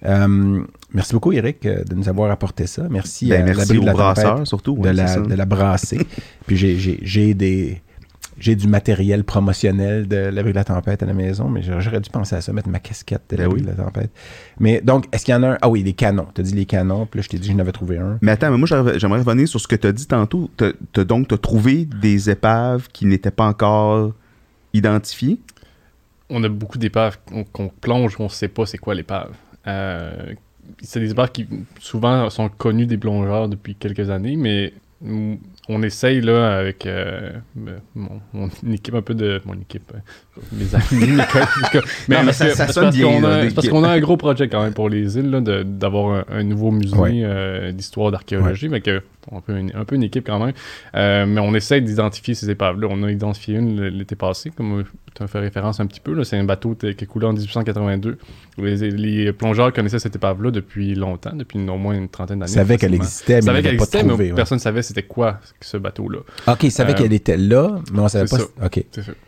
Euh, 0.04 0.62
merci 0.92 1.14
beaucoup, 1.14 1.32
Eric, 1.32 1.62
de 1.62 1.94
nous 1.94 2.06
avoir 2.10 2.30
apporté 2.30 2.66
ça. 2.66 2.82
Merci 2.90 3.28
Ben, 3.30 3.40
à 3.42 3.44
merci 3.44 3.78
aux 3.78 3.80
de 3.80 3.86
la 3.86 3.92
brasseurs, 3.94 4.46
surtout. 4.46 4.74
de, 4.76 4.80
ouais, 4.80 4.94
c'est 4.94 5.20
la, 5.20 5.20
de 5.20 5.34
la 5.34 5.44
brasser. 5.46 5.98
Puis 6.46 6.56
j'ai 7.02 7.34
des. 7.34 7.80
J'ai 8.38 8.54
du 8.54 8.68
matériel 8.68 9.24
promotionnel 9.24 10.06
de 10.08 10.16
l'abri 10.16 10.52
de 10.52 10.56
la 10.56 10.64
tempête 10.64 11.02
à 11.02 11.06
la 11.06 11.14
maison, 11.14 11.48
mais 11.48 11.62
j'aurais 11.62 12.00
dû 12.00 12.10
penser 12.10 12.36
à 12.36 12.40
ça, 12.42 12.52
mettre 12.52 12.68
ma 12.68 12.78
casquette 12.80 13.22
de 13.30 13.36
Ben 13.36 13.42
l'abri 13.44 13.60
oui. 13.60 13.62
de 13.62 13.68
la 13.68 13.74
tempête. 13.84 14.10
Mais 14.60 14.80
donc, 14.82 15.06
est-ce 15.12 15.24
qu'il 15.24 15.32
y 15.32 15.36
en 15.36 15.42
a 15.42 15.52
un? 15.52 15.58
Ah 15.62 15.68
oui, 15.70 15.82
les 15.82 15.94
canons. 15.94 16.26
Tu 16.34 16.42
as 16.42 16.44
dit 16.44 16.54
les 16.54 16.66
canons, 16.66 17.06
puis 17.06 17.18
là, 17.18 17.22
je 17.22 17.28
t'ai 17.28 17.38
dit 17.38 17.48
que 17.48 17.54
j'en 17.54 17.58
avais 17.60 17.72
trouvé 17.72 17.96
un. 17.98 18.18
Mais 18.20 18.32
attends, 18.32 18.50
mais 18.50 18.58
moi, 18.58 18.66
j'aimerais 18.68 19.20
revenir 19.20 19.48
sur 19.48 19.58
ce 19.60 19.66
que 19.66 19.76
tu 19.76 19.86
as 19.86 19.92
dit 19.92 20.06
tantôt. 20.06 20.50
T'as- 20.56 20.72
t'as 20.92 21.04
donc, 21.04 21.28
tu 21.28 21.34
as 21.34 21.38
trouvé 21.38 21.86
des 21.86 22.28
épaves 22.28 22.88
qui 22.92 23.06
n'étaient 23.06 23.30
pas 23.30 23.46
encore 23.46 24.12
identifiées? 24.74 25.38
on 26.28 26.42
a 26.42 26.48
beaucoup 26.48 26.76
d'épaves 26.76 27.18
qu'on 27.52 27.68
plonge, 27.68 28.16
on 28.18 28.24
ne 28.24 28.28
sait 28.28 28.48
pas 28.48 28.66
c'est 28.66 28.78
quoi 28.78 28.96
l'épave. 28.96 29.30
Euh, 29.68 30.32
c'est 30.82 30.98
des 30.98 31.12
épaves 31.12 31.30
qui 31.30 31.46
souvent 31.78 32.28
sont 32.30 32.48
connues 32.48 32.86
des 32.86 32.98
plongeurs 32.98 33.48
depuis 33.48 33.76
quelques 33.76 34.10
années, 34.10 34.34
mais 34.36 34.72
on 35.68 35.82
essaye 35.82 36.20
là 36.20 36.56
avec 36.58 36.86
euh, 36.86 37.32
mon, 37.94 38.20
mon 38.32 38.48
équipe 38.72 38.94
un 38.94 39.02
peu 39.02 39.14
de 39.14 39.40
mon 39.44 39.54
équipe 39.54 39.92
euh, 39.94 40.40
mes 40.52 40.74
amis 40.74 41.12
mes 41.16 41.24
collègues, 41.26 41.84
mais, 42.08 42.16
Non, 42.16 42.22
mais 42.22 42.24
parce 42.26 42.36
ça- 42.38 42.50
ça 42.54 42.64
parce 42.66 42.74
sonne 42.74 42.90
bien, 42.90 43.06
qu'on 43.06 43.24
a- 43.24 43.28
là, 43.28 43.42
des- 43.42 43.48
c'est 43.48 43.54
parce 43.54 43.68
qu'on 43.68 43.84
a 43.84 43.88
un 43.90 43.98
gros 44.00 44.16
projet 44.16 44.48
quand 44.48 44.62
même 44.62 44.74
pour 44.74 44.88
les 44.88 45.18
îles 45.18 45.30
d'avoir 45.78 46.24
un, 46.30 46.38
un 46.38 46.42
nouveau 46.44 46.70
musée 46.70 46.96
Ouais. 46.96 47.20
euh, 47.24 47.72
d'histoire 47.72 48.10
d'archéologie. 48.12 48.68
Mais 48.68 48.80
que 48.80 49.02
un 49.32 49.40
peu, 49.40 49.56
une, 49.56 49.72
un 49.74 49.84
peu 49.84 49.94
une 49.96 50.02
équipe 50.02 50.26
quand 50.26 50.38
même 50.44 50.54
Euh, 50.94 51.26
mais 51.26 51.40
on 51.40 51.54
essaie 51.54 51.80
d'identifier 51.80 52.34
ces 52.34 52.50
épaves 52.50 52.80
là 52.80 52.88
on 52.90 53.02
a 53.02 53.10
identifié 53.10 53.56
une 53.58 53.82
l'été 53.86 54.16
passé 54.16 54.50
comme 54.50 54.84
tu 55.14 55.22
as 55.22 55.26
fait 55.26 55.38
référence 55.40 55.80
un 55.80 55.86
petit 55.86 56.00
peu 56.00 56.22
c'est 56.24 56.36
un 56.38 56.44
bateau 56.44 56.74
t- 56.74 56.94
qui 56.94 57.04
est 57.04 57.06
coulé 57.06 57.26
en 57.26 57.32
1882 57.32 58.18
les, 58.58 58.90
les 58.90 59.32
plongeurs 59.32 59.72
connaissaient 59.72 59.98
cette 59.98 60.16
épave 60.16 60.42
là 60.42 60.50
depuis 60.50 60.94
longtemps 60.94 61.34
depuis 61.34 61.58
au 61.68 61.76
moins 61.76 61.94
une 61.94 62.08
trentaine 62.08 62.38
d'années 62.38 62.52
Ils 62.52 62.54
savaient 62.54 62.76
qu'elle 62.78 62.94
existait, 62.94 63.40
mais 63.42 63.62
qu'elle 63.62 63.74
existait, 63.74 64.02
trouvé. 64.04 64.32
personne 64.32 64.56
ne 64.56 64.60
savait 64.62 64.82
c'était 64.82 65.02
quoi 65.02 65.40
ce 65.60 65.76
bateau-là. 65.76 66.18
OK, 66.48 66.62
ils 66.62 66.70
savaient 66.70 66.92
Euh, 66.92 66.94
qu'elle 66.94 67.12
était 67.12 67.36
là, 67.36 67.78
mais 67.92 68.00
on 68.00 68.08
savait 68.08 68.26
c'est 68.26 68.36
pas... 68.36 68.42
ça. 68.60 68.66
OK. 68.66 68.84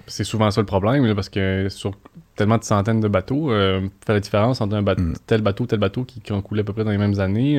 C'est 0.07 0.25
souvent 0.25 0.51
ça 0.51 0.61
le 0.61 0.67
problème, 0.67 1.05
là, 1.07 1.15
parce 1.15 1.29
que 1.29 1.67
sur 1.69 1.93
tellement 2.37 2.57
de 2.59 2.65
centaines 2.65 3.01
de 3.01 3.09
bateaux, 3.09 3.51
euh, 3.51 3.81
fait 4.07 4.13
la 4.15 4.21
différence 4.21 4.61
entre 4.61 4.77
un 4.77 4.83
bateau, 4.83 5.03
Mm. 5.03 5.15
tel 5.27 5.41
bateau, 5.43 5.67
tel 5.67 5.79
bateau 5.81 6.05
qui, 6.05 6.21
qui 6.21 6.33
ont 6.33 6.41
coulé 6.41 6.61
à 6.61 6.65
peu 6.65 6.73
près 6.73 6.85
dans 6.85 6.91
les 6.93 6.99
mêmes 6.99 7.19
années. 7.21 7.59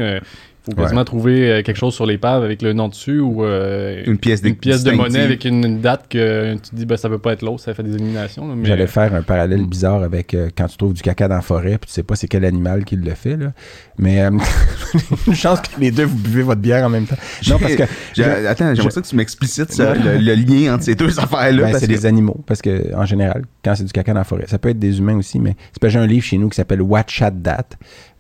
Faut 0.72 0.78
Ouais. 0.78 0.84
quasiment 0.84 1.04
trouver 1.06 1.52
euh, 1.52 1.62
quelque 1.64 1.78
chose 1.78 1.94
sur 1.94 2.06
l'épave 2.06 2.44
avec 2.44 2.62
le 2.62 2.74
nom 2.74 2.88
dessus 2.88 3.20
ou 3.20 3.44
euh, 3.44 4.02
Une 4.06 4.18
pièce, 4.18 4.42
une 4.44 4.56
pièce 4.56 4.84
de 4.84 4.92
monnaie 4.92 5.22
avec 5.22 5.46
une, 5.46 5.64
une 5.66 5.82
date 5.82 6.06
que 6.10 6.54
tu 6.56 6.70
te 6.70 6.76
dis 6.76 6.86
ben, 6.86 6.98
ça 6.98 7.10
peut 7.10 7.18
pas 7.20 7.34
être 7.34 7.42
l'autre, 7.42 7.62
ça 7.62 7.74
fait 7.74 7.84
des 7.84 7.96
éliminations. 7.96 8.46
mais- 8.56 8.68
J'allais 8.68 8.88
faire 8.88 9.14
un 9.14 9.22
parallèle 9.22 9.62
Mm. 9.62 9.68
bizarre 9.68 10.04
avec 10.04 10.34
euh, 10.34 10.50
quand 10.56 10.68
tu 10.68 10.78
trouves 10.78 10.94
du 10.94 11.02
caca 11.02 11.28
dans 11.28 11.36
la 11.36 11.42
forêt, 11.42 11.78
puis 11.78 11.88
tu 11.88 11.94
sais 11.94 12.04
pas 12.04 12.16
c'est 12.16 12.28
quel 12.28 12.46
animal 12.46 12.86
qui 12.86 12.96
le 12.96 13.14
fait, 13.14 13.36
là. 13.38 13.52
Mais 13.98 14.22
euh, 14.22 14.30
une 15.28 15.36
chance 15.36 15.60
que 15.62 15.80
les 15.80 15.92
deux, 15.92 16.06
vous 16.06 16.18
buvez 16.18 16.44
votre 16.44 16.62
bière 16.62 16.86
en 16.86 16.90
même 16.90 17.06
temps. 17.06 17.18
Non, 17.50 17.58
parce 17.60 17.76
que 17.76 17.84
je- 18.16 18.24
attends, 18.48 18.74
j'aimerais 18.76 18.92
ça 18.92 19.02
que 19.02 19.08
tu 19.08 19.16
m'explicites 19.16 19.78
Ouais. 19.80 19.94
le, 19.98 20.18
le 20.18 20.34
lien 20.36 20.74
entre 20.76 20.84
ces 20.84 20.96
deux 20.96 21.20
affaires-là. 21.20 21.64
ben, 21.72 21.74
c'est 21.80 21.88
que- 21.88 21.92
des 21.92 22.06
animaux, 22.06 22.42
parce 22.46 22.62
que 22.62 22.94
en 22.96 23.06
général, 23.06 23.44
quand 23.64 23.76
c'est 23.76 23.84
du 23.86 23.92
caca 23.92 24.14
dans 24.14 24.20
la 24.20 24.24
forêt, 24.24 24.46
ça 24.48 24.58
peut 24.60 24.70
être 24.70 24.80
des 24.80 25.00
humains 25.00 25.18
aussi, 25.18 25.40
mais 25.40 25.56
c'est 25.74 25.80
pas 25.82 25.90
j'ai 25.90 26.00
un 26.00 26.08
livre 26.08 26.26
chez 26.26 26.38
nous 26.38 26.50
qui 26.50 26.56
s'appelle 26.56 26.82
What 26.82 27.06
Chat 27.08 27.32
That. 27.44 27.66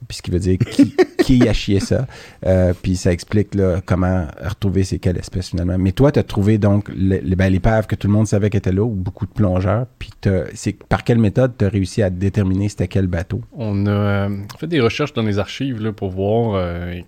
Puis 0.07 0.17
ce 0.17 0.21
qui 0.21 0.31
veut 0.31 0.39
dire 0.39 0.57
qui, 0.57 0.95
qui 1.19 1.47
a 1.47 1.53
chié 1.53 1.79
ça. 1.79 2.07
Euh, 2.45 2.73
puis 2.81 2.95
ça 2.95 3.11
explique 3.11 3.55
là, 3.55 3.81
comment 3.85 4.27
retrouver 4.43 4.83
c'est 4.83 4.99
quelle 4.99 5.17
espèce 5.17 5.49
finalement. 5.49 5.77
Mais 5.77 5.91
toi, 5.91 6.11
tu 6.11 6.19
as 6.19 6.23
trouvé 6.23 6.57
donc 6.57 6.89
ben, 6.91 7.51
l'épave 7.51 7.87
que 7.87 7.95
tout 7.95 8.07
le 8.07 8.13
monde 8.13 8.27
savait 8.27 8.49
qu'elle 8.49 8.59
était 8.59 8.71
là, 8.71 8.83
ou 8.83 8.93
beaucoup 8.93 9.25
de 9.25 9.31
plongeurs. 9.31 9.85
Puis 9.99 10.09
c'est 10.53 10.83
par 10.83 11.03
quelle 11.03 11.19
méthode 11.19 11.53
tu 11.57 11.65
as 11.65 11.69
réussi 11.69 12.01
à 12.01 12.09
déterminer 12.09 12.69
c'était 12.69 12.87
quel 12.87 13.07
bateau? 13.07 13.41
On 13.53 13.85
a 13.85 13.89
euh, 13.91 14.37
fait 14.59 14.67
des 14.67 14.79
recherches 14.79 15.13
dans 15.13 15.23
les 15.23 15.39
archives 15.39 15.81
là, 15.81 15.91
pour 15.91 16.09
voir 16.09 16.55
euh, 16.55 16.99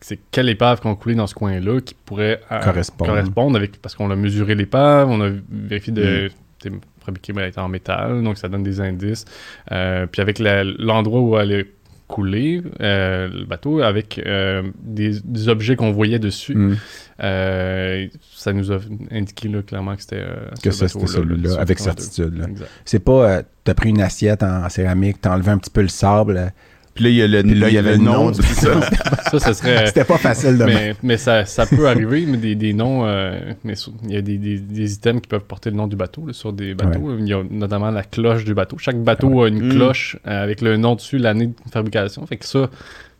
c'est 0.00 0.18
quelle 0.30 0.48
épave 0.48 0.80
qu'on 0.80 0.94
coulé 0.94 1.14
dans 1.14 1.26
ce 1.26 1.34
coin-là 1.34 1.80
qui 1.80 1.94
pourrait 1.94 2.40
Correspondre. 2.48 3.10
correspondre 3.10 3.56
avec 3.56 3.80
parce 3.80 3.94
qu'on 3.94 4.10
a 4.10 4.16
mesuré 4.16 4.54
l'épave, 4.54 5.08
on 5.08 5.20
a 5.20 5.30
vérifié 5.50 5.92
de 5.92 6.30
c'est 6.62 6.72
fabriqué 7.04 7.32
ben, 7.32 7.42
elle 7.42 7.48
était 7.48 7.60
en 7.60 7.68
métal, 7.68 8.22
donc 8.22 8.36
ça 8.36 8.48
donne 8.48 8.62
des 8.62 8.80
indices. 8.80 9.24
Euh, 9.72 10.06
puis 10.06 10.20
avec 10.20 10.38
l'endroit 10.38 11.20
où 11.20 11.38
elle 11.38 11.52
est 11.52 11.66
coulée, 12.10 12.60
euh, 12.80 13.28
le 13.32 13.44
bateau, 13.46 13.80
avec 13.80 14.20
euh, 14.26 14.62
des, 14.82 15.20
des 15.24 15.48
objets 15.48 15.76
qu'on 15.76 15.92
voyait 15.92 16.18
dessus, 16.18 16.54
Hmm. 16.54 16.76
euh, 17.22 18.06
ça 18.34 18.52
nous 18.52 18.72
a 18.72 18.78
indiqué 19.10 19.48
là, 19.48 19.62
clairement 19.62 19.94
que 19.94 20.02
c'était 20.02 20.24
Que 20.62 20.70
ça, 20.72 20.88
c'était 20.88 21.06
celui-là, 21.06 21.54
avec 21.60 21.78
32. 21.78 22.02
certitude. 22.02 22.54
C'est 22.84 22.98
pas, 22.98 23.42
t'as 23.64 23.74
pris 23.74 23.90
une 23.90 24.00
assiette 24.02 24.42
en 24.42 24.68
céramique, 24.68 25.20
t'as 25.20 25.32
enlevé 25.34 25.50
un 25.52 25.58
petit 25.58 25.70
peu 25.70 25.82
le 25.82 25.88
sable. 25.88 26.52
Puis 27.00 27.04
là, 27.04 27.10
il 27.10 27.16
y 27.16 27.22
a 27.22 27.26
le, 27.26 27.42
Puis 27.42 27.54
là, 27.58 27.68
il 27.68 27.74
y 27.74 27.78
avait 27.78 27.92
le 27.92 28.02
nom. 28.02 28.30
du 28.30 28.42
ça. 28.42 28.80
Ça, 29.30 29.38
ça 29.38 29.54
serait. 29.54 29.86
C'était 29.86 30.04
pas 30.04 30.18
facile 30.18 30.58
de 30.58 30.64
mais, 30.64 30.94
mais 31.04 31.16
ça, 31.16 31.44
ça 31.44 31.64
peut 31.64 31.86
arriver, 31.88 32.24
mais 32.26 32.36
des, 32.36 32.56
des 32.56 32.72
noms, 32.72 33.06
euh, 33.06 33.38
mais 33.62 33.76
sur- 33.76 33.92
il 34.02 34.10
y 34.12 34.16
a 34.16 34.22
des, 34.22 34.38
des, 34.38 34.58
des 34.58 34.92
items 34.94 35.20
qui 35.22 35.28
peuvent 35.28 35.44
porter 35.44 35.70
le 35.70 35.76
nom 35.76 35.86
du 35.86 35.94
bateau 35.94 36.26
là, 36.26 36.32
sur 36.32 36.52
des 36.52 36.74
bateaux. 36.74 37.16
Il 37.16 37.28
y 37.28 37.32
a 37.32 37.40
notamment 37.48 37.90
la 37.92 38.02
cloche 38.02 38.44
du 38.44 38.54
bateau. 38.54 38.76
Chaque 38.78 38.98
bateau 39.00 39.42
a 39.44 39.48
une 39.48 39.60
Mm. 39.66 39.70
cloche 39.70 40.16
euh, 40.26 40.42
avec 40.42 40.60
le 40.62 40.76
nom 40.76 40.96
dessus, 40.96 41.18
l'année 41.18 41.46
de 41.46 41.54
fabrication. 41.72 42.26
Fait 42.26 42.38
que 42.38 42.44
ça, 42.46 42.68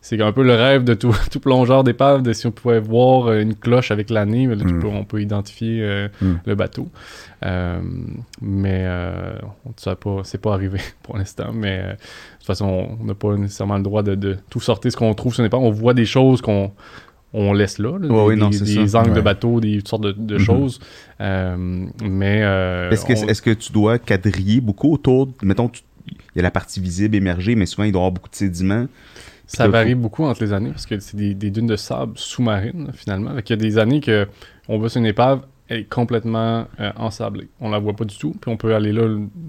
c'est 0.03 0.20
un 0.22 0.32
peu 0.32 0.42
le 0.42 0.55
rêve 0.55 0.84
de 0.84 0.94
tout, 0.94 1.14
tout 1.30 1.40
plongeur 1.40 1.84
d'épave, 1.84 2.22
de 2.22 2.32
si 2.32 2.46
on 2.46 2.51
pouvait 2.51 2.80
voir 2.80 3.26
euh, 3.28 3.40
une 3.40 3.55
cloche 3.55 3.90
avec 3.90 4.09
l'année, 4.11 4.46
là, 4.46 4.57
Mm. 4.64 4.80
peux- 4.80 4.86
on 4.88 5.05
peut 5.05 5.20
identifier 5.20 5.82
euh, 5.82 6.09
Mm. 6.22 6.32
le 6.46 6.55
bateau. 6.55 6.88
Euh, 7.44 7.80
mais 8.40 8.82
euh, 8.84 9.32
pas, 10.01 10.20
c'est 10.24 10.40
pas 10.40 10.55
arrivé 10.55 10.78
pour 11.03 11.16
l'instant. 11.18 11.53
Mais 11.53 11.78
de 11.82 11.90
toute 12.38 12.46
façon, 12.46 12.96
on 13.01 13.05
n'a 13.05 13.14
pas 13.14 13.36
nécessairement 13.36 13.76
le 13.76 13.82
droit 13.82 14.03
de, 14.03 14.14
de 14.14 14.36
tout 14.48 14.61
sortir 14.61 14.90
ce 14.90 14.96
qu'on 14.96 15.12
trouve 15.14 15.34
sur 15.34 15.42
l'épave. 15.42 15.61
On 15.61 15.70
voit 15.70 15.94
des 15.94 16.07
choses 16.07 16.40
qu'on 16.40 16.72
on 17.32 17.53
laisse 17.53 17.78
là, 17.78 17.90
là, 17.92 18.09
Ouais, 18.09 18.09
des, 18.09 18.09
oui, 18.09 18.36
non, 18.36 18.46
angles 18.98 19.12
de 19.14 19.20
bateau, 19.20 19.61
des 19.61 19.76
toutes 19.78 19.88
sortes 19.88 20.03
de, 20.03 20.12
de 20.12 20.34
Mhm. 20.34 20.40
choses. 20.40 20.80
Mais 21.20 22.40
euh, 22.42 22.90
Est-ce 22.90 23.05
que, 23.05 23.12
on- 23.12 23.28
est-ce 23.28 23.42
que 23.42 23.51
tu 23.51 23.72
dois 23.72 23.98
quadriller 23.98 24.61
beaucoup 24.61 24.92
autour? 24.92 25.26
De- 25.26 25.32
Mettons, 25.42 25.68
tu- 25.68 25.82
il 26.09 26.16
y 26.36 26.38
a 26.40 26.42
la 26.42 26.51
partie 26.51 26.80
visible 26.80 27.14
émergée, 27.14 27.55
mais 27.55 27.66
souvent, 27.66 27.84
il 27.84 27.92
doit 27.92 28.01
y 28.01 28.03
avoir 28.03 28.12
beaucoup 28.12 28.30
de 28.30 28.34
sédiments. 28.34 28.86
Ça 29.53 29.66
varie 29.66 29.96
beaucoup 29.96 30.22
entre 30.24 30.44
les 30.44 30.53
années 30.53 30.70
parce 30.70 30.86
que 30.86 31.01
c'est 31.01 31.16
des, 31.16 31.34
des 31.34 31.51
dunes 31.51 31.66
de 31.66 31.74
sable 31.74 32.12
sous-marines 32.16 32.92
finalement. 32.94 33.34
Fait 33.34 33.42
qu'il 33.42 33.57
y 33.57 33.59
a 33.59 33.62
des 33.62 33.78
années 33.78 34.01
que 34.01 34.28
on 34.68 34.78
va 34.78 34.88
sur 34.88 35.01
une 35.01 35.07
épave, 35.07 35.42
est 35.70 35.84
complètement 35.88 36.66
euh, 36.80 36.90
ensablée. 36.96 37.48
On 37.60 37.70
la 37.70 37.78
voit 37.78 37.94
pas 37.94 38.04
du 38.04 38.16
tout, 38.18 38.34
puis 38.40 38.50
on 38.50 38.56
peut 38.56 38.74
aller 38.74 38.92
là 38.92 39.02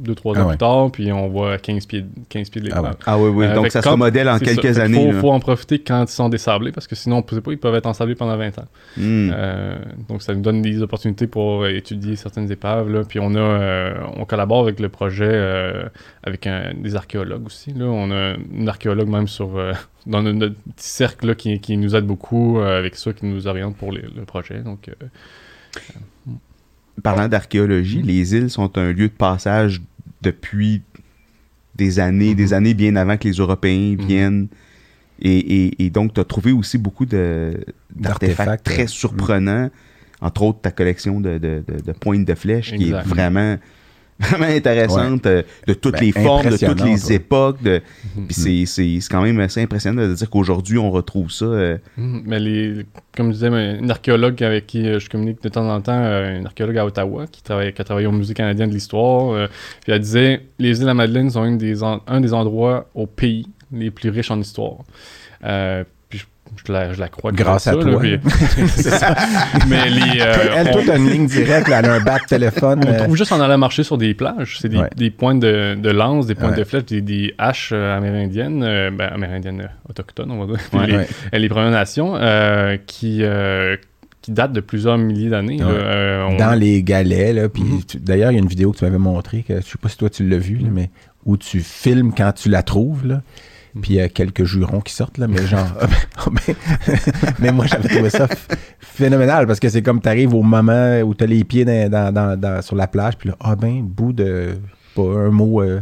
2-3 0.05 0.34
Ah 0.36 0.41
ans 0.41 0.43
ouais. 0.43 0.49
plus 0.49 0.57
tard, 0.59 0.91
puis 0.91 1.11
on 1.11 1.28
voit 1.30 1.57
15 1.57 1.86
pieds, 1.88 2.05
15 2.30 2.49
pieds 2.49 2.61
de 2.61 2.67
Ah 2.72 2.76
l'épave. 2.76 2.91
ouais. 2.91 2.97
Ah 3.05 3.17
oui, 3.19 3.30
oui. 3.30 3.45
Euh, 3.47 3.55
Donc, 3.55 3.72
ça 3.72 3.82
se 3.82 3.89
remodèle 3.89 4.30
en 4.30 4.38
ça. 4.38 4.45
quelques 4.45 4.78
années. 4.80 5.03
faut, 5.07 5.11
là. 5.13 5.19
faut 5.19 5.32
en 5.32 5.39
profiter 5.39 5.80
quand 5.80 6.03
ils 6.03 6.13
sont 6.13 6.30
désablés 6.30 6.72
parce 6.72 6.88
que 6.88 6.95
sinon, 6.95 7.17
on 7.17 7.26
ne 7.30 7.36
sait 7.36 7.41
pas, 7.41 7.51
ils 7.51 7.57
peuvent 7.57 7.76
être 7.76 7.88
ensablés 7.88 8.15
pendant 8.15 8.38
20 8.38 8.59
ans. 8.59 8.65
Hmm. 8.97 9.32
Euh, 9.34 9.76
donc, 10.09 10.22
ça 10.22 10.34
nous 10.36 10.41
donne 10.41 10.61
des 10.61 10.82
opportunités 10.82 11.28
pour 11.28 11.63
euh, 11.63 11.69
étudier 11.69 12.15
certaines 12.15 12.51
épaves. 12.51 12.89
Là. 12.89 13.01
Puis, 13.07 13.19
on 13.19 13.34
a, 13.36 13.39
euh, 13.39 13.93
on 14.17 14.26
collabore 14.26 14.61
avec 14.63 14.80
le 14.80 14.89
projet 14.89 15.28
euh, 15.30 15.84
avec 16.24 16.45
un- 16.47 16.74
des 16.76 16.95
archéologues 16.95 17.45
aussi. 17.47 17.74
Là. 17.74 17.86
On 17.86 18.11
a 18.11 18.36
une 18.53 18.69
archéologue 18.69 19.09
même 19.09 19.28
sur 19.28 19.57
euh, 19.57 19.74
dans 20.05 20.22
notre, 20.22 20.38
notre 20.38 20.55
petit 20.76 20.88
cercle 20.88 21.28
là, 21.28 21.36
qui, 21.36 21.59
qui 21.59 21.78
nous 21.78 21.95
aide 21.95 22.05
beaucoup 22.05 22.59
euh, 22.59 22.78
avec 22.78 22.95
ça, 22.95 23.11
qui 23.13 23.26
nous 23.26 23.47
oriente 23.47 23.76
pour 23.76 23.91
les- 23.91 24.01
le 24.15 24.24
projet. 24.26 24.59
Donc, 24.59 24.89
euh, 24.89 24.93
Parlant 27.04 27.28
d'archéologie, 27.28 28.02
les 28.02 28.36
îles 28.36 28.50
sont 28.50 28.78
un 28.78 28.92
lieu 28.92 29.08
de 29.08 29.14
passage 29.14 29.82
depuis 30.22 30.82
des 31.76 32.00
années, 32.00 32.36
des 32.36 32.54
années 32.54 32.74
bien 32.74 32.96
avant 32.96 33.18
que 33.18 33.28
les 33.28 33.36
Européens 33.36 33.96
Mhm. 33.98 34.06
viennent. 34.06 34.48
Et, 35.24 35.38
et- 35.38 35.86
et 35.86 35.89
donc, 35.89 36.14
tu 36.14 36.20
as 36.20 36.24
trouvé 36.26 36.52
aussi 36.52 36.78
beaucoup 36.78 37.06
d'artefacts 37.06 38.64
très 38.64 38.88
surprenants. 38.88 39.70
Entre 40.22 40.42
autres, 40.44 40.62
ta 40.62 40.72
collection 40.72 41.20
de, 41.20 41.38
de, 41.38 41.64
de- 41.68 41.82
de 41.82 41.92
pointes 41.94 42.26
de 42.26 42.36
flèches 42.36 42.74
qui 42.76 42.89
est 42.89 42.94
vraiment, 43.08 43.58
vraiment 44.22 44.45
intéressante, 44.45 45.26
euh, 45.26 45.43
de 45.67 45.74
toutes 45.74 45.93
Ben, 45.95 46.01
les 46.01 46.11
formes, 46.11 46.45
de 46.49 46.57
toutes 46.57 46.84
les 46.84 47.05
ouais. 47.09 47.15
époques. 47.15 47.61
De, 47.61 47.82
Mhm. 48.15 48.26
Puis 48.28 48.36
c'est, 48.36 48.65
c'est, 48.65 48.99
c'est 48.99 49.09
quand 49.09 49.22
même 49.22 49.39
assez 49.39 49.61
impressionnant 49.61 50.07
de 50.07 50.13
dire 50.13 50.30
qu'aujourd'hui, 50.30 50.78
on 50.78 50.91
retrouve 50.91 51.32
ça. 51.32 51.45
euh, 51.45 51.78
Mhm. 51.97 52.22
Mais 52.26 52.39
les, 52.39 52.86
comme 53.15 53.28
je 53.28 53.34
disais, 53.34 53.47
une 53.80 53.89
archéologue 53.91 54.41
avec 54.43 54.67
qui 54.67 54.88
euh, 54.88 54.99
je 54.99 55.09
communique 55.09 55.41
de 55.43 55.49
temps 55.49 55.67
en 55.69 55.82
temps, 55.82 55.91
euh, 56.03 56.38
une 56.38 56.45
archéologue 56.45 56.78
à 56.78 56.86
Ottawa 56.86 57.26
qui, 57.32 57.41
travaille, 57.43 57.74
qui 57.74 57.82
a 57.82 57.84
travaillé 57.86 58.07
au 58.07 58.11
Musée 58.11 58.34
canadien 58.34 58.67
de 58.67 58.74
l'histoire, 58.74 59.32
euh, 59.34 59.47
puis 59.84 59.91
elle 59.93 59.99
disait 59.99 60.41
les 60.59 60.69
îles 60.78 60.82
de 60.82 60.86
la 60.86 60.93
Madeleine 60.93 61.30
sont 61.30 61.45
une 61.45 61.57
des 61.57 61.84
en- 61.84 62.01
un 62.07 62.22
des 62.22 62.34
endroits 62.34 62.89
au 62.95 63.05
pays 63.07 63.47
les 63.72 63.91
plus 63.91 64.09
riches 64.09 64.32
en 64.32 64.39
histoire. 64.39 64.80
Euh, 65.43 65.84
je, 66.66 66.72
la, 66.72 66.93
je 66.93 66.99
la 66.99 67.08
crois 67.08 67.32
Grâce 67.32 67.68
à 67.68 67.72
ça, 67.72 67.78
là, 67.78 67.84
toi. 67.84 67.99
puis- 67.99 68.20
c'est 68.68 68.89
ça. 68.91 69.16
Mais 69.68 69.89
les, 69.89 70.22
euh, 70.22 70.34
Elle, 70.56 70.68
on- 70.68 70.72
toi, 70.74 70.82
t'as 70.86 70.97
une 70.97 71.10
ligne 71.10 71.26
directe, 71.28 71.68
là, 71.68 71.80
elle 71.80 71.86
a 71.86 71.93
un 71.95 71.99
bac 72.02 72.26
téléphone. 72.28 72.82
on 72.86 72.89
euh, 72.91 72.97
trouve 73.04 73.16
juste 73.16 73.32
en 73.32 73.39
allant 73.41 73.58
marcher 73.58 73.84
sur 73.84 73.97
des 73.97 74.14
plages. 74.14 74.58
C'est 74.62 74.70
des, 74.70 74.78
Ouais. 74.78 74.89
des 74.95 75.10
pointes 75.12 75.39
de, 75.39 75.76
de 75.76 75.89
lance, 75.89 76.28
des 76.28 76.36
pointes 76.36 76.52
Ouais. 76.52 76.58
de 76.58 76.64
flèches, 76.64 76.86
des, 76.86 77.02
des 77.02 77.34
haches 77.38 77.72
euh, 77.74 77.97
amérindiennes, 77.97 78.64
euh, 78.64 78.91
ben, 78.91 79.10
amérindiennes 79.14 79.62
euh, 79.62 79.89
autochtones, 79.89 80.32
on 80.32 80.45
va 80.45 80.54
dire. 80.58 80.62
Ouais. 80.74 81.08
Les- 81.34 81.39
les 81.39 81.49
Premières 81.49 81.72
Nations 81.72 82.14
qui, 82.86 83.24
qui 84.22 84.32
datent 84.32 84.54
de 84.54 84.60
plusieurs 84.62 84.97
milliers 84.99 85.30
d'années. 85.30 85.58
là. 85.58 85.66
Ouais. 85.66 85.74
Euh, 85.76 86.28
on- 86.30 86.36
Dans 86.38 86.54
les 86.60 86.84
galets, 86.84 87.34
là. 87.34 87.49
Puis 87.49 87.64
Mhm. 87.64 87.82
d'ailleurs, 88.02 88.32
il 88.32 88.36
y 88.36 88.38
a 88.38 88.41
une 88.41 88.47
vidéo 88.47 88.72
que 88.72 88.78
tu 88.78 88.84
m'avais 88.86 88.97
montrée, 88.99 89.43
que 89.47 89.56
je 89.62 89.66
sais 89.66 89.78
pas 89.82 89.89
si 89.89 89.97
toi 89.97 90.10
tu 90.10 90.28
l'as 90.28 90.38
vue, 90.38 90.60
mais 90.72 90.89
où 91.26 91.38
tu 91.38 91.60
filmes 91.62 92.14
quand 92.16 92.32
tu 92.34 92.49
la 92.49 92.62
trouves, 92.64 93.08
là. 93.08 93.22
Puis 93.82 93.93
il 93.93 93.95
y 93.95 94.01
a 94.01 94.09
quelques 94.09 94.43
jurons 94.43 94.82
qui 94.82 94.93
sortent, 94.93 95.17
là, 95.17 95.28
mais 95.28 95.45
genre. 95.47 95.67
ah 96.17 96.26
ben, 96.30 96.55
mais 97.39 97.51
moi, 97.51 97.65
j'avais 97.67 97.88
trouvé 97.88 98.09
ça 98.09 98.28
phénoménal 98.80 99.47
parce 99.47 99.59
que 99.59 99.69
c'est 99.69 99.82
comme 99.82 100.01
tu 100.01 100.09
arrives 100.09 100.34
au 100.34 100.41
moment 100.43 100.99
où 101.01 101.13
tu 101.15 101.24
as 101.24 101.28
les 101.28 101.43
pieds 101.43 101.63
dans, 101.65 102.13
dans- 102.13 102.38
dans- 102.38 102.61
sur 102.61 102.76
la 102.76 102.88
plage, 102.88 103.17
puis 103.17 103.30
là, 103.30 103.36
ah 103.39 103.55
ben, 103.55 103.82
bout 103.84 104.11
de. 104.13 104.57
Pas 104.93 105.03
un 105.03 105.30
mot 105.30 105.61
euh, 105.61 105.80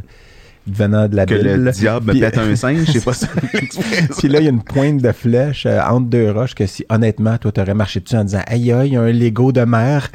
venant 0.67 1.07
de 1.07 1.15
la 1.15 1.25
que 1.25 1.33
Bible. 1.33 1.63
le 1.63 1.71
diable 1.71 2.05
me 2.05 2.11
Puis- 2.11 2.21
pète 2.21 2.37
un 2.37 2.55
singe, 2.55 2.85
je 2.85 2.91
sais 2.91 3.01
pas 3.01 3.13
ça. 3.13 3.27
Puis 4.19 4.27
là, 4.27 4.39
il 4.39 4.43
y 4.43 4.47
a 4.47 4.51
une 4.51 4.61
pointe 4.61 5.01
de 5.01 5.11
flèche 5.11 5.65
euh, 5.65 5.81
entre 5.81 6.05
deux 6.09 6.29
roches 6.29 6.53
que 6.53 6.67
si, 6.67 6.85
honnêtement, 6.89 7.39
toi, 7.39 7.51
t'aurais 7.51 7.73
marché 7.73 8.01
dessus 8.01 8.15
en 8.17 8.23
disant 8.23 8.43
Aïe, 8.45 8.71
aïe, 8.71 8.89
il 8.89 8.93
y 8.93 8.97
a 8.97 9.01
un 9.01 9.11
Lego 9.11 9.51
de 9.51 9.61
mer. 9.61 10.11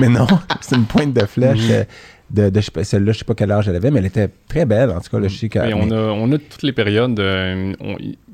mais 0.00 0.08
non, 0.08 0.26
c'est 0.60 0.74
une 0.74 0.84
pointe 0.86 1.12
de 1.14 1.24
flèche. 1.26 1.60
Mhm. 1.62 1.70
euh, 1.70 1.84
de, 2.30 2.48
de- 2.50 2.60
celle-là, 2.60 3.12
je 3.12 3.18
sais 3.18 3.24
pas 3.24 3.34
quel 3.34 3.50
âge 3.50 3.68
elle 3.68 3.76
avait, 3.76 3.90
mais 3.90 3.98
elle 3.98 4.06
était 4.06 4.28
très 4.48 4.64
belle. 4.64 4.90
En 4.90 5.00
tout 5.00 5.10
cas, 5.10 5.18
là, 5.18 5.28
je 5.28 5.36
sais 5.36 5.48
que. 5.48 5.58
Mais 5.58 5.74
on, 5.74 5.86
mais- 5.86 5.94
a, 5.94 5.98
on 6.12 6.30
a 6.32 6.38
toutes 6.38 6.62
les 6.62 6.72
périodes. 6.72 7.18
euh, 7.20 7.72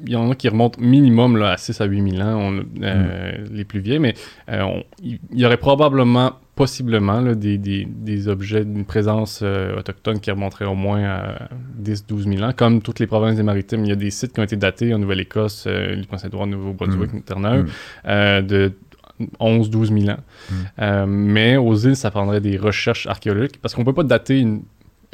Il 0.04 0.10
y 0.10 0.16
en 0.16 0.30
a 0.30 0.34
qui 0.34 0.48
remontent 0.48 0.80
minimum 0.80 1.36
là, 1.36 1.52
à 1.52 1.56
6 1.56 1.80
à 1.80 1.84
8 1.86 2.10
000 2.16 2.22
ans, 2.22 2.36
on- 2.52 2.82
euh, 2.82 3.32
les 3.50 3.64
plus 3.64 3.80
vieilles, 3.80 3.98
mais 3.98 4.14
euh, 4.50 4.80
il 5.02 5.18
y 5.32 5.44
aurait 5.46 5.56
probablement, 5.56 6.32
possiblement, 6.54 7.20
là, 7.20 7.34
des, 7.34 7.58
des, 7.58 7.86
des 7.86 8.28
objets 8.28 8.64
d'une 8.64 8.84
présence 8.84 9.40
euh, 9.42 9.78
autochtone 9.78 10.20
qui 10.20 10.30
remonteraient 10.30 10.64
au 10.66 10.74
moins 10.74 11.04
à 11.04 11.48
10-12 11.82 12.34
000 12.36 12.42
ans. 12.48 12.52
Comme 12.56 12.80
toutes 12.82 12.98
les 12.98 13.06
provinces 13.06 13.36
des 13.36 13.42
maritimes, 13.42 13.84
il 13.84 13.88
y 13.88 13.92
a 13.92 13.96
des 13.96 14.10
sites 14.10 14.32
qui 14.32 14.40
ont 14.40 14.44
été 14.44 14.56
datés 14.56 14.92
en 14.94 14.98
Nouvelle-Écosse, 14.98 15.64
euh, 15.66 15.94
l'île 15.94 16.06
Prince-Édouard, 16.06 16.46
Nouveau-Brunswick, 16.46 17.24
Terre-Neuve, 17.24 17.64
Mm. 17.64 17.68
euh, 18.08 18.42
de 18.42 18.72
11-12 19.40 19.98
000 20.00 20.10
ans. 20.10 20.20
Mm. 20.50 20.54
Euh, 20.80 21.06
mais 21.06 21.56
aux 21.56 21.74
îles, 21.74 21.96
ça 21.96 22.10
prendrait 22.10 22.40
des 22.40 22.56
recherches 22.56 23.06
archéologiques 23.06 23.60
parce 23.60 23.74
qu'on 23.74 23.84
peut 23.84 23.92
pas 23.92 24.02
dater 24.02 24.40
une, 24.40 24.62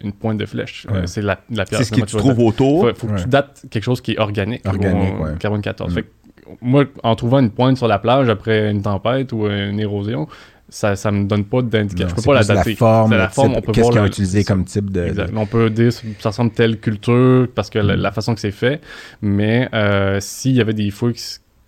une 0.03 0.12
pointe 0.12 0.38
de 0.38 0.46
flèche. 0.46 0.86
Ouais. 0.90 0.98
Euh, 0.98 1.07
c'est 1.07 1.22
la, 1.22 1.40
la 1.50 1.64
pierre. 1.64 1.80
C'est 1.80 1.84
ce 1.84 1.92
que 1.92 2.05
tu 2.07 2.16
trouves 2.16 2.40
autour. 2.40 2.88
Faut, 2.90 2.94
faut 2.94 3.14
que 3.14 3.20
tu 3.20 3.28
dates 3.28 3.64
quelque 3.70 3.84
chose 3.84 4.00
qui 4.00 4.12
est 4.12 4.18
organique. 4.18 4.66
Organique, 4.66 5.14
ou, 5.18 5.24
ouais. 5.24 5.30
Carbone 5.38 5.62
14. 5.62 5.90
Mm. 5.90 5.94
Fait 5.94 6.03
que, 6.03 6.09
moi, 6.61 6.84
en 7.03 7.14
trouvant 7.16 7.38
une 7.38 7.50
pointe 7.50 7.76
sur 7.76 7.88
la 7.88 7.98
plage 7.98 8.28
après 8.28 8.70
une 8.70 8.82
tempête 8.82 9.32
ou 9.32 9.46
une 9.46 9.80
érosion, 9.80 10.28
ça, 10.72 10.96
ça 10.96 11.11
me 11.11 11.24
donne 11.26 11.44
pas 11.44 11.61
d'indication. 11.61 12.09
Je 12.09 12.14
peux 12.14 12.22
pas 12.22 12.34
la 12.34 12.44
dater. 12.44 12.70
La 12.70 12.76
forme, 12.76 13.11
la 13.12 13.28
forme, 13.28 13.55
on 13.57 13.61
peut 13.61 13.72
qu'est-ce 13.72 13.90
qu'ils 13.90 14.00
ont 14.00 14.07
utilisé 14.07 14.42
comme 14.42 14.64
type 14.64 14.90
de. 14.90 15.05
Exact. 15.05 15.32
On 15.36 15.46
peut 15.46 15.68
dire 15.68 15.92
ça 15.92 16.30
ressemble 16.30 16.50
à 16.53 16.57
telle 16.57 16.78
culture 16.80 17.46
parce 17.55 17.68
que 17.68 17.78
la, 17.78 17.96
Mm. 17.96 18.00
la 18.00 18.12
façon 18.12 18.34
que 18.34 18.40
c'est 18.40 18.50
fait, 18.53 18.80
mais 19.20 19.68
euh, 19.74 20.18
s'il 20.20 20.53
y 20.53 20.61
avait 20.61 20.72
des 20.72 20.90
fouilles 20.90 21.12
qui, 21.12 21.22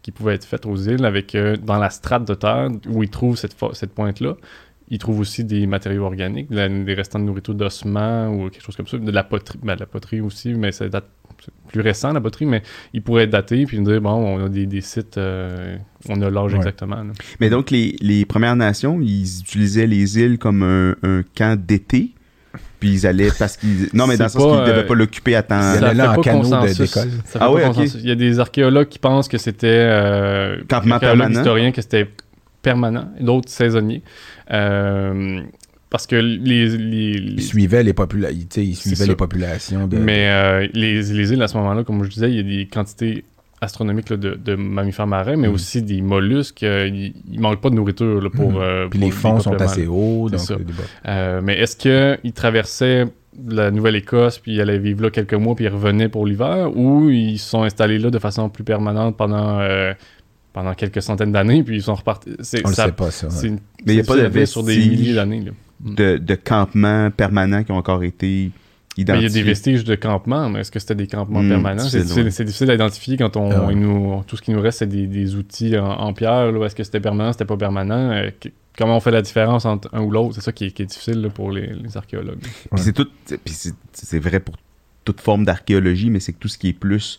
qui 0.04 0.12
pouvaient 0.12 0.34
être 0.34 0.44
faites 0.44 0.66
aux 0.66 0.76
îles 0.76 1.04
avec 1.06 1.34
euh, 1.34 1.56
dans 1.56 1.78
la 1.78 1.88
strate 1.88 2.28
de 2.28 2.34
terre 2.34 2.68
où 2.90 3.02
ils 3.02 3.08
trouvent 3.08 3.36
cette, 3.38 3.56
cette 3.72 3.92
pointe-là, 3.94 4.36
ils 4.90 4.98
trouvent 4.98 5.18
aussi 5.20 5.44
des 5.44 5.66
matériaux 5.66 6.04
organiques, 6.04 6.50
de 6.50 6.56
la- 6.56 6.68
des 6.68 6.92
restants 6.94 7.18
de 7.18 7.24
nourriture 7.24 7.54
d'ossements 7.54 8.28
ou 8.28 8.50
quelque 8.50 8.62
chose 8.62 8.76
comme 8.76 8.86
ça, 8.86 8.98
de 8.98 9.10
la 9.10 9.24
poterie, 9.24 9.58
ben, 9.62 9.74
de 9.76 9.80
la 9.80 9.86
poterie 9.86 10.20
aussi, 10.20 10.52
mais 10.52 10.72
ça 10.72 10.86
date 10.90 11.06
plus 11.68 11.80
récent 11.80 12.12
la 12.12 12.20
poterie, 12.20 12.44
mais 12.44 12.62
ils 12.92 13.00
pourraient 13.02 13.26
dater 13.26 13.64
puis 13.64 13.78
nous 13.80 13.90
dire 13.90 14.00
bon, 14.02 14.10
on 14.12 14.44
a 14.44 14.48
des, 14.50 14.66
des 14.66 14.82
sites, 14.82 15.16
euh, 15.16 15.76
on 16.10 16.20
a 16.20 16.28
l'âge 16.30 16.52
Ouais. 16.52 16.58
exactement. 16.58 16.96
là. 17.02 17.12
Mais 17.40 17.48
donc, 17.48 17.70
les, 17.70 17.96
les 18.02 18.26
Premières 18.26 18.56
Nations, 18.56 19.00
ils 19.00 19.40
utilisaient 19.40 19.86
les 19.86 20.18
îles 20.20 20.36
comme 20.38 20.62
un, 20.62 20.94
un 21.02 21.22
camp 21.36 21.58
d'été? 21.58 22.12
Puis 22.80 22.90
ils 22.92 23.06
allaient 23.06 23.30
parce 23.38 23.56
qu'ils. 23.56 23.88
Non, 23.94 24.06
mais 24.06 24.16
dans 24.16 24.24
le 24.24 24.30
C'est 24.30 24.38
sens 24.38 24.52
qu'ils 24.52 24.60
ne 24.62 24.66
devaient 24.66 24.78
euh, 24.84 24.86
pas 24.86 24.94
l'occuper 24.94 25.34
à 25.36 25.42
temps. 25.42 25.54
Allait 25.60 25.94
là 25.94 26.12
en 26.18 26.20
canot 26.20 26.66
d'école. 26.66 27.08
Ah 27.40 27.50
ouais, 27.52 27.64
ok. 27.66 27.76
Il 27.96 28.06
y 28.08 28.10
a 28.10 28.14
des 28.14 28.38
archéologues 28.40 28.88
qui 28.88 28.98
pensent 28.98 29.28
que 29.28 29.38
c'était. 29.38 29.66
Euh, 29.68 30.56
Campement 30.68 30.98
permanent. 30.98 31.38
historiens 31.40 31.72
que 31.72 31.82
c'était 31.82 32.08
permanent, 32.62 33.08
et 33.18 33.24
d'autres 33.24 33.48
saisonniers. 33.50 34.02
Euh, 34.50 35.40
parce 35.90 36.06
que 36.06 36.16
les. 36.16 36.68
les- 36.68 37.18
les- 37.18 37.32
Ils 37.34 37.42
suivaient 37.42 37.82
les 37.82 37.92
populations, 37.92 38.38
ils 38.56 38.74
C'est 38.74 38.88
suivaient 38.88 38.96
ça. 38.96 39.06
les 39.06 39.16
populations 39.16 39.86
de. 39.86 39.96
mais 39.98 40.28
euh, 40.28 40.66
les, 40.74 41.02
les 41.02 41.32
îles, 41.32 41.42
à 41.42 41.48
ce 41.48 41.56
moment-là, 41.58 41.84
comme 41.84 42.02
je 42.04 42.10
disais, 42.10 42.30
il 42.30 42.36
y 42.36 42.40
a 42.40 42.42
des 42.42 42.66
quantités 42.66 43.24
astronomiques 43.64 44.10
là, 44.10 44.16
de, 44.16 44.34
de 44.34 44.54
mammifères 44.54 45.06
marins, 45.06 45.36
mais 45.36 45.48
Mhm. 45.48 45.54
aussi 45.54 45.82
des 45.82 46.00
mollusques. 46.00 46.62
euh, 46.62 46.88
il, 46.88 47.12
il 47.30 47.40
manque 47.40 47.60
pas 47.60 47.70
de 47.70 47.74
nourriture 47.74 48.20
là, 48.22 48.30
pour. 48.30 48.52
Mhm. 48.52 48.58
euh, 48.60 48.88
Puis 48.88 48.98
pour 49.00 49.06
les 49.08 49.12
fonds 49.12 49.40
sont 49.40 49.60
assez 49.60 49.86
hauts, 49.86 50.28
donc 50.30 50.40
euh, 51.08 51.40
mais 51.42 51.58
est-ce 51.58 51.76
qu'ils 51.76 52.32
traversaient 52.32 53.06
la 53.48 53.70
Nouvelle-Écosse, 53.72 54.38
puis 54.38 54.52
ils 54.54 54.60
allaient 54.60 54.78
vivre 54.78 55.02
là 55.02 55.10
quelques 55.10 55.34
mois, 55.34 55.56
puis 55.56 55.64
ils 55.64 55.68
revenaient 55.68 56.08
pour 56.08 56.24
l'hiver, 56.24 56.70
ou 56.76 57.10
ils 57.10 57.38
se 57.38 57.48
sont 57.50 57.62
installés 57.64 57.98
là 57.98 58.10
de 58.10 58.18
façon 58.20 58.48
plus 58.48 58.62
permanente 58.62 59.16
pendant, 59.16 59.58
euh, 59.58 59.92
pendant 60.52 60.72
quelques 60.74 61.02
centaines 61.02 61.32
d'années, 61.32 61.64
puis 61.64 61.76
ils 61.78 61.82
sont 61.82 61.94
repartis? 61.96 62.30
C'est, 62.40 62.64
On 62.64 62.68
le 62.68 62.74
ça- 62.74 62.86
sait 62.86 62.92
pas, 62.92 63.10
ça. 63.10 63.26
ouais. 63.26 63.32
c'est 63.34 63.48
une- 63.48 63.58
Mais 63.84 63.94
il 63.94 63.96
y 63.96 64.00
a 64.00 64.04
pas 64.04 64.16
de 64.16 64.28
fait 64.28 64.46
sur 64.46 64.62
des 64.62 64.76
milliers 64.76 65.14
d'années. 65.14 65.42
de, 65.80 66.16
de 66.16 66.34
campements 66.36 67.10
permanents 67.10 67.64
qui 67.64 67.72
ont 67.72 67.76
encore 67.76 68.04
été 68.04 68.52
Mais 68.96 69.02
il 69.02 69.22
y 69.22 69.26
a 69.26 69.28
des 69.28 69.42
vestiges 69.42 69.82
de 69.84 69.94
campements, 69.96 70.48
mais 70.48 70.60
est-ce 70.60 70.70
que 70.70 70.78
c'était 70.78 70.94
des 70.94 71.06
campements 71.08 71.42
Hmm, 71.42 71.48
permanents? 71.48 71.82
C'est, 71.88 71.98
difficile, 72.04 72.66
ouais. 72.68 72.72
à 72.72 72.74
identifier 72.74 73.16
quand 73.16 73.36
on, 73.36 73.50
Ah 73.50 73.66
ouais. 73.66 73.72
il 73.72 73.80
nous- 73.80 74.22
tout 74.26 74.36
ce 74.36 74.42
qui 74.42 74.52
nous 74.52 74.60
reste, 74.60 74.78
c'est 74.78 74.86
des, 74.86 75.06
des 75.08 75.34
outils 75.34 75.76
en, 75.76 75.84
en 75.86 76.12
pierre. 76.12 76.54
Est-ce 76.64 76.74
que 76.76 76.84
c'était 76.84 77.00
permanent, 77.00 77.32
c'était 77.32 77.44
pas 77.44 77.56
permanent? 77.56 78.10
Euh, 78.12 78.30
que- 78.40 78.50
comment 78.78 78.96
on 78.96 79.00
fait 79.00 79.10
la 79.10 79.22
différence 79.22 79.64
entre 79.64 79.88
un 79.92 80.02
ou 80.02 80.10
l'autre? 80.10 80.36
C'est 80.36 80.42
ça 80.42 80.52
qui 80.52 80.66
est, 80.66 80.70
qui 80.70 80.82
est 80.82 80.86
difficile 80.86 81.20
là, 81.22 81.28
pour 81.28 81.50
les, 81.50 81.66
les 81.66 81.96
archéologues. 81.96 82.38
Puis 82.40 82.50
c'est 82.76 82.92
tout. 82.92 83.08
c'est- 83.92 84.18
vrai 84.20 84.38
pour 84.40 84.54
toute 85.04 85.20
forme 85.20 85.44
d'archéologie, 85.44 86.10
mais 86.10 86.20
c'est 86.20 86.32
que 86.32 86.38
tout 86.38 86.48
ce 86.48 86.56
qui 86.58 86.68
est 86.68 86.72
plus 86.72 87.18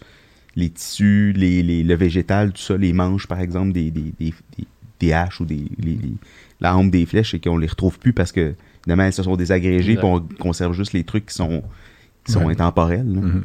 les 0.56 0.70
tissus, 0.70 1.34
les, 1.36 1.62
les- 1.62 1.84
le 1.84 1.96
végétal, 1.96 2.54
tout 2.54 2.62
ça, 2.62 2.78
les 2.78 2.94
manches, 2.94 3.28
par 3.28 3.42
exemple, 3.42 3.74
des, 3.74 3.92
des, 3.92 4.14
des, 4.20 4.34
des- 4.58 4.68
des 5.02 5.12
haches 5.12 5.42
ou 5.42 5.46
des, 5.46 5.66
les, 5.78 5.92
les- 5.96 6.14
la 6.62 6.78
hampe 6.78 6.90
des 6.90 7.06
flèches, 7.06 7.34
et 7.34 7.40
qu'on 7.42 7.58
les 7.58 7.68
retrouve 7.68 8.00
plus 8.00 8.14
parce 8.14 8.32
que, 8.32 8.56
évidemment, 8.86 9.04
elles 9.04 9.14
se 9.14 9.24
sont 9.24 9.36
désagrégées, 9.36 9.96
puis 9.96 10.06
on 10.06 10.20
conserve 10.40 10.74
juste 10.74 10.94
les 10.94 11.04
trucs 11.04 11.26
qui 11.28 11.34
sont, 11.36 11.64
qui 12.24 12.32
sont 12.32 12.46
Ouais. 12.46 12.54
intemporels. 12.54 13.04
Mhm. 13.06 13.44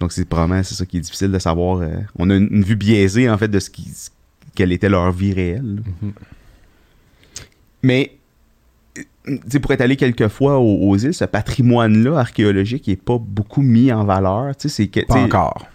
Donc, 0.00 0.12
c'est 0.12 0.24
probablement 0.24 0.62
c'est 0.62 0.74
ça 0.74 0.86
qui 0.86 0.96
est 0.96 1.00
difficile 1.00 1.30
de 1.30 1.38
savoir. 1.38 1.78
euh, 1.82 1.88
on 2.18 2.30
a 2.30 2.36
une, 2.36 2.48
une 2.50 2.62
vue 2.62 2.76
biaisée, 2.76 3.28
en 3.28 3.36
fait, 3.36 3.48
de 3.48 3.58
ce 3.58 3.68
qui, 3.70 3.90
quelle 4.54 4.72
était 4.72 4.88
leur 4.88 5.12
vie 5.12 5.32
réelle. 5.34 5.76
là. 5.76 5.82
Mhm. 6.02 6.12
Mais, 7.82 8.12
euh, 8.98 9.02
tu 9.26 9.38
sais, 9.48 9.60
pour 9.60 9.70
être 9.72 9.80
allé 9.80 9.96
quelques 9.96 10.28
fois 10.28 10.58
aux, 10.58 10.88
aux 10.88 10.96
îles, 10.96 11.14
ce 11.14 11.24
patrimoine-là 11.24 12.18
archéologique 12.18 12.88
n'est 12.88 12.96
pas 12.96 13.18
beaucoup 13.18 13.62
mis 13.62 13.92
en 13.92 14.04
valeur. 14.04 14.54
Tu 14.56 14.68
sais, 14.68 14.74
c'est 14.74 14.88
que- 14.88 15.06
Pas 15.06 15.16
encore. 15.22 15.66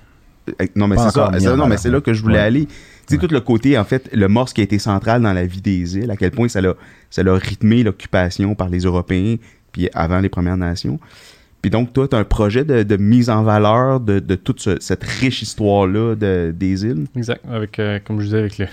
euh, 0.61 0.65
Non, 0.75 0.87
mais 0.87 0.97
c'est 0.97 1.11
ça. 1.11 1.31
Non, 1.55 1.67
mais 1.67 1.77
c'est 1.77 1.89
là 1.89 2.01
que 2.01 2.13
je 2.13 2.21
voulais 2.21 2.35
Ouais. 2.39 2.43
aller. 2.43 2.67
Tu 3.07 3.15
sais, 3.15 3.21
Ouais. 3.21 3.27
tout 3.27 3.33
le 3.33 3.41
côté, 3.41 3.77
en 3.77 3.83
fait, 3.83 4.09
le 4.13 4.27
morse 4.27 4.53
qui 4.53 4.61
a 4.61 4.63
été 4.63 4.79
central 4.79 5.21
dans 5.21 5.33
la 5.33 5.45
vie 5.45 5.61
des 5.61 5.97
îles, 5.97 6.09
à 6.11 6.15
quel 6.17 6.31
point 6.31 6.47
ça 6.47 6.61
l'a, 6.61 6.73
ça 7.09 7.23
l'a 7.23 7.35
rythmé 7.35 7.83
l'occupation 7.83 8.55
par 8.55 8.69
les 8.69 8.79
Européens, 8.79 9.35
puis 9.71 9.89
avant 9.93 10.19
les 10.19 10.29
Premières 10.29 10.57
Nations. 10.57 10.99
Puis 11.61 11.71
donc, 11.71 11.93
toi, 11.93 12.07
tu 12.07 12.15
as 12.15 12.19
un 12.19 12.23
projet 12.23 12.63
de, 12.63 12.83
de 12.83 12.95
mise 12.97 13.27
en 13.31 13.41
valeur 13.41 13.99
de, 13.99 14.19
de 14.19 14.35
toute 14.35 14.59
ce- 14.59 14.79
cette 14.79 15.03
riche 15.03 15.41
histoire-là 15.41 16.13
de- 16.15 16.53
des 16.55 16.85
îles? 16.85 17.05
Exact. 17.15 17.41
Avec, 17.51 17.79
euh, 17.79 17.97
comme 18.05 18.19
je 18.19 18.25
disais, 18.25 18.37
avec 18.37 18.57
le, 18.59 18.67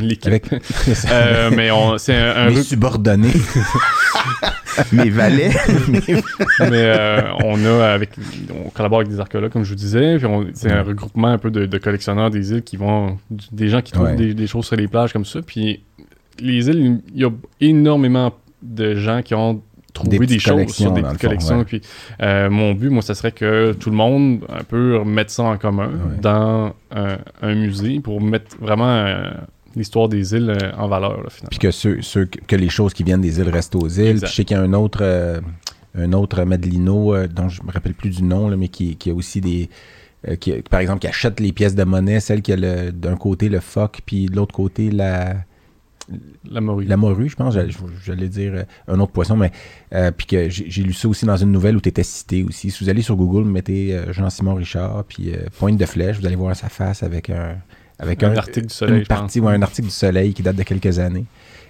l'équipe. 0.00 0.26
Avec 0.28 0.46
Euh, 1.10 1.50
mais 1.54 1.70
on, 1.70 1.98
c'est 1.98 2.14
un, 2.16 2.34
un 2.36 2.48
mes 2.48 2.54
rec- 2.56 2.64
subordonnés. 2.64 3.28
Mes 4.92 5.10
valets. 5.10 5.50
mais 6.60 6.70
euh, 6.72 7.20
on 7.44 7.64
a 7.64 7.86
avec 7.92 8.10
on 8.64 8.70
collabore 8.70 9.00
avec 9.00 9.10
des 9.10 9.20
archéologues 9.20 9.52
comme 9.52 9.64
je 9.64 9.70
vous 9.70 9.74
disais 9.76 10.18
puis 10.18 10.28
c'est 10.54 10.70
un 10.72 10.82
regroupement 10.82 11.28
un 11.28 11.38
peu 11.38 11.50
de, 11.50 11.66
de 11.66 11.78
collectionneurs 11.78 12.30
des 12.30 12.52
îles 12.52 12.62
qui 12.62 12.76
vont 12.76 13.18
des 13.52 13.68
gens 13.68 13.80
qui 13.82 13.92
trouvent 13.92 14.04
Ouais. 14.06 14.16
des, 14.16 14.34
des 14.34 14.46
choses 14.46 14.66
sur 14.66 14.76
les 14.76 14.88
plages 14.88 15.12
comme 15.12 15.24
ça 15.24 15.40
puis 15.42 15.82
les 16.40 16.68
îles 16.68 17.00
il 17.14 17.20
y 17.20 17.24
a 17.24 17.30
énormément 17.60 18.32
de 18.62 18.94
gens 18.94 19.22
qui 19.22 19.34
ont 19.34 19.62
trouvé 19.92 20.18
Des 20.26 20.38
choses 20.40 20.68
sur 20.72 20.90
des 20.90 21.02
petites 21.02 21.20
fond, 21.20 21.26
collections 21.28 21.58
ouais. 21.58 21.64
puis 21.64 21.80
euh, 22.20 22.50
mon 22.50 22.72
but 22.74 22.90
moi 22.90 23.00
ça 23.02 23.14
serait 23.14 23.30
que 23.30 23.72
tout 23.74 23.90
le 23.90 23.96
monde 23.96 24.44
un 24.48 24.64
peu 24.64 24.96
remette 24.98 25.30
ça 25.30 25.44
en 25.44 25.56
commun 25.56 25.86
Ouais. 25.88 26.20
dans 26.20 26.74
un, 26.90 27.18
un 27.42 27.54
musée 27.54 28.00
pour 28.00 28.20
mettre 28.20 28.56
vraiment 28.60 28.88
euh, 28.90 29.30
l'histoire 29.76 30.08
des 30.08 30.34
îles 30.34 30.50
euh, 30.50 30.72
en 30.76 30.88
valeur 30.88 31.22
là, 31.22 31.30
finalement 31.30 31.50
Puis 31.50 31.58
que, 31.58 31.70
ceux, 31.70 32.02
ceux 32.02 32.26
que 32.26 32.56
les 32.56 32.68
choses 32.68 32.94
qui 32.94 33.02
viennent 33.02 33.20
des 33.20 33.38
îles 33.38 33.48
restent 33.48 33.74
aux 33.74 33.88
îles. 33.88 34.20
Puis 34.20 34.30
je 34.30 34.34
sais 34.34 34.44
qu'il 34.44 34.56
y 34.56 34.60
a 34.60 34.62
un 34.62 34.72
autre, 34.72 35.00
euh, 35.02 35.40
un 35.96 36.12
autre 36.12 36.44
Madelino, 36.44 37.14
euh, 37.14 37.26
dont 37.28 37.48
je 37.48 37.62
me 37.62 37.70
rappelle 37.70 37.94
plus 37.94 38.10
du 38.10 38.22
nom, 38.22 38.48
là, 38.48 38.56
mais 38.56 38.68
qui, 38.68 38.96
qui 38.96 39.10
a 39.10 39.14
aussi 39.14 39.40
des. 39.40 39.68
qui, 40.40 40.52
par 40.70 40.80
exemple, 40.80 41.00
qui 41.00 41.08
achète 41.08 41.40
les 41.40 41.52
pièces 41.52 41.74
de 41.74 41.84
monnaie, 41.84 42.20
celle 42.20 42.42
qui 42.42 42.52
a 42.52 42.90
d'un 42.90 43.16
côté 43.16 43.48
le 43.48 43.60
phoque, 43.60 44.00
puis 44.06 44.26
de 44.26 44.36
l'autre 44.36 44.54
côté 44.54 44.90
la, 44.90 45.34
la 46.50 46.60
morue 46.60 46.84
la 46.84 46.96
morue, 46.96 47.28
je 47.28 47.36
pense. 47.36 47.54
J'allais, 48.04 48.28
dire 48.28 48.64
un 48.88 49.00
autre 49.00 49.12
poisson, 49.12 49.36
mais. 49.36 49.52
euh, 49.92 50.10
puis 50.10 50.26
que 50.26 50.48
j'ai, 50.48 50.82
lu 50.82 50.92
ça 50.92 51.08
aussi 51.08 51.24
dans 51.24 51.36
une 51.36 51.52
nouvelle 51.52 51.76
où 51.76 51.80
tu 51.80 51.88
étais 51.88 52.02
cité 52.02 52.42
aussi. 52.42 52.70
Si 52.70 52.84
vous 52.84 52.90
allez 52.90 53.02
sur 53.02 53.16
Google, 53.16 53.48
mettez 53.48 53.98
Jean-Simon 54.10 54.54
Richard, 54.54 55.04
puis 55.04 55.32
euh, 55.32 55.46
pointe 55.58 55.76
de 55.76 55.86
flèche, 55.86 56.18
vous 56.18 56.26
allez 56.26 56.36
voir 56.36 56.54
sa 56.54 56.68
face 56.68 57.02
avec 57.02 57.30
un. 57.30 57.56
Avec 57.98 58.22
un 58.22 58.32
un, 58.32 58.36
article 58.36 58.66
du 58.66 58.74
soleil 58.74 58.98
une 58.98 59.04
je 59.04 59.08
pense. 59.08 59.18
partie 59.18 59.40
ou 59.40 59.48
un 59.48 59.62
article 59.62 59.88
du 59.88 59.94
soleil 59.94 60.34
qui 60.34 60.42
date 60.42 60.56
de 60.56 60.62
quelques 60.64 60.98
années. 60.98 61.24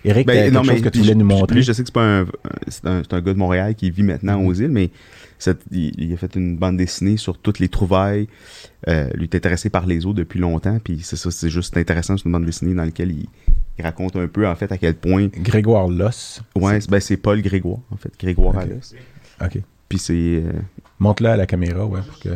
Eric, 0.06 0.26
Ben, 0.26 0.34
t'as 0.52 0.60
quelque 0.60 0.72
chose 0.72 0.82
que 0.82 0.88
tu 0.90 0.98
voulais 0.98 1.12
je- 1.12 1.18
nous 1.18 1.26
puis 1.28 1.36
montrer? 1.38 1.62
Je 1.62 1.72
sais 1.72 1.82
que 1.82 1.88
c'est 1.88 1.92
pas 1.94 2.20
un, 2.20 2.26
c'est 2.68 2.86
un, 2.86 3.20
gars 3.20 3.32
de 3.32 3.38
Montréal 3.38 3.74
qui 3.74 3.90
vit 3.90 4.02
maintenant 4.02 4.38
Mhm. 4.40 4.46
aux 4.46 4.52
îles, 4.54 4.68
mais 4.68 4.90
cette- 5.38 5.62
il, 5.70 5.92
il 5.98 6.12
a 6.12 6.16
fait 6.16 6.34
une 6.36 6.56
bande 6.56 6.76
dessinée 6.76 7.16
sur 7.16 7.38
toutes 7.38 7.58
les 7.58 7.68
trouvailles. 7.68 8.28
Euh, 8.88 9.08
lui 9.14 9.24
est 9.24 9.34
intéressé 9.34 9.70
par 9.70 9.86
les 9.86 10.04
eaux 10.04 10.12
depuis 10.12 10.38
longtemps, 10.40 10.78
puis 10.82 11.00
c'est 11.02 11.16
ça, 11.16 11.30
c'est 11.30 11.48
juste 11.48 11.76
intéressant, 11.76 12.16
c'est 12.18 12.24
une 12.26 12.32
bande 12.32 12.44
dessinée 12.44 12.74
dans 12.74 12.84
laquelle 12.84 13.12
il, 13.12 13.26
il 13.78 13.82
raconte 13.84 14.16
un 14.16 14.26
peu 14.28 14.46
en 14.46 14.54
fait 14.56 14.70
à 14.72 14.76
quel 14.78 14.94
point. 14.94 15.28
Grégoire 15.28 15.88
Loss? 15.88 16.42
Ouais, 16.54 16.80
c'est, 16.82 16.90
ben, 16.90 17.00
c'est 17.00 17.16
Paul 17.16 17.40
Grégoire 17.40 17.78
en 17.90 17.96
fait, 17.96 18.12
Grégoire 18.20 18.54
Ok. 18.56 18.62
Allos. 18.62 18.94
OK. 19.42 19.58
Puis 19.88 19.98
c'est, 19.98 20.12
euh, 20.14 20.52
Montre-le 20.98 21.30
à 21.30 21.36
la 21.36 21.46
caméra, 21.46 21.84
ouais, 21.86 22.00
pour 22.06 22.18
que... 22.20 22.28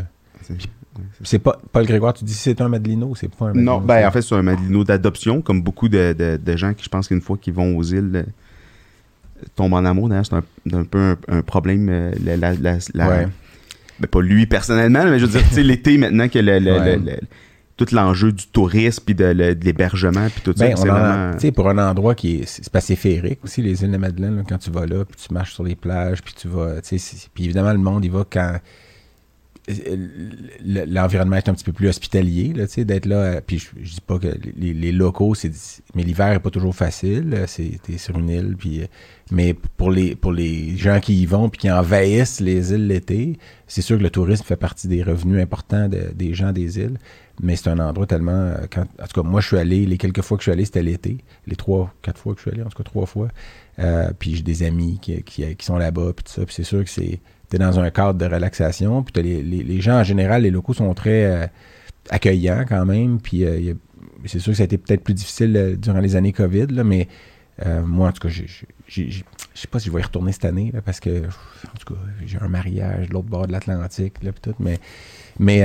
C'est 1.24 1.38
pas... 1.38 1.58
Paul 1.72 1.86
Grégoire, 1.86 2.12
tu 2.14 2.24
dis 2.24 2.34
si 2.34 2.40
c'est 2.40 2.60
un 2.60 2.68
Madelino, 2.68 3.14
c'est 3.14 3.28
pas 3.34 3.46
un 3.46 3.48
Madelino. 3.48 3.72
non, 3.72 3.80
ben 3.80 4.06
en 4.06 4.10
fait 4.10 4.22
c'est 4.22 4.34
un 4.34 4.42
Madelino 4.42 4.84
d'adoption, 4.84 5.40
comme 5.42 5.62
beaucoup 5.62 5.88
de, 5.88 6.12
de- 6.12 6.38
de 6.42 6.56
gens 6.56 6.74
qui 6.74 6.84
je 6.84 6.88
pense 6.88 7.08
qu'une 7.08 7.20
fois 7.20 7.36
qu'ils 7.36 7.54
vont 7.54 7.76
aux 7.76 7.82
îles 7.82 8.10
euh, 8.14 8.22
tombent 9.54 9.74
en 9.74 9.84
amour. 9.84 10.08
D'ailleurs, 10.08 10.26
c'est 10.26 10.34
un, 10.34 10.78
un 10.78 10.84
peu 10.84 10.98
un, 10.98 11.16
un 11.28 11.42
problème. 11.42 11.88
euh, 11.88 12.12
la, 12.24 12.36
la- 12.36 12.54
la- 12.54 12.78
la- 12.94 13.08
Ouais. 13.08 13.28
ben, 14.00 14.06
pas 14.08 14.20
lui 14.20 14.46
personnellement, 14.46 15.04
mais 15.04 15.18
je 15.18 15.26
veux 15.26 15.40
dire, 15.40 15.42
l'été 15.64 15.98
maintenant 15.98 16.28
que 16.28 16.38
le, 16.38 16.58
le- 16.58 16.72
Ouais. 16.72 16.96
le- 16.96 17.04
le- 17.04 17.18
tout 17.76 17.86
l'enjeu 17.92 18.32
du 18.32 18.44
tourisme 18.48 19.04
puis 19.06 19.14
de, 19.14 19.26
l'hébergement 19.26 20.26
puis 20.30 20.40
tout 20.42 20.52
Ben, 20.58 20.74
ça, 20.76 20.84
vraiment. 20.84 21.32
tu 21.34 21.38
sais, 21.42 21.52
pour 21.52 21.68
un 21.70 21.78
endroit 21.78 22.16
qui 22.16 22.38
est, 22.40 22.44
c'est 22.44 22.74
assez 22.74 22.96
féerique 22.96 23.38
aussi, 23.44 23.62
les 23.62 23.84
îles 23.84 23.92
de 23.92 23.96
Madeleine, 23.96 24.36
là, 24.38 24.42
quand 24.48 24.58
tu 24.58 24.70
vas 24.72 24.84
là, 24.84 25.04
puis 25.04 25.16
tu 25.24 25.32
marches 25.32 25.54
sur 25.54 25.62
les 25.62 25.76
plages, 25.76 26.20
puis 26.20 26.34
tu 26.36 26.48
vas, 26.48 26.80
puis 27.34 27.44
évidemment, 27.44 27.70
le 27.70 27.78
monde, 27.78 28.04
il 28.04 28.10
va 28.10 28.24
quand 28.28 28.58
l'environnement 30.64 31.36
est 31.36 31.48
un 31.48 31.54
petit 31.54 31.64
peu 31.64 31.72
plus 31.72 31.88
hospitalier, 31.88 32.52
là, 32.54 32.66
tu 32.66 32.74
sais, 32.74 32.84
d'être 32.84 33.06
là, 33.06 33.16
euh, 33.16 33.40
puis 33.44 33.58
je, 33.58 33.94
dis 33.94 34.00
pas 34.00 34.18
que 34.18 34.28
les, 34.56 34.92
locaux, 34.92 35.34
c'est, 35.34 35.52
mais 35.94 36.02
l'hiver 36.02 36.32
est 36.32 36.40
pas 36.40 36.50
toujours 36.50 36.74
facile, 36.74 37.32
euh, 37.34 37.44
c'est, 37.46 37.78
t'es 37.82 37.98
sur 37.98 38.18
une 38.18 38.30
île, 38.30 38.56
puis, 38.58 38.82
euh, 38.82 38.86
mais 39.30 39.54
pour 39.76 39.90
les, 39.90 40.16
pour 40.16 40.32
les 40.32 40.76
gens 40.76 41.00
qui 41.00 41.20
y 41.20 41.26
vont, 41.26 41.48
puis 41.48 41.60
qui 41.60 41.70
envahissent 41.70 42.40
les 42.40 42.72
îles 42.72 42.86
l'été, 42.86 43.38
c'est 43.66 43.82
sûr 43.82 43.98
que 43.98 44.02
le 44.02 44.10
tourisme 44.10 44.44
fait 44.44 44.56
partie 44.56 44.88
des 44.88 45.02
revenus 45.02 45.40
importants 45.42 45.88
de- 45.88 46.10
des 46.14 46.32
gens 46.32 46.52
des 46.52 46.78
îles, 46.78 46.98
mais 47.42 47.54
c'est 47.54 47.68
un 47.68 47.78
endroit 47.78 48.06
tellement. 48.06 48.54
Quand, 48.72 48.82
en 48.82 49.06
tout 49.06 49.22
cas, 49.22 49.28
moi, 49.28 49.40
je 49.40 49.48
suis 49.48 49.58
allé, 49.58 49.86
les 49.86 49.98
quelques 49.98 50.22
fois 50.22 50.36
que 50.38 50.42
je 50.42 50.50
suis 50.50 50.52
allé, 50.52 50.64
c'était 50.64 50.82
l'été. 50.82 51.18
Les 51.46 51.54
trois, 51.54 51.94
quatre 52.02 52.18
fois 52.18 52.34
que 52.34 52.40
je 52.40 52.48
suis 52.48 52.50
allé, 52.50 52.62
en 52.62 52.68
tout 52.68 52.78
cas, 52.78 52.84
trois 52.84 53.06
fois. 53.06 53.28
Puis 54.18 54.34
j'ai 54.34 54.42
des 54.42 54.64
amis 54.64 54.98
qui, 55.00 55.22
qui, 55.22 55.54
qui 55.54 55.64
sont 55.64 55.76
là-bas, 55.76 56.12
puis 56.16 56.24
tout 56.24 56.32
ça. 56.32 56.44
Puis 56.44 56.54
c'est 56.54 56.64
sûr 56.64 56.82
que 56.82 56.90
c'est. 56.90 57.20
T'es 57.48 57.58
dans 57.58 57.78
un 57.80 57.90
cadre 57.90 58.18
de 58.18 58.26
relaxation. 58.26 59.02
Puis 59.02 59.22
les, 59.22 59.42
les, 59.42 59.62
les 59.62 59.80
gens, 59.80 60.00
en 60.00 60.04
général, 60.04 60.42
les 60.42 60.50
locaux 60.50 60.74
sont 60.74 60.92
très 60.94 61.24
euh, 61.24 61.46
accueillants 62.10 62.64
quand 62.68 62.84
même. 62.84 63.20
Puis 63.20 63.44
euh, 63.44 63.74
c'est 64.26 64.38
sûr 64.38 64.52
que 64.52 64.56
ça 64.56 64.64
a 64.64 64.66
été 64.66 64.78
peut-être 64.78 65.02
plus 65.02 65.14
difficile 65.14 65.56
euh, 65.56 65.76
durant 65.76 66.00
les 66.00 66.16
années 66.16 66.32
COVID, 66.32 66.66
là, 66.66 66.84
mais 66.84 67.08
moi, 67.84 68.08
en 68.08 68.12
tout 68.12 68.28
cas, 68.28 68.32
je 68.32 69.02
sais 69.52 69.66
pas 69.68 69.80
si 69.80 69.86
je 69.88 69.92
vais 69.92 69.98
y 69.98 70.04
retourner 70.04 70.30
cette 70.30 70.44
année, 70.44 70.70
là, 70.72 70.80
parce 70.80 71.00
que, 71.00 71.24
en 71.24 71.76
tout 71.76 71.92
cas, 71.92 72.00
j'ai 72.24 72.38
un 72.40 72.46
mariage 72.46 73.08
de 73.08 73.12
l'autre 73.12 73.26
bord 73.26 73.48
de 73.48 73.52
l'Atlantique, 73.52 74.22
là, 74.22 74.30
puis 74.30 74.40
tout. 74.40 74.54
Mais, 74.60 74.78
mais 75.40 75.64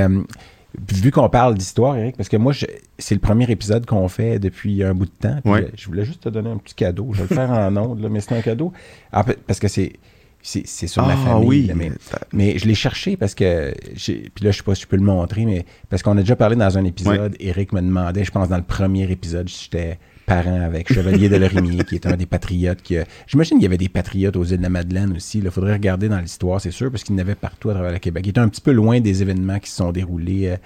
vu 0.91 1.11
qu'on 1.11 1.29
parle 1.29 1.55
d'histoire, 1.55 1.95
Eric, 1.97 2.17
parce 2.17 2.29
que 2.29 2.37
moi, 2.37 2.53
c'est 2.97 3.15
le 3.15 3.21
premier 3.21 3.49
épisode 3.49 3.85
qu'on 3.85 4.07
fait 4.07 4.39
depuis 4.39 4.83
un 4.83 4.93
bout 4.93 5.05
de 5.05 5.11
temps. 5.11 5.39
puis, 5.41 5.51
Ouais. 5.51 5.71
Je 5.75 5.85
voulais 5.85 6.05
juste 6.05 6.23
te 6.23 6.29
donner 6.29 6.49
un 6.49 6.57
petit 6.57 6.75
cadeau. 6.75 7.09
Je 7.13 7.23
vais 7.23 7.27
le 7.29 7.35
faire 7.35 7.51
en 7.51 7.75
ondes, 7.77 8.01
là, 8.01 8.09
mais 8.09 8.21
c'est 8.21 8.35
un 8.35 8.41
cadeau. 8.41 8.73
Parce 9.11 9.59
que 9.59 9.67
c'est. 9.67 9.93
C'est 10.45 10.67
c'est 10.67 10.87
sur 10.87 11.05
ma 11.07 11.13
ah 11.13 11.15
famille. 11.15 11.47
oui, 11.47 11.65
là, 11.67 11.73
mais, 12.33 12.57
je 12.57 12.65
l'ai 12.65 12.75
cherché 12.75 13.15
parce 13.15 13.33
que. 13.33 13.73
Puis 13.95 14.29
là, 14.41 14.51
je 14.51 14.57
sais 14.57 14.63
pas 14.63 14.75
si 14.75 14.81
je 14.81 14.87
peux 14.87 14.97
le 14.97 15.03
montrer, 15.03 15.45
mais 15.45 15.65
parce 15.89 16.03
qu'on 16.03 16.17
a 16.17 16.21
déjà 16.21 16.35
parlé 16.35 16.57
dans 16.57 16.77
un 16.77 16.83
épisode. 16.83 17.35
Eric 17.39 17.71
me 17.71 17.81
demandait, 17.81 18.25
je 18.25 18.31
pense, 18.31 18.49
dans 18.49 18.57
le 18.57 18.63
premier 18.63 19.09
épisode, 19.09 19.47
si 19.47 19.63
j'étais 19.63 19.97
parent 20.25 20.61
avec 20.61 20.91
Chevalier 20.91 21.29
de 21.29 21.37
Lorimier, 21.37 21.83
qui 21.83 21.95
est 21.95 22.05
un 22.05 22.15
des 22.15 22.25
patriotes. 22.25 22.81
qui 22.81 22.97
J'imagine 23.27 23.57
qu'il 23.57 23.63
y 23.63 23.67
avait 23.67 23.77
des 23.77 23.89
patriotes 23.89 24.35
aux 24.35 24.43
îles 24.43 24.57
de 24.57 24.63
la 24.63 24.69
Madeleine 24.69 25.13
aussi. 25.15 25.39
Il 25.39 25.49
faudrait 25.49 25.73
regarder 25.73 26.09
dans 26.09 26.19
l'histoire, 26.19 26.59
c'est 26.61 26.71
sûr, 26.71 26.91
parce 26.91 27.03
qu'il 27.03 27.15
y 27.15 27.17
en 27.17 27.21
avait 27.21 27.35
partout 27.35 27.69
à 27.69 27.73
travers 27.73 27.91
le 27.91 27.99
Québec. 27.99 28.25
Il 28.25 28.29
était 28.29 28.39
un 28.39 28.49
petit 28.49 28.61
peu 28.61 28.71
loin 28.71 28.99
des 28.99 29.21
événements 29.21 29.59
qui 29.59 29.69
se 29.69 29.77
sont 29.77 29.91
déroulés 29.91 30.47
euh, 30.47 30.57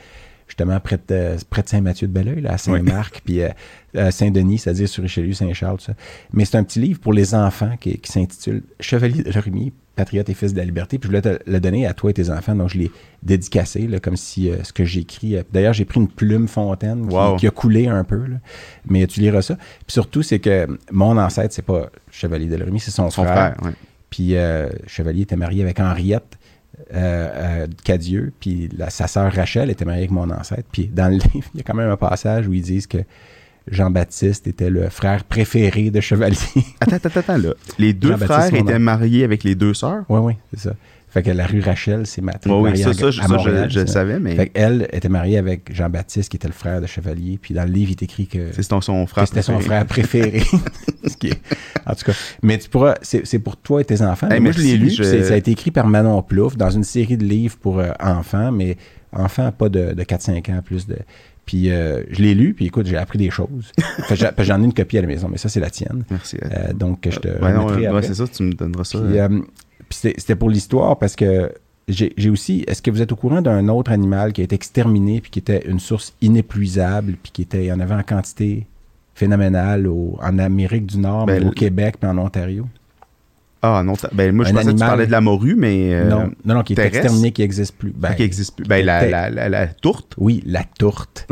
justement 0.47 0.79
près 0.79 0.97
de, 1.07 1.35
près 1.49 1.61
de 1.61 1.67
Saint-Mathieu-de-Belleuil, 1.67 2.47
à 2.47 2.57
Saint-Marc, 2.57 3.21
puis 3.25 3.41
euh, 3.41 3.49
à 3.95 4.11
Saint-Denis, 4.11 4.59
c'est-à-dire 4.59 4.87
sur 4.87 5.03
Richelieu, 5.03 5.33
Saint-Charles, 5.33 5.77
tout 5.77 5.85
ça. 5.85 5.93
Mais 6.33 6.45
c'est 6.45 6.57
un 6.57 6.63
petit 6.63 6.79
livre 6.79 6.99
pour 6.99 7.13
les 7.13 7.35
enfants 7.35 7.75
qui, 7.79 7.97
qui 7.97 8.11
s'intitule 8.11 8.63
Chevalier 8.79 9.23
de 9.23 9.31
Lorimier, 9.31 9.73
patriote 9.95 10.29
et 10.29 10.33
fils 10.33 10.53
de 10.53 10.57
la 10.59 10.63
liberté. 10.65 10.99
Puis 10.99 11.07
je 11.07 11.17
voulais 11.17 11.21
te 11.37 11.49
le 11.49 11.59
donner 11.59 11.85
à 11.87 11.93
toi 11.93 12.11
et 12.11 12.13
tes 12.13 12.29
enfants, 12.29 12.55
donc 12.55 12.69
je 12.69 12.77
l'ai 12.77 12.91
dédicacé, 13.23 13.87
là, 13.87 13.99
comme 13.99 14.15
si 14.15 14.49
euh, 14.49 14.63
ce 14.63 14.71
que 14.71 14.85
j'ai 14.85 15.01
écrit. 15.01 15.35
euh, 15.35 15.43
D'ailleurs, 15.51 15.73
j'ai 15.73 15.85
pris 15.85 15.99
une 15.99 16.07
plume 16.07 16.47
fontaine 16.47 17.07
qui, 17.07 17.15
Wow. 17.15 17.35
qui 17.37 17.47
a 17.47 17.51
coulé 17.51 17.87
un 17.87 18.03
peu, 18.03 18.17
là. 18.25 18.37
mais 18.87 19.05
tu 19.07 19.19
liras 19.19 19.41
ça. 19.41 19.55
Puis 19.55 19.93
surtout, 19.93 20.21
c'est 20.23 20.39
que 20.39 20.67
mon 20.91 21.17
ancêtre, 21.17 21.53
c'est 21.53 21.65
pas 21.65 21.89
Chevalier 22.11 22.45
de 22.47 22.55
Lorimier, 22.55 22.79
c'est 22.79 22.91
son, 22.91 23.09
Son 23.09 23.23
frère. 23.23 23.55
Puis 24.09 24.35
euh, 24.37 24.69
Chevalier 24.85 25.23
était 25.23 25.35
marié 25.35 25.61
avec 25.63 25.79
Henriette 25.81 26.36
euh, 26.93 27.63
euh, 27.63 27.67
Cadieux, 27.84 28.32
puis 28.39 28.69
la- 28.78 28.89
sa 28.89 29.07
sœur 29.07 29.32
Rachel 29.34 29.69
était 29.69 29.86
mariée 29.86 30.01
avec 30.01 30.11
mon 30.11 30.30
ancêtre. 30.30 30.67
Puis 30.71 30.88
dans 30.88 31.07
le 31.07 31.17
livre, 31.17 31.49
il 31.53 31.57
y 31.57 31.59
a 31.59 31.63
quand 31.63 31.73
même 31.75 31.89
un 31.89 31.97
passage 31.97 32.47
où 32.47 32.53
ils 32.53 32.61
disent 32.61 32.88
que 32.88 32.99
Jean-Baptiste 33.69 34.47
était 34.47 34.69
le 34.69 34.88
frère 34.89 35.23
préféré 35.25 35.89
de 35.89 35.99
Chevalier. 35.99 36.38
Attends, 36.80 36.95
attends, 36.95 37.19
attends, 37.19 37.38
là. 37.38 37.49
Les 37.78 37.93
deux 37.93 38.15
frères 38.15 38.53
étaient 38.53 38.80
mariés 38.80 39.23
avec 39.25 39.43
les 39.43 39.55
deux 39.55 39.73
sœurs? 39.73 40.03
oui, 40.09 40.19
oui, 40.21 40.34
c'est 40.53 40.69
ça. 40.69 40.73
Fait 41.18 41.24
que 41.24 41.32
la 41.36 41.47
rue 41.47 41.61
Rachel, 41.61 42.05
c'est 42.05 42.22
ma 42.22 42.34
Ouais, 42.45 42.72
oui, 42.72 42.78
ça, 42.78 42.89
à- 42.89 42.93
ça, 42.93 43.09
je, 43.11 43.20
à 43.22 43.24
ça, 43.24 43.28
je- 43.28 43.34
Montréal, 43.34 43.70
je 43.72 43.80
le 43.80 43.88
savais, 43.88 44.20
mais 44.20 44.36
Fait 44.36 44.49
qu'elle 44.49 44.88
était 44.93 45.09
mariée 45.09 45.38
avec 45.39 45.74
Jean-Baptiste, 45.74 46.30
qui 46.30 46.38
était 46.38 46.47
le 46.47 46.53
frère 46.53 46.80
de 46.80 46.86
Chevalier. 46.86 47.39
Puis 47.41 47.53
dans 47.53 47.63
le 47.65 47.72
livre, 47.72 47.89
il 47.91 47.93
est 47.93 48.03
écrit 48.03 48.28
que 48.28 48.51
c'est 48.51 48.61
son, 48.63 48.82
son 48.82 49.07
frère. 49.07 49.28
c'était 49.28 49.41
son 49.41 49.59
frère 49.59 49.86
préféré. 49.86 50.41
Ce 51.07 51.18
qui 51.18 51.28
est- 51.30 51.41
en 51.86 51.95
tout 51.95 52.05
cas, 52.05 52.13
mais 52.43 52.57
tu 52.57 52.70
pourras, 52.70 52.95
c'est 53.01 53.39
pour 53.39 53.57
toi 53.57 53.82
et 53.82 53.86
tes 53.86 54.01
enfants. 54.01 54.30
Hey, 54.30 54.39
moi, 54.39 54.51
je 54.51 54.59
l'ai 54.59 54.78
lu. 54.78 54.89
je- 54.91 55.03
Ça 55.24 55.34
a 55.34 55.38
été 55.38 55.51
écrit 55.51 55.72
par 55.72 55.88
Manon 55.88 56.22
Plouffe 56.22 56.55
dans 56.57 56.70
une 56.70 56.84
série 56.84 57.18
de 57.18 57.24
livres 57.26 57.57
pour 57.61 57.80
euh, 57.80 57.91
enfants, 57.99 58.51
mais 58.51 58.78
enfants 59.11 59.51
pas 59.51 59.70
de, 59.70 59.93
de 59.93 60.03
4-5 60.03 60.49
ans, 60.51 60.61
plus 60.63 60.86
de. 60.86 60.97
Puis 61.45 61.72
euh, 61.72 62.03
je 62.11 62.22
l'ai 62.22 62.36
lu, 62.36 62.53
puis 62.53 62.65
écoute, 62.65 62.88
j'ai 62.88 62.97
appris 62.97 63.18
des 63.18 63.30
choses. 63.30 63.72
J'en 64.39 64.61
ai 64.61 64.65
une 64.65 64.74
copie 64.74 64.97
à 64.97 65.01
la 65.01 65.07
maison, 65.07 65.30
mais 65.32 65.38
ça, 65.38 65.47
c'est 65.47 65.61
la 65.61 65.70
tienne. 65.70 66.03
Merci. 66.11 66.38
Euh, 66.43 66.74
donc, 66.74 67.07
je 67.09 67.18
te 67.20 67.28
ouais, 67.30 67.88
ouais, 67.89 68.01
c'est 68.01 68.15
ça, 68.15 68.26
tu 68.28 68.43
me 68.43 68.51
donneras 68.53 68.84
ça. 68.84 68.99
Puis, 68.99 69.18
euh, 69.18 69.30
c'était 69.89 70.35
pour 70.35 70.49
l'histoire 70.49 70.97
parce 70.99 71.15
que 71.15 71.51
j'ai 71.88 72.29
aussi. 72.29 72.65
Est-ce 72.67 72.81
que 72.81 72.91
vous 72.91 73.01
êtes 73.01 73.11
au 73.11 73.15
courant 73.15 73.41
d'un 73.41 73.67
autre 73.69 73.91
animal 73.91 74.33
qui 74.33 74.41
a 74.41 74.43
été 74.43 74.55
exterminé 74.55 75.21
puis 75.21 75.31
qui 75.31 75.39
était 75.39 75.63
une 75.67 75.79
source 75.79 76.13
inépuisable 76.21 77.13
puis 77.23 77.31
qui 77.31 77.41
était, 77.43 77.63
il 77.63 77.67
y 77.67 77.71
en 77.71 77.79
avait 77.79 77.95
en 77.95 78.03
quantité 78.03 78.67
phénoménale 79.15 79.88
au- 79.88 80.17
en 80.21 80.38
Amérique 80.39 80.85
du 80.85 80.97
Nord, 80.99 81.25
Ben, 81.25 81.41
mais 81.41 81.49
au 81.49 81.51
Québec 81.51 81.95
puis 81.99 82.09
en 82.09 82.17
Ontario? 82.17 82.67
Ah 83.63 83.81
non, 83.83 83.93
ben 84.13 84.35
moi 84.35 84.45
je 84.45 84.51
un 84.51 84.53
pensais 84.53 84.65
que 84.65 84.69
tu 84.69 84.69
animal- 84.75 84.88
parlais 84.89 85.07
de 85.07 85.11
la 85.11 85.19
morue, 85.21 85.55
mais 85.57 85.91
euh, 85.95 86.07
non, 86.07 86.29
non, 86.45 86.55
non, 86.55 86.61
qui 86.61 86.73
est 86.73 86.79
exterminé, 86.79 87.31
qui 87.31 87.41
n'existe 87.41 87.75
plus. 87.75 87.91
Ben, 87.95 88.13
qui 88.13 88.21
existe 88.21 88.55
plus. 88.55 88.65
Ben 88.67 88.85
la, 88.85 89.07
la, 89.09 89.29
la, 89.31 89.49
la 89.49 89.67
tourte. 89.67 90.13
Oui, 90.19 90.43
la 90.45 90.63
tourte. 90.77 91.27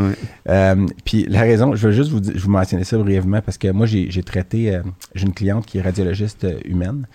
Euh, 0.49 0.87
puis 1.05 1.25
la 1.29 1.41
raison, 1.41 1.75
je 1.75 1.87
veux 1.87 1.93
juste 1.93 2.09
vous, 2.09 2.21
je 2.23 2.39
vous 2.39 2.49
mentionner 2.49 2.83
ça 2.83 2.97
brièvement 2.97 3.41
parce 3.41 3.59
que 3.59 3.67
moi, 3.67 3.85
j'ai 3.85 4.09
traité, 4.23 4.73
euh, 4.73 4.81
j'ai 5.13 5.27
une 5.27 5.33
cliente 5.35 5.67
qui 5.67 5.77
est 5.77 5.81
radiologiste 5.81 6.47
humaine, 6.65 7.05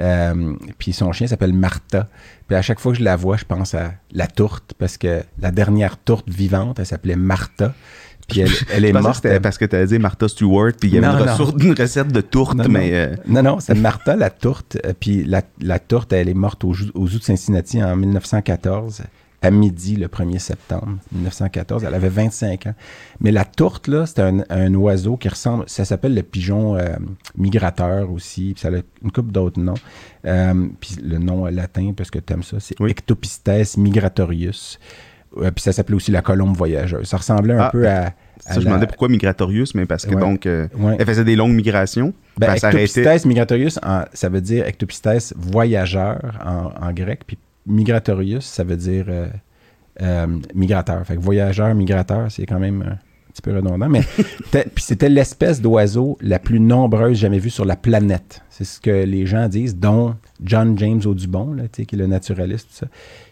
euh, 0.00 0.54
puis 0.78 0.92
son 0.92 1.12
chien 1.12 1.26
s'appelle 1.26 1.52
Martha. 1.52 2.08
Puis 2.46 2.56
à 2.56 2.62
chaque 2.62 2.80
fois 2.80 2.92
que 2.92 2.98
je 2.98 3.04
la 3.04 3.16
vois, 3.16 3.36
je 3.36 3.44
pense 3.44 3.74
à 3.74 3.92
la 4.12 4.26
tourte 4.26 4.74
parce 4.78 4.96
que 4.98 5.22
la 5.40 5.50
dernière 5.50 5.96
tourte 5.98 6.28
vivante, 6.28 6.78
elle 6.78 6.86
s'appelait 6.86 7.16
Martha. 7.16 7.74
Puis 8.28 8.40
elle, 8.40 8.50
elle 8.72 8.84
est 8.84 8.92
que 8.92 8.98
morte. 8.98 9.26
parce 9.42 9.58
que 9.58 9.64
tu 9.64 9.76
as 9.76 9.86
dit 9.86 9.98
Martha 9.98 10.28
Stewart, 10.28 10.72
puis 10.78 10.88
il 10.90 10.94
y 10.94 10.98
avait 10.98 11.06
Non, 11.08 11.18
une, 11.18 11.26
non. 11.26 11.32
ressource- 11.32 11.54
une 11.62 11.72
recette 11.74 12.12
de 12.12 12.20
tourte, 12.20 12.54
Non, 12.56 12.64
mais 12.68 12.90
non. 12.90 12.94
euh, 12.96 13.16
Non, 13.26 13.42
non, 13.42 13.60
c'est 13.60 13.74
Martha, 13.74 14.16
la 14.16 14.30
tourte. 14.30 14.78
Euh, 14.84 14.92
Puis 14.98 15.24
la, 15.24 15.42
la 15.60 15.78
tourte, 15.78 16.12
elle 16.12 16.28
est 16.28 16.34
morte 16.34 16.62
au, 16.64 16.72
jou- 16.72 16.90
au 16.94 17.06
zoo 17.08 17.18
de 17.18 17.24
Cincinnati 17.24 17.82
en 17.82 17.96
1914, 17.96 19.02
à 19.42 19.50
midi, 19.50 19.96
le 19.96 20.06
1er 20.08 20.38
septembre 20.38 20.98
1914. 21.12 21.84
Elle 21.84 21.94
avait 21.94 22.08
25 22.10 22.66
ans. 22.66 22.74
Mais 23.20 23.30
la 23.32 23.44
tourte, 23.44 23.88
là, 23.88 24.04
c'est 24.06 24.20
un, 24.20 24.40
un 24.50 24.74
oiseau 24.74 25.16
qui 25.16 25.28
ressemble, 25.28 25.64
ça 25.66 25.84
s'appelle 25.84 26.14
le 26.14 26.22
pigeon 26.22 26.76
euh, 26.76 26.96
migrateur 27.36 28.10
aussi, 28.12 28.52
puis 28.54 28.60
ça 28.60 28.68
a 28.68 28.80
une 29.02 29.10
couple 29.12 29.32
d'autres 29.32 29.60
noms. 29.60 29.74
Euh, 30.26 30.66
puis 30.80 30.96
le 31.02 31.18
nom 31.18 31.46
latin, 31.46 31.92
parce 31.96 32.10
que 32.10 32.18
tu 32.18 32.32
aimes 32.32 32.42
ça, 32.42 32.58
c'est 32.60 32.78
Oui. 32.80 32.90
Ectopistes 32.90 33.76
migratorius. 33.78 34.78
Euh, 35.38 35.50
puis 35.52 35.62
ça 35.62 35.72
s'appelait 35.72 35.94
aussi 35.96 36.10
la 36.10 36.22
colombe 36.22 36.56
voyageuse. 36.56 37.06
Ça 37.08 37.16
ressemblait 37.16 37.54
un 37.54 37.60
Ah, 37.60 37.70
peu 37.70 37.88
à... 37.88 38.06
à 38.06 38.12
ça, 38.40 38.54
je 38.54 38.58
me 38.60 38.64
la- 38.64 38.70
demandais 38.70 38.86
pourquoi 38.88 39.08
Migratorius, 39.08 39.74
mais 39.74 39.86
parce 39.86 40.04
que 40.04 40.14
Ouais. 40.14 40.20
donc 40.20 40.44
euh, 40.46 40.66
Ouais. 40.76 40.96
elle 40.98 41.06
faisait 41.06 41.24
des 41.24 41.36
longues 41.36 41.54
migrations. 41.54 42.12
Ben, 42.36 42.56
s'arrêtait. 42.56 43.00
ectopistes 43.00 43.26
migratorius, 43.26 43.78
en- 43.84 44.04
ça 44.12 44.28
veut 44.28 44.40
dire 44.40 44.66
ectopistes 44.66 45.34
voyageur 45.36 46.20
en, 46.44 46.72
en 46.84 46.92
grec, 46.92 47.20
puis 47.26 47.38
migratorius, 47.66 48.44
ça 48.44 48.64
veut 48.64 48.76
dire 48.76 49.06
euh, 49.08 49.28
euh, 50.02 50.26
migrateur. 50.54 51.04
Fait 51.06 51.16
que 51.16 51.20
voyageur, 51.20 51.74
migrateur, 51.74 52.30
c'est 52.30 52.46
quand 52.46 52.58
même 52.58 52.82
un 52.82 52.98
petit 53.32 53.42
peu 53.42 53.54
redondant, 53.54 53.88
mais 53.88 54.02
puis 54.50 54.84
c'était 54.84 55.08
l'espèce 55.08 55.60
d'oiseau 55.60 56.18
la 56.20 56.38
plus 56.38 56.58
nombreuse 56.60 57.18
jamais 57.18 57.38
vue 57.38 57.50
sur 57.50 57.64
la 57.64 57.76
planète. 57.76 58.42
C'est 58.48 58.64
ce 58.64 58.80
que 58.80 59.04
les 59.04 59.24
gens 59.24 59.48
disent, 59.48 59.76
dont 59.76 60.16
John 60.42 60.76
James 60.78 61.00
Audubon, 61.04 61.52
là, 61.54 61.62
qui 61.68 61.82
est 61.82 61.92
le 61.96 62.06
naturaliste, 62.06 62.68
tout 62.68 62.76
ça. 62.76 62.86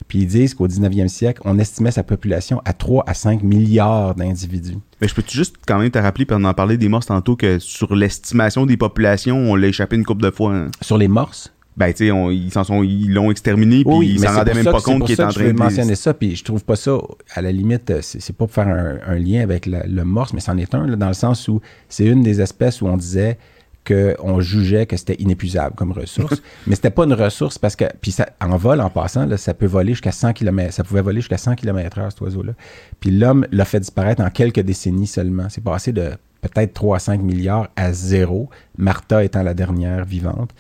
Puis 0.07 0.21
ils 0.21 0.27
disent 0.27 0.55
qu'au 0.55 0.67
19e 0.67 1.09
siècle, 1.09 1.43
on 1.45 1.59
estimait 1.59 1.91
sa 1.91 2.03
population 2.03 2.63
à 2.65 2.73
3 2.73 3.05
à 3.07 3.13
5 3.13 3.43
milliards 3.43 4.15
d'individus. 4.15 4.79
Mais 5.01 5.09
je 5.09 5.15
peux 5.15 5.23
juste 5.29 5.57
quand 5.67 5.79
même 5.79 5.91
te 5.91 5.99
rappeler, 5.99 6.25
puis 6.25 6.37
on 6.39 6.45
en 6.45 6.55
parlait 6.55 6.79
des 6.79 6.89
morses 6.89 7.07
tantôt, 7.07 7.37
que 7.37 7.59
sur 7.59 7.95
l'estimation 7.95 8.65
des 8.65 8.77
populations, 8.79 9.37
on 9.37 9.55
l'a 9.55 9.69
échappé 9.69 9.97
une 9.97 10.05
couple 10.05 10.23
de 10.23 10.31
fois. 10.31 10.55
hein? 10.55 10.71
Sur 10.81 10.97
les 10.97 11.09
morses, 11.09 11.53
Ben, 11.79 11.93
tu 11.95 12.09
sais, 12.09 12.35
ils 12.35 12.51
s'en 12.53 12.65
sont, 12.65 12.83
ils 12.83 13.13
l'ont 13.15 13.31
exterminé, 13.31 13.85
puis 13.85 13.95
Oui, 13.95 14.09
ils 14.15 14.21
s'en 14.21 14.35
rendaient 14.35 14.53
même 14.55 14.65
pas 14.65 14.81
compte 14.81 15.05
étaient 15.05 15.15
ça 15.15 15.29
en 15.29 15.31
train 15.31 15.45
de. 15.53 15.53
mentionner 15.53 15.95
ça, 15.95 16.13
puis 16.13 16.35
je 16.37 16.43
trouve 16.45 16.65
pas 16.65 16.75
ça, 16.77 16.99
à 17.35 17.41
la 17.41 17.53
limite, 17.53 17.91
euh, 17.91 18.01
c'est 18.03 18.21
c'est 18.21 18.33
pas 18.33 18.47
pour 18.47 18.53
faire 18.53 18.67
un, 18.69 18.99
un 19.07 19.19
lien 19.19 19.43
avec 19.43 19.65
la- 19.65 19.87
le 19.87 20.05
morse, 20.05 20.33
mais 20.33 20.41
c'en 20.41 20.59
est 20.59 20.75
un, 20.75 20.87
là, 20.87 20.97
dans 20.97 21.09
le 21.09 21.15
sens 21.15 21.47
où 21.49 21.61
c'est 21.89 22.05
une 22.07 22.23
des 22.23 22.41
espèces 22.41 22.83
où 22.83 22.87
on 22.89 22.97
disait 22.97 23.39
qu'on 23.87 24.41
jugeait 24.41 24.85
que 24.85 24.97
c'était 24.99 25.15
inépuisable 25.19 25.75
comme 25.75 25.93
ressource, 25.93 26.43
mais 26.67 26.75
c'était 26.75 26.91
pas 26.91 27.05
une 27.05 27.15
ressource 27.15 27.59
parce 27.59 27.75
que, 27.75 27.85
puis 28.03 28.11
ça, 28.11 28.29
en 28.41 28.57
vol, 28.59 28.81
en 28.83 28.91
passant, 28.91 29.25
là, 29.25 29.37
ça 29.39 29.55
peut 29.55 29.67
voler 29.67 29.93
jusqu'à 29.93 30.13
100 30.13 30.35
km, 30.35 30.73
ça 30.75 30.85
pouvait 30.85 31.01
voler 31.01 31.21
jusqu'à 31.21 31.39
100 31.39 31.55
km 31.55 31.99
heure, 31.99 32.11
cet 32.13 32.21
oiseau-là. 32.21 32.53
Puis 33.01 33.11
l'homme 33.11 33.47
l'a 33.51 33.65
fait 33.65 33.81
disparaître 33.81 34.21
en 34.23 34.29
quelques 34.31 34.61
décennies 34.61 35.07
seulement. 35.07 35.47
C'est 35.49 35.63
passé 35.65 35.93
de 35.93 36.11
peut-être 36.43 36.75
3 36.75 36.97
à 36.97 36.99
5 36.99 37.23
milliards 37.23 37.69
à 37.77 37.93
zéro, 37.93 38.51
Martha 38.77 39.25
étant 39.25 39.43
la 39.43 39.55
dernière 39.55 40.05
vivante. 40.05 40.51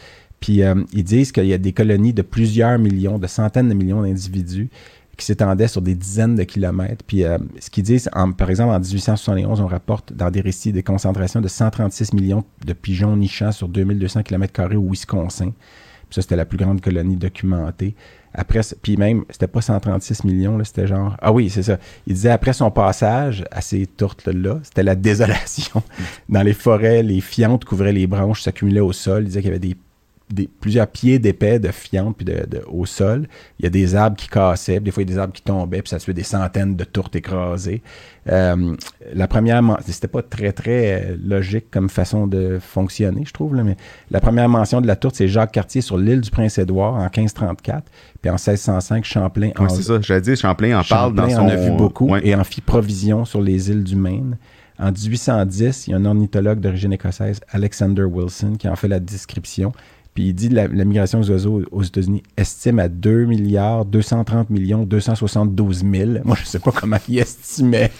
Puis 0.41 0.62
euh, 0.62 0.74
ils 0.93 1.05
disent 1.05 1.32
qu'il 1.32 1.47
y 1.47 1.53
a 1.53 1.59
des 1.59 1.72
colonies 1.72 2.12
de 2.12 2.22
plusieurs 2.22 2.78
millions, 2.78 3.18
de 3.18 3.26
centaines 3.26 3.68
de 3.68 3.74
millions 3.74 4.03
d'individus 4.03 4.68
qui 5.16 5.26
s'étendaient 5.26 5.66
sur 5.66 5.82
des 5.82 5.97
dizaines 5.97 6.36
de 6.36 6.45
kilomètres. 6.45 7.05
Puis 7.05 7.24
euh, 7.24 7.39
ce 7.59 7.70
qu'ils 7.70 7.82
disent, 7.82 8.09
en- 8.12 8.30
par 8.30 8.49
exemple, 8.51 8.72
en 8.72 8.78
1871, 8.78 9.61
on 9.61 9.66
rapporte 9.66 10.12
dans 10.12 10.30
des 10.30 10.41
récits 10.41 10.72
des 10.72 10.84
concentrations 10.84 11.41
de 11.41 11.49
136 11.49 12.12
millions 12.12 12.45
de 12.64 12.72
pigeons 12.72 13.16
nichant 13.16 13.51
sur 13.51 13.68
2200 13.68 14.22
km 14.22 14.76
au 14.76 14.89
Wisconsin. 14.91 15.53
Ça, 16.11 16.22
c'était 16.22 16.36
la 16.36 16.45
plus 16.47 16.57
grande 16.57 16.80
colonie 16.80 17.16
documentée. 17.16 17.95
Après, 18.32 18.61
puis 18.80 18.97
même, 18.97 19.24
c'était 19.30 19.47
pas 19.49 19.61
136 19.61 20.22
millions, 20.24 20.62
c'était 20.64 20.86
genre... 20.86 21.16
Ah 21.20 21.32
oui, 21.32 21.51
c'est 21.51 21.64
ça. 21.64 21.78
Il 22.07 22.14
disait, 22.14 22.30
après 22.30 22.53
son 22.53 22.70
passage 22.70 23.45
à 23.51 23.61
ces 23.61 23.86
tourtes-là, 23.86 24.61
c'était 24.62 24.84
la 24.84 24.95
désolation. 25.09 25.82
Dans 26.28 26.43
les 26.43 26.55
forêts, 26.55 27.03
les 27.03 27.20
fientes 27.20 27.64
couvraient 27.64 27.93
les 27.93 28.07
branches, 28.07 28.43
s'accumulaient 28.43 28.80
au 28.80 28.93
sol. 28.93 29.24
Il 29.24 29.26
disait 29.26 29.41
qu'il 29.41 29.49
y 29.49 29.51
avait 29.51 29.59
des 29.59 29.76
des, 30.30 30.48
plusieurs 30.60 30.86
pieds 30.86 31.18
d'épais 31.18 31.58
de 31.58 31.68
fientes 31.70 32.16
puis 32.16 32.24
de, 32.24 32.46
de- 32.46 32.62
au 32.68 32.86
sol. 32.86 33.26
Il 33.58 33.64
y 33.64 33.66
a 33.66 33.70
des 33.70 33.94
arbres 33.94 34.16
qui 34.16 34.28
cassaient, 34.28 34.76
puis 34.76 34.84
des 34.84 34.90
fois 34.90 35.02
il 35.02 35.08
y 35.08 35.12
a 35.12 35.14
des 35.14 35.18
arbres 35.18 35.32
qui 35.32 35.42
tombaient, 35.42 35.82
puis 35.82 35.88
ça 35.90 35.98
se 35.98 36.04
fait 36.04 36.12
des 36.14 36.22
centaines 36.22 36.76
de 36.76 36.84
tourtes 36.84 37.16
écrasées. 37.16 37.82
Euh, 38.30 38.76
la 39.14 39.26
première, 39.26 39.62
c'était 39.86 40.06
pas 40.08 40.22
très 40.22 40.52
très 40.52 41.02
euh, 41.12 41.16
logique 41.24 41.70
comme 41.70 41.88
façon 41.88 42.26
de 42.26 42.58
fonctionner, 42.60 43.22
je 43.26 43.32
trouve, 43.32 43.54
là, 43.54 43.62
mais 43.64 43.76
la 44.10 44.20
première 44.20 44.48
mention 44.48 44.80
de 44.82 44.86
la 44.86 44.96
tourte, 44.96 45.16
c'est 45.16 45.28
Jacques 45.28 45.52
Cartier 45.52 45.80
sur 45.80 45.96
l'île 45.96 46.20
du 46.20 46.30
Prince-Édouard 46.30 46.94
en 46.94 47.04
1534, 47.04 47.84
puis 48.20 48.30
en 48.30 48.34
1605, 48.34 49.04
Champlain 49.04 49.50
en, 49.58 49.68
c'est 49.70 49.82
ça, 49.82 49.98
j'allais 50.02 50.20
dire, 50.20 50.36
Champlain 50.36 50.78
en 50.78 50.84
parle 50.84 51.14
dans 51.14 51.28
son. 51.30 51.48
a 51.48 51.56
vu 51.56 51.70
beaucoup 51.70 52.08
Ouais. 52.10 52.20
et 52.26 52.34
en 52.34 52.44
fit 52.44 52.60
provision 52.60 53.24
sur 53.24 53.40
les 53.40 53.70
îles 53.70 53.84
du 53.84 53.96
Maine. 53.96 54.36
En 54.80 54.92
1810, 54.92 55.88
il 55.88 55.90
y 55.90 55.94
a 55.94 55.96
un 55.96 56.04
ornithologue 56.04 56.60
d'origine 56.60 56.92
écossaise, 56.92 57.40
Alexander 57.50 58.04
Wilson, 58.04 58.52
qui 58.58 58.68
en 58.68 58.76
fait 58.76 58.86
la 58.88 59.00
description. 59.00 59.72
Puis 60.18 60.30
il 60.30 60.34
dit 60.34 60.48
la, 60.48 60.66
la 60.66 60.84
migration 60.84 61.20
des 61.20 61.30
oiseaux 61.30 61.62
aux 61.70 61.84
États-Unis 61.84 62.24
estime 62.36 62.80
à 62.80 62.88
2 62.88 63.26
milliards 63.26 63.84
230 63.84 64.50
millions 64.50 64.82
272 64.82 65.84
000. 65.88 66.10
Moi, 66.24 66.34
je 66.34 66.42
ne 66.42 66.46
sais 66.46 66.58
pas 66.58 66.72
comment 66.72 66.96
il 67.08 67.20
estimait 67.20 67.92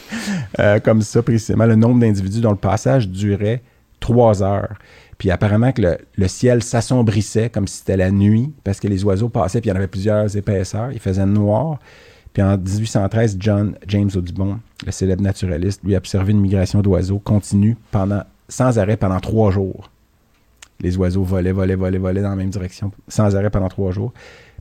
euh, 0.58 0.80
comme 0.80 1.00
ça 1.02 1.22
précisément 1.22 1.64
le 1.64 1.76
nombre 1.76 2.00
d'individus 2.00 2.40
dont 2.40 2.50
le 2.50 2.56
passage 2.56 3.08
durait 3.08 3.62
trois 4.00 4.42
heures. 4.42 4.74
Puis 5.16 5.30
apparemment 5.30 5.70
que 5.70 5.96
le, 6.16 6.26
ciel 6.26 6.64
s'assombrissait 6.64 7.50
comme 7.50 7.68
si 7.68 7.76
c'était 7.76 7.96
la 7.96 8.10
nuit 8.10 8.52
parce 8.64 8.80
que 8.80 8.88
les 8.88 9.04
oiseaux 9.04 9.28
passaient, 9.28 9.60
puis 9.60 9.70
il 9.70 9.72
y 9.72 9.74
en 9.74 9.76
avait 9.76 9.86
plusieurs 9.86 10.36
épaisseurs. 10.36 10.90
Il 10.90 10.98
faisait 10.98 11.24
noir. 11.24 11.78
Puis 12.32 12.42
en 12.42 12.58
1813, 12.58 13.36
John 13.38 13.76
James 13.86 14.10
Audubon, 14.16 14.58
le 14.84 14.90
célèbre 14.90 15.22
naturaliste, 15.22 15.84
lui 15.84 15.94
a 15.94 15.98
observé 15.98 16.32
une 16.32 16.40
migration 16.40 16.82
d'oiseaux 16.82 17.20
continue 17.20 17.76
pendant 17.92 18.24
sans 18.48 18.76
arrêt 18.80 18.96
pendant 18.96 19.20
trois 19.20 19.52
jours. 19.52 19.88
Les 20.80 20.96
oiseaux 20.96 21.24
volaient, 21.24 21.52
volaient, 21.52 21.74
volaient, 21.74 21.98
volaient 21.98 22.22
dans 22.22 22.30
la 22.30 22.36
même 22.36 22.50
direction, 22.50 22.92
sans 23.08 23.34
arrêt 23.34 23.50
pendant 23.50 23.68
trois 23.68 23.90
jours. 23.90 24.12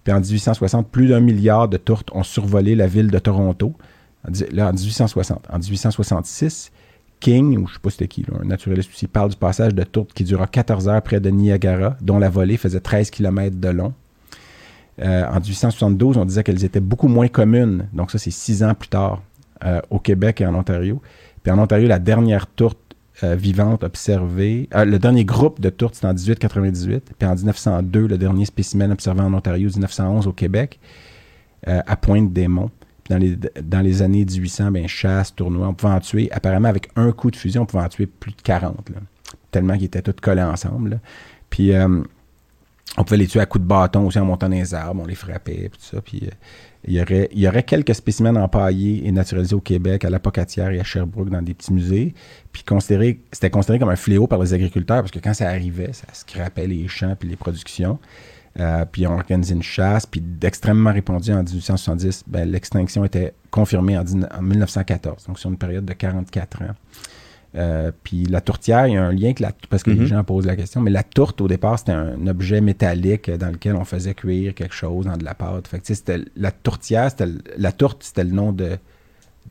Puis 0.04 0.14
en 0.14 0.20
1860, 0.20 0.90
plus 0.90 1.08
d'un 1.08 1.20
milliard 1.20 1.68
de 1.68 1.78
tourtes 1.78 2.10
ont 2.14 2.24
survolé 2.24 2.76
la 2.76 2.88
ville 2.88 3.12
de 3.12 3.20
Toronto. 3.20 3.74
Là, 4.52 4.70
en 4.70 4.74
1860. 4.74 5.48
En 5.52 5.60
1866, 5.60 6.72
King, 7.20 7.58
ou 7.58 7.68
je 7.68 7.72
ne 7.72 7.74
sais 7.74 7.80
pas 7.82 7.90
c'était 7.90 8.08
qui, 8.08 8.26
un 8.40 8.46
naturaliste 8.46 8.90
aussi, 8.92 9.08
parle 9.08 9.30
du 9.30 9.36
passage 9.36 9.74
de 9.74 9.84
tourtes 9.84 10.14
qui 10.14 10.24
dura 10.24 10.48
14 10.48 10.88
heures 10.88 11.02
près 11.02 11.20
de 11.20 11.30
Niagara, 11.30 11.98
dont 12.02 12.20
la 12.20 12.30
volée 12.30 12.58
faisait 12.58 12.80
13 12.80 13.10
km 13.10 13.58
de 13.58 13.70
long. 13.70 13.94
Euh, 15.00 15.26
en 15.26 15.40
1872, 15.40 16.18
on 16.18 16.26
disait 16.26 16.44
qu'elles 16.44 16.64
étaient 16.64 16.80
beaucoup 16.80 17.08
moins 17.08 17.28
communes. 17.28 17.88
Donc 17.94 18.12
ça, 18.12 18.18
c'est 18.18 18.32
six 18.32 18.64
ans 18.64 18.74
plus 18.74 18.90
tard, 18.90 19.22
euh, 19.64 19.82
au 19.90 20.00
Québec 20.00 20.42
et 20.42 20.46
en 20.46 20.56
Ontario. 20.56 21.02
Puis 21.44 21.52
en 21.52 21.60
Ontario, 21.60 21.88
la 21.88 22.00
dernière 22.00 22.48
tourte 22.48 22.87
euh, 23.24 23.36
vivante 23.36 23.84
observée, 23.84 24.70
le 24.74 24.98
dernier 24.98 25.26
groupe 25.26 25.60
de 25.60 25.70
tourtes, 25.70 25.96
c'était 25.96 26.08
en 26.08 26.14
1898. 26.14 27.14
Puis 27.18 27.28
en 27.28 27.36
1902, 27.36 28.08
le 28.08 28.18
dernier 28.18 28.46
spécimen 28.46 28.92
observé 28.92 29.22
en 29.22 29.34
Ontario, 29.34 29.70
1911 29.70 30.28
au 30.28 30.34
Québec, 30.34 30.80
à 31.66 31.96
Pointe-des-Monts. 31.98 32.72
Dans 33.10 33.18
les, 33.18 33.38
dans 33.38 33.80
les 33.80 34.02
années 34.02 34.26
1800, 34.26 34.72
ben, 34.72 34.86
chasse, 34.86 35.34
tournoi, 35.34 35.68
on 35.70 35.74
pouvait 35.74 35.94
en 35.94 36.00
tuer, 36.02 36.30
apparemment 36.32 36.68
avec 36.68 36.90
un 36.98 37.14
coup 37.14 37.32
de 37.32 37.38
fusil, 37.38 37.58
on 37.58 37.66
pouvait 37.66 37.84
en 37.84 37.88
tuer 37.88 38.06
plus 38.06 38.32
de 38.32 38.42
40, 38.42 38.90
tellement 39.50 39.76
qu'ils 39.76 39.86
étaient 39.86 40.02
tous 40.02 40.20
collés 40.22 40.44
ensemble. 40.44 41.00
Puis 41.50 41.72
on 42.98 43.04
pouvait 43.04 43.18
les 43.18 43.28
tuer 43.28 43.40
à 43.40 43.46
coups 43.46 43.64
de 43.64 43.68
bâton 43.68 44.08
aussi 44.08 44.20
en 44.20 44.26
montant 44.26 44.50
dans 44.50 44.56
les 44.56 44.74
arbres, 44.74 45.04
on 45.04 45.06
les 45.06 45.16
frappait, 45.16 45.66
et 45.66 45.70
tout 45.70 45.80
ça. 45.80 46.02
Puis 46.02 46.22
euh, 46.24 46.32
il, 46.86 46.94
y 46.94 47.48
aurait, 47.48 47.64
quelques 47.64 47.96
spécimens 47.96 48.36
empaillés 48.36 49.08
et 49.08 49.12
naturalisés 49.12 49.56
au 49.56 49.60
Québec, 49.60 50.06
à 50.06 50.10
la 50.10 50.20
Pocatière 50.20 50.70
et 50.70 50.80
à 50.80 50.84
Sherbrooke, 50.84 51.30
dans 51.30 51.42
des 51.42 51.54
petits 51.54 51.74
musées. 51.74 52.14
Puis 52.52 52.64
c'était 53.32 53.50
considéré 53.50 53.80
comme 53.80 53.90
un 53.90 53.96
fléau 53.96 54.28
par 54.28 54.40
les 54.40 54.54
agriculteurs 54.54 55.02
parce 55.02 55.12
que 55.12 55.20
quand 55.20 55.34
ça 55.34 55.50
arrivait, 55.50 55.92
ça 55.94 56.08
scrapait 56.14 56.68
les 56.68 56.88
champs 56.88 57.16
puis 57.20 57.30
les 57.30 57.36
productions. 57.36 58.00
Euh, 58.60 58.86
puis 58.92 59.06
on 59.06 59.14
organisait 59.14 59.54
une 59.54 59.62
chasse, 59.62 60.08
puis 60.08 60.20
d'extrêmement 60.20 60.92
répandu 60.92 61.32
en 61.32 61.44
1870, 61.44 62.24
ben, 62.26 62.50
l'extinction 62.50 63.06
était 63.06 63.34
confirmée 63.52 63.96
en, 63.98 64.02
en, 64.02 64.42
1914, 64.42 65.26
donc 65.28 65.38
sur 65.38 65.52
une 65.52 65.58
période 65.58 65.86
de 65.86 65.94
44 65.94 66.64
ans. 66.64 66.76
Euh, 67.58 67.92
puis 68.04 68.26
la 68.26 68.42
tourtière, 68.42 68.88
il 68.88 68.94
y 68.94 68.98
a 68.98 69.04
un 69.04 69.12
lien 69.12 69.26
avec 69.26 69.40
la, 69.40 69.52
parce 69.70 69.82
que 69.82 69.90
les 69.90 70.02
mhm. 70.02 70.06
gens 70.06 70.24
posent 70.24 70.46
la 70.46 70.56
question, 70.56 70.80
mais 70.82 70.92
la 70.92 71.04
tourte 71.04 71.42
au 71.42 71.48
départ, 71.48 71.80
c'était 71.80 71.94
un 71.94 72.28
objet 72.28 72.62
métallique 72.62 73.32
dans 73.32 73.50
lequel 73.50 73.76
on 73.76 73.86
faisait 73.86 74.14
cuire 74.14 74.54
quelque 74.54 74.76
chose 74.76 75.06
dans 75.06 75.18
de 75.18 75.26
la 75.26 75.34
pâte. 75.34 75.68
Fait 75.68 75.80
que, 75.80 75.88
c'était, 75.88 76.20
la 76.36 76.52
tourtière, 76.52 77.10
c'était, 77.10 77.28
la 77.58 77.72
tourte, 77.72 78.04
c'était 78.04 78.26
le 78.26 78.32
nom 78.32 78.52
de, 78.52 78.78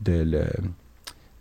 de, 0.02 0.44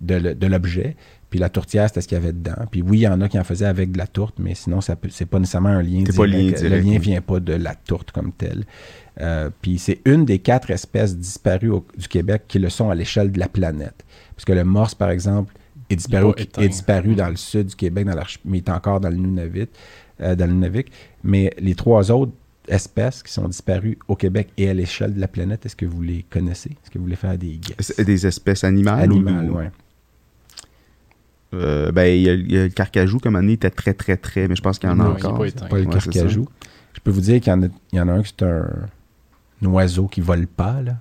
de, 0.01 0.47
l'objet. 0.47 0.95
Puis 1.29 1.39
la 1.39 1.49
tourtière, 1.49 1.87
c'était 1.87 2.01
ce 2.01 2.07
qu'il 2.07 2.17
y 2.17 2.21
avait 2.21 2.33
dedans. 2.33 2.65
Puis 2.71 2.81
oui, 2.81 2.99
il 2.99 3.01
y 3.01 3.07
en 3.07 3.21
a 3.21 3.29
qui 3.29 3.37
en 3.37 3.43
faisaient 3.43 3.65
avec 3.65 3.91
de 3.91 3.97
la 3.99 4.07
tourte, 4.07 4.35
mais 4.39 4.55
sinon, 4.55 4.81
ça 4.81 4.95
c'est 5.09 5.25
pas 5.25 5.37
nécessairement 5.37 5.69
un 5.69 5.83
lien 5.83 6.01
direct. 6.01 6.61
le 6.63 6.79
lien 6.79 6.97
vient 6.97 7.21
pas 7.21 7.39
de 7.39 7.53
la 7.53 7.75
tourte 7.75 8.11
comme 8.11 8.31
telle. 8.31 8.63
Euh, 9.21 9.51
puis 9.61 9.77
c'est 9.77 10.01
une 10.05 10.25
des 10.25 10.39
quatre 10.39 10.71
espèces 10.71 11.15
disparues 11.15 11.71
du 11.97 12.07
Québec 12.07 12.43
qui 12.47 12.57
le 12.57 12.69
sont 12.69 12.89
à 12.89 12.95
l'échelle 12.95 13.31
de 13.31 13.39
la 13.39 13.47
planète. 13.47 14.03
Parce 14.35 14.45
que 14.45 14.53
le 14.53 14.63
morse, 14.63 14.95
par 14.95 15.11
exemple, 15.11 15.53
est 15.89 15.95
disparu, 15.95 16.33
est 16.37 16.67
disparu 16.67 17.15
dans 17.15 17.29
le 17.29 17.35
sud 17.35 17.67
du 17.67 17.75
Québec, 17.75 18.05
dans 18.05 18.15
mais 18.45 18.57
est 18.59 18.69
encore 18.69 18.99
dans 18.99 19.09
le 19.09 19.15
Nunavut, 19.15 19.69
euh, 20.21 20.35
dans 20.35 20.47
le 20.47 20.53
Nunavik. 20.53 20.91
Mais 21.23 21.53
les 21.59 21.75
trois 21.75 22.11
autres 22.11 22.31
espèces 22.67 23.21
qui 23.21 23.31
sont 23.31 23.47
disparues 23.47 23.97
au 24.07 24.15
Québec 24.15 24.49
et 24.57 24.69
à 24.69 24.73
l'échelle 24.73 25.13
de 25.13 25.19
la 25.19 25.27
planète, 25.27 25.65
est-ce 25.65 25.75
que 25.75 25.85
vous 25.85 26.01
les 26.01 26.25
connaissez? 26.29 26.71
Est-ce 26.71 26.89
que 26.89 26.97
vous 26.97 27.03
voulez 27.03 27.15
faire 27.15 27.37
des 27.37 27.57
guesses? 27.57 27.95
Des 27.97 28.25
espèces 28.25 28.63
animales? 28.63 29.03
Animales, 29.03 29.51
oui. 29.51 29.63
Euh, 31.53 31.91
ben, 31.91 32.05
il 32.05 32.51
y, 32.51 32.57
a 32.57 32.63
le 32.63 32.69
carcajou, 32.69 33.19
comme 33.19 33.35
année, 33.35 33.53
était 33.53 33.69
très, 33.69 33.93
très, 33.93 34.17
très, 34.17 34.47
mais 34.47 34.55
je 34.55 34.61
pense 34.61 34.77
qu'il 34.77 34.89
y 34.89 34.91
en 34.91 34.99
a 34.99 35.05
encore. 35.05 35.37
Pas, 35.37 35.67
pas 35.67 35.77
le 35.77 35.85
carcajou. 35.85 36.47
Je 36.93 36.99
peux 36.99 37.11
vous 37.11 37.21
dire 37.21 37.39
qu'il 37.39 37.53
y, 37.93 37.99
en 37.99 38.07
a 38.07 38.11
un 38.11 38.23
qui 38.23 38.33
est 38.37 38.43
un, 38.43 38.67
un 39.61 39.65
oiseau 39.67 40.07
qui 40.07 40.21
vole 40.21 40.47
pas, 40.47 40.81
là. 40.81 40.95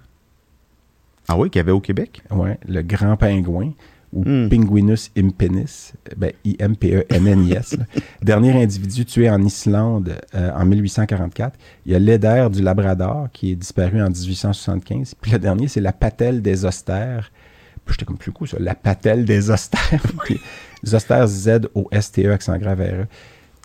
Ah 1.28 1.39
oui, 1.39 1.49
qu'il 1.51 1.59
y 1.59 1.61
avait 1.61 1.72
au 1.72 1.80
Québec? 1.80 2.22
Oui, 2.30 2.51
le 2.68 2.82
grand 2.82 3.16
pingouin 3.16 3.72
ou 4.14 4.22
hmm. 4.24 4.48
Pinguinus 4.48 5.10
impenis, 5.16 5.92
ben, 6.16 6.32
I-M-P-E-N-N-I-S. 6.44 7.76
Dernier 8.22 8.62
individu 8.62 9.04
tué 9.04 9.28
en 9.28 9.42
Islande 9.42 10.16
euh, 10.34 10.50
en 10.54 10.64
1844. 10.64 11.58
Il 11.84 11.92
y 11.92 11.94
a 11.94 11.98
l'Eder 11.98 12.46
du 12.50 12.62
Labrador 12.62 13.28
qui 13.32 13.52
est 13.52 13.56
disparu 13.56 14.00
en 14.00 14.08
1875. 14.08 15.14
Puis 15.20 15.32
le 15.32 15.38
dernier, 15.38 15.68
c'est 15.68 15.80
la 15.80 15.92
patelle 15.92 16.40
des 16.40 16.64
austères. 16.64 17.30
J'étais 17.88 18.04
comme 18.04 18.16
plus 18.16 18.32
cool, 18.32 18.48
ça. 18.48 18.56
La 18.60 18.74
patelle 18.74 19.24
des 19.24 19.50
austères. 19.50 20.00
Puis, 20.24 20.40
Zoster 20.86 21.24
Z-O-S-T-E, 21.26 22.32
accent 22.32 22.56
grave 22.56 22.80
R-E. 22.80 23.06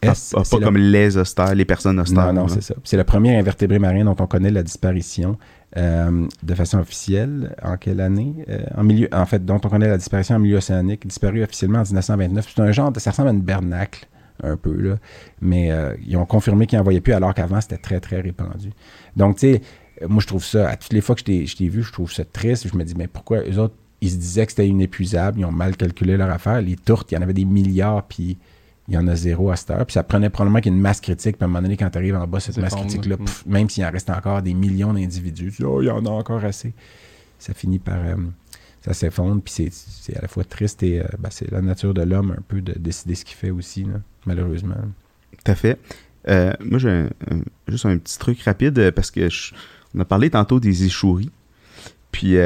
Ah, 0.06 0.14
ah, 0.34 0.41
pas 0.50 0.60
comme 0.60 0.78
les 0.78 1.18
austères, 1.18 1.54
les 1.56 1.66
personnes 1.66 2.00
austères. 2.00 2.34
Non, 2.34 2.41
non, 2.41 2.47
c'est 2.47 2.62
ça. 2.62 2.74
C'est 2.84 2.95
le 2.95 3.04
premier 3.04 3.38
invertébré 3.38 3.80
marin 3.80 4.06
dont 4.06 4.16
on 4.20 4.28
connaît 4.28 4.52
la 4.52 4.64
disparition. 4.64 5.38
Euh, 5.78 6.28
de 6.42 6.56
façon 6.56 6.80
officielle. 6.80 7.56
En 7.62 7.78
quelle 7.78 8.02
année? 8.02 8.34
Euh, 8.50 8.64
En 8.76 8.84
milieu, 8.84 9.08
en 9.12 9.26
fait, 9.28 9.46
dont 9.46 9.62
on 9.64 9.70
connaît 9.70 9.88
la 9.88 9.98
disparition 9.98 10.36
en 10.36 10.40
milieu 10.40 10.58
océanique, 10.58 11.06
disparu 11.06 11.44
officiellement 11.44 11.80
en 11.80 11.84
1929. 11.84 12.52
C'est 12.56 12.62
un 12.62 12.72
genre 12.72 12.92
de, 12.92 13.00
ça 13.00 13.12
ressemble 13.12 13.30
à 13.30 13.34
une 13.34 13.42
bernacle 13.42 14.08
un 14.42 14.58
peu 14.58 14.74
là, 14.74 14.96
mais 15.42 15.72
euh, 15.72 15.94
ils 16.08 16.16
ont 16.18 16.26
confirmé 16.26 16.66
qu'ils 16.66 16.78
n'en 16.78 16.84
voyaient 16.84 17.02
plus 17.02 17.14
alors 17.14 17.34
qu'avant 17.34 17.60
c'était 17.62 17.78
très 17.78 18.00
très 18.00 18.22
répandu. 18.22 18.72
Donc 19.16 19.36
tu 19.36 19.54
sais, 19.54 19.62
moi 20.08 20.22
je 20.22 20.28
trouve 20.28 20.44
ça, 20.44 20.70
à 20.70 20.78
toutes 20.78 20.94
les 20.94 21.02
fois 21.02 21.14
que 21.14 21.22
je 21.22 21.56
t'ai 21.56 21.68
vu, 21.68 21.84
je 21.84 21.92
trouve 21.92 22.12
ça 22.12 22.24
triste. 22.24 22.68
Je 22.68 22.76
me 22.76 22.84
dis 22.84 22.96
mais 22.98 23.08
pourquoi 23.08 23.42
eux 23.42 23.60
autres 23.60 23.76
ils 24.02 24.12
se 24.12 24.16
disaient 24.16 24.46
que 24.46 24.54
c'était 24.54 24.68
inépuisable, 24.68 25.42
ils 25.42 25.46
ont 25.46 25.52
mal 25.52 25.76
calculé 25.76 26.16
leur 26.18 26.32
affaire. 26.32 26.62
Les 26.62 26.78
tourtes, 26.78 27.12
il 27.12 27.16
y 27.16 27.18
en 27.18 27.22
avait 27.22 27.34
des 27.34 27.46
milliards, 27.46 28.04
puis 28.04 28.38
il 28.90 28.96
y 28.96 28.98
en 28.98 29.08
a 29.08 29.16
zéro 29.16 29.52
à 29.52 29.56
cette 29.56 29.70
heure. 29.70 29.86
Puis 29.86 29.94
ça 29.94 30.04
prenait 30.04 30.30
probablement 30.30 30.60
qu'il 30.60 30.72
y 30.72 30.76
ait 30.76 30.78
une 30.78 30.82
masse 30.82 31.00
critique. 31.00 31.38
Puis 31.38 31.44
à 31.44 31.46
un 31.46 31.48
moment 31.48 31.62
donné, 31.62 31.78
quand 31.78 31.90
tu 31.90 31.98
arrives 31.98 32.16
en 32.16 32.28
bas, 32.28 32.40
cette 32.40 32.58
masse 32.58 32.74
critique-là, 32.76 33.18
même 33.46 33.70
s'il 33.70 33.86
en 33.86 33.92
reste 33.92 34.10
encore 34.10 34.42
des 34.42 34.56
millions 34.56 34.94
d'individus, 34.94 35.52
tu 35.52 35.58
dis, 35.62 35.64
oh, 35.64 35.82
il 35.82 35.86
y 35.86 35.92
en 35.92 36.06
a 36.06 36.10
encore 36.10 36.44
assez. 36.44 36.74
Ça 37.38 37.54
finit 37.54 37.80
par. 37.80 38.00
Euh, 38.00 38.16
ça 38.84 38.94
s'effondre. 38.94 39.42
Puis 39.44 39.72
c'est 39.80 40.18
à 40.18 40.22
la 40.22 40.28
fois 40.28 40.44
triste 40.44 40.82
et 40.84 41.02
euh, 41.02 41.06
ben, 41.20 41.30
c'est 41.32 41.52
la 41.52 41.62
nature 41.62 41.94
de 41.94 42.02
l'homme 42.02 42.32
un 42.32 42.42
peu 42.48 42.62
de 42.62 42.74
décider 42.80 43.14
ce 43.14 43.26
qu'il 43.26 43.38
fait 43.38 43.52
aussi, 43.52 43.86
malheureusement. 44.26 44.76
Tout 45.44 45.52
à 45.52 45.56
fait. 45.56 45.78
Euh, 46.28 46.54
moi, 46.60 46.80
j'ai 46.80 47.06
juste 47.68 47.86
un 47.86 47.98
petit 47.98 48.18
truc 48.18 48.42
rapide 48.42 48.92
parce 48.92 49.12
que 49.12 49.28
on 49.96 50.00
a 50.00 50.06
parlé 50.06 50.32
tantôt 50.32 50.60
des 50.60 50.84
échoueries. 50.86 51.32
Puis 52.12 52.38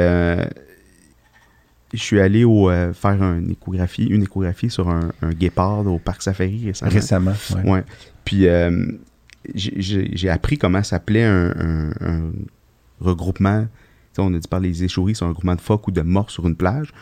je 1.94 2.02
suis 2.02 2.20
allé 2.20 2.44
au, 2.44 2.70
euh, 2.70 2.92
faire 2.92 3.22
une 3.22 3.50
échographie, 3.50 4.04
une 4.04 4.22
échographie 4.22 4.70
sur 4.70 4.88
un, 4.88 5.10
guépard 5.32 5.86
au 5.86 5.98
parc 5.98 6.22
Safari 6.22 6.66
récemment. 6.66 6.92
Récemment, 6.92 7.32
ouais. 7.64 7.84
Puis 8.24 8.48
euh, 8.48 8.86
j'ai 9.54 10.28
appris 10.28 10.58
comment 10.58 10.82
s'appelait 10.82 11.24
un, 11.24 11.90
regroupement. 13.00 13.66
on 14.18 14.34
a 14.34 14.38
dit 14.38 14.48
par 14.48 14.60
les 14.60 14.84
échoueries, 14.84 15.14
c'est 15.14 15.24
un 15.24 15.28
regroupement 15.28 15.56
de 15.56 15.60
phoques 15.60 15.88
ou 15.88 15.90
de 15.90 16.02
morts 16.02 16.30
sur 16.30 16.46
une 16.46 16.56
plage. 16.56 16.92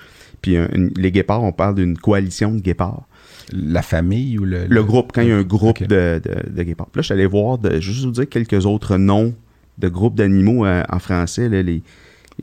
Puis 0.40 0.56
les 0.96 1.12
guépards, 1.12 1.44
on 1.44 1.52
parle 1.52 1.76
d'une 1.76 1.96
coalition 1.96 2.52
de 2.52 2.60
guépards. 2.60 3.06
La 3.52 3.82
famille 3.82 4.38
ou 4.38 4.44
le... 4.44 4.66
Le, 4.66 4.82
groupe, 4.82 5.12
quand 5.14 5.22
il 5.22 5.28
y 5.28 5.32
a 5.32 5.36
un 5.36 5.42
groupe 5.42 5.82
de, 5.82 6.20
de, 6.50 6.62
guépards. 6.62 6.86
Puis 6.86 6.98
là, 6.98 7.02
je 7.02 7.06
suis 7.06 7.12
allé 7.12 7.26
voir, 7.26 7.58
de, 7.58 7.80
juste 7.80 8.04
vous 8.04 8.10
dire 8.10 8.28
quelques 8.28 8.66
autres 8.66 8.96
noms 8.96 9.34
de 9.78 9.88
groupes 9.88 10.14
d'animaux 10.14 10.64
euh, 10.64 10.82
en 10.88 10.98
français, 10.98 11.48
les, 11.48 11.82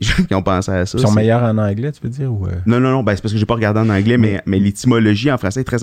qui 0.00 0.34
ont 0.34 0.42
pensé 0.42 0.70
à 0.70 0.86
ça. 0.86 0.98
Ils 0.98 1.02
sont 1.02 1.12
meilleurs 1.12 1.42
en 1.42 1.58
anglais, 1.58 1.92
tu 1.92 2.00
veux 2.02 2.08
dire? 2.08 2.32
Ou 2.32 2.46
euh? 2.46 2.52
Non, 2.66 2.80
non, 2.80 2.90
non, 2.90 3.02
ben, 3.02 3.14
c'est 3.14 3.22
parce 3.22 3.32
que 3.32 3.38
j'ai 3.38 3.46
pas 3.46 3.54
regardé 3.54 3.80
en 3.80 3.88
anglais, 3.88 4.16
mais, 4.16 4.40
mais 4.46 4.58
l'étymologie 4.58 5.30
en 5.30 5.38
français 5.38 5.60
est 5.60 5.64
très. 5.64 5.78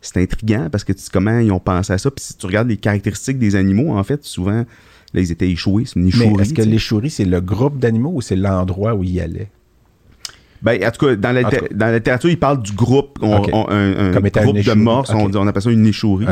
C'est 0.00 0.22
intriguant 0.22 0.68
parce 0.70 0.84
que 0.84 0.92
tu, 0.92 1.02
comment 1.12 1.38
ils 1.38 1.50
ont 1.50 1.58
pensé 1.58 1.92
à 1.92 1.98
ça. 1.98 2.10
Puis 2.10 2.24
si 2.24 2.36
tu 2.36 2.46
regardes 2.46 2.68
les 2.68 2.76
caractéristiques 2.76 3.38
des 3.38 3.56
animaux, 3.56 3.96
en 3.96 4.04
fait, 4.04 4.24
souvent, 4.24 4.64
là, 5.14 5.20
ils 5.20 5.32
étaient 5.32 5.50
échoués. 5.50 5.84
C'est 5.86 5.98
une 5.98 6.08
échouerie. 6.08 6.42
Est-ce 6.42 6.54
que 6.54 6.62
l'échouerie, 6.62 7.10
c'est 7.10 7.24
le 7.24 7.40
groupe 7.40 7.78
d'animaux 7.78 8.12
ou 8.14 8.20
c'est 8.20 8.36
l'endroit 8.36 8.94
où 8.94 9.02
ils 9.02 9.20
allaient? 9.20 9.50
Ben, 10.62 10.82
en 10.84 10.90
tout 10.90 11.06
cas, 11.06 11.16
dans 11.16 11.32
la, 11.32 11.42
dans 11.42 11.86
la 11.86 11.94
littérature, 11.96 12.30
ils 12.30 12.38
parlent 12.38 12.62
du 12.62 12.72
groupe. 12.72 13.18
un, 13.22 13.40
groupe 13.40 14.58
de 14.58 14.74
morse, 14.74 15.10
on, 15.14 15.34
on, 15.34 15.46
appelle 15.46 15.62
ça 15.62 15.70
une 15.70 15.86
échouerie. 15.86 16.26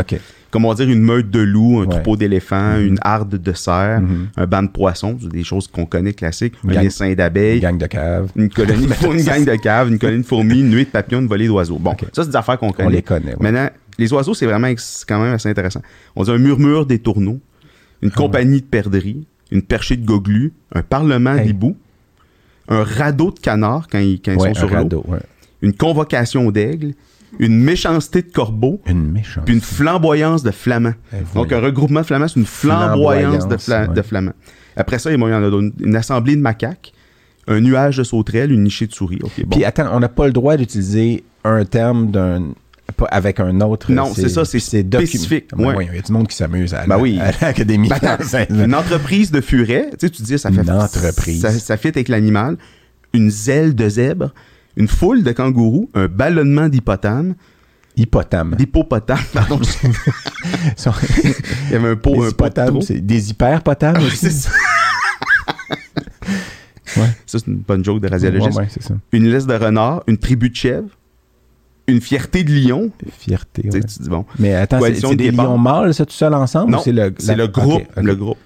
Comme 0.51 0.66
on 0.66 0.68
va 0.68 0.77
dire 0.77 0.89
une 0.89 1.03
meute 1.03 1.31
de 1.31 1.41
loups, 1.41 1.81
un 1.81 1.87
troupeau 1.87 2.16
d'éléphants, 2.16 2.77
mhm. 2.77 2.87
une 2.87 2.99
harde 3.03 3.43
de 3.43 3.53
cerfs, 3.55 4.01
mhm. 4.01 4.29
un 4.37 4.47
banc 4.47 4.62
de 4.62 4.68
poissons, 4.68 5.18
des 5.20 5.43
choses 5.43 5.66
qu'on 5.66 5.85
connaît 5.85 6.12
classiques, 6.12 6.55
un 6.68 6.81
essaim 6.81 7.12
d'abeilles. 7.14 7.57
Une 7.57 7.62
gang 7.62 7.79
de 7.79 7.87
caves. 7.87 8.31
Une 8.37 8.49
colonie, 8.49 8.87
une 9.03 9.22
gang 9.25 9.45
de 9.45 9.57
caves, 9.57 9.89
une 9.89 9.99
colonie 9.99 10.22
de 10.22 10.27
fourmis, 10.27 10.61
une 10.61 10.70
nuée 10.70 10.85
de 10.85 10.91
papillons, 10.91 11.20
une 11.20 11.27
volée 11.27 11.49
d'oiseaux. 11.49 11.79
Bon, 11.79 11.97
ça, 12.12 12.22
c'est 12.22 12.29
des 12.29 12.37
affaires 12.37 12.59
qu'on 12.59 12.70
connaît. 12.70 12.87
On 12.87 12.91
les 12.91 13.03
connaît. 13.03 13.35
Maintenant, 13.41 13.68
les 13.99 14.12
oiseaux, 14.12 14.35
c'est 14.35 14.47
vraiment 14.47 14.68
quand 15.09 15.20
même 15.20 15.35
assez 15.35 15.49
intéressant. 15.49 15.83
On 16.14 16.22
dit 16.22 16.31
un 16.31 16.39
murmure 16.39 16.87
des 16.87 17.01
tourneaux, 17.01 17.41
une 18.03 18.11
ah 18.12 18.16
compagnie 18.16 18.61
de 18.61 18.66
perdrix, 18.66 19.27
une 19.51 19.62
perchée 19.62 19.97
de 19.97 20.05
goglus, 20.05 20.53
un 20.72 20.83
parlement 20.83 21.37
d'hiboux, 21.37 21.77
un 22.69 22.83
radeau 22.83 23.31
de 23.31 23.39
canard 23.39 23.89
quand 23.91 23.99
ils, 23.99 24.21
sont 24.25 24.55
sur 24.55 24.69
l'eau, 24.69 25.05
une 25.62 25.73
convocation 25.73 26.51
d'aigle, 26.51 26.95
une 27.39 27.59
méchanceté 27.59 28.23
de 28.23 28.31
corbeau, 28.31 28.81
une 28.87 29.11
méchanceté. 29.11 29.43
puis 29.47 29.55
une 29.55 29.61
flamboyance 29.61 30.43
de 30.43 30.51
flamand. 30.51 30.95
Eh, 31.12 31.16
Donc 31.35 31.53
un 31.53 31.61
regroupement 31.61 32.01
de 32.01 32.07
flamands, 32.07 32.28
c'est 32.28 32.41
une 32.41 32.47
flamboyance, 32.47 33.49
de, 33.49 33.57
fla 33.57 33.89
flamand. 34.03 34.32
Après 34.77 34.99
ça, 34.99 35.11
il 35.11 35.19
y 35.19 35.23
en 35.23 35.31
a 35.31 35.70
une 35.81 35.97
assemblée 35.97 36.36
de 36.36 36.41
macaques, 36.41 36.93
un 37.47 37.61
nuage 37.61 37.97
de 37.99 38.05
sauterelles, 38.05 38.53
une 38.53 38.65
nichée 38.65 38.86
de 38.86 38.93
souris. 38.93 39.20
Puis 39.51 39.65
attends, 39.65 39.89
on 39.93 40.01
n'a 40.01 40.09
pas 40.09 40.27
le 40.27 40.32
droit 40.32 40.57
d'utiliser 40.57 41.24
un 41.45 41.65
terme 41.65 42.11
d'un 42.11 42.55
Pas 42.97 43.06
avec 43.06 43.40
un 43.40 43.61
autre. 43.62 43.90
Non, 43.90 44.12
c'est 44.15 44.28
ça, 44.28 44.44
c'est 44.44 44.59
spécifique, 44.61 45.47
Ben 45.56 45.65
ouais. 45.66 45.74
oui, 45.77 45.86
il 45.90 45.97
y 45.97 45.98
a 45.98 46.02
du 46.02 46.12
monde 46.12 46.28
qui 46.28 46.36
s'amuse 46.36 46.74
à, 46.74 46.86
Ben 46.86 46.98
oui. 46.98 47.19
à 47.23 47.32
l'académie. 47.47 47.89
Ben, 47.89 48.47
une 48.51 48.74
entreprise 48.74 49.31
de 49.31 49.40
furet, 49.40 49.89
tu 49.93 50.06
sais, 50.06 50.11
tu 50.11 50.23
dis, 50.23 50.39
ça 50.39 50.51
fait. 50.52 50.62
Une 50.62 50.70
entreprise. 50.70 51.40
Ça, 51.40 51.51
ça 51.51 51.77
fit 51.77 51.89
avec 51.89 52.09
l'animal. 52.09 52.56
Une 53.15 53.31
zèle 53.31 53.74
de 53.74 53.89
zèbre, 53.89 54.35
une 54.77 54.89
foule 54.89 55.23
de 55.23 55.32
kangourous, 55.32 55.89
un 55.94 56.06
ballonnement 56.09 56.69
d'hippotame, 56.69 57.35
Hippotame. 57.97 58.55
d'hippopotame, 58.56 59.19
pardon. 59.32 59.61
Il 61.24 61.73
y 61.73 61.74
avait 61.77 61.89
un 61.90 61.97
pot, 61.97 62.15
des 62.15 62.27
un 62.61 62.66
pot 62.70 62.81
c'est 62.82 63.01
des 63.01 63.31
hyperpotames 63.31 63.97
Ah, 63.98 64.05
aussi. 64.05 64.31
ça. 64.31 64.51
Ouais. 66.97 67.09
Ça, 67.27 67.39
c'est 67.39 67.47
une 67.47 67.56
bonne 67.56 67.85
joke 67.85 68.01
de 68.01 68.09
radiologiste. 68.09 68.56
Ouais, 68.59 68.66
ouais. 68.90 68.97
Une 69.12 69.28
laisse 69.31 69.47
de 69.47 69.55
renard, 69.55 70.02
une 70.06 70.19
tribu 70.19 70.51
de 70.51 70.55
chèvres, 70.56 70.89
une 71.86 72.01
fierté 72.01 72.44
de 72.44 72.52
lion. 72.52 72.90
Fierté. 73.19 73.62
Tu 73.62 73.70
sais, 73.70 73.77
ouais. 73.78 73.85
tu 73.85 74.02
dis, 74.02 74.09
bon. 74.09 74.24
Mais 74.39 74.55
attends, 74.55 74.81
c'est 74.81 74.94
c'est 74.94 75.16
des 75.16 75.31
lions 75.31 75.59
mâles, 75.59 75.93
ça, 75.94 76.05
tout 76.06 76.12
seul 76.12 76.32
ensemble? 76.35 76.73
Non, 76.73 76.78
c'est 76.82 76.93
le, 76.93 77.15
C'est 77.19 77.36
la- 77.36 77.44
le 77.44 77.47
groupe. 77.48 77.82
ok, 77.82 77.89
ok. 77.97 78.02
Le 78.05 78.15
groupe. 78.15 78.39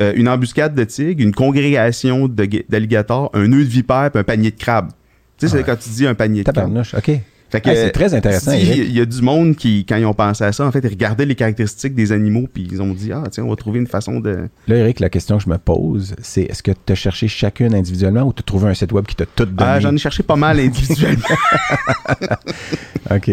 Euh, 0.00 0.12
une 0.16 0.28
embuscade 0.28 0.74
de 0.74 0.84
tigres, 0.84 1.22
une 1.22 1.34
congrégation 1.34 2.26
d'alligators, 2.28 3.30
un 3.34 3.46
nœud 3.48 3.64
de 3.64 3.68
vipère 3.68 4.10
puis 4.10 4.20
un 4.20 4.24
panier 4.24 4.50
de 4.50 4.56
crabes. 4.58 4.88
Tu 5.36 5.46
sais, 5.46 5.48
c'est 5.52 5.56
Ouais. 5.58 5.64
quand 5.64 5.76
tu 5.76 5.88
dis 5.90 6.06
un 6.06 6.14
panier 6.14 6.44
de 6.44 6.50
crabes. 6.50 6.82
OK. 6.96 7.10
Ah, 7.54 7.60
c'est 7.74 7.90
très 7.90 8.14
intéressant. 8.14 8.52
Il 8.52 8.92
y 8.92 9.00
a 9.00 9.04
du 9.04 9.22
monde 9.22 9.56
qui, 9.56 9.84
quand 9.86 9.96
ils 9.96 10.06
ont 10.06 10.14
pensé 10.14 10.44
à 10.44 10.52
ça, 10.52 10.66
en 10.66 10.72
fait, 10.72 10.80
ils 10.80 10.88
regardaient 10.88 11.26
les 11.26 11.34
caractéristiques 11.34 11.94
des 11.94 12.12
animaux 12.12 12.48
puis 12.52 12.68
ils 12.70 12.80
ont 12.80 12.92
dit, 12.92 13.12
ah, 13.12 13.24
tiens, 13.30 13.44
on 13.44 13.50
va 13.50 13.56
trouver 13.56 13.80
une 13.80 13.86
façon 13.86 14.20
de. 14.20 14.48
Là, 14.68 14.76
Eric, 14.76 15.00
la 15.00 15.10
question 15.10 15.38
que 15.38 15.44
je 15.44 15.48
me 15.48 15.58
pose, 15.58 16.14
c'est 16.22 16.42
est-ce 16.42 16.62
que 16.62 16.72
tu 16.72 16.92
as 16.92 16.96
cherché 16.96 17.28
chacune 17.28 17.74
individuellement 17.74 18.22
ou 18.22 18.32
tu 18.32 18.40
as 18.40 18.44
trouvé 18.44 18.68
un 18.68 18.74
site 18.74 18.92
web 18.92 19.06
qui 19.06 19.16
t'a 19.16 19.26
tout 19.26 19.44
donné? 19.44 19.70
Ah, 19.70 19.80
j'en 19.80 19.94
ai 19.94 19.98
cherché 19.98 20.22
pas 20.22 20.36
mal 20.36 20.58
individuellement. 20.60 21.22
OK. 23.10 23.30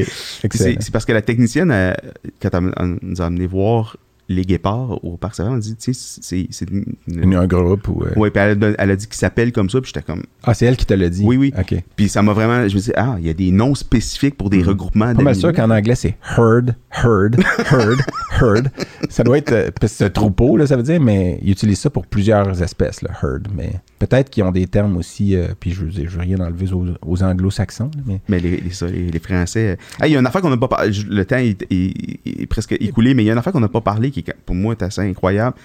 c'est 0.52 0.91
parce 0.91 1.06
que 1.06 1.14
la 1.14 1.22
technicienne, 1.22 1.72
elle, 1.72 1.98
quand 2.41 2.50
elle 2.54 2.98
nous 3.02 3.22
a 3.22 3.26
amené 3.26 3.48
voir 3.48 3.98
les 4.30 4.43
guépards 4.43 5.03
au 5.03 5.18
parc 5.18 5.35
Savant, 5.35 5.51
elle 5.51 5.57
a 5.57 5.60
dit, 5.60 5.76
tu 5.76 5.93
sais, 5.93 6.18
c'est. 6.22 6.47
c'est 6.51 6.69
une- 6.69 7.34
Un 7.35 7.47
groupe 7.47 7.88
ou. 7.89 8.03
euh, 8.03 8.14
Ouais, 8.15 8.30
puis 8.31 8.41
elle, 8.41 8.64
a- 8.64 8.73
elle 8.77 8.91
a 8.91 8.95
dit 8.95 9.07
qu'il 9.07 9.15
s'appelle 9.18 9.51
comme 9.51 9.69
ça, 9.69 9.81
puis 9.81 9.91
j'étais 9.93 10.06
comme. 10.06 10.23
Ah, 10.43 10.53
c'est 10.53 10.65
elle 10.65 10.77
qui 10.77 10.85
te 10.85 10.93
l'a 10.93 11.10
dit? 11.10 11.23
Oui, 11.26 11.35
oui. 11.38 11.53
OK. 11.60 11.76
Puis 11.95 12.07
ça 12.10 12.22
m'a 12.22 12.34
vraiment. 12.34 12.68
Je 12.68 12.76
me 12.76 12.80
dis, 12.80 12.91
ah, 12.95 13.15
il 13.19 13.26
y 13.26 13.30
a 13.30 13.34
des 13.34 13.51
noms 13.51 13.76
spécifiques 13.76 14.38
pour 14.38 14.49
des 14.49 14.61
regroupements 14.64 15.14
Pas 15.15 15.22
mal 15.23 15.35
sûr 15.35 15.51
qu'en 15.53 15.69
anglais, 15.72 15.95
c'est 15.95 16.15
herd, 16.38 16.76
herd, 17.03 17.39
herd, 17.72 17.99
herd. 18.41 18.72
Ça 19.10 19.23
doit 19.23 19.38
être. 19.38 19.51
euh, 19.51 19.69
parce 19.80 19.91
que 19.93 19.97
c'est 19.97 20.06
un 20.06 20.10
troupeau, 20.10 20.57
là, 20.57 20.68
ça 20.68 20.77
veut 20.77 20.84
dire, 20.84 21.01
mais 21.01 21.39
ils 21.41 21.51
utilisent 21.51 21.80
ça 21.80 21.89
pour 21.89 22.06
plusieurs 22.06 22.61
espèces, 22.61 23.01
le 23.01 23.10
herd. 23.10 23.47
Mais 23.56 23.72
peut-être 24.00 24.30
qu'ils 24.30 24.44
ont 24.44 24.52
des 24.52 24.66
termes 24.66 24.98
aussi, 24.98 25.36
euh, 25.36 25.50
puis 25.60 25.72
je 25.72 25.84
veux 25.84 25.92
dire, 25.92 26.10
je 26.10 26.16
veux 26.16 26.22
rien 26.22 26.40
enlever 26.40 26.72
aux, 26.74 26.88
aux 27.06 27.24
anglo-saxons, 27.24 27.92
mais. 28.06 28.22
Mais 28.30 28.40
les, 28.40 28.58
les, 28.58 28.72
ça, 28.72 28.88
les, 28.88 29.12
les 29.12 29.20
Français. 29.20 29.78
euh, 30.02 30.06
il 30.08 30.12
y 30.14 30.16
a 30.16 30.20
une 30.20 30.26
affaire 30.26 30.42
qu'on 30.42 30.50
n'a 30.50 30.58
pas 30.58 30.68
parlé. 30.70 30.92
Le 31.08 31.26
temps 31.26 31.38
est, 31.38 31.62
est- 31.70 32.20
est 32.42 32.46
presque 32.48 32.72
écoulé, 32.80 33.14
mais 33.14 33.24
il 33.24 33.28
y 33.28 33.30
a 33.30 33.34
une 33.34 33.40
affaire 33.40 33.54
qu'on 33.54 33.60
n'a 33.60 33.68
pas 33.70 33.82
parlé 33.82 34.10
qui, 34.12 34.24
pour 34.46 34.56
moi, 34.56 34.74
est 34.74 34.84
assez 34.84 35.02
incroyable. 35.02 35.56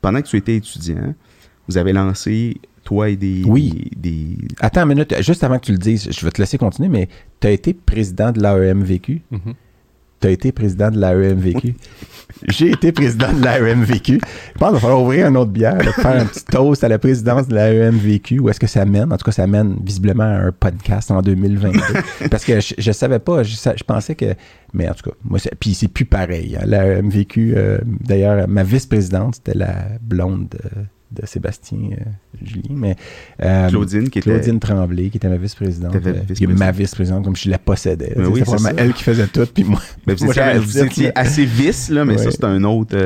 Pendant 0.00 0.20
que 0.20 0.26
tu 0.26 0.36
étais 0.36 0.56
étudiant, 0.56 1.14
vous 1.68 1.76
avez 1.78 1.92
lancé, 1.92 2.60
toi 2.84 3.08
et 3.08 3.16
des. 3.16 3.42
Oui. 3.46 3.88
Des, 3.96 4.36
Attends 4.60 4.82
une 4.82 4.88
minute, 4.88 5.14
juste 5.22 5.44
avant 5.44 5.58
que 5.58 5.66
tu 5.66 5.72
le 5.72 5.78
dises, 5.78 6.08
je 6.10 6.24
vais 6.24 6.32
te 6.32 6.40
laisser 6.42 6.58
continuer, 6.58 6.88
mais 6.88 7.08
tu 7.40 7.46
as 7.46 7.50
été 7.52 7.72
président 7.72 8.32
de 8.32 8.40
l'AEMVQ. 8.42 9.22
Mhm. 9.30 9.40
Tu 10.22 10.28
as 10.28 10.30
été 10.30 10.52
président 10.52 10.90
de 10.90 10.98
l'AEMVQ. 10.98 11.74
J'ai 12.48 12.70
été 12.70 12.92
président 12.92 13.30
de 13.32 13.44
l'AEMVQ. 13.44 14.14
Je 14.14 14.58
pense 14.58 14.68
qu'il 14.68 14.74
va 14.74 14.80
falloir 14.80 15.02
ouvrir 15.02 15.26
un 15.26 15.34
autre 15.34 15.50
bière, 15.50 15.78
faire 15.96 16.22
un 16.22 16.24
petit 16.24 16.44
toast 16.46 16.82
à 16.82 16.88
la 16.88 16.98
présidence 16.98 17.46
de 17.46 17.54
l'AEMVQ. 17.54 18.38
Où 18.40 18.48
est-ce 18.48 18.58
que 18.58 18.66
ça 18.66 18.84
mène? 18.84 19.12
En 19.12 19.16
tout 19.16 19.24
cas, 19.24 19.32
ça 19.32 19.46
mène 19.46 19.76
visiblement 19.84 20.24
à 20.24 20.46
un 20.46 20.52
podcast 20.52 21.10
en 21.10 21.20
2022. 21.22 21.78
Parce 22.30 22.44
que 22.44 22.58
je, 22.60 22.74
je 22.78 22.92
savais 22.92 23.18
pas, 23.18 23.42
je, 23.42 23.54
sa- 23.54 23.76
je 23.76 23.84
pensais 23.84 24.14
que. 24.14 24.34
Mais 24.72 24.88
en 24.88 24.94
tout 24.94 25.10
cas, 25.10 25.16
moi, 25.24 25.38
puis 25.60 25.74
c'est 25.74 25.88
plus 25.88 26.06
pareil. 26.06 26.56
hein. 26.58 26.64
L'AEMVQ, 26.66 27.52
euh, 27.56 27.78
d'ailleurs, 27.84 28.48
ma 28.48 28.62
vice-présidente, 28.62 29.34
c'était 29.36 29.56
la 29.58 29.74
blonde 30.00 30.48
de, 30.48 30.58
de 31.12 31.26
Sébastien 31.26 31.78
euh, 31.92 31.94
Julien. 32.42 32.74
Mais, 32.74 32.96
euh, 33.42 33.68
Claudine, 33.68 34.08
qui 34.08 34.18
était. 34.18 34.30
Claudine 34.30 34.58
Tremblay, 34.58 35.10
qui 35.10 35.16
était 35.18 35.28
ma 35.28 35.36
vice-présidente. 35.36 35.92
T'avais 35.92 36.10
Euh, 36.20 36.46
ma 36.56 36.70
vice-présidente, 36.70 37.24
comme 37.24 37.36
je 37.36 37.50
la 37.50 37.58
possédais. 37.58 38.14
Oui, 38.16 38.42
c'est 38.44 38.50
vraiment 38.50 38.70
elle 38.76 38.92
qui 38.92 39.02
faisait 39.02 39.26
tout, 39.26 39.46
puis 39.52 39.64
moi, 39.64 39.80
Ben, 40.06 40.14
vous 40.16 40.24
moi, 40.26 40.34
étiez, 40.34 40.58
vous 40.58 41.10
assez 41.14 41.44
vice, 41.44 41.90
là, 41.90 42.04
mais 42.04 42.16
Ouais. 42.16 42.22
ça, 42.24 42.30
c'est 42.30 42.44
un 42.44 42.62
autre. 42.64 42.96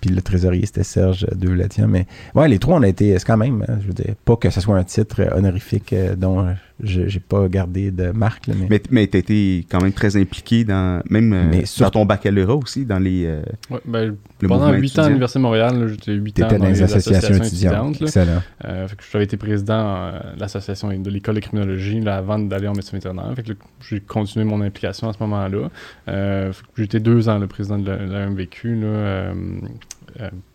puis 0.00 0.10
le 0.10 0.22
trésorier, 0.22 0.66
c'était 0.66 0.84
Serge 0.84 1.26
Deulatian. 1.34 1.88
Mais 1.88 2.06
ouais, 2.34 2.48
les 2.48 2.58
trois, 2.58 2.78
on 2.78 2.82
a 2.82 2.88
été, 2.88 3.18
c'est 3.18 3.24
quand 3.26 3.36
même, 3.36 3.64
hein, 3.68 3.78
je 3.82 3.86
veux 3.86 3.92
dire, 3.92 4.14
pas 4.24 4.36
que 4.36 4.50
ce 4.50 4.60
soit 4.60 4.76
un 4.76 4.84
titre 4.84 5.22
honorifique 5.36 5.94
dont 6.16 6.46
j'ai 6.82 7.20
pas 7.20 7.48
gardé 7.48 7.90
de 7.90 8.10
marque, 8.10 8.46
là, 8.46 8.54
mais, 8.58 8.66
mais 8.68 8.82
mais 8.90 9.06
tu 9.06 9.18
été 9.18 9.66
quand 9.70 9.80
même 9.82 9.92
très 9.92 10.16
impliqué 10.16 10.64
dans. 10.64 11.02
Même 11.10 11.32
euh, 11.32 11.64
surtout- 11.64 11.92
ton 11.92 12.04
baccalauréat 12.06 12.54
aussi, 12.56 12.84
dans 12.84 12.98
les. 12.98 13.24
euh, 13.26 13.42
Ouais, 13.70 13.80
ben, 13.84 14.16
Le 14.40 14.48
pendant 14.48 14.66
mouvement 14.66 14.78
8 14.80 14.98
ans 14.98 15.02
à 15.02 15.06
l'Université 15.08 15.38
de 15.38 15.42
Montréal, 15.42 15.88
j'étais 15.88 16.12
8 16.12 16.42
ans 16.42 16.48
dans, 16.48 16.58
dans 16.58 16.64
les 16.66 16.82
associations 16.82 17.34
étudiantes. 17.34 17.96
étudiantes. 17.96 18.02
Excellent. 18.02 18.42
Euh, 18.64 18.88
fait 18.88 18.96
que 18.96 19.02
j'avais 19.12 19.24
été 19.24 19.36
président 19.36 19.72
euh, 19.96 20.34
de 20.36 20.40
l'association 20.40 20.88
de 20.98 21.10
l'école 21.10 21.34
de 21.36 21.40
criminologie 21.40 22.00
là, 22.00 22.16
avant 22.16 22.38
d'aller 22.38 22.68
en 22.68 22.72
médecine 22.74 22.98
vétérinaire. 22.98 23.32
Fait 23.36 23.42
que 23.42 23.50
là, 23.50 23.54
j'ai 23.88 24.00
continué 24.00 24.44
mon 24.44 24.60
implication 24.60 25.08
à 25.08 25.12
ce 25.12 25.18
moment-là. 25.20 25.70
Euh, 26.08 26.52
fait 26.52 26.62
que 26.62 26.68
j'ai 26.76 26.84
été 26.84 27.00
deux 27.00 27.28
ans 27.28 27.38
le 27.38 27.46
président 27.46 27.78
de 27.78 27.90
la, 27.90 27.96
la 28.06 28.26
MVQ 28.30 28.76
là, 28.80 28.86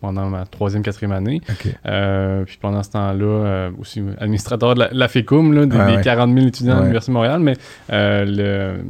pendant 0.00 0.28
ma 0.28 0.44
troisième, 0.46 0.82
quatrième 0.82 1.12
année. 1.12 1.40
Euh, 1.86 2.44
puis 2.44 2.58
pendant 2.60 2.82
ce 2.82 2.90
temps-là, 2.90 3.24
euh, 3.24 3.70
aussi 3.80 4.02
administrateur 4.18 4.74
de 4.74 4.80
la, 4.80 4.88
la 4.92 5.08
FECUM, 5.08 5.52
là, 5.52 5.66
des, 5.66 5.76
Ouais, 5.76 5.86
des 5.86 5.96
ouais. 5.96 6.02
40 6.02 6.34
000 6.34 6.46
étudiants 6.46 6.72
Ouais. 6.74 6.78
à 6.78 6.82
l'Université 6.82 7.12
de 7.12 7.14
Montréal. 7.14 7.40
Mais 7.40 7.54
euh, 7.92 8.24
le, 8.26 8.84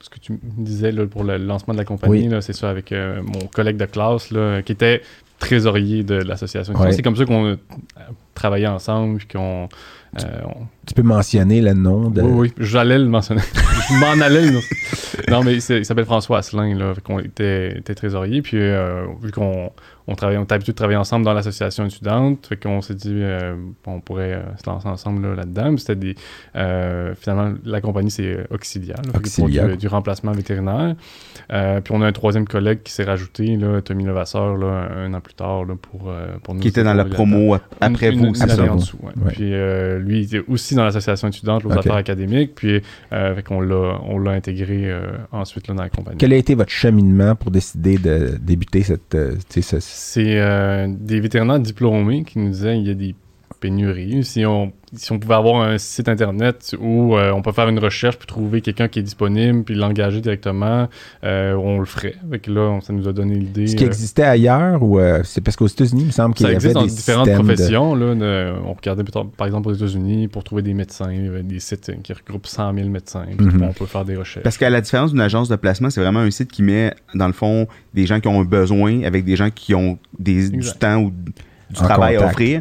ce 0.00 0.10
que 0.10 0.18
tu 0.18 0.32
me 0.32 0.38
disais 0.58 0.92
là, 0.92 1.06
pour 1.06 1.24
le 1.24 1.36
lancement 1.38 1.74
de 1.74 1.78
la 1.78 1.84
compagnie, 1.84 2.28
Oui. 2.28 2.36
c'est 2.40 2.52
ça 2.52 2.70
avec 2.70 2.92
euh, 2.92 3.20
mon 3.22 3.46
collègue 3.46 3.76
de 3.76 3.86
classe 3.86 4.30
là, 4.30 4.62
qui 4.62 4.72
était 4.72 5.02
trésorier 5.38 6.02
de 6.04 6.14
l'association. 6.14 6.74
Ouais. 6.74 6.92
C'est 6.92 7.02
comme 7.02 7.16
ça 7.16 7.24
qu'on 7.24 7.46
euh, 7.46 7.56
travaillé 8.34 8.66
ensemble, 8.66 9.18
puis 9.18 9.26
qu'on... 9.28 9.68
euh, 10.20 10.22
on- 10.46 10.66
Tu 10.86 10.94
peux 10.94 11.02
mentionner 11.02 11.60
le 11.60 11.72
nom 11.74 12.08
de. 12.10 12.22
Oui, 12.22 12.30
oui, 12.32 12.52
j'allais 12.58 12.98
le 12.98 13.06
mentionner. 13.06 13.42
Je 13.88 13.94
m'en 14.00 14.24
allais. 14.24 14.46
le- 14.50 15.30
Non, 15.30 15.42
mais 15.42 15.54
il 15.56 15.84
s'appelle 15.84 16.04
François 16.04 16.38
Asselin, 16.38 16.74
là. 16.76 16.94
Qu'on 17.02 17.18
était, 17.18 17.78
était 17.78 17.94
trésorier. 17.94 18.42
Puis, 18.42 18.58
euh, 18.58 19.04
vu 19.22 19.32
qu'on 19.32 19.70
on 20.06 20.14
travaillait, 20.14 20.38
on 20.38 20.44
était 20.44 20.54
habitué 20.54 20.72
de 20.72 20.76
travailler 20.76 20.98
ensemble 20.98 21.24
dans 21.24 21.32
l'association 21.32 21.86
étudiante, 21.86 22.46
fait 22.46 22.56
qu'on 22.56 22.80
s'est 22.82 22.94
dit, 22.94 23.10
euh, 23.14 23.54
on 23.86 24.00
pourrait 24.00 24.34
euh, 24.34 24.42
se 24.62 24.68
lancer 24.68 24.86
ensemble 24.88 25.26
là, 25.26 25.34
là-dedans. 25.34 25.70
Puis 25.70 25.78
c'était 25.80 25.96
des. 25.96 26.14
euh, 26.56 27.14
finalement, 27.18 27.54
la 27.64 27.80
compagnie, 27.80 28.10
c'est 28.10 28.46
Auxilia, 28.50 28.94
là, 28.96 29.12
Auxilia. 29.16 29.68
du, 29.68 29.76
du 29.78 29.88
remplacement 29.88 30.32
vétérinaire. 30.32 30.94
Euh, 31.52 31.80
puis, 31.80 31.92
on 31.96 32.02
a 32.02 32.06
un 32.06 32.12
troisième 32.12 32.46
collègue 32.46 32.82
qui 32.82 32.92
s'est 32.92 33.04
rajouté, 33.04 33.56
là, 33.56 33.80
Tommy 33.82 34.04
Levasseur, 34.04 34.56
là, 34.56 34.88
un 34.96 35.12
an 35.14 35.20
plus 35.20 35.34
tard, 35.34 35.64
là, 35.64 35.74
pour, 35.80 36.08
euh, 36.10 36.26
pour 36.42 36.54
nous. 36.54 36.60
qui 36.60 36.68
était 36.68 36.84
dans 36.84 36.94
la 36.94 37.04
promo 37.04 37.54
ap- 37.54 37.62
après 37.80 38.10
une- 38.12 38.18
vous 38.20 38.26
une- 38.26 38.34
ça. 38.34 38.44
année 38.44 38.68
en 38.68 38.74
vous. 38.74 38.80
dessous, 38.80 38.98
ouais. 39.02 39.12
Ouais. 39.24 39.32
Puis 39.32 39.52
euh, 39.52 39.98
lui, 39.98 40.20
il 40.20 40.24
était 40.24 40.44
aussi 40.48 40.74
dans 40.74 40.84
l'association 40.84 41.28
étudiante, 41.28 41.64
aux 41.64 41.70
Ok. 41.72 41.78
affaires 41.78 41.94
académiques. 41.96 42.54
Puis 42.54 42.82
euh, 43.12 43.34
fait 43.34 43.44
on 43.50 43.60
l'a 44.18 44.30
intégré 44.32 44.90
euh, 44.90 45.06
ensuite 45.32 45.68
là, 45.68 45.74
dans 45.74 45.82
la 45.82 45.90
compagnie. 45.90 46.16
Quel 46.18 46.32
a 46.32 46.36
été 46.36 46.54
votre 46.54 46.70
cheminement 46.70 47.34
pour 47.34 47.50
décider 47.50 47.98
de 47.98 48.36
débuter 48.40 48.82
cette. 48.82 49.14
euh, 49.14 49.34
tu 49.48 49.62
sais, 49.62 49.80
ce- 49.80 49.93
C'est 49.96 50.40
euh, 50.40 50.88
des 50.88 51.20
vétérinaires 51.20 51.60
diplômés 51.60 52.24
qui 52.24 52.40
nous 52.40 52.48
disaient 52.48 52.76
il 52.76 52.86
y 52.86 52.90
a 52.90 52.94
des 52.94 53.14
pénuries. 53.68 54.24
Si 54.24 54.44
on, 54.44 54.72
si 54.92 55.10
on 55.10 55.18
pouvait 55.18 55.34
avoir 55.34 55.62
un 55.62 55.78
site 55.78 56.08
internet 56.10 56.76
où 56.78 57.16
euh, 57.16 57.32
on 57.32 57.40
peut 57.40 57.52
faire 57.52 57.68
une 57.68 57.78
recherche 57.78 58.16
puis 58.18 58.26
trouver 58.26 58.60
quelqu'un 58.60 58.88
qui 58.88 58.98
est 58.98 59.02
disponible 59.02 59.64
puis 59.64 59.74
l'engager 59.74 60.20
directement, 60.20 60.88
euh, 61.24 61.54
on 61.54 61.78
le 61.78 61.86
ferait. 61.86 62.14
Fait 62.30 62.38
que 62.40 62.50
là, 62.50 62.60
on- 62.60 62.80
ça 62.82 62.92
nous 62.92 63.08
a 63.08 63.12
donné 63.14 63.36
l'idée. 63.36 63.66
ce 63.66 63.76
qui 63.76 63.84
euh, 63.84 63.86
existait 63.86 64.22
ailleurs 64.24 64.82
ou 64.82 64.98
euh, 64.98 65.22
c'est 65.24 65.40
parce 65.40 65.56
qu'aux 65.56 65.66
États-Unis, 65.66 66.02
il 66.02 66.06
me 66.08 66.12
semble 66.12 66.34
qu'il 66.34 66.44
y 66.44 66.48
avait 66.48 66.56
existe 66.56 66.74
dans 66.74 66.82
des 66.82 66.88
différentes 66.90 67.26
systèmes 67.26 67.42
de- 67.46 67.48
professions. 67.54 67.94
Là, 67.94 68.14
de- 68.14 68.52
on 68.66 68.74
regardait 68.74 69.04
par 69.04 69.26
par 69.26 69.46
exemple 69.46 69.68
aux 69.70 69.74
États-Unis 69.74 70.28
pour 70.28 70.44
trouver 70.44 70.60
des 70.62 70.74
médecins. 70.74 71.10
Il 71.10 71.24
y 71.24 71.28
avait 71.28 71.42
des 71.42 71.60
sites 71.60 71.90
qui 72.02 72.12
regroupent 72.12 72.46
100 72.46 72.74
000 72.74 72.88
médecins. 72.90 73.24
Puis 73.38 73.46
Mhm. 73.46 73.62
on 73.62 73.72
peut 73.72 73.86
faire 73.86 74.04
des 74.04 74.16
recherches. 74.16 74.42
Parce 74.44 74.58
qu'à 74.58 74.68
la 74.68 74.82
différence 74.82 75.12
d'une 75.12 75.22
agence 75.22 75.48
de 75.48 75.56
placement, 75.56 75.88
c'est 75.88 76.02
vraiment 76.02 76.20
un 76.20 76.30
site 76.30 76.50
qui 76.52 76.62
met, 76.62 76.92
dans 77.14 77.26
le 77.28 77.32
fond, 77.32 77.66
des 77.94 78.04
gens 78.06 78.20
qui 78.20 78.28
ont 78.28 78.40
un 78.40 78.44
besoin 78.44 79.02
avec 79.04 79.24
des 79.24 79.36
gens 79.36 79.48
qui 79.54 79.74
ont 79.74 79.98
des, 80.18 80.50
du 80.50 80.68
temps 80.78 80.98
ou 81.00 81.10
du 81.70 81.80
En 81.80 81.84
travail 81.84 82.16
à 82.16 82.26
offrir. 82.26 82.60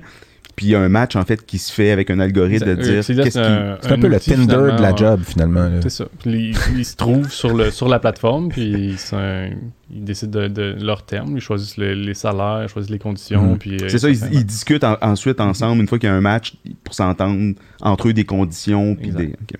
Puis 0.55 0.67
il 0.67 0.69
y 0.69 0.75
a 0.75 0.79
un 0.81 0.89
match, 0.89 1.15
en 1.15 1.23
fait, 1.25 1.43
qui 1.45 1.57
se 1.57 1.71
fait 1.73 1.89
avec 1.89 2.11
un 2.11 2.19
algorithme 2.19 2.65
de 2.67 2.71
Exact. 2.73 3.11
dire 3.11 3.19
Euh, 3.21 3.23
c'est 3.25 3.31
qui... 3.31 3.39
un- 3.39 3.77
un 3.95 3.99
peu 3.99 4.07
le 4.07 4.19
Tinder 4.19 4.75
de 4.77 4.81
la 4.81 4.95
job, 4.95 5.21
finalement. 5.25 5.63
là. 5.67 5.81
C'est 5.81 5.89
ça. 5.89 6.05
Puis 6.19 6.51
ils, 6.51 6.77
ils 6.79 6.85
se 6.85 6.95
trouvent 6.95 7.31
sur, 7.31 7.55
le, 7.55 7.71
sur 7.71 7.87
la 7.89 7.97
plateforme, 7.97 8.49
puis 8.49 8.61
ils, 8.91 8.99
sont- 8.99 9.49
ils 9.91 10.03
décident 10.03 10.41
de, 10.41 10.47
de 10.47 10.75
leurs 10.79 11.03
termes, 11.05 11.35
ils 11.37 11.41
choisissent 11.41 11.77
le- 11.77 11.93
les 11.95 12.13
salaires, 12.13 12.61
ils 12.63 12.69
choisissent 12.69 12.91
les 12.91 12.99
conditions. 12.99 13.41
Mhm. 13.53 13.57
puis, 13.57 13.77
euh, 13.81 13.89
C'est 13.89 13.97
ça, 13.97 14.09
ils, 14.09 14.45
discutent 14.45 14.83
en- 14.83 14.97
ensuite 15.01 15.41
ensemble, 15.41 15.81
une 15.81 15.87
fois 15.87 15.97
qu'il 15.97 16.07
y 16.07 16.11
a 16.11 16.15
un 16.15 16.21
match, 16.21 16.53
pour 16.83 16.93
s'entendre 16.93 17.55
entre 17.81 18.09
eux 18.09 18.13
des 18.13 18.25
conditions. 18.25 18.95
Puis 18.95 19.07
Exact. 19.07 19.19
des... 19.21 19.33
ok. 19.33 19.59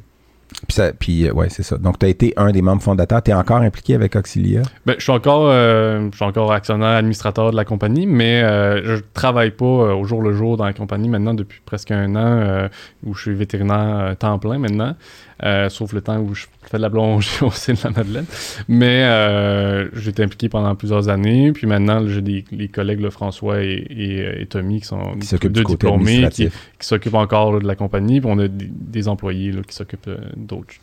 Puis, 0.67 0.77
puis 0.99 1.29
euh, 1.29 1.45
c'est 1.49 1.63
ça. 1.63 1.77
Donc, 1.77 1.99
tu 1.99 2.05
as 2.05 2.09
été 2.09 2.33
un 2.37 2.51
des 2.51 2.61
membres 2.61 2.81
fondateurs. 2.81 3.21
Tu 3.21 3.31
es 3.31 3.33
encore 3.33 3.57
impliqué 3.57 3.95
avec 3.95 4.15
Auxilia? 4.15 4.61
Ben, 4.85 4.95
je 4.97 5.03
suis 5.03 5.11
encore, 5.11 5.47
euh, 5.47 6.09
je 6.11 6.17
suis 6.17 6.51
actionnaire, 6.51 6.97
administrateur 6.97 7.51
de 7.51 7.55
la 7.55 7.65
compagnie, 7.65 8.05
mais 8.05 8.41
euh, 8.43 8.83
je 8.83 9.01
travaille 9.13 9.51
pas 9.51 9.65
euh, 9.65 9.93
au 9.93 10.03
jour 10.05 10.21
le 10.21 10.33
jour 10.33 10.57
dans 10.57 10.65
la 10.65 10.73
compagnie 10.73 11.09
maintenant 11.09 11.33
depuis 11.33 11.61
presque 11.65 11.91
un 11.91 12.15
an, 12.15 12.69
où 13.05 13.13
je 13.13 13.21
suis 13.21 13.33
vétérinaire 13.33 14.15
temps 14.17 14.39
plein 14.39 14.57
maintenant, 14.57 14.95
euh, 15.43 15.69
sauf 15.69 15.93
le 15.93 16.01
temps 16.01 16.19
où 16.19 16.33
je 16.33 16.45
fais 16.63 16.77
de 16.77 16.81
la 16.81 16.89
plongée 16.89 17.29
au 17.45 17.51
sein 17.51 17.73
de 17.73 17.79
la 17.83 17.89
Madeleine. 17.89 18.25
Mais 18.67 19.03
euh, 19.03 19.89
j'ai 19.93 20.11
été 20.11 20.23
impliqué 20.23 20.49
pendant 20.49 20.73
plusieurs 20.75 21.09
années, 21.09 21.51
puis 21.51 21.67
maintenant 21.67 22.07
j'ai 22.07 22.21
des 22.21 22.45
les 22.51 22.67
collègues 22.67 23.01
là, 23.01 23.11
François 23.11 23.61
et, 23.61 23.85
et, 23.89 24.41
et 24.41 24.45
Tommy 24.45 24.81
qui 24.81 24.87
sont 24.87 25.15
Qui 25.19 25.37
deux 25.37 25.49
du 25.49 25.63
côté 25.63 25.87
diplômés, 25.87 26.29
qui, 26.29 26.49
s'occupent 26.79 27.15
encore 27.15 27.53
là, 27.53 27.59
de 27.59 27.67
la 27.67 27.75
compagnie, 27.75 28.21
puis 28.21 28.29
on 28.31 28.39
a 28.39 28.47
des, 28.47 28.69
des 28.69 29.07
employés 29.07 29.51
là, 29.51 29.61
qui 29.67 29.75
s'occupent 29.75 30.07
euh, 30.07 30.17
d'autres 30.35 30.73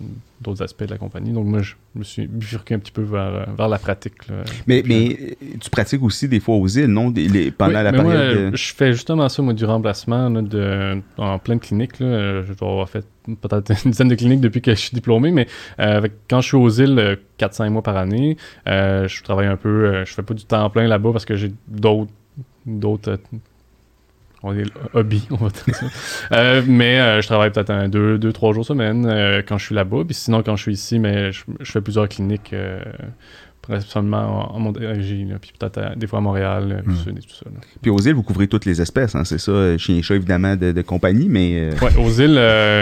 d'autres 0.40 0.62
aspects 0.62 0.84
de 0.84 0.90
la 0.90 0.96
compagnie. 0.98 1.32
Donc 1.32 1.46
moi, 1.46 1.60
je 1.60 1.74
me 1.94 2.02
suis 2.02 2.26
bifurqué 2.26 2.74
un 2.74 2.78
petit 2.78 2.92
peu 2.92 3.02
vers, 3.02 3.20
euh, 3.34 3.44
vers 3.58 3.68
la 3.68 3.78
pratique. 3.78 4.26
là. 4.28 4.36
Mais, 4.66 4.82
Puis, 4.82 4.92
mais 4.94 5.18
euh, 5.52 5.56
tu 5.60 5.68
pratiques 5.70 6.02
aussi 6.02 6.28
des 6.28 6.40
fois 6.40 6.56
aux 6.56 6.66
îles, 6.66 6.86
non? 6.86 7.12
Les- 7.14 7.50
pendant 7.50 7.78
oui, 7.78 7.84
la 7.84 7.92
mais 7.92 7.98
période. 7.98 8.14
moi, 8.14 8.14
de- 8.22 8.38
euh, 8.38 8.50
je 8.54 8.72
fais 8.74 8.92
justement 8.92 9.28
ça, 9.28 9.42
moi, 9.42 9.52
du 9.52 9.64
remplacement 9.66 10.28
là, 10.30 10.40
de, 10.42 11.00
en 11.18 11.38
pleine 11.38 11.60
clinique. 11.60 11.98
Là, 12.00 12.06
Euh, 12.06 12.42
je 12.46 12.52
dois 12.54 12.70
avoir 12.70 12.88
fait 12.88 13.04
peut-être 13.40 13.70
une 13.84 13.90
dizaine 13.90 14.08
de 14.08 14.14
cliniques 14.14 14.40
depuis 14.40 14.62
que 14.62 14.70
je 14.70 14.80
suis 14.80 14.94
diplômé, 14.94 15.30
mais 15.30 15.46
euh, 15.78 15.98
avec- 15.98 16.12
quand 16.28 16.40
je 16.40 16.46
suis 16.48 16.56
aux 16.56 16.70
îles 16.70 16.98
euh, 16.98 17.16
4-5 17.38 17.68
mois 17.70 17.82
par 17.82 17.96
année, 17.96 18.36
euh, 18.66 19.06
je 19.08 19.22
travaille 19.22 19.46
un 19.46 19.56
peu, 19.56 19.68
euh, 19.86 20.04
je 20.06 20.14
fais 20.14 20.22
pas 20.22 20.34
du 20.34 20.44
temps 20.44 20.68
plein 20.70 20.86
là-bas 20.88 21.12
parce 21.12 21.24
que 21.26 21.36
j'ai 21.36 21.52
d'autres 21.68 22.10
d'autres 22.66 23.10
euh, 23.12 23.16
on 24.42 24.52
dit 24.52 24.62
hobbies, 24.94 25.26
on 25.30 25.36
va 25.36 25.48
dire 25.50 25.74
ça. 25.74 25.86
Euh, 26.32 26.62
mais 26.66 26.98
euh, 27.00 27.20
je 27.20 27.26
travaille 27.26 27.50
peut-être 27.50 27.70
un 27.70 27.88
deux, 27.88 28.18
deux, 28.18 28.32
trois 28.32 28.52
jours 28.52 28.64
semaine 28.64 29.06
euh, 29.06 29.42
quand 29.46 29.58
je 29.58 29.66
suis 29.66 29.74
là-bas. 29.74 30.04
Puis 30.06 30.14
sinon, 30.14 30.42
quand 30.42 30.56
je 30.56 30.62
suis 30.62 30.72
ici, 30.72 30.98
mais 30.98 31.30
je, 31.32 31.42
je 31.60 31.70
fais 31.72 31.80
plusieurs 31.80 32.08
cliniques 32.08 32.54
principalement 33.62 34.50
en, 34.52 34.56
en 34.56 34.58
Montérégie, 34.58 35.26
puis 35.40 35.52
peut-être 35.58 35.96
des 35.96 36.06
fois 36.06 36.18
à 36.20 36.22
Montréal, 36.22 36.82
puis 36.86 36.94
Hmm. 36.94 37.14
tout 37.20 37.34
ça. 37.34 37.44
là. 37.44 37.60
Puis 37.82 37.90
aux 37.90 37.98
îles, 37.98 38.14
vous 38.14 38.22
couvrez 38.22 38.48
toutes 38.48 38.64
les 38.64 38.80
espèces, 38.80 39.14
hein, 39.14 39.24
c'est 39.24 39.38
ça? 39.38 39.76
Chien 39.76 39.96
et 39.96 40.02
chat, 40.02 40.14
évidemment, 40.14 40.56
de, 40.56 40.72
de 40.72 40.82
compagnie, 40.82 41.28
mais. 41.28 41.68
Ouais, 41.82 41.94
aux 42.02 42.10
îles, 42.10 42.40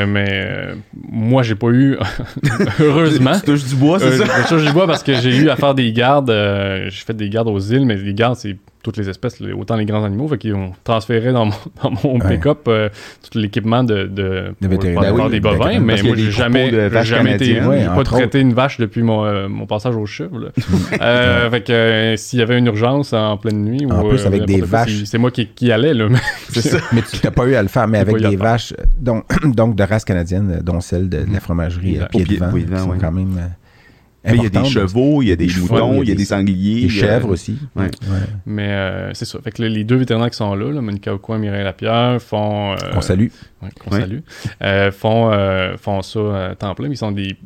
mais 0.09 0.69
moi, 1.11 1.43
j'ai 1.43 1.57
pas 1.57 1.69
eu, 1.71 1.97
heureusement. 2.81 3.33
Tu 3.41 3.47
touches 3.47 3.65
du 3.65 3.75
bois, 3.75 3.99
c'est 3.99 4.19
ça? 4.19 4.25
je 4.45 4.49
touche 4.49 4.65
du 4.65 4.73
bois 4.73 4.87
parce 4.87 5.03
que 5.03 5.15
j'ai 5.15 5.37
eu 5.37 5.51
à 5.51 5.57
faire 5.57 5.75
des 5.75 5.93
gardes. 5.93 6.31
j'ai 6.31 7.05
fait 7.05 7.15
des 7.15 7.29
gardes 7.29 7.49
aux 7.49 7.59
îles, 7.59 7.85
mais 7.85 7.97
les 7.97 8.15
gardes, 8.15 8.37
c'est 8.37 8.57
toutes 8.89 8.97
les 8.97 9.09
espèces, 9.11 9.41
autant 9.57 9.77
les 9.77 9.85
grands 9.85 10.03
animaux. 10.05 10.29
Fait 10.29 10.39
qu'ils 10.39 10.55
ont 10.55 10.73
transféré 10.85 11.33
dans 11.33 11.47
mon, 11.47 11.53
dans 11.83 11.91
mon 12.05 12.19
Ouais. 12.21 12.37
pick-up 12.37 12.61
euh, 12.69 12.89
tout 13.31 13.39
l'équipement 13.39 13.85
de, 13.85 14.05
de, 14.05 14.55
vétérinaire. 14.63 15.03
faire 15.03 15.15
Ben 15.15 15.25
oui, 15.25 15.31
des 15.31 15.41
bovins. 15.41 15.59
Parce 15.59 15.79
Mais 15.81 16.03
moi, 16.03 16.17
j'ai 16.17 16.31
jamais, 16.31 16.71
de 16.71 16.89
jamais 17.03 17.35
été. 17.35 17.61
Ouais, 17.61 17.85
pas 17.85 18.03
traité 18.05 18.41
une 18.41 18.55
vache 18.55 18.79
depuis 18.79 19.03
mon, 19.03 19.25
euh, 19.25 19.49
mon 19.49 19.67
passage 19.67 19.97
au 19.97 20.07
chevre. 20.07 20.51
Euh, 21.01 21.51
fait 21.51 21.61
que 21.63 22.15
s'il 22.17 22.39
y 22.39 22.43
avait 22.43 22.59
une 22.59 22.67
urgence 22.67 23.13
en 23.13 23.37
pleine 23.37 23.63
nuit. 23.65 23.87
En 23.91 24.05
ou, 24.05 24.09
plus, 24.09 24.27
avec 24.27 24.45
des 24.47 24.61
vaches. 24.61 25.05
c'est- 25.05 25.19
moi 25.19 25.31
qui, 25.31 25.47
qui 25.47 25.71
allais, 25.71 25.95
là. 25.95 26.09
mais- 26.11 26.19
C'est 26.51 26.61
ça. 26.63 26.79
Mais 26.93 27.03
tu 27.03 27.19
n'as 27.25 27.31
pas 27.31 27.47
eu 27.47 27.55
à 27.55 27.63
le 27.63 27.69
faire, 27.69 27.87
mais 27.89 27.99
avec 27.99 28.17
des 28.17 28.37
vaches, 28.37 28.73
donc, 28.99 29.25
donc 29.55 29.75
de 29.77 29.83
race 29.85 30.05
canadienne, 30.05 30.61
dont 30.63 30.81
celle 30.81 31.09
de, 31.09 31.25
de 31.25 31.33
la 31.33 31.41
fromagerie 31.41 31.99
Au 32.01 32.05
à 32.05 32.07
pied 32.07 32.25
pied- 32.25 32.39
de 32.39 32.45
vent, 32.45 32.53
pied 32.53 32.63
de 32.63 32.69
qui 32.69 32.73
vent, 32.75 32.79
sont 32.85 32.91
ouais. 32.91 32.99
quand 33.01 33.13
même 33.13 33.37
Mais 34.25 34.37
il 34.37 34.43
y 34.43 34.47
a 34.47 34.49
des 34.49 34.65
chevaux, 34.65 35.23
il 35.23 35.29
y 35.29 35.33
a 35.33 35.37
des, 35.37 35.47
Des 35.47 35.51
chevaux, 35.53 35.75
moutons, 35.75 35.93
il 35.95 35.97
y 35.97 36.01
a 36.01 36.03
il 36.03 36.09
y 36.09 36.13
a 36.13 36.15
des- 36.17 36.25
sangliers. 36.25 36.81
Des 36.83 36.87
a- 36.87 37.01
chèvres 37.07 37.31
aussi. 37.31 37.57
Ouais. 37.77 37.85
Ouais. 37.85 38.19
Mais 38.47 38.69
euh, 38.69 39.15
c'est 39.15 39.25
ça. 39.25 39.39
Fait 39.43 39.53
que 39.53 39.63
là, 39.63 39.69
les 39.69 39.85
deux 39.85 39.97
vétérinaires 39.97 40.31
qui 40.31 40.37
sont 40.37 40.55
là, 40.55 40.71
là 40.73 40.81
Monica 40.81 41.13
et 41.13 41.39
Mireille 41.39 41.65
Lapierre, 41.65 42.21
font. 42.21 42.73
euh, 42.73 42.77
On 42.95 43.01
salue. 43.01 43.29
ouais, 43.63 43.69
qu'on 43.79 43.91
Ouais. 43.93 44.01
salue. 44.01 44.19
euh, 44.63 44.91
font, 44.91 45.31
euh, 45.33 45.77
font 45.77 46.03
ça 46.03 46.49
à 46.51 46.55
temps 46.57 46.75
plein. 46.75 46.89
mais 46.89 46.95
Ils 46.95 46.99
sont 46.99 47.13
des. 47.13 47.37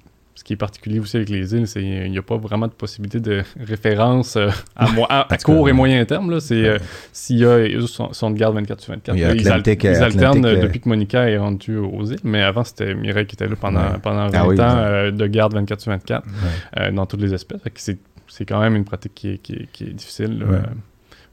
Ce 0.43 0.45
qui 0.45 0.55
est 0.55 0.57
particulier 0.57 0.99
aussi 0.99 1.17
avec 1.19 1.29
les 1.29 1.55
îles, 1.55 1.69
c'est 1.69 1.79
qu'il 1.79 2.11
n'y 2.11 2.19
a 2.19 2.23
pas 2.23 2.37
vraiment 2.37 2.67
de 2.67 2.73
possibilité 2.73 3.21
de 3.21 3.45
référence 3.65 4.35
euh, 4.35 4.49
à, 4.75 5.29
court 5.45 5.69
et 5.69 5.73
moyen 5.73 6.05
terme. 6.05 6.33
là. 6.33 6.41
C'est 6.41 6.67
euh, 6.67 6.79
s'il 7.13 7.37
y 7.39 7.45
a 7.45 7.59
eux 7.59 7.87
sont, 7.87 8.13
sont 8.13 8.29
de 8.33 8.37
garde 8.37 8.57
24 8.57 8.81
sur 8.81 8.93
24. 8.93 9.17
Il 9.17 9.21
y 9.21 9.25
a 9.25 9.29
Là, 9.29 9.35
ils, 9.37 9.47
al- 9.47 9.53
Atlantic, 9.61 9.85
ils 9.85 9.87
euh, 9.91 10.03
alternent 10.05 10.45
euh, 10.45 10.61
depuis 10.61 10.81
que 10.81 10.89
Monica 10.89 11.31
est 11.31 11.39
rendue 11.39 11.77
aux 11.77 12.05
îles, 12.07 12.19
mais 12.25 12.43
avant 12.43 12.65
c'était 12.65 12.93
Mireille 12.93 13.27
qui 13.27 13.37
était 13.37 13.47
là 13.47 13.55
pendant, 13.55 13.83
Ouais. 13.83 13.99
pendant 14.03 14.27
20 14.27 14.33
Ah 14.35 14.47
oui, 14.49 14.61
ans 14.61 15.17
de 15.17 15.27
garde 15.29 15.55
24 15.55 15.81
sur 15.81 15.93
24 15.93 16.27
Ouais. 16.27 16.33
euh, 16.81 16.91
dans 16.91 17.07
toutes 17.07 17.21
les 17.23 17.33
espèces. 17.33 17.61
C'est, 17.77 17.99
c'est 18.27 18.45
quand 18.45 18.61
même 18.61 18.75
une 18.75 18.85
pratique 18.85 19.15
qui 19.15 19.35
est, 19.35 19.39
qui 19.39 19.53
est, 19.53 19.69
qui 19.73 19.85
est 19.85 19.93
difficile. 19.95 20.41
là. 20.41 20.47
Ouais. 20.47 20.59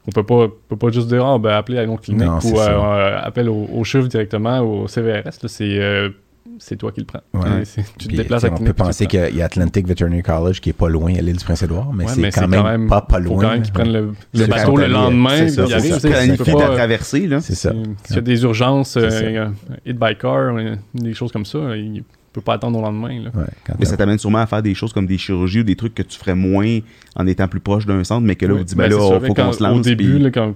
On 0.06 0.12
peut 0.12 0.22
pas, 0.22 0.46
peut 0.68 0.76
pas 0.76 0.90
juste 0.90 1.08
dire, 1.08 1.26
ah, 1.26 1.36
ben, 1.38 1.50
appeler 1.50 1.78
à 1.78 1.82
une 1.82 1.98
clinique 1.98 2.22
Non, 2.26 2.38
ou 2.44 2.60
euh, 2.60 3.18
appelle 3.20 3.48
au, 3.48 3.68
au 3.74 3.82
chiffre 3.82 4.06
directement 4.06 4.60
au 4.60 4.86
CVRS. 4.86 5.24
là, 5.24 5.48
c'est, 5.48 5.78
euh, 5.80 6.10
c'est 6.58 6.76
toi 6.76 6.90
qui 6.92 7.00
le 7.00 7.06
prends. 7.06 7.20
Ouais. 7.34 7.62
Tu 7.98 8.08
te 8.08 8.16
déplaces 8.16 8.44
à 8.44 8.48
la 8.48 8.54
on 8.54 8.58
peut 8.58 8.72
penser 8.72 9.06
qu'il 9.06 9.34
y 9.36 9.42
a 9.42 9.44
Atlantic 9.44 9.86
Veterinary 9.86 10.22
College 10.22 10.60
qui 10.60 10.70
est 10.70 10.74
pas 10.74 10.88
loin 10.88 11.14
à 11.14 11.20
l'île 11.20 11.36
du 11.36 11.44
Prince-Édouard, 11.44 11.92
mais 11.92 12.04
Ouais, 12.04 12.12
c'est 12.14 12.20
mais 12.20 12.30
quand, 12.30 12.40
c'est 12.42 12.46
même 12.48 12.60
quand 12.62 12.68
même- 12.68 12.88
pas, 12.88 13.00
pas 13.02 13.18
loin. 13.18 13.34
Faut 13.36 13.40
quand 13.42 13.50
même 13.52 13.62
qu'ils 13.62 13.72
prennent 13.72 13.92
le, 13.92 14.46
bateau 14.46 14.76
le 14.76 14.86
lendemain. 14.88 15.30
c'est 15.48 15.48
ça, 15.50 15.66
c'est 15.80 16.36
pas- 16.52 16.58
ta 16.60 16.68
traversée, 16.74 17.26
là. 17.26 17.40
C'est 17.40 17.54
ça. 17.54 17.72
si- 17.72 17.84
S'il 18.06 18.16
y 18.16 18.18
a 18.18 18.22
des 18.22 18.42
urgences, 18.42 18.96
euh, 18.96 19.48
hit 19.86 19.98
by 19.98 20.16
car, 20.18 20.54
euh, 20.56 20.74
des 20.94 21.14
choses 21.14 21.32
comme 21.32 21.44
ça, 21.46 21.58
il 21.76 21.92
ne 21.94 22.00
peut 22.32 22.40
pas 22.40 22.54
attendre 22.54 22.78
au 22.78 22.82
lendemain. 22.82 23.22
Là. 23.24 23.30
Ouais, 23.34 23.46
quand 23.66 23.74
Mais 23.78 23.84
ça 23.86 23.96
t'amène 23.96 24.18
sûrement 24.18 24.38
à 24.38 24.46
faire 24.46 24.62
des 24.62 24.74
choses 24.74 24.92
comme 24.92 25.06
des 25.06 25.18
chirurgies 25.18 25.60
ou 25.60 25.64
des 25.64 25.76
trucs 25.76 25.94
que 25.94 26.02
tu 26.02 26.18
ferais 26.18 26.34
moins 26.34 26.78
en 27.16 27.26
étant 27.26 27.48
plus 27.48 27.60
proche 27.60 27.86
d'un 27.86 28.04
centre, 28.04 28.26
mais 28.26 28.36
que 28.36 28.46
là, 28.46 28.54
vous 28.54 28.64
dites, 28.64 28.76
ben, 28.76 28.88
ben 28.88 28.96
là, 28.98 29.18
il 29.20 29.26
faut 29.26 29.34
Quand- 29.34 29.46
qu'on 29.46 29.52
se 29.52 29.62
lance. 29.62 29.78
Au 29.78 29.80
début, 29.80 30.30
quand, 30.32 30.54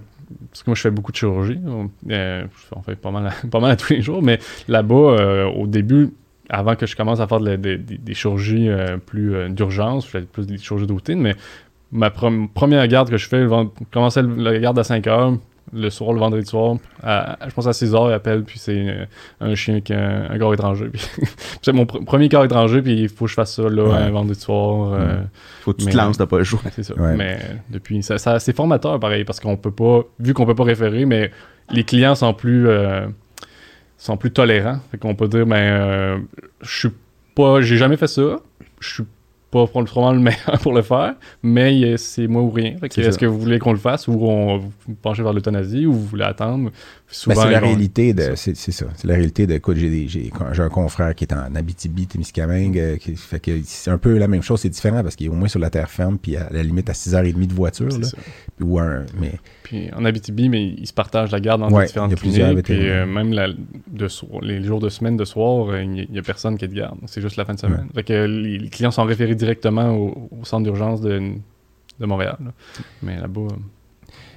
parce 0.54 0.62
que 0.62 0.70
moi, 0.70 0.76
je 0.76 0.82
fais 0.82 0.90
beaucoup 0.92 1.10
de 1.10 1.16
chirurgie. 1.16 1.58
On, 1.66 1.90
euh, 2.10 2.44
on 2.76 2.82
fait 2.82 2.94
pas 2.94 3.10
mal, 3.10 3.26
à, 3.26 3.46
pas 3.50 3.58
mal 3.58 3.76
tous 3.76 3.92
les 3.92 4.02
jours, 4.02 4.22
mais 4.22 4.38
là-bas, 4.68 4.94
euh, 4.94 5.46
au 5.46 5.66
début, 5.66 6.10
avant 6.48 6.76
que 6.76 6.86
je 6.86 6.94
commence 6.94 7.18
à 7.18 7.26
faire 7.26 7.40
des 7.40 8.14
chirurgies 8.14 8.68
euh, 8.68 8.96
plus 8.98 9.50
d'urgence, 9.50 10.04
je 10.06 10.10
fais 10.10 10.20
plus 10.20 10.46
des 10.46 10.56
chirurgies 10.58 10.86
de 10.86 10.92
routine, 10.92 11.20
mais 11.20 11.34
ma 11.90 12.10
première 12.10 12.86
garde 12.86 13.10
que 13.10 13.16
je 13.16 13.26
fais, 13.26 13.42
je 13.42 13.66
commençais 13.90 14.22
la 14.22 14.56
garde 14.60 14.78
à 14.78 14.84
5 14.84 15.04
heures, 15.08 15.36
le 15.72 15.90
soir, 15.90 16.12
le 16.12 16.20
vendredi 16.20 16.46
soir, 16.46 16.76
à- 17.02 17.36
je 17.48 17.52
pense 17.54 17.66
à 17.66 17.72
6 17.72 17.94
heures, 17.94 18.10
il 18.10 18.12
appelle, 18.12 18.44
puis 18.44 18.58
c'est 18.58 19.08
un 19.40 19.54
chien 19.54 19.80
qui 19.80 19.92
a 19.92 19.98
un, 20.00 20.30
un 20.30 20.38
corps 20.38 20.52
étranger. 20.54 20.90
C'est 21.62 21.72
mon 21.72 21.84
pr- 21.84 22.04
premier 22.04 22.28
corps 22.28 22.44
étranger, 22.44 22.82
puis 22.82 23.00
il 23.02 23.08
faut 23.08 23.24
que 23.24 23.30
je 23.30 23.34
fasse 23.34 23.54
ça 23.54 23.62
là, 23.68 23.82
Ouais. 23.84 23.94
un 23.94 24.10
vendredi 24.10 24.38
soir. 24.38 24.92
euh, 24.92 25.22
faut 25.62 25.72
que 25.72 25.78
tu 25.78 25.86
te 25.86 25.90
mais- 25.90 25.96
lances, 25.96 26.18
t'as 26.18 26.26
pas 26.26 26.38
le 26.38 26.44
choix. 26.44 26.60
Ouais, 26.64 26.70
c'est 26.74 26.82
ça. 26.82 26.94
Ouais. 26.94 27.14
Mais 27.16 27.38
depuis, 27.70 28.02
ça, 28.02 28.18
ça- 28.18 28.38
c'est 28.38 28.54
formateur 28.54 29.00
pareil 29.00 29.24
parce 29.24 29.40
qu'on 29.40 29.56
peut 29.56 29.70
pas, 29.72 30.02
vu 30.20 30.34
qu'on 30.34 30.46
peut 30.46 30.54
pas 30.54 30.64
référer, 30.64 31.06
mais 31.06 31.30
les 31.70 31.82
clients 31.84 32.14
sont 32.14 32.34
plus, 32.34 32.68
euh, 32.68 33.06
sont 33.96 34.16
plus 34.18 34.30
tolérants. 34.32 34.78
Fait 34.90 34.98
qu'on 34.98 35.14
peut 35.14 35.28
dire, 35.28 35.46
ben, 35.46 35.56
euh, 35.56 36.18
je 36.60 36.78
suis 36.78 36.88
pas, 37.34 37.62
j'ai 37.62 37.78
jamais 37.78 37.96
fait 37.96 38.06
ça, 38.06 38.36
je 38.80 38.88
suis 38.94 39.04
pas 39.54 39.66
probablement 39.68 40.12
le 40.12 40.18
meilleur 40.20 40.58
pour 40.62 40.72
le 40.72 40.82
faire, 40.82 41.14
mais 41.42 41.96
c'est 41.96 42.26
moi 42.26 42.42
ou 42.42 42.50
rien. 42.50 42.74
Est-ce 42.82 43.18
que 43.18 43.26
vous 43.26 43.38
voulez 43.38 43.60
qu'on 43.60 43.72
le 43.72 43.78
fasse 43.78 44.08
ou 44.08 44.12
on 44.12 44.58
vous 44.58 44.72
penchez 45.00 45.22
vers 45.22 45.32
l'euthanasie 45.32 45.86
ou 45.86 45.92
vous 45.92 46.04
voulez 46.06 46.24
attendre? 46.24 46.70
Ben, 47.28 47.34
c'est 47.36 47.50
la 47.50 47.60
vont- 47.60 47.66
réalité 47.66 48.12
de 48.12 48.32
c'est 48.34 48.54
ça. 48.56 48.86
c'est 48.96 49.06
la 49.06 49.14
réalité 49.14 49.46
de 49.46 49.54
écoute 49.54 49.76
j'ai 49.76 50.30
un 50.40 50.68
confrère 50.68 51.14
qui 51.14 51.24
est 51.24 51.32
en 51.32 51.54
Abitibi 51.54 52.08
Témiscamingue 52.08 52.78
euh, 52.78 52.96
qui 52.96 53.14
fait 53.14 53.38
que 53.38 53.52
c'est 53.64 53.90
un 53.90 53.98
peu 53.98 54.18
la 54.18 54.26
même 54.26 54.42
chose 54.42 54.60
c'est 54.60 54.68
différent 54.70 55.02
parce 55.02 55.14
qu'il 55.14 55.26
est 55.26 55.30
au 55.30 55.34
moins 55.34 55.46
sur 55.46 55.60
la 55.60 55.70
terre 55.70 55.90
ferme 55.90 56.18
puis 56.18 56.36
à 56.36 56.48
la 56.50 56.62
limite 56.62 56.90
à 56.90 56.92
6h30 56.92 57.46
de 57.46 57.52
voiture 57.54 57.86
là, 57.88 58.08
ou 58.60 58.80
un 58.80 59.04
mais 59.20 59.34
Puis 59.64 59.88
en 59.96 60.04
Abitibi, 60.04 60.48
mais 60.48 60.62
ils 60.64 60.86
se 60.86 60.92
partagent 60.92 61.32
la 61.32 61.40
garde 61.40 61.62
dans 61.62 61.70
Ouais, 61.70 61.80
les 61.82 61.86
différentes 61.88 62.10
il 62.10 62.14
y 62.14 62.18
a 62.18 62.20
plusieurs 62.20 62.48
cliniques. 62.50 62.64
Puis 62.66 62.88
euh, 62.88 63.06
même 63.06 63.32
la- 63.32 63.48
de 63.88 64.08
soir- 64.08 64.40
les 64.42 64.62
jours 64.62 64.78
de 64.78 64.88
semaine, 64.90 65.16
de 65.16 65.24
soir, 65.24 65.70
euh, 65.70 65.82
il 65.82 66.06
n'y 66.12 66.18
a 66.18 66.22
personne 66.22 66.56
qui 66.58 66.66
est 66.66 66.68
de 66.68 66.74
garde. 66.74 66.98
C'est 67.06 67.20
juste 67.22 67.36
la 67.36 67.44
fin 67.46 67.54
de 67.54 67.58
semaine. 67.60 67.88
Fait 67.94 68.02
que 68.04 68.12
les, 68.26 68.58
les 68.58 68.68
clients 68.68 68.90
sont 68.92 69.04
référés 69.04 69.34
directement 69.34 69.90
au, 69.96 70.28
au 70.38 70.44
centre 70.44 70.64
d'urgence 70.64 71.00
de, 71.00 71.18
de 71.98 72.06
Montréal. 72.06 72.36
là. 72.44 72.50
Mais 73.02 73.18
là-bas, 73.18 73.40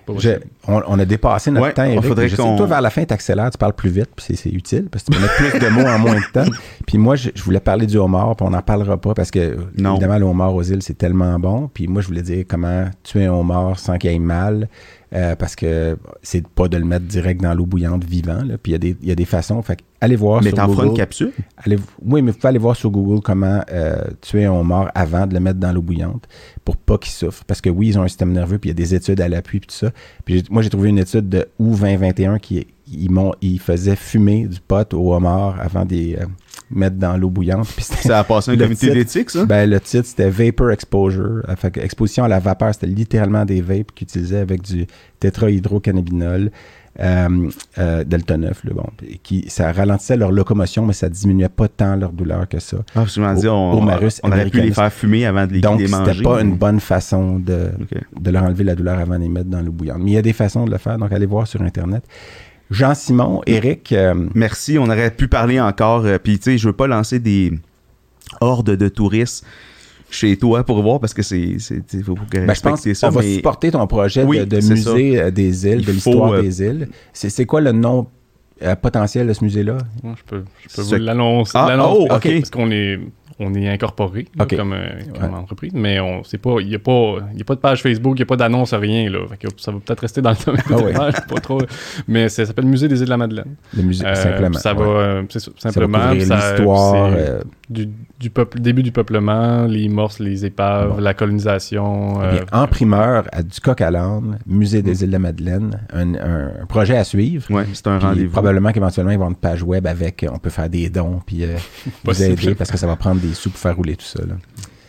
euh, 0.09 0.39
on, 0.69 0.81
on 0.87 0.99
a 0.99 1.03
dépassé 1.05 1.51
notre 1.51 1.65
Ouais, 1.67 1.73
temps 1.73 1.83
on 1.83 1.91
Eric, 1.91 2.05
faudrait 2.05 2.23
mais 2.23 2.29
je 2.29 2.35
sais 2.37 2.41
qu'on- 2.41 2.53
que 2.53 2.57
toi 2.59 2.67
vers 2.67 2.79
la 2.81 2.89
fin 2.89 3.03
t'accélères 3.03 3.51
tu 3.51 3.57
parles 3.57 3.73
plus 3.73 3.89
vite 3.89 4.09
puis 4.15 4.23
c'est- 4.25 4.35
c'est 4.37 4.49
utile 4.49 4.87
parce 4.89 5.03
que 5.03 5.11
tu 5.11 5.17
peux 5.17 5.21
mettre 5.21 5.35
plus 5.35 5.59
de 5.59 5.67
mots 5.69 5.85
en 5.85 5.99
moins 5.99 6.15
de 6.15 6.31
temps 6.31 6.49
puis 6.87 6.97
moi 6.97 7.17
je, 7.17 7.29
je 7.35 7.43
voulais 7.43 7.59
parler 7.59 7.85
du 7.85 7.97
homard 7.97 8.37
puis 8.37 8.45
on 8.47 8.51
n'en 8.51 8.61
parlera 8.61 8.95
pas 8.95 9.13
parce 9.13 9.31
que 9.31 9.57
Non. 9.77 9.95
évidemment 9.95 10.17
le 10.17 10.25
homard 10.25 10.55
aux 10.55 10.63
îles 10.63 10.81
c'est 10.81 10.97
tellement 10.97 11.37
bon 11.39 11.69
puis 11.73 11.87
moi 11.87 12.01
je 12.01 12.07
voulais 12.07 12.21
dire 12.21 12.45
comment 12.47 12.85
tuer 13.03 13.25
un 13.25 13.33
homard 13.33 13.79
sans 13.79 13.97
qu'il 13.97 14.09
aille 14.09 14.19
mal 14.19 14.69
euh, 15.13 15.35
parce 15.35 15.55
que 15.55 15.97
c'est 16.21 16.47
pas 16.47 16.67
de 16.67 16.77
le 16.77 16.85
mettre 16.85 17.05
direct 17.05 17.41
dans 17.41 17.53
l'eau 17.53 17.65
bouillante 17.65 18.03
vivant 18.03 18.43
là. 18.43 18.57
puis 18.57 18.71
il 18.71 18.73
y 18.73 18.75
a 18.75 18.79
des 18.79 18.97
il 19.01 19.07
y 19.07 19.11
a 19.11 19.15
des 19.15 19.25
façons 19.25 19.61
fait 19.61 19.79
allez 20.01 20.15
voir 20.15 20.41
Mais 20.41 20.49
sur 20.49 20.57
t'en 20.57 20.67
feras 20.67 20.83
une 20.83 20.89
Google 20.89 20.97
capsule? 20.99 21.31
Allez, 21.57 21.77
oui, 22.03 22.21
mais 22.21 22.31
vous 22.31 22.37
pouvez 22.37 22.49
aller 22.49 22.59
voir 22.59 22.75
sur 22.75 22.91
Google 22.91 23.21
comment 23.21 23.61
euh, 23.71 24.03
tuer 24.21 24.45
un 24.45 24.51
homard 24.51 24.91
avant 24.95 25.25
de 25.25 25.33
le 25.33 25.39
mettre 25.39 25.59
dans 25.59 25.71
l'eau 25.71 25.81
bouillante 25.81 26.27
pour 26.63 26.77
pas 26.77 26.97
qu'il 26.97 27.11
souffre. 27.11 27.43
Parce 27.45 27.61
que 27.61 27.69
oui, 27.69 27.87
ils 27.87 27.99
ont 27.99 28.03
un 28.03 28.07
système 28.07 28.31
nerveux, 28.31 28.57
puis 28.59 28.69
il 28.69 28.71
y 28.71 28.75
a 28.75 28.75
des 28.75 28.95
études 28.95 29.21
à 29.21 29.27
l'appui, 29.27 29.59
puis 29.59 29.67
tout 29.67 29.75
ça. 29.75 29.91
Puis 30.25 30.43
moi, 30.49 30.61
j'ai 30.61 30.69
trouvé 30.69 30.89
une 30.89 30.99
étude 30.99 31.29
de 31.29 31.47
août 31.59 31.77
2021 31.79 32.39
qui 32.39 32.67
ils, 32.91 33.59
faisaient 33.59 33.95
fumer 33.95 34.45
du 34.47 34.59
pot 34.59 34.93
au 34.93 35.13
homard 35.13 35.57
avant 35.59 35.85
de 35.85 35.91
les, 35.93 36.15
euh, 36.15 36.25
mettre 36.69 36.97
dans 36.97 37.15
l'eau 37.17 37.29
bouillante. 37.29 37.67
Puis 37.75 37.83
Ça 37.83 38.19
a 38.19 38.23
passé 38.23 38.51
un 38.51 38.57
comité 38.57 38.91
d'éthique, 38.91 39.29
ça? 39.29 39.45
ben, 39.45 39.69
le 39.69 39.79
titre, 39.79 40.05
c'était 40.07 40.29
Vapor 40.29 40.71
Exposure. 40.71 41.41
Euh, 41.47 41.55
Fait 41.55 41.71
que 41.71 41.79
exposition 41.79 42.23
à 42.23 42.27
la 42.27 42.39
vapeur, 42.39 42.73
c'était 42.73 42.87
littéralement 42.87 43.45
des 43.45 43.61
vapes 43.61 43.93
qu'ils 43.93 44.05
utilisaient 44.05 44.39
avec 44.39 44.61
du 44.61 44.85
tétrahydrocannabinol. 45.19 46.51
euh, 46.99 47.49
euh, 47.77 48.03
Delta 48.03 48.37
9, 48.37 48.63
là, 48.63 48.71
bon, 48.73 48.85
qui, 49.21 49.45
ça 49.49 49.71
ralentissait 49.71 50.17
leur 50.17 50.31
locomotion, 50.31 50.83
mais 50.83 50.93
ça 50.93 51.09
diminuait 51.09 51.47
pas 51.47 51.67
tant 51.67 51.95
leur 51.95 52.11
douleur 52.11 52.47
que 52.49 52.59
ça. 52.59 52.77
Ah, 52.95 53.03
Au- 53.03 53.33
dis, 53.35 53.47
on, 53.47 53.87
aurait 53.87 54.49
pu 54.49 54.61
les 54.61 54.71
faire 54.71 54.91
fumer 54.91 55.25
avant 55.27 55.45
de 55.45 55.53
les, 55.53 55.61
Donc, 55.61 55.79
les 55.79 55.87
manger. 55.87 56.11
c'était 56.13 56.23
pas 56.23 56.41
une 56.41 56.55
bonne 56.55 56.79
façon 56.79 57.37
de 57.37 57.69
leur 58.31 58.43
enlever 58.43 58.63
la 58.63 58.73
douleur 58.73 58.97
avant 58.97 59.15
de 59.15 59.21
les 59.23 59.29
mettre 59.29 59.49
dans 59.49 59.61
l'eau 59.61 59.71
bouillante. 59.71 59.99
Mais 59.99 60.11
il 60.11 60.13
y 60.15 60.17
a 60.17 60.23
des 60.23 60.33
façons 60.33 60.65
de 60.65 60.71
le 60.71 60.79
faire, 60.79 60.97
donc 60.97 61.11
allez 61.11 61.27
voir 61.27 61.45
sur 61.45 61.61
Internet. 61.61 62.03
Jean-Simon, 62.69 63.41
Eric, 63.45 63.91
euh, 63.93 64.13
Merci, 64.35 64.77
on 64.77 64.85
aurait 64.85 65.11
pu 65.11 65.27
parler 65.27 65.59
encore. 65.59 66.05
euh, 66.05 66.17
Puis, 66.21 66.37
tu 66.37 66.43
sais, 66.51 66.57
je 66.57 66.67
veux 66.67 66.73
pas 66.73 66.87
lancer 66.87 67.19
des 67.19 67.53
hordes 68.41 68.75
de 68.75 68.89
touristes 68.89 69.45
chez 70.09 70.37
toi 70.37 70.63
pour 70.63 70.81
voir 70.81 70.99
parce 70.99 71.13
que 71.13 71.21
c'est. 71.21 71.57
faut 72.03 72.15
que 72.29 72.45
ben, 72.45 72.53
je 72.53 72.61
pense 72.61 72.91
ça. 72.93 73.07
qu'on 73.09 73.15
va 73.15 73.21
supporter 73.23 73.71
ton 73.71 73.85
projet 73.87 74.23
Oui, 74.23 74.45
de, 74.45 74.55
musée 74.57 75.19
euh, 75.19 75.31
des 75.31 75.65
îles, 75.67 75.79
Il 75.81 75.85
de 75.85 75.91
l'histoire 75.91 76.31
euh, 76.33 76.41
des 76.41 76.61
îles. 76.61 76.89
C'est 77.13 77.29
c'est 77.29 77.45
quoi 77.45 77.61
le 77.61 77.71
nom 77.71 78.07
potentiel 78.81 79.27
de 79.27 79.33
ce 79.33 79.43
musée-là? 79.43 79.77
Ouais, 80.03 80.11
je 80.17 80.23
peux, 80.23 80.43
je 80.67 80.75
peux 80.75 80.83
Ce- 80.83 80.95
vous 80.95 81.01
l'annoncer. 81.01 81.51
Ah, 81.55 81.67
l'annoncer, 81.69 82.07
oh, 82.09 82.15
ok. 82.15 82.39
Parce 82.39 82.49
qu'on 82.49 82.71
est, 82.71 82.99
on 83.39 83.53
est 83.53 83.67
incorporé 83.69 84.25
comme, 84.57 84.73
euh, 84.73 84.87
comme 85.19 85.31
Ouais. 85.33 85.37
entreprise, 85.39 85.71
mais 85.75 85.99
on 85.99 86.23
c'est 86.23 86.37
pas, 86.39 86.55
il 86.59 86.67
n'y 86.67 86.75
a, 86.75 86.79
pas- 86.79 87.17
il 87.33 87.37
y 87.37 87.41
a 87.41 87.45
pas 87.45 87.55
de 87.55 87.59
page 87.59 87.83
Facebook, 87.83 88.15
il 88.17 88.21
n'y 88.21 88.23
a 88.23 88.25
pas 88.25 88.35
d'annonce, 88.37 88.73
rien. 88.73 89.09
Là. 89.09 89.19
Fait 89.29 89.37
que 89.37 89.47
ça 89.57 89.71
va 89.71 89.79
peut-être 89.79 89.99
rester 89.99 90.21
dans 90.21 90.31
le 90.31 90.37
domaine 90.45 90.63
Ah 90.69 90.75
ouais. 90.75 90.91
des 90.91 90.97
pages, 90.97 91.13
pas 91.27 91.39
trop. 91.39 91.61
Mais 92.07 92.29
ça 92.29 92.45
s'appelle 92.45 92.65
Musée 92.65 92.87
des 92.87 92.99
îles 92.99 93.05
de 93.05 93.09
la 93.11 93.17
Madeleine. 93.17 93.55
Le 93.75 93.83
musée, 93.83 94.05
Euh, 94.05 94.15
simplement. 94.15 94.57
Ça 94.57 94.73
va, 94.73 94.83
euh, 94.85 95.23
c'est 95.29 95.39
ça, 95.39 95.51
va 95.53 95.59
simplement. 95.71 96.11
l'histoire. 96.11 97.11
du, 97.69 97.89
du 98.19 98.29
peuple, 98.31 98.59
début 98.59 98.81
du 98.83 98.91
peuplement, 98.91 99.65
les 99.65 99.89
morses, 99.89 100.19
les 100.19 100.45
épaves, 100.45 100.95
Bon. 100.95 100.97
la 100.99 101.13
colonisation. 101.13 102.13
bien, 102.13 102.23
euh, 102.23 102.45
en 102.51 102.67
primeur, 102.67 103.25
à 103.31 103.43
du 103.43 103.59
coq 103.59 103.79
à 103.81 103.91
l'âne, 103.91 104.39
musée 104.47 104.81
des 104.81 105.03
îles 105.03 105.11
de 105.11 105.17
Madeleine, 105.17 105.79
un, 105.93 106.65
projet 106.67 106.97
à 106.97 107.03
suivre. 107.03 107.45
Ouais, 107.51 107.65
c'est 107.73 107.85
un 107.87 107.99
rendez-vous. 107.99 108.31
probablement 108.31 108.71
qu'éventuellement, 108.71 109.11
ils 109.11 109.17
vont 109.17 109.25
avoir 109.25 109.29
une 109.31 109.35
page 109.35 109.61
web 109.63 109.85
avec, 109.85 110.25
on 110.31 110.39
peut 110.39 110.49
faire 110.49 110.69
des 110.69 110.89
dons, 110.89 111.21
puis 111.25 111.43
euh, 111.43 111.57
vous 112.03 112.23
aider, 112.23 112.55
parce 112.55 112.71
que 112.71 112.77
ça 112.77 112.87
va 112.87 112.95
prendre 112.95 113.21
des 113.21 113.33
sous 113.33 113.49
pour 113.51 113.59
faire 113.59 113.75
rouler 113.75 113.95
tout 113.95 114.05
ça. 114.05 114.21
là. 114.27 114.33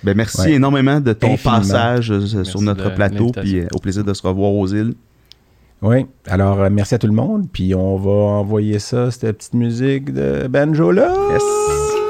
Ben, 0.04 0.16
merci 0.16 0.40
Ouais. 0.42 0.52
énormément 0.52 1.00
de 1.00 1.12
ton 1.12 1.32
Infiniment. 1.32 1.58
passage 1.58 2.10
euh, 2.12 2.44
sur 2.44 2.62
notre 2.62 2.94
plateau. 2.94 3.32
Puis, 3.32 3.58
euh, 3.60 3.66
au 3.74 3.78
plaisir 3.78 4.04
de 4.04 4.14
se 4.14 4.24
revoir 4.26 4.52
aux 4.52 4.66
îles. 4.68 4.94
Oui, 5.82 6.06
alors 6.26 6.60
euh, 6.60 6.68
merci 6.72 6.94
à 6.94 6.98
tout 6.98 7.06
le 7.08 7.12
monde, 7.12 7.46
puis 7.52 7.74
on 7.74 7.96
va 7.96 8.10
envoyer 8.10 8.78
ça, 8.78 9.10
cette 9.10 9.38
petite 9.38 9.54
musique 9.54 10.12
de 10.12 10.46
banjo-là. 10.48 11.12
Yes. 11.32 11.77